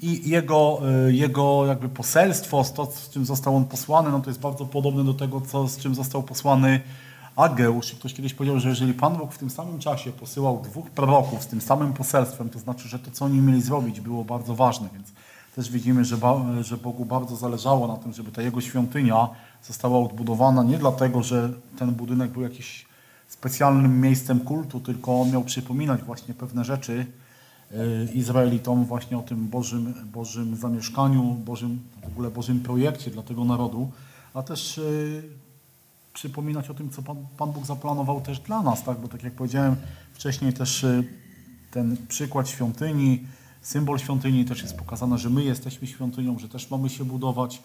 i 0.01 0.31
jego, 0.31 0.81
y, 1.09 1.13
jego 1.13 1.67
jakby 1.67 1.89
poselstwo, 1.89 2.65
to 2.65 2.87
z 2.87 3.11
czym 3.11 3.27
został 3.27 3.57
on 3.57 3.65
posłany, 3.65 4.11
no 4.11 4.21
to 4.21 4.31
jest 4.31 4.41
bardzo 4.41 4.65
podobne 4.65 5.05
do 5.05 5.15
tego, 5.15 5.41
co, 5.41 5.69
z 5.69 5.79
czym 5.79 5.95
został 5.95 6.23
posłany 6.23 6.81
Ageusz. 7.37 7.93
I 7.93 7.97
ktoś 7.97 8.15
kiedyś 8.15 8.35
powiedział, 8.35 8.61
że 8.61 8.69
jeżeli 8.69 8.95
Pan 8.95 9.17
Bóg 9.17 9.33
w 9.33 9.39
tym 9.39 9.51
samym 9.51 9.79
czasie 9.79 10.13
posyłał 10.13 10.63
dwóch 10.63 10.91
proroków 10.91 11.43
z 11.43 11.47
tym 11.47 11.61
samym 11.61 11.93
poselstwem, 11.93 12.49
to 12.49 12.59
znaczy, 12.59 12.89
że 12.89 12.99
to, 12.99 13.11
co 13.11 13.25
oni 13.25 13.41
mieli 13.41 13.63
zrobić, 13.63 14.01
było 14.01 14.25
bardzo 14.25 14.55
ważne. 14.55 14.89
Więc 14.93 15.13
też 15.57 15.71
widzimy, 15.71 16.05
że, 16.05 16.17
że 16.61 16.77
Bogu 16.77 17.05
bardzo 17.05 17.37
zależało 17.37 17.89
na 17.89 17.97
tym, 17.97 18.13
żeby 18.13 18.33
ta 18.33 18.43
jego 18.43 18.61
świątynia 18.61 19.29
została 19.63 19.99
odbudowana 19.99 20.63
nie 20.63 20.79
dlatego, 20.79 21.23
że 21.23 21.53
ten 21.79 21.91
budynek 21.91 22.31
był 22.31 22.43
jakimś 22.43 22.87
specjalnym 23.29 24.01
miejscem 24.01 24.41
kultu, 24.41 24.81
tylko 24.81 25.21
on 25.21 25.31
miał 25.31 25.45
przypominać 25.45 26.03
właśnie 26.03 26.35
pewne 26.35 26.65
rzeczy, 26.65 27.07
E, 27.73 28.13
Izraelitom 28.13 28.85
właśnie 28.85 29.19
o 29.19 29.23
tym 29.23 29.49
Bożym, 29.49 29.95
Bożym 30.13 30.57
zamieszkaniu, 30.57 31.23
Bożym, 31.23 31.81
w 32.05 32.07
ogóle 32.07 32.31
Bożym 32.31 32.61
projekcie 32.61 33.11
dla 33.11 33.23
tego 33.23 33.45
narodu, 33.45 33.91
a 34.35 34.43
też 34.43 34.79
e, 34.79 34.83
przypominać 36.13 36.71
o 36.71 36.75
tym, 36.75 36.91
co 36.91 37.03
Pan, 37.03 37.17
Pan 37.37 37.53
Bóg 37.53 37.67
zaplanował 37.67 38.21
też 38.21 38.41
dla 38.41 38.63
nas, 38.63 38.85
tak? 38.85 39.01
bo 39.01 39.09
tak 39.09 39.23
jak 39.23 39.33
powiedziałem 39.33 39.77
wcześniej 40.13 40.53
też 40.53 40.85
e, 40.85 41.03
ten 41.71 41.97
przykład 42.09 42.49
świątyni, 42.49 43.27
symbol 43.63 43.99
świątyni, 43.99 44.45
też 44.45 44.63
jest 44.63 44.77
pokazane, 44.77 45.19
że 45.19 45.31
my 45.31 45.45
jesteśmy 45.45 45.89
świątynią, 45.89 46.39
że 46.39 46.49
też 46.49 46.71
mamy 46.71 46.89
się 46.89 47.05
budować. 47.05 47.63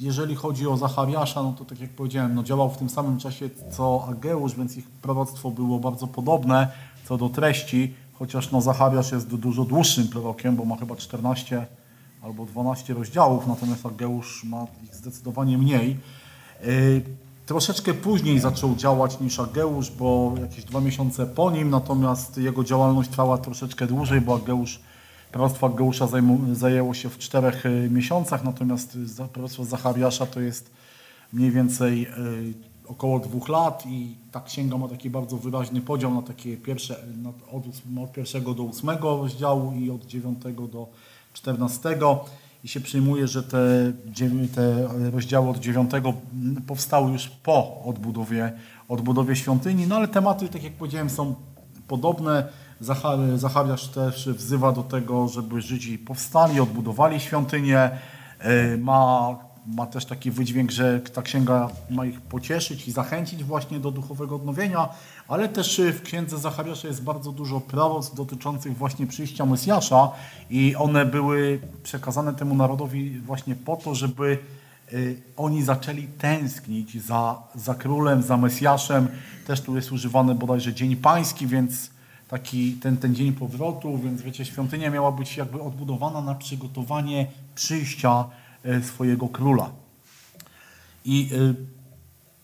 Y, 0.00 0.04
Jeżeli 0.04 0.34
chodzi 0.34 0.66
o 0.68 0.76
Zachariasza, 0.76 1.42
no 1.42 1.52
to 1.58 1.64
tak 1.64 1.80
jak 1.80 1.90
powiedziałem, 1.90 2.34
no 2.34 2.42
działał 2.42 2.70
w 2.70 2.76
tym 2.76 2.88
samym 2.90 3.18
czasie 3.18 3.50
co 3.76 4.04
Ageusz, 4.08 4.54
więc 4.54 4.76
ich 4.76 4.90
proroctwo 4.90 5.50
było 5.50 5.78
bardzo 5.78 6.06
podobne 6.06 6.68
co 7.08 7.16
do 7.18 7.28
treści, 7.28 7.94
chociaż 8.14 8.50
no 8.52 8.60
Zachariasz 8.60 9.12
jest 9.12 9.28
du- 9.28 9.38
dużo 9.38 9.64
dłuższym 9.64 10.08
prorokiem, 10.08 10.56
bo 10.56 10.64
ma 10.64 10.76
chyba 10.76 10.96
14 10.96 11.66
albo 12.22 12.46
12 12.46 12.94
rozdziałów, 12.94 13.46
natomiast 13.46 13.86
Ageusz 13.86 14.44
ma 14.44 14.66
ich 14.84 14.94
zdecydowanie 14.94 15.58
mniej. 15.58 15.96
Yy, 16.66 17.02
Troszeczkę 17.46 17.94
później 17.94 18.40
zaczął 18.40 18.74
działać 18.76 19.20
niż 19.20 19.40
Ageusz, 19.40 19.90
bo 19.90 20.32
jakieś 20.40 20.64
dwa 20.64 20.80
miesiące 20.80 21.26
po 21.26 21.50
nim, 21.50 21.70
natomiast 21.70 22.38
jego 22.38 22.64
działalność 22.64 23.10
trwała 23.10 23.38
troszeczkę 23.38 23.86
dłużej, 23.86 24.20
bo 24.20 24.34
Ageusz, 24.34 24.80
proroctwo 25.32 25.66
Ageusza 25.66 26.06
zajmu, 26.06 26.54
zajęło 26.54 26.94
się 26.94 27.08
w 27.08 27.18
czterech 27.18 27.66
y, 27.66 27.88
miesiącach, 27.90 28.44
natomiast 28.44 28.98
proroctwo 29.32 29.64
Zachariasza 29.64 30.26
to 30.26 30.40
jest 30.40 30.70
mniej 31.32 31.50
więcej 31.50 32.06
y, 32.06 32.08
około 32.88 33.18
dwóch 33.18 33.48
lat 33.48 33.84
i 33.86 34.16
ta 34.32 34.40
księga 34.40 34.78
ma 34.78 34.88
taki 34.88 35.10
bardzo 35.10 35.36
wyraźny 35.36 35.80
podział 35.80 36.14
na 36.14 36.22
takie 36.22 36.56
pierwsze, 36.56 36.96
na, 37.22 37.28
od, 37.28 37.66
ósm- 37.66 38.04
od 38.04 38.12
pierwszego 38.12 38.54
do 38.54 38.62
ósmego 38.62 39.16
rozdziału 39.16 39.72
i 39.72 39.90
od 39.90 40.06
dziewiątego 40.06 40.68
do 40.68 40.86
czternastego 41.32 42.24
i 42.64 42.68
się 42.68 42.80
przyjmuje, 42.80 43.26
że 43.26 43.42
te, 43.42 43.92
te 44.54 44.88
rozdziały 45.10 45.48
od 45.48 45.58
dziewiątego 45.58 46.12
powstały 46.66 47.12
już 47.12 47.28
po 47.28 47.82
odbudowie, 47.84 48.52
odbudowie 48.88 49.36
świątyni, 49.36 49.86
no 49.86 49.96
ale 49.96 50.08
tematy, 50.08 50.48
tak 50.48 50.62
jak 50.62 50.72
powiedziałem, 50.72 51.10
są 51.10 51.34
podobne. 51.88 52.48
Zachar- 52.80 53.38
Zachariasz 53.38 53.88
też 53.88 54.28
wzywa 54.28 54.72
do 54.72 54.82
tego, 54.82 55.28
żeby 55.28 55.60
Żydzi 55.60 55.98
powstali, 55.98 56.60
odbudowali 56.60 57.20
świątynię. 57.20 57.90
Yy, 58.44 58.78
Ma, 58.78 59.36
ma 59.66 59.86
też 59.86 60.04
taki 60.04 60.30
wydźwięk, 60.30 60.70
że 60.70 61.00
ta 61.00 61.22
księga 61.22 61.70
ma 61.90 62.06
ich 62.06 62.20
pocieszyć 62.20 62.88
i 62.88 62.92
zachęcić 62.92 63.44
właśnie 63.44 63.80
do 63.80 63.90
duchowego 63.90 64.36
odnowienia, 64.36 64.88
ale 65.28 65.48
też 65.48 65.78
yy, 65.78 65.92
w 65.92 66.02
księdze 66.02 66.38
Zachariasza 66.38 66.88
jest 66.88 67.02
bardzo 67.02 67.32
dużo 67.32 67.60
proroc 67.60 68.14
dotyczących 68.14 68.76
właśnie 68.76 69.06
przyjścia 69.06 69.46
Mesjasza 69.46 70.10
i 70.50 70.76
one 70.76 71.06
były 71.06 71.60
przekazane 71.82 72.34
temu 72.34 72.54
narodowi 72.54 73.20
właśnie 73.20 73.54
po 73.54 73.76
to, 73.76 73.94
żeby 73.94 74.38
y, 74.92 75.22
oni 75.36 75.62
zaczęli 75.62 76.06
tęsknić 76.06 77.04
za, 77.04 77.42
za 77.54 77.74
królem, 77.74 78.22
za 78.22 78.36
Mesjaszem. 78.36 79.08
Też 79.46 79.60
tu 79.60 79.76
jest 79.76 79.92
używany 79.92 80.34
bodajże 80.34 80.74
Dzień 80.74 80.96
Pański, 80.96 81.46
więc 81.46 81.90
taki 82.28 82.72
ten, 82.72 82.96
ten 82.96 83.14
dzień 83.14 83.32
powrotu, 83.32 83.98
więc 83.98 84.22
wiecie, 84.22 84.44
świątynia 84.44 84.90
miała 84.90 85.12
być 85.12 85.36
jakby 85.36 85.62
odbudowana 85.62 86.20
na 86.20 86.34
przygotowanie 86.34 87.26
przyjścia 87.54 88.24
y, 88.66 88.82
swojego 88.82 89.28
króla. 89.28 89.70
I 91.04 91.28
y, 91.32 91.78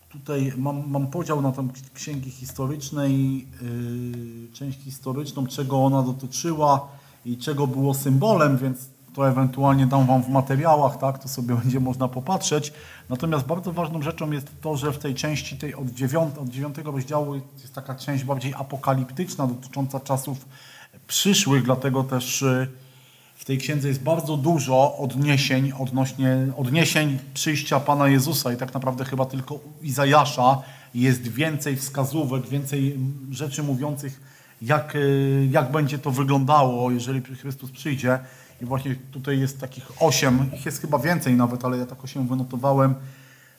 tutaj 0.09 0.52
mam, 0.56 0.90
mam 0.90 1.06
podział 1.06 1.43
na 1.43 1.52
tą 1.52 1.69
księgi 1.94 2.31
historycznej, 2.31 3.36
yy, 3.36 4.52
część 4.52 4.78
historyczną, 4.81 5.47
czego 5.47 5.85
ona 5.85 6.02
dotyczyła 6.02 6.89
i 7.24 7.36
czego 7.39 7.66
było 7.66 7.94
symbolem, 7.94 8.59
więc 8.59 8.78
to 9.15 9.28
ewentualnie 9.28 9.86
dam 9.86 10.07
Wam 10.07 10.23
w 10.23 10.28
materiałach, 10.28 10.99
tak, 10.99 11.19
to 11.19 11.28
sobie 11.28 11.55
będzie 11.62 11.81
można 11.81 12.09
popatrzeć. 12.09 12.73
Natomiast 13.09 13.47
bardzo 13.47 13.73
ważną 13.73 14.03
rzeczą 14.03 14.31
jest 14.31 14.61
to, 14.61 14.77
że 14.77 14.93
w 14.93 14.99
tej 14.99 15.15
części 15.15 15.57
tej 15.57 15.74
od, 15.74 15.86
od 16.39 16.49
dziewiątego 16.49 16.91
rozdziału 16.91 17.35
jest 17.35 17.74
taka 17.74 17.95
część 17.95 18.24
bardziej 18.24 18.55
apokaliptyczna, 18.55 19.47
dotycząca 19.47 20.01
czasów 20.01 20.47
przyszłych, 21.07 21.62
dlatego 21.62 22.05
też 22.05 22.43
yy, 22.43 22.69
w 23.35 23.45
tej 23.45 23.59
księdze 23.59 23.89
jest 23.89 24.03
bardzo 24.03 24.36
dużo 24.36 24.97
odniesień 24.97 25.73
odnośnie 25.78 26.36
odniesień 26.57 27.19
przyjścia 27.35 27.81
Pana 27.81 28.09
Jezusa 28.09 28.53
i 28.53 28.57
tak 28.57 28.74
naprawdę 28.74 29.05
chyba 29.05 29.27
tylko 29.27 29.55
u 29.55 29.82
Izajasza 29.82 30.62
jest 30.95 31.28
więcej 31.28 31.77
wskazówek, 31.77 32.49
więcej 32.49 32.99
rzeczy 33.31 33.62
mówiących, 33.62 34.20
jak, 34.62 34.97
y, 34.97 35.49
jak 35.51 35.73
będzie 35.73 35.99
to 35.99 36.11
wyglądało, 36.11 36.91
jeżeli 36.91 37.23
Chrystus 37.23 37.70
przyjdzie. 37.70 38.19
I 38.62 38.64
właśnie 38.64 38.97
tutaj 39.10 39.40
jest 39.40 39.60
takich 39.60 40.02
osiem, 40.02 40.51
ich 40.55 40.66
jest 40.66 40.81
chyba 40.81 40.98
więcej 40.98 41.35
nawet, 41.35 41.64
ale 41.64 41.78
ja 41.78 41.86
tak 41.86 42.05
osiem 42.05 42.28
wynotowałem, 42.28 42.94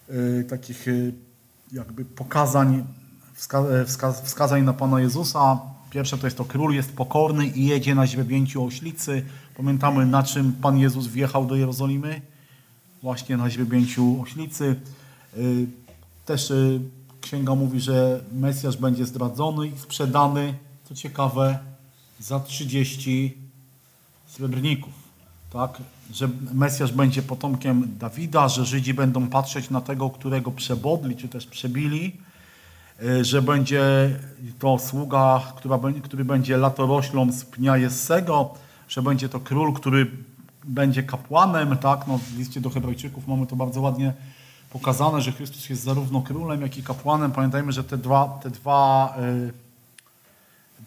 y, 0.10 0.46
takich 0.50 0.88
y, 0.88 1.14
jakby 1.72 2.06
pokazań, 2.06 2.86
wska, 3.34 3.64
wska, 3.86 4.12
wskazań 4.12 4.64
na 4.64 4.74
Pana 4.74 5.02
Jezusa. 5.02 5.60
Pierwsze 5.90 6.18
to 6.18 6.28
jest 6.28 6.38
to 6.38 6.46
król 6.46 6.74
jest 6.74 6.94
pokorny 6.94 7.48
i 7.48 7.66
jedzie 7.66 7.96
na 7.96 8.08
źrebięciu 8.08 8.66
oślicy. 8.66 9.26
Pamiętamy 9.58 10.06
na 10.06 10.24
czym 10.24 10.54
Pan 10.54 10.78
Jezus 10.78 11.08
wjechał 11.08 11.46
do 11.46 11.56
Jerozolimy? 11.56 12.22
Właśnie 13.02 13.38
na 13.38 13.50
źrebięciu 13.50 14.22
oślicy. 14.22 14.76
Y, 15.38 15.68
Też 16.26 16.54
księga 17.22 17.56
mówi, 17.56 17.80
że 17.80 18.24
Mesjasz 18.32 18.78
będzie 18.78 19.06
zdradzony 19.06 19.68
i 19.68 19.78
sprzedany, 19.78 20.54
co 20.84 20.96
ciekawe, 20.96 21.60
za 22.20 22.40
30 22.40 23.38
srebrników. 24.36 24.94
Tak? 25.54 25.82
Że 26.14 26.30
Mesjasz 26.54 26.92
będzie 26.92 27.22
potomkiem 27.22 27.98
Dawida, 28.00 28.50
że 28.50 28.66
Żydzi 28.66 28.94
będą 28.94 29.28
patrzeć 29.28 29.70
na 29.70 29.82
tego, 29.82 30.10
którego 30.10 30.52
przebodli, 30.52 31.16
czy 31.16 31.28
też 31.28 31.46
przebili, 31.46 32.18
y, 33.04 33.26
że 33.26 33.42
będzie 33.42 33.84
to 34.60 34.80
sługa, 34.80 35.42
która, 35.56 35.80
który 36.04 36.26
będzie 36.26 36.58
latoroślą 36.58 37.32
z 37.32 37.46
pnia 37.46 37.78
Jessego, 37.78 38.54
że 38.90 39.02
będzie 39.02 39.30
to 39.30 39.40
król, 39.40 39.74
który 39.74 40.12
będzie 40.64 41.04
kapłanem, 41.04 41.78
tak? 41.78 42.08
No, 42.08 42.18
w 42.18 42.38
liście 42.38 42.62
do 42.62 42.70
Hebrajczyków 42.70 43.28
mamy 43.28 43.48
to 43.48 43.56
bardzo 43.56 43.82
ładnie 43.82 44.14
pokazane, 44.70 45.22
że 45.22 45.32
Chrystus 45.32 45.70
jest 45.70 45.84
zarówno 45.84 46.22
królem, 46.22 46.62
jak 46.62 46.78
i 46.78 46.84
kapłanem. 46.84 47.32
Pamiętajmy, 47.32 47.72
że 47.72 47.84
te 47.84 47.98
dwa, 47.98 48.40
te 48.44 48.50
dwa 48.50 49.16
y, 49.50 49.65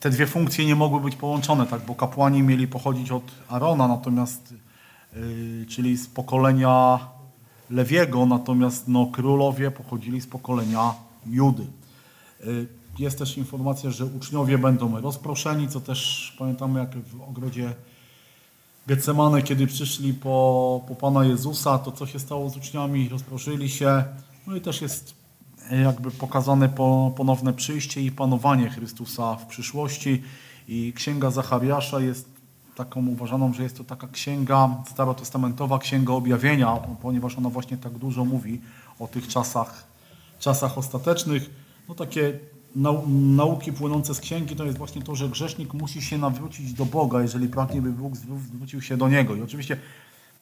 te 0.01 0.11
dwie 0.11 0.27
funkcje 0.27 0.66
nie 0.66 0.77
mogły 0.77 1.01
być 1.01 1.16
połączone, 1.16 1.66
tak? 1.66 1.83
bo 1.87 1.95
kapłani 1.95 2.43
mieli 2.43 2.69
pochodzić 2.69 3.11
od 3.11 3.23
Arona, 3.49 3.89
natomiast, 3.89 4.55
yy, 5.12 5.66
czyli 5.69 5.97
z 5.97 6.07
pokolenia 6.07 6.99
Lewiego, 7.70 8.27
natomiast 8.27 8.89
no, 8.89 9.07
królowie 9.07 9.70
pochodzili 9.70 10.20
z 10.20 10.27
pokolenia 10.27 10.95
Judy. 11.27 11.66
Yy, 12.45 12.66
jest 12.99 13.19
też 13.19 13.39
informacja, 13.39 13.91
że 13.91 14.05
uczniowie 14.07 14.59
będą 14.59 15.01
rozproszeni, 15.01 15.69
co 15.69 15.81
też 15.81 16.33
pamiętamy 16.39 16.81
jak 16.81 16.99
w 16.99 17.23
ogrodzie 17.31 17.75
Getsemane, 18.87 19.43
kiedy 19.43 19.66
przyszli 19.66 20.15
po, 20.15 20.85
po 20.89 20.95
Pana 20.95 21.25
Jezusa, 21.25 21.79
to 21.79 21.93
co 21.93 22.07
się 22.07 22.19
stało 22.19 22.51
z 22.51 22.57
uczniami, 22.57 23.09
rozproszyli 23.09 23.69
się. 23.69 24.05
No 24.47 24.57
i 24.57 24.61
też 24.61 24.83
jest 24.83 25.15
jakby 25.70 26.11
pokazane 26.11 26.69
po, 26.69 27.12
ponowne 27.16 27.53
przyjście 27.53 28.03
i 28.03 28.11
panowanie 28.11 28.70
Chrystusa 28.70 29.36
w 29.36 29.47
przyszłości. 29.47 30.23
I 30.69 30.93
księga 30.97 31.31
Zachariasza 31.31 32.01
jest 32.01 32.28
taką 32.74 33.07
uważaną, 33.07 33.53
że 33.53 33.62
jest 33.62 33.77
to 33.77 33.85
taka 33.85 34.09
księga, 34.09 34.70
starotestamentowa 34.90 35.78
księga 35.78 36.12
objawienia, 36.12 36.77
ponieważ 37.03 37.39
ona 37.39 37.49
właśnie 37.51 37.77
tak 37.77 37.93
dużo 37.93 38.24
mówi 38.24 38.61
o 38.99 39.09
tych 39.09 39.28
czasach, 39.28 39.85
czasach 40.39 40.78
ostatecznych. 40.78 41.51
No 41.89 41.95
takie 41.95 42.39
nau 42.77 43.09
nauki 43.09 43.73
płynące 43.73 44.15
z 44.15 44.20
księgi 44.20 44.57
to 44.57 44.65
jest 44.65 44.78
właśnie 44.78 45.03
to, 45.03 45.15
że 45.15 45.28
grzesznik 45.28 45.74
musi 45.74 46.03
się 46.03 46.19
nawrócić 46.19 46.73
do 46.73 46.85
Boga, 46.85 47.23
jeżeli 47.23 47.49
pragnie, 47.49 47.82
by 47.82 47.93
Bóg 47.93 48.16
zwrócił 48.16 48.82
się 48.82 48.97
do 48.97 49.09
Niego. 49.09 49.36
I 49.36 49.43
oczywiście 49.43 49.77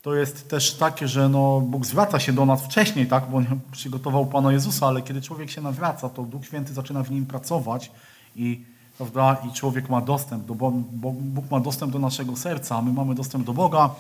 to 0.07 0.15
jest 0.15 0.49
też 0.49 0.75
takie, 0.75 1.09
że 1.09 1.29
no, 1.29 1.61
Bóg 1.61 1.87
zwraca 1.87 2.21
się 2.21 2.33
do 2.33 2.47
nas 2.47 2.63
wcześniej, 2.63 3.07
tak, 3.07 3.31
bo 3.31 3.43
przygotował 3.73 4.27
Pana 4.27 4.53
Jezusa, 4.53 4.87
ale 4.87 5.03
kiedy 5.03 5.21
człowiek 5.23 5.51
się 5.51 5.61
nawraca, 5.61 6.09
to 6.09 6.23
Duch 6.23 6.47
Święty 6.47 6.75
zaczyna 6.75 7.03
w 7.03 7.11
nim 7.11 7.27
pracować 7.27 7.91
i, 8.37 8.65
prawda, 8.99 9.37
i 9.49 9.53
człowiek 9.53 9.89
ma 9.89 10.01
dostęp, 10.01 10.45
do 10.45 10.55
Bo 10.55 10.71
Bóg 11.13 11.51
ma 11.51 11.61
dostęp 11.61 11.93
do 11.93 11.99
naszego 11.99 12.37
serca, 12.37 12.77
a 12.77 12.83
my 12.83 12.93
mamy 12.93 13.15
dostęp 13.15 13.45
do 13.45 13.53
Boga. 13.53 13.95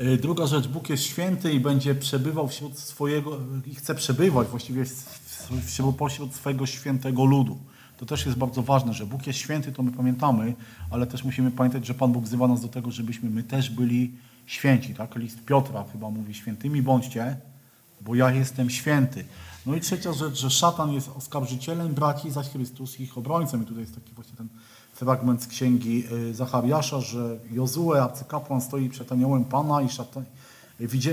Y, 0.00 0.16
Druga 0.16 0.46
rzecz, 0.46 0.68
Bóg 0.68 0.90
jest 0.90 1.02
święty 1.02 1.52
i 1.52 1.60
będzie 1.60 1.94
przebywał 1.94 2.48
wśród 2.48 2.78
swojego, 2.78 3.38
i 3.66 3.74
chce 3.74 3.94
przebywać 3.94 4.48
właściwie 4.48 4.84
wśród, 5.66 5.96
pośród 5.96 6.34
swojego 6.34 6.66
świętego 6.66 7.24
ludu. 7.24 7.58
To 7.98 8.06
też 8.06 8.26
jest 8.26 8.38
bardzo 8.38 8.62
ważne, 8.62 8.92
że 8.92 9.06
Bóg 9.06 9.26
jest 9.26 9.38
święty, 9.38 9.72
to 9.72 9.82
my 9.82 9.92
pamiętamy, 9.92 10.54
ale 10.90 11.06
też 11.06 11.24
musimy 11.24 11.50
pamiętać, 11.50 11.86
że 11.86 11.94
Pan 11.94 12.12
Bóg 12.12 12.24
wzywa 12.24 12.48
nas 12.48 12.60
do 12.60 12.68
tego, 12.68 12.90
żebyśmy 12.90 13.30
my 13.30 13.42
też 13.42 13.70
byli 13.70 14.12
święci. 14.46 14.94
Tak? 14.94 15.16
List 15.16 15.44
Piotra 15.44 15.84
chyba 15.92 16.10
mówi, 16.10 16.34
świętymi 16.34 16.82
bądźcie, 16.82 17.36
bo 18.00 18.14
ja 18.14 18.30
jestem 18.30 18.70
święty. 18.70 19.24
No 19.66 19.74
i 19.74 19.80
trzecia 19.80 20.12
rzecz, 20.12 20.34
że 20.34 20.50
szatan 20.50 20.92
jest 20.92 21.08
oskarżycielem 21.08 21.94
braci, 21.94 22.30
zaś 22.30 22.48
Chrystus 22.48 23.00
ich 23.00 23.18
obrońcą. 23.18 23.62
I 23.62 23.64
tutaj 23.64 23.80
jest 23.80 23.94
taki 23.94 24.14
właśnie 24.14 24.36
ten 24.36 24.48
fragment 24.92 25.42
z 25.42 25.46
księgi 25.46 26.04
y, 26.12 26.34
Zachariasza, 26.34 27.00
że 27.00 27.38
Jozue, 27.50 27.92
arcykapłan, 27.92 28.60
stoi 28.60 28.88
przed 28.88 29.12
aniołem 29.12 29.44
Pana 29.44 29.82
i 29.82 29.88
szatan... 29.88 30.24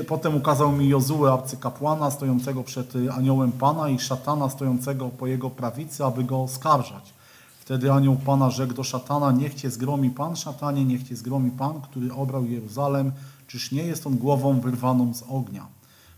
Potem 0.07 0.35
ukazał 0.35 0.71
mi 0.71 0.87
Jozue, 0.87 1.25
arcykapłana, 1.25 2.11
stojącego 2.11 2.63
przed 2.63 2.95
y, 2.95 3.11
aniołem 3.11 3.51
Pana 3.51 3.89
i 3.89 3.99
szatana 3.99 4.49
stojącego 4.49 5.09
po 5.09 5.27
jego 5.27 5.49
prawicy, 5.49 6.05
aby 6.05 6.23
go 6.23 6.41
oskarżać. 6.41 7.13
Wtedy 7.69 7.91
anioł 7.91 8.15
Pana 8.15 8.49
rzekł 8.49 8.73
do 8.73 8.83
szatana, 8.83 9.31
niech 9.31 9.53
cię 9.53 9.69
zgromi 9.69 10.09
Pan, 10.09 10.35
szatanie, 10.35 10.85
niech 10.85 11.03
cię 11.03 11.15
zgromi 11.15 11.51
Pan, 11.51 11.81
który 11.81 12.13
obrał 12.13 12.45
Jeruzalem. 12.45 13.11
Czyż 13.47 13.71
nie 13.71 13.83
jest 13.83 14.07
on 14.07 14.17
głową 14.17 14.59
wyrwaną 14.59 15.13
z 15.13 15.23
ognia? 15.29 15.67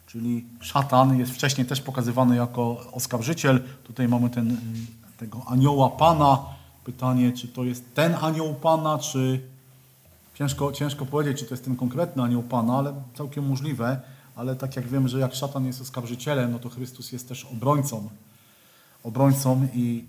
Czyli 0.07 0.45
szatan 0.60 1.19
jest 1.19 1.32
wcześniej 1.32 1.68
też 1.68 1.82
pokazywany 1.82 2.36
jako 2.36 2.91
oskarżyciel. 2.91 3.64
Tutaj 3.84 4.07
mamy 4.07 4.30
ten, 4.30 4.52
y, 4.52 4.57
tego 5.18 5.41
anioła 5.48 5.90
Pana. 5.90 6.40
Pytanie, 6.84 7.32
czy 7.32 7.48
to 7.48 7.64
jest 7.64 7.95
ten 7.95 8.15
anioł 8.22 8.53
Pana, 8.53 8.98
czy 8.98 9.41
ciężko, 10.36 10.72
ciężko 10.72 11.06
powiedzieć, 11.06 11.40
czy 11.40 11.45
to 11.45 11.53
jest 11.53 11.65
ten 11.65 11.76
konkretny 11.76 12.23
anioł 12.23 12.44
Pana, 12.44 12.78
ale 12.78 12.94
całkiem 13.18 13.48
możliwe. 13.48 14.02
Ale 14.36 14.56
tak 14.56 14.76
jak 14.76 14.88
wiemy, 14.88 15.10
że 15.10 15.19
jak 15.19 15.36
szatan 15.36 15.65
jest 15.65 15.82
oskarżycielem, 15.82 16.52
no 16.52 16.60
to 16.60 16.69
Chrystus 16.69 17.11
jest 17.11 17.28
też 17.28 17.45
obrońcą. 17.45 18.10
Obrońcą 19.03 19.68
i 19.73 20.06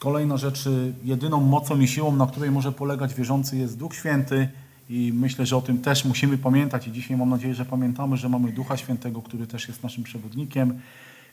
kolejna 0.00 0.36
rzecz, 0.36 0.64
jedyną 1.04 1.40
mocą 1.40 1.80
i 1.80 1.88
siłą, 1.88 2.16
na 2.16 2.26
której 2.26 2.50
może 2.50 2.72
polegać 2.72 3.14
wierzący 3.14 3.56
jest 3.56 3.78
Duch 3.78 3.94
Święty 3.94 4.48
i 4.90 5.12
myślę, 5.14 5.46
że 5.46 5.56
o 5.56 5.60
tym 5.60 5.78
też 5.78 6.04
musimy 6.04 6.38
pamiętać 6.38 6.86
i 6.86 6.92
dzisiaj 6.92 7.16
mam 7.16 7.30
nadzieję, 7.30 7.54
że 7.54 7.64
pamiętamy, 7.64 8.16
że 8.16 8.28
mamy 8.28 8.52
Ducha 8.52 8.76
Świętego, 8.76 9.22
który 9.22 9.46
też 9.46 9.68
jest 9.68 9.82
naszym 9.82 10.04
przewodnikiem, 10.04 10.80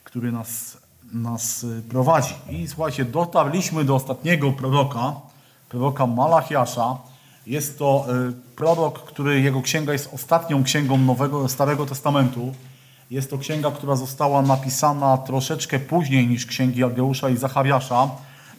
który 0.03 0.31
nas, 0.31 0.77
nas 1.13 1.63
y, 1.63 1.81
prowadzi. 1.89 2.33
I 2.49 2.67
słuchajcie, 2.67 3.05
dotarliśmy 3.05 3.83
do 3.83 3.95
ostatniego 3.95 4.51
proroka, 4.51 5.13
proroka 5.69 6.07
Malachiasza. 6.07 6.97
Jest 7.47 7.79
to 7.79 8.05
y, 8.29 8.33
prorok, 8.55 8.99
który 8.99 9.41
jego 9.41 9.61
księga 9.61 9.93
jest 9.93 10.13
ostatnią 10.13 10.63
księgą 10.63 10.97
Nowego 10.97 11.49
Starego 11.49 11.85
Testamentu. 11.85 12.53
Jest 13.11 13.29
to 13.29 13.37
księga, 13.37 13.71
która 13.71 13.95
została 13.95 14.41
napisana 14.41 15.17
troszeczkę 15.17 15.79
później 15.79 16.27
niż 16.27 16.45
księgi 16.45 16.83
Ageusza 16.83 17.29
i 17.29 17.37
Zachariasza. 17.37 18.09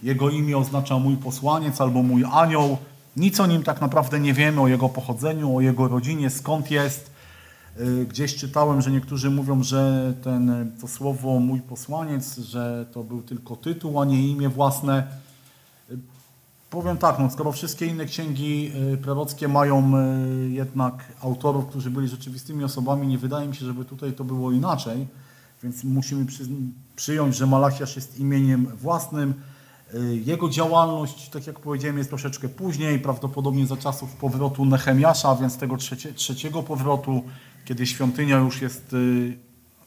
Jego 0.02 0.30
imię 0.30 0.58
oznacza 0.58 0.98
mój 0.98 1.16
posłaniec 1.16 1.80
albo 1.80 2.02
mój 2.02 2.24
anioł. 2.32 2.78
Nic 3.16 3.40
o 3.40 3.46
nim 3.46 3.62
tak 3.62 3.80
naprawdę 3.80 4.20
nie 4.20 4.34
wiemy, 4.34 4.60
o 4.60 4.68
jego 4.68 4.88
pochodzeniu, 4.88 5.56
o 5.56 5.60
jego 5.60 5.88
rodzinie, 5.88 6.30
skąd 6.30 6.70
jest. 6.70 7.10
Y, 7.80 8.06
Gdzieś 8.06 8.36
czytałem, 8.36 8.82
że 8.82 8.90
niektórzy 8.90 9.30
mówią, 9.30 9.62
że 9.62 10.14
ten, 10.24 10.72
to 10.80 10.88
słowo 10.88 11.38
mój 11.38 11.60
posłaniec, 11.60 12.38
że 12.38 12.86
to 12.92 13.04
był 13.04 13.22
tylko 13.22 13.56
tytuł, 13.56 14.00
a 14.00 14.04
nie 14.04 14.28
imię 14.28 14.48
własne. 14.48 15.06
Y, 15.90 15.98
Powiem 16.70 16.96
tak, 16.96 17.18
no, 17.18 17.30
skoro 17.30 17.52
wszystkie 17.52 17.86
inne 17.86 18.04
księgi 18.06 18.72
y, 18.94 18.96
prorockie 18.96 19.48
mają 19.48 19.92
jednak 20.48 21.04
autorów, 21.20 21.66
którzy 21.66 21.90
byli 21.90 22.08
rzeczywistymi 22.08 22.64
osobami, 22.64 23.06
nie 23.06 23.18
wydaje 23.18 23.48
mi 23.48 23.56
się, 23.56 23.66
żeby 23.66 23.84
tutaj 23.84 24.12
to 24.12 24.24
było 24.24 24.52
inaczej, 24.52 25.06
więc 25.62 25.84
musimy 25.84 26.26
przy, 26.26 26.42
przyjąć, 26.96 27.36
że 27.36 27.46
Malachiasz 27.46 27.96
jest 27.96 28.18
imieniem 28.18 28.66
własnym. 28.66 29.34
Y, 29.94 30.16
Jego 30.26 30.48
działalność, 30.48 31.28
tak 31.28 31.46
jak 31.46 31.60
powiedziałem, 31.60 31.98
jest 31.98 32.10
troszeczkę 32.10 32.48
później, 32.48 32.98
prawdopodobnie 32.98 33.66
za 33.66 33.76
czasów 33.76 34.16
powrotu 34.16 34.64
Nehemiasza, 34.64 35.34
więc 35.36 35.58
tego 35.58 35.76
trzecie, 35.76 36.12
trzeciego 36.12 36.62
powrotu, 36.62 37.22
kiedy 37.64 37.86
świątynia 37.86 38.36
już 38.36 38.62
jest 38.62 38.92
y, 38.92 39.36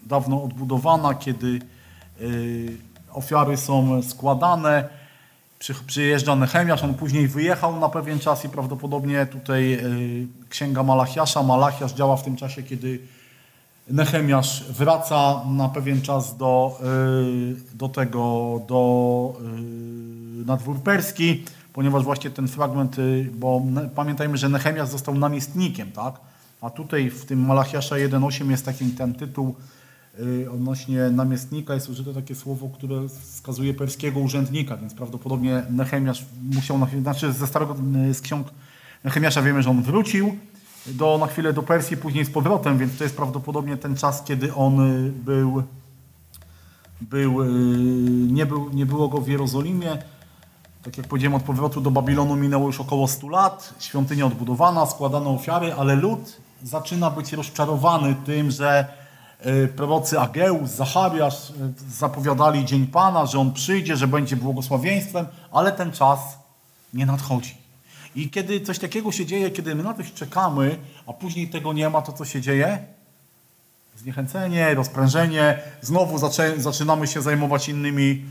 dawno 0.06 0.44
odbudowana, 0.44 1.14
kiedy 1.14 1.60
y, 2.22 2.78
ofiary 3.14 3.58
są 3.58 4.04
składane. 4.04 4.90
Przy- 5.60 5.74
Przyjeżdża 5.88 6.36
Nehemiasz, 6.36 6.84
on 6.84 6.94
później 6.94 7.28
wyjechał 7.28 7.80
na 7.80 7.90
pewien 7.90 8.20
czas 8.20 8.46
i 8.46 8.50
prawdopodobnie 8.50 9.26
tutaj 9.26 9.80
księga 10.50 10.84
Malachiasza. 10.84 11.44
Malachiasz 11.44 11.94
działa 11.94 12.16
w 12.18 12.24
tym 12.24 12.36
czasie, 12.36 12.64
kiedy 12.64 13.00
Nehemiasz 13.88 14.64
wraca 14.72 15.42
na 15.46 15.70
pewien 15.70 16.02
czas 16.02 16.38
do, 16.38 16.80
y, 17.74 17.76
do 17.78 17.90
tego, 17.90 18.62
do 18.68 19.34
y, 20.42 20.46
na 20.46 20.58
perski, 20.84 21.44
ponieważ 21.74 22.04
właśnie 22.04 22.30
ten 22.30 22.48
fragment, 22.48 23.00
y, 23.00 23.30
bo 23.34 23.62
pamiętajmy, 23.96 24.38
że 24.38 24.50
Nehemiasz 24.50 24.90
został 24.90 25.16
namiestnikiem, 25.16 25.92
tak? 25.92 26.16
A 26.62 26.70
tutaj 26.70 27.10
w 27.10 27.26
tym 27.26 27.46
Malachiasza 27.46 27.96
1.8 27.96 28.52
jest 28.52 28.66
taki 28.66 28.86
ten 28.86 29.14
tytuł 29.14 29.56
odnośnie 30.54 31.10
namiestnika, 31.10 31.74
jest 31.74 31.90
użyte 31.90 32.14
takie 32.14 32.36
słowo, 32.36 32.70
które 32.70 33.10
wskazuje 33.10 33.74
perskiego 33.74 34.20
urzędnika, 34.20 34.78
więc 34.78 34.94
prawdopodobnie 34.94 35.64
Nehemiasz 35.70 36.26
musiał, 36.56 36.88
znaczy 37.02 37.34
ze 37.34 37.48
starego, 37.48 37.76
z 38.14 38.22
ksiąg 38.22 38.48
Nehemiasza 39.04 39.42
wiemy, 39.42 39.64
że 39.64 39.70
on 39.70 39.84
wrócił, 39.84 40.38
do, 40.86 41.18
na 41.18 41.28
chwilę 41.28 41.54
do 41.54 41.64
Persji, 41.64 41.98
później 41.98 42.26
z 42.26 42.32
powrotem, 42.32 42.78
więc 42.78 42.98
to 42.98 43.04
jest 43.04 43.16
prawdopodobnie 43.16 43.78
ten 43.78 43.96
czas, 43.96 44.24
kiedy 44.24 44.54
on 44.54 44.80
y, 45.08 45.12
był, 45.12 45.64
był, 47.02 47.42
y, 47.44 47.48
nie, 48.32 48.46
był, 48.46 48.70
nie 48.70 48.86
było 48.86 49.08
go 49.08 49.22
w 49.22 49.28
Jerozolimie. 49.28 49.98
Tak 50.84 50.98
jak 50.98 51.08
powiedziałem, 51.08 51.36
od 51.36 51.44
powrotu 51.44 51.82
do 51.82 51.92
Babilonu 51.92 52.36
minęło 52.36 52.68
już 52.68 52.80
około 52.80 53.08
100 53.08 53.30
lat, 53.30 53.74
świątynia 53.80 54.26
odbudowana, 54.26 54.86
składano 54.86 55.30
ofiary, 55.30 55.74
ale 55.74 55.96
lud 55.96 56.38
zaczyna 56.64 57.10
być 57.10 57.34
rozczarowany 57.34 58.16
tym, 58.26 58.52
że 58.52 58.86
y, 59.46 59.68
prorocy 59.68 60.20
Ageusz, 60.20 60.70
Zachariasz 60.70 61.54
zapowiadali 61.90 62.66
Dzień 62.66 62.88
Pana, 62.88 63.26
że 63.26 63.40
On 63.40 63.54
przyjdzie, 63.54 63.98
że 63.98 64.08
będzie 64.08 64.36
błogosławieństwem, 64.36 65.26
ale 65.52 65.72
ten 65.72 65.92
czas 65.92 66.20
nie 66.94 67.06
nadchodzi. 67.06 67.61
I 68.16 68.30
kiedy 68.30 68.62
coś 68.62 68.80
takiego 68.80 69.12
się 69.12 69.26
dzieje, 69.26 69.52
kiedy 69.52 69.76
my 69.76 69.84
na 69.84 69.94
coś 69.94 70.14
czekamy, 70.14 70.78
a 71.08 71.14
później 71.14 71.50
tego 71.50 71.74
nie 71.74 71.90
ma, 71.90 72.02
to 72.02 72.14
co 72.14 72.26
się 72.26 72.42
dzieje? 72.42 72.80
Zniechęcenie, 73.98 74.74
rozprężenie, 74.74 75.60
znowu 75.82 76.30
zaczynamy 76.58 77.08
się 77.08 77.22
zajmować 77.22 77.70
innymi 77.70 78.26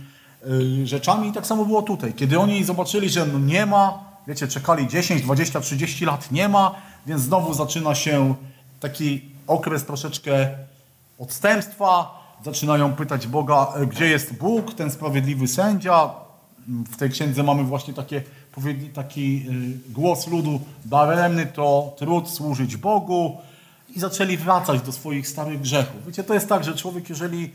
y, 0.47 0.87
rzeczami. 0.87 1.29
I 1.29 1.33
tak 1.33 1.47
samo 1.47 1.65
było 1.65 1.83
tutaj. 1.83 2.15
Kiedy 2.15 2.39
oni 2.39 2.65
zobaczyli, 2.65 3.09
że 3.09 3.27
no 3.27 3.39
nie 3.39 3.67
ma, 3.67 4.05
wiecie, 4.29 4.49
czekali 4.49 4.89
10, 4.89 5.23
20, 5.23 5.61
30 5.61 6.05
lat, 6.05 6.33
nie 6.33 6.49
ma, 6.49 6.75
więc 7.07 7.23
znowu 7.23 7.55
zaczyna 7.55 7.95
się 7.95 8.35
taki 8.81 9.23
okres 9.47 9.85
troszeczkę 9.85 10.49
odstępstwa. 11.19 12.21
Zaczynają 12.45 12.93
pytać 12.93 13.27
Boga, 13.27 13.73
e, 13.77 13.87
gdzie 13.87 14.07
jest 14.07 14.35
Bóg, 14.35 14.75
ten 14.75 14.91
sprawiedliwy 14.91 15.49
sędzia. 15.49 16.11
W 16.69 16.97
tej 16.97 17.11
księdze 17.11 17.43
mamy 17.43 17.65
właśnie 17.65 17.95
takie, 17.95 18.23
taki 18.95 19.47
y, 19.89 19.93
głos 19.93 20.27
ludu, 20.27 20.61
daremny 20.85 21.47
to 21.47 21.95
trud 21.99 22.31
służyć 22.31 22.77
Bogu 22.77 23.39
i 23.97 24.01
zaczęli 24.01 24.37
wracać 24.37 24.81
do 24.81 24.93
swoich 24.93 25.29
starych 25.29 25.61
grzechów. 25.61 26.07
Wiecie, 26.07 26.25
to 26.25 26.35
jest 26.35 26.49
tak, 26.49 26.65
że 26.65 26.77
człowiek, 26.77 27.09
jeżeli 27.09 27.51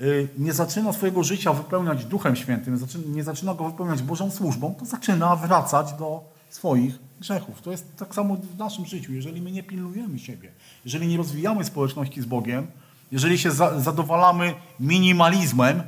y, 0.00 0.28
nie 0.38 0.52
zaczyna 0.52 0.92
swojego 0.92 1.24
życia 1.24 1.52
wypełniać 1.52 2.04
Duchem 2.04 2.36
Świętym, 2.36 2.78
nie 3.06 3.24
zaczyna 3.24 3.54
go 3.54 3.64
wypełniać 3.64 4.02
Bożą 4.02 4.30
służbą, 4.30 4.74
to 4.78 4.84
zaczyna 4.84 5.36
wracać 5.36 5.92
do 5.92 6.24
swoich 6.50 6.98
grzechów. 7.20 7.62
To 7.62 7.70
jest 7.70 7.96
tak 7.96 8.14
samo 8.14 8.36
w 8.36 8.58
naszym 8.58 8.86
życiu. 8.86 9.12
Jeżeli 9.12 9.42
my 9.42 9.50
nie 9.50 9.62
pilnujemy 9.62 10.18
siebie, 10.18 10.52
jeżeli 10.84 11.06
nie 11.06 11.16
rozwijamy 11.16 11.64
społeczności 11.64 12.22
z 12.22 12.24
Bogiem, 12.24 12.66
jeżeli 13.12 13.38
się 13.38 13.50
za, 13.50 13.80
zadowalamy 13.80 14.54
minimalizmem, 14.80 15.82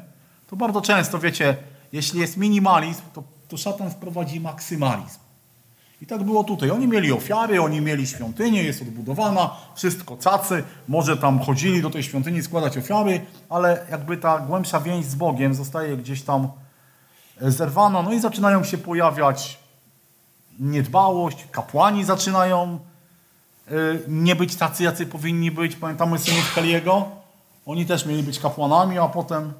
to 0.46 0.56
bardzo 0.56 0.80
często, 0.80 1.18
wiecie, 1.18 1.56
jeśli 1.92 2.20
jest 2.20 2.36
minimalizm, 2.36 3.02
to, 3.14 3.22
to 3.48 3.56
szatan 3.56 3.90
wprowadzi 3.90 4.40
maksymalizm. 4.40 5.18
I 6.02 6.06
tak 6.06 6.22
było 6.22 6.44
tutaj. 6.44 6.70
Oni 6.70 6.88
mieli 6.88 7.12
ofiary, 7.12 7.62
oni 7.62 7.80
mieli 7.80 8.06
świątynię, 8.06 8.62
jest 8.62 8.82
odbudowana, 8.82 9.50
wszystko 9.74 10.16
cacy, 10.16 10.64
może 10.88 11.16
tam 11.16 11.40
chodzili 11.40 11.82
do 11.82 11.90
tej 11.90 12.02
świątyni 12.02 12.42
składać 12.42 12.78
ofiary, 12.78 13.20
ale 13.48 13.86
jakby 13.90 14.16
ta 14.16 14.38
głębsza 14.38 14.80
więź 14.80 15.04
z 15.04 15.14
Bogiem 15.14 15.54
zostaje 15.54 15.96
gdzieś 15.96 16.22
tam 16.22 16.48
e, 17.40 17.50
zerwana, 17.50 18.02
no 18.02 18.12
i 18.12 18.20
zaczynają 18.20 18.64
się 18.64 18.78
pojawiać 18.78 19.58
niedbałość, 20.58 21.46
kapłani 21.50 22.04
zaczynają 22.04 22.78
y, 23.70 24.02
nie 24.08 24.36
być 24.36 24.56
tacy, 24.56 24.82
jacy 24.82 25.06
powinni 25.06 25.50
być. 25.50 25.76
Pamiętamy 25.76 26.18
synów 26.18 26.54
Kaliego? 26.54 27.08
Oni 27.66 27.86
też 27.86 28.06
mieli 28.06 28.22
być 28.22 28.38
kapłanami, 28.38 28.98
a 28.98 29.08
potem 29.08 29.52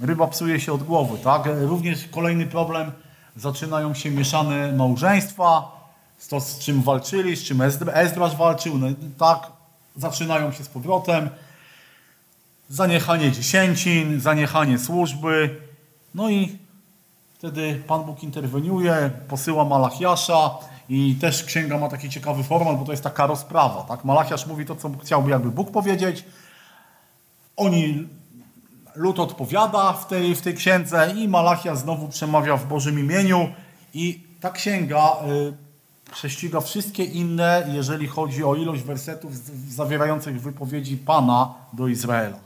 ryba 0.00 0.26
psuje 0.26 0.60
się 0.60 0.72
od 0.72 0.82
głowy. 0.82 1.18
Tak? 1.18 1.48
Również 1.60 2.08
kolejny 2.08 2.46
problem, 2.46 2.92
zaczynają 3.36 3.94
się 3.94 4.10
mieszane 4.10 4.72
małżeństwa, 4.72 5.80
to 6.28 6.40
z 6.40 6.58
czym 6.58 6.82
walczyli, 6.82 7.36
z 7.36 7.44
czym 7.44 7.58
Ezdr- 7.58 7.90
Ezdrasz 7.94 8.36
walczył, 8.36 8.78
no, 8.78 8.86
tak, 9.18 9.46
zaczynają 9.96 10.52
się 10.52 10.64
z 10.64 10.68
powrotem. 10.68 11.30
Zaniechanie 12.68 13.32
dziesięcin, 13.32 14.20
zaniechanie 14.20 14.78
służby, 14.78 15.60
no 16.14 16.30
i 16.30 16.58
Wtedy 17.42 17.82
Pan 17.86 18.04
Bóg 18.04 18.22
interweniuje, 18.22 19.10
posyła 19.28 19.64
Malachiasza 19.64 20.58
i 20.88 21.14
też 21.20 21.44
księga 21.44 21.78
ma 21.78 21.88
taki 21.88 22.10
ciekawy 22.10 22.44
format, 22.44 22.78
bo 22.78 22.84
to 22.84 22.92
jest 22.92 23.04
taka 23.04 23.26
rozprawa. 23.26 23.82
Tak? 23.82 24.04
Malachiasz 24.04 24.46
mówi 24.46 24.66
to, 24.66 24.76
co 24.76 24.90
chciałby 25.02 25.30
jakby 25.30 25.50
Bóg 25.50 25.70
powiedzieć. 25.70 26.24
Oni, 27.56 28.08
lud 28.94 29.18
odpowiada 29.18 29.92
w 29.92 30.06
tej, 30.06 30.34
w 30.34 30.40
tej 30.42 30.54
księdze 30.54 31.14
i 31.16 31.28
Malachia 31.28 31.76
znowu 31.76 32.08
przemawia 32.08 32.56
w 32.56 32.66
Bożym 32.66 32.98
imieniu 32.98 33.48
i 33.94 34.20
ta 34.40 34.50
księga 34.50 35.16
y, 36.08 36.12
prześciga 36.12 36.60
wszystkie 36.60 37.04
inne, 37.04 37.70
jeżeli 37.72 38.06
chodzi 38.06 38.44
o 38.44 38.54
ilość 38.54 38.82
wersetów 38.82 39.32
zawierających 39.68 40.40
wypowiedzi 40.40 40.96
Pana 40.96 41.54
do 41.72 41.88
Izraela. 41.88 42.38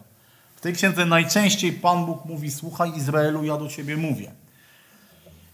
W 0.56 0.60
tej 0.60 0.73
księdze 0.73 1.06
najczęściej 1.06 1.73
Pan 1.73 2.06
Bóg 2.06 2.24
mówi, 2.24 2.51
słuchaj 2.51 2.97
Izraelu, 2.97 3.44
ja 3.44 3.56
do 3.56 3.68
Ciebie 3.68 3.97
mówię. 3.97 4.32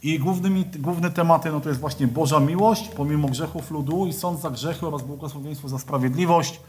I 0.03 0.19
głównymi, 0.19 0.65
główne 0.65 1.11
tematy 1.11 1.53
no 1.53 1.61
to 1.61 1.69
jest 1.69 1.81
właśnie 1.81 2.07
Boża 2.07 2.41
miłość 2.41 2.89
pomimo 2.89 3.29
grzechów 3.29 3.71
ludu 3.71 4.07
i 4.07 4.13
sąd 4.13 4.41
za 4.41 4.51
grzechy 4.51 4.87
oraz 4.87 5.03
błogosławieństwo 5.03 5.69
za 5.69 5.79
sprawiedliwość. 5.79 6.61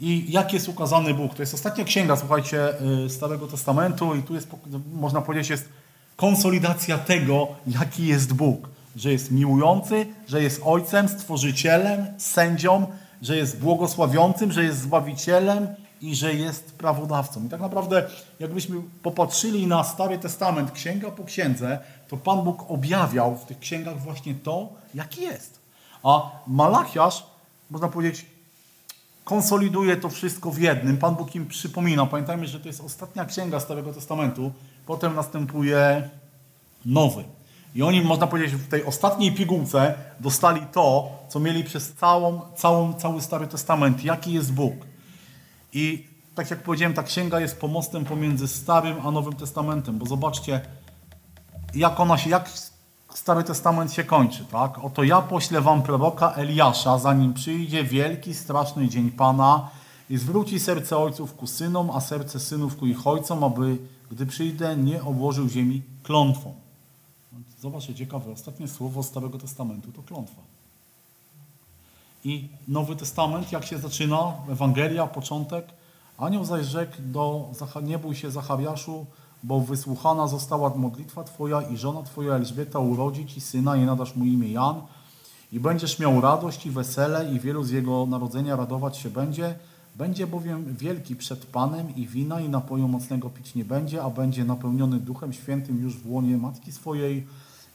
I 0.00 0.32
jak 0.32 0.52
jest 0.52 0.68
ukazany 0.68 1.14
Bóg? 1.14 1.34
To 1.34 1.42
jest 1.42 1.54
ostatnia 1.54 1.84
księga, 1.84 2.16
słuchajcie, 2.16 2.68
y, 3.06 3.10
Starego 3.10 3.46
Testamentu 3.46 4.14
i 4.14 4.22
tu 4.22 4.34
jest, 4.34 4.48
można 4.92 5.22
powiedzieć, 5.22 5.50
jest 5.50 5.68
konsolidacja 6.16 6.98
tego, 6.98 7.48
jaki 7.66 8.06
jest 8.06 8.32
Bóg. 8.32 8.68
Że 8.96 9.12
jest 9.12 9.30
miłujący, 9.30 10.06
że 10.28 10.42
jest 10.42 10.60
Ojcem, 10.64 11.08
Stworzycielem, 11.08 12.06
sędzią, 12.18 12.86
że 13.22 13.36
jest 13.36 13.58
błogosławiącym, 13.58 14.52
że 14.52 14.64
jest 14.64 14.78
Zbawicielem 14.78 15.68
i 16.00 16.14
że 16.14 16.34
jest 16.34 16.72
prawodawcą. 16.72 17.46
I 17.46 17.48
tak 17.48 17.60
naprawdę, 17.60 18.06
jakbyśmy 18.40 18.76
popatrzyli 19.02 19.66
na 19.66 19.84
Stary 19.84 20.18
Testament, 20.18 20.72
księga 20.72 21.10
po 21.10 21.24
księdze, 21.24 21.78
to 22.08 22.16
Pan 22.16 22.42
Bóg 22.42 22.70
objawiał 22.70 23.36
w 23.36 23.44
tych 23.44 23.58
księgach 23.58 24.02
właśnie 24.02 24.34
to, 24.34 24.68
jaki 24.94 25.22
jest. 25.22 25.58
A 26.02 26.30
Malachiasz, 26.46 27.26
można 27.70 27.88
powiedzieć, 27.88 28.26
konsoliduje 29.24 29.96
to 29.96 30.08
wszystko 30.08 30.50
w 30.50 30.58
jednym. 30.58 30.96
Pan 30.96 31.14
Bóg 31.14 31.34
im 31.34 31.46
przypomina. 31.46 32.06
Pamiętajmy, 32.06 32.46
że 32.46 32.60
to 32.60 32.68
jest 32.68 32.80
ostatnia 32.80 33.24
księga 33.24 33.60
Starego 33.60 33.92
Testamentu. 33.92 34.52
Potem 34.86 35.14
następuje 35.14 36.10
nowy. 36.84 37.24
I 37.74 37.82
oni, 37.82 38.02
można 38.02 38.26
powiedzieć, 38.26 38.54
w 38.54 38.68
tej 38.68 38.84
ostatniej 38.84 39.32
pigułce 39.32 39.94
dostali 40.20 40.62
to, 40.72 41.10
co 41.28 41.40
mieli 41.40 41.64
przez 41.64 41.92
całą, 41.92 42.40
całą, 42.56 42.94
cały 42.94 43.20
Stary 43.20 43.46
Testament. 43.46 44.04
Jaki 44.04 44.32
jest 44.32 44.52
Bóg. 44.52 44.74
I 45.72 46.08
tak 46.34 46.50
jak 46.50 46.62
powiedziałem, 46.62 46.94
ta 46.94 47.02
księga 47.02 47.40
jest 47.40 47.60
pomostem 47.60 48.04
pomiędzy 48.04 48.48
Starym 48.48 49.06
a 49.06 49.10
Nowym 49.10 49.32
Testamentem. 49.32 49.98
Bo 49.98 50.06
zobaczcie, 50.06 50.60
jak 51.74 52.00
ona 52.00 52.18
się, 52.18 52.30
jak 52.30 52.50
Stary 53.14 53.44
Testament 53.44 53.92
się 53.92 54.04
kończy, 54.04 54.44
tak? 54.44 54.78
Oto 54.78 55.02
ja 55.02 55.22
poślę 55.22 55.60
wam 55.60 55.82
proroka 55.82 56.32
Eliasza, 56.32 56.98
zanim 56.98 57.34
przyjdzie 57.34 57.84
wielki, 57.84 58.34
straszny 58.34 58.88
dzień 58.88 59.10
Pana 59.10 59.70
i 60.10 60.18
zwróci 60.18 60.60
serce 60.60 60.98
ojców 60.98 61.36
ku 61.36 61.46
synom, 61.46 61.90
a 61.90 62.00
serce 62.00 62.40
synów 62.40 62.76
ku 62.76 62.86
ich 62.86 63.06
ojcom, 63.06 63.44
aby, 63.44 63.78
gdy 64.10 64.26
przyjdę, 64.26 64.76
nie 64.76 65.02
obłożył 65.02 65.48
ziemi 65.48 65.82
klątwą. 66.02 66.54
Zobaczcie, 67.60 67.94
ciekawe, 67.94 68.32
ostatnie 68.32 68.68
słowo 68.68 69.02
Starego 69.02 69.38
Testamentu 69.38 69.92
to 69.92 70.02
klątwa. 70.02 70.42
I 72.24 72.48
Nowy 72.68 72.96
Testament, 72.96 73.52
jak 73.52 73.64
się 73.64 73.78
zaczyna, 73.78 74.32
Ewangelia, 74.50 75.06
początek, 75.06 75.66
anioł 76.18 76.44
zaś 76.44 76.66
rzekł 76.66 76.96
do, 76.98 77.50
nie 77.82 77.98
bój 77.98 78.14
się 78.14 78.30
Zachariaszu, 78.30 79.06
bo 79.42 79.60
wysłuchana 79.60 80.26
została 80.26 80.70
modlitwa 80.76 81.24
Twoja 81.24 81.62
i 81.62 81.76
żona 81.76 82.02
Twoja 82.02 82.34
Elżbieta 82.34 82.78
urodzi 82.78 83.26
Ci 83.26 83.40
syna 83.40 83.76
i 83.76 83.86
nadasz 83.86 84.16
mu 84.16 84.24
imię 84.24 84.52
Jan 84.52 84.82
i 85.52 85.60
będziesz 85.60 85.98
miał 85.98 86.20
radość 86.20 86.66
i 86.66 86.70
wesele 86.70 87.32
i 87.34 87.40
wielu 87.40 87.64
z 87.64 87.70
jego 87.70 88.06
narodzenia 88.06 88.56
radować 88.56 88.96
się 88.96 89.10
będzie. 89.10 89.54
Będzie 89.96 90.26
bowiem 90.26 90.76
wielki 90.76 91.16
przed 91.16 91.46
Panem 91.46 91.96
i 91.96 92.06
wina 92.06 92.40
i 92.40 92.48
napoju 92.48 92.88
mocnego 92.88 93.30
pić 93.30 93.54
nie 93.54 93.64
będzie, 93.64 94.02
a 94.02 94.10
będzie 94.10 94.44
napełniony 94.44 95.00
Duchem 95.00 95.32
Świętym 95.32 95.82
już 95.82 95.96
w 95.96 96.10
łonie 96.10 96.36
Matki 96.36 96.72
swojej. 96.72 97.26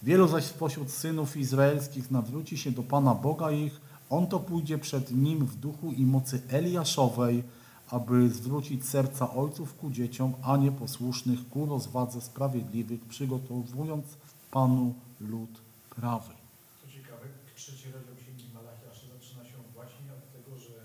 Wielu 0.04 0.28
zaś 0.28 0.44
spośród 0.44 0.92
synów 0.92 1.38
izraelskich 1.38 2.12
nawróci 2.12 2.58
się 2.58 2.72
do 2.72 2.84
Pana 2.84 3.16
Boga 3.16 3.52
ich. 3.52 3.82
On 4.10 4.28
to 4.28 4.40
pójdzie 4.40 4.78
przed 4.78 5.12
nim 5.12 5.46
w 5.46 5.56
duchu 5.56 5.92
i 5.92 6.06
mocy 6.06 6.42
Eliaszowej, 6.50 7.44
aby 7.92 8.30
zwrócić 8.30 8.86
serca 8.86 9.34
ojców 9.34 9.78
ku 9.78 9.90
dzieciom, 9.92 10.34
a 10.42 10.58
nieposłusznych 10.58 11.50
ku 11.50 11.66
rozwadze 11.66 12.22
sprawiedliwych, 12.22 13.06
przygotowując 13.06 14.06
Panu 14.52 14.94
lud 15.22 15.62
prawy. 15.90 16.34
Co 16.82 16.88
ciekawe, 16.92 17.26
trzeci 17.56 17.92
rozdział 17.92 18.16
Księgi 18.16 18.48
Malachiasza 18.54 19.06
zaczyna 19.16 19.44
się 19.46 19.58
właśnie 19.74 20.08
od 20.20 20.26
tego, 20.36 20.52
że 20.66 20.76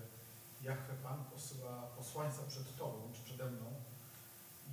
Jahwe 0.63 0.93
Pan 1.03 1.19
posyła 1.33 1.73
posłańca 1.97 2.41
przed 2.47 2.77
Tobą, 2.77 2.97
czy 3.13 3.21
przede 3.23 3.45
mną 3.45 3.67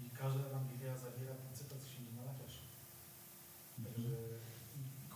i 0.05 0.11
każda 0.21 0.41
Ewangelia 0.51 0.95
zawiera 1.05 1.35
ten 1.43 1.53
cytat 1.59 1.79
z 1.83 1.87
Księgi 1.91 2.13
Malachiasza. 2.21 2.63
Także 3.85 4.17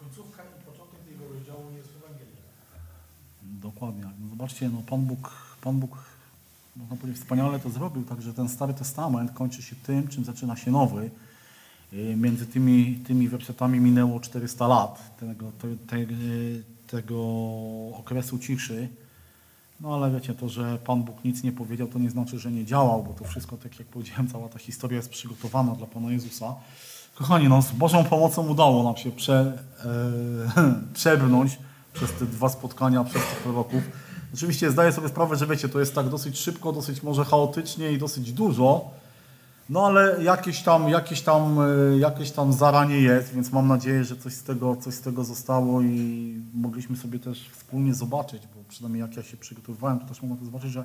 końcówka 0.00 0.42
i 0.44 0.64
początek 0.70 1.00
tego 1.08 1.22
rozdziału 1.32 1.70
jest 1.78 1.88
w 1.90 1.96
Ewangelii. 1.96 2.42
Dokładnie. 3.42 4.06
Zobaczcie, 4.30 4.68
no 4.68 4.82
Pan 4.90 5.00
Bóg, 5.06 5.30
Pan 5.60 5.80
Bóg 5.80 6.11
można 6.76 6.96
powiedzieć, 6.96 7.22
wspaniale 7.22 7.58
to 7.58 7.70
zrobił, 7.70 8.04
także 8.04 8.34
ten 8.34 8.48
Stary 8.48 8.74
Testament 8.74 9.32
kończy 9.32 9.62
się 9.62 9.76
tym, 9.76 10.08
czym 10.08 10.24
zaczyna 10.24 10.56
się 10.56 10.70
Nowy. 10.70 11.10
Y, 11.92 12.16
między 12.16 12.46
tymi, 12.46 12.96
tymi 13.06 13.28
wersetami 13.28 13.80
minęło 13.80 14.20
400 14.20 14.66
lat 14.66 15.16
tego, 15.20 15.52
te, 15.52 15.76
te, 15.76 15.96
tego 16.86 17.18
okresu 17.96 18.38
ciszy. 18.38 18.88
No 19.80 19.94
ale 19.94 20.10
wiecie, 20.10 20.34
to, 20.34 20.48
że 20.48 20.78
Pan 20.78 21.02
Bóg 21.02 21.24
nic 21.24 21.42
nie 21.42 21.52
powiedział, 21.52 21.88
to 21.88 21.98
nie 21.98 22.10
znaczy, 22.10 22.38
że 22.38 22.52
nie 22.52 22.64
działał, 22.64 23.02
bo 23.02 23.12
to 23.12 23.24
wszystko, 23.24 23.56
tak 23.56 23.78
jak 23.78 23.88
powiedziałem, 23.88 24.28
cała 24.28 24.48
ta 24.48 24.58
historia 24.58 24.96
jest 24.96 25.10
przygotowana 25.10 25.74
dla 25.74 25.86
Pana 25.86 26.12
Jezusa. 26.12 26.54
Kochani, 27.14 27.48
no, 27.48 27.62
z 27.62 27.72
Bożą 27.72 28.04
pomocą 28.04 28.48
udało 28.48 28.82
nam 28.82 28.96
się 28.96 29.10
prze, 29.10 29.58
e, 30.56 30.72
przebrnąć 30.94 31.58
przez 31.92 32.12
te 32.12 32.26
dwa 32.26 32.48
spotkania, 32.48 33.04
przez 33.04 33.22
tych 33.22 33.38
proroków. 33.38 33.82
Oczywiście 34.34 34.70
zdaję 34.70 34.92
sobie 34.92 35.08
sprawę, 35.08 35.36
że 35.36 35.46
wiecie, 35.46 35.68
to 35.68 35.80
jest 35.80 35.94
tak 35.94 36.08
dosyć 36.08 36.38
szybko, 36.38 36.72
dosyć 36.72 37.02
może 37.02 37.24
chaotycznie 37.24 37.92
i 37.92 37.98
dosyć 37.98 38.32
dużo, 38.32 38.90
no 39.68 39.86
ale 39.86 40.24
jakieś 40.24 40.62
tam, 40.62 40.88
jakieś 40.88 41.20
tam, 41.20 41.58
e, 41.60 41.98
jakieś 41.98 42.30
tam 42.30 42.52
zaranie 42.52 43.00
jest, 43.00 43.34
więc 43.34 43.52
mam 43.52 43.68
nadzieję, 43.68 44.04
że 44.04 44.16
coś 44.16 44.32
z 44.32 44.42
tego, 44.42 44.76
coś 44.76 44.94
z 44.94 45.00
tego 45.00 45.24
zostało 45.24 45.82
i 45.82 46.34
mogliśmy 46.54 46.96
sobie 46.96 47.18
też 47.18 47.48
wspólnie 47.48 47.94
zobaczyć, 47.94 48.42
bo 48.56 48.64
przynajmniej 48.68 49.00
jak 49.00 49.16
ja 49.16 49.22
się 49.22 49.36
przygotowywałem, 49.36 49.98
to 49.98 50.06
też 50.06 50.22
mogłem 50.22 50.38
to 50.38 50.44
zobaczyć, 50.44 50.72
że 50.72 50.84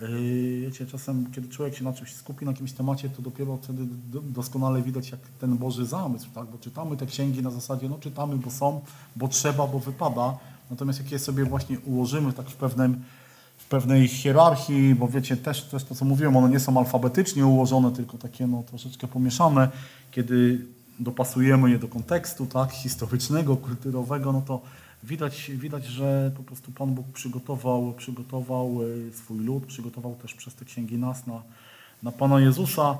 yy, 0.00 0.60
wiecie, 0.60 0.86
czasem 0.86 1.32
kiedy 1.32 1.48
człowiek 1.48 1.74
się 1.76 1.84
na 1.84 1.92
czymś 1.92 2.14
skupi, 2.14 2.44
na 2.44 2.50
jakimś 2.50 2.72
temacie, 2.72 3.08
to 3.08 3.22
dopiero 3.22 3.58
wtedy 3.62 3.82
doskonale 4.22 4.82
widać 4.82 5.10
jak 5.10 5.20
ten 5.40 5.56
Boży 5.56 5.86
zamysł, 5.86 6.26
tak? 6.34 6.46
bo 6.46 6.58
czytamy 6.58 6.96
te 6.96 7.06
księgi 7.06 7.42
na 7.42 7.50
zasadzie, 7.50 7.88
no 7.88 7.98
czytamy, 7.98 8.36
bo 8.36 8.50
są, 8.50 8.80
bo 9.16 9.28
trzeba, 9.28 9.66
bo 9.66 9.78
wypada, 9.78 10.38
Natomiast 10.70 10.98
jak 10.98 11.12
je 11.12 11.18
sobie 11.18 11.44
właśnie 11.44 11.80
ułożymy 11.80 12.32
tak 12.32 12.50
w, 12.50 12.56
pewnym, 12.56 13.04
w 13.58 13.64
pewnej 13.64 14.08
hierarchii, 14.08 14.94
bo 14.94 15.08
wiecie, 15.08 15.36
też, 15.36 15.62
też 15.62 15.84
to 15.84 15.94
co 15.94 16.04
mówiłem, 16.04 16.36
one 16.36 16.48
nie 16.48 16.60
są 16.60 16.78
alfabetycznie 16.78 17.46
ułożone, 17.46 17.92
tylko 17.92 18.18
takie 18.18 18.46
no, 18.46 18.62
troszeczkę 18.62 19.08
pomieszane, 19.08 19.68
kiedy 20.10 20.66
dopasujemy 20.98 21.70
je 21.70 21.78
do 21.78 21.88
kontekstu 21.88 22.46
tak, 22.46 22.72
historycznego, 22.72 23.56
kulturowego, 23.56 24.32
no 24.32 24.42
to 24.42 24.60
widać, 25.02 25.50
widać, 25.54 25.86
że 25.86 26.30
po 26.36 26.42
prostu 26.42 26.72
Pan 26.72 26.94
Bóg 26.94 27.06
przygotował, 27.12 27.92
przygotował 27.92 28.78
e, 29.08 29.12
swój 29.12 29.38
lud, 29.38 29.66
przygotował 29.66 30.14
też 30.14 30.34
przez 30.34 30.54
te 30.54 30.64
księgi 30.64 30.98
nas 30.98 31.26
na, 31.26 31.42
na 32.02 32.12
Pana 32.12 32.40
Jezusa. 32.40 32.98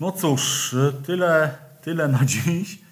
No 0.00 0.12
cóż, 0.12 0.74
tyle, 1.06 1.54
tyle 1.82 2.08
na 2.08 2.24
dziś. 2.34 2.83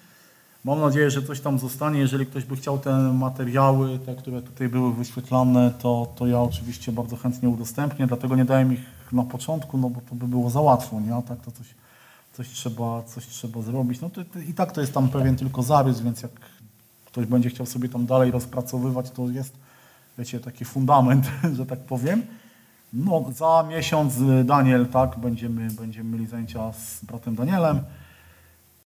Mam 0.65 0.79
nadzieję, 0.79 1.11
że 1.11 1.23
coś 1.23 1.39
tam 1.39 1.59
zostanie. 1.59 1.99
Jeżeli 1.99 2.25
ktoś 2.25 2.45
by 2.45 2.55
chciał 2.55 2.79
te 2.79 3.13
materiały, 3.13 3.99
te, 3.99 4.15
które 4.15 4.41
tutaj 4.41 4.69
były 4.69 4.93
wyświetlane, 4.93 5.71
to, 5.79 6.13
to 6.15 6.27
ja 6.27 6.41
oczywiście 6.41 6.91
bardzo 6.91 7.15
chętnie 7.15 7.49
udostępnię. 7.49 8.07
Dlatego 8.07 8.35
nie 8.35 8.45
dałem 8.45 8.73
ich 8.73 8.81
na 9.11 9.23
początku, 9.23 9.77
no 9.77 9.89
bo 9.89 10.01
to 10.09 10.15
by 10.15 10.27
było 10.27 10.49
za 10.49 10.61
łatwo, 10.61 10.99
nie? 10.99 11.21
Tak 11.27 11.41
to 11.41 11.51
coś, 11.51 11.67
coś, 12.33 12.49
trzeba, 12.49 13.03
coś 13.03 13.27
trzeba 13.27 13.61
zrobić. 13.61 14.01
No 14.01 14.09
to, 14.09 14.25
to, 14.25 14.39
I 14.39 14.53
tak 14.53 14.71
to 14.71 14.81
jest 14.81 14.93
tam 14.93 15.09
pewien 15.09 15.35
tylko 15.35 15.63
zarys, 15.63 16.01
więc 16.01 16.21
jak 16.21 16.31
ktoś 17.05 17.25
będzie 17.25 17.49
chciał 17.49 17.65
sobie 17.65 17.89
tam 17.89 18.05
dalej 18.05 18.31
rozpracowywać, 18.31 19.11
to 19.11 19.29
jest, 19.29 19.53
wiecie, 20.17 20.39
taki 20.39 20.65
fundament, 20.65 21.25
że 21.57 21.65
tak 21.65 21.79
powiem. 21.79 22.21
No, 22.93 23.25
za 23.35 23.65
miesiąc 23.69 24.13
Daniel, 24.45 24.87
tak, 24.87 25.19
będziemy, 25.19 25.67
będziemy 25.67 26.09
mieli 26.11 26.27
zajęcia 26.27 26.73
z 26.73 27.05
bratem 27.05 27.35
Danielem. 27.35 27.79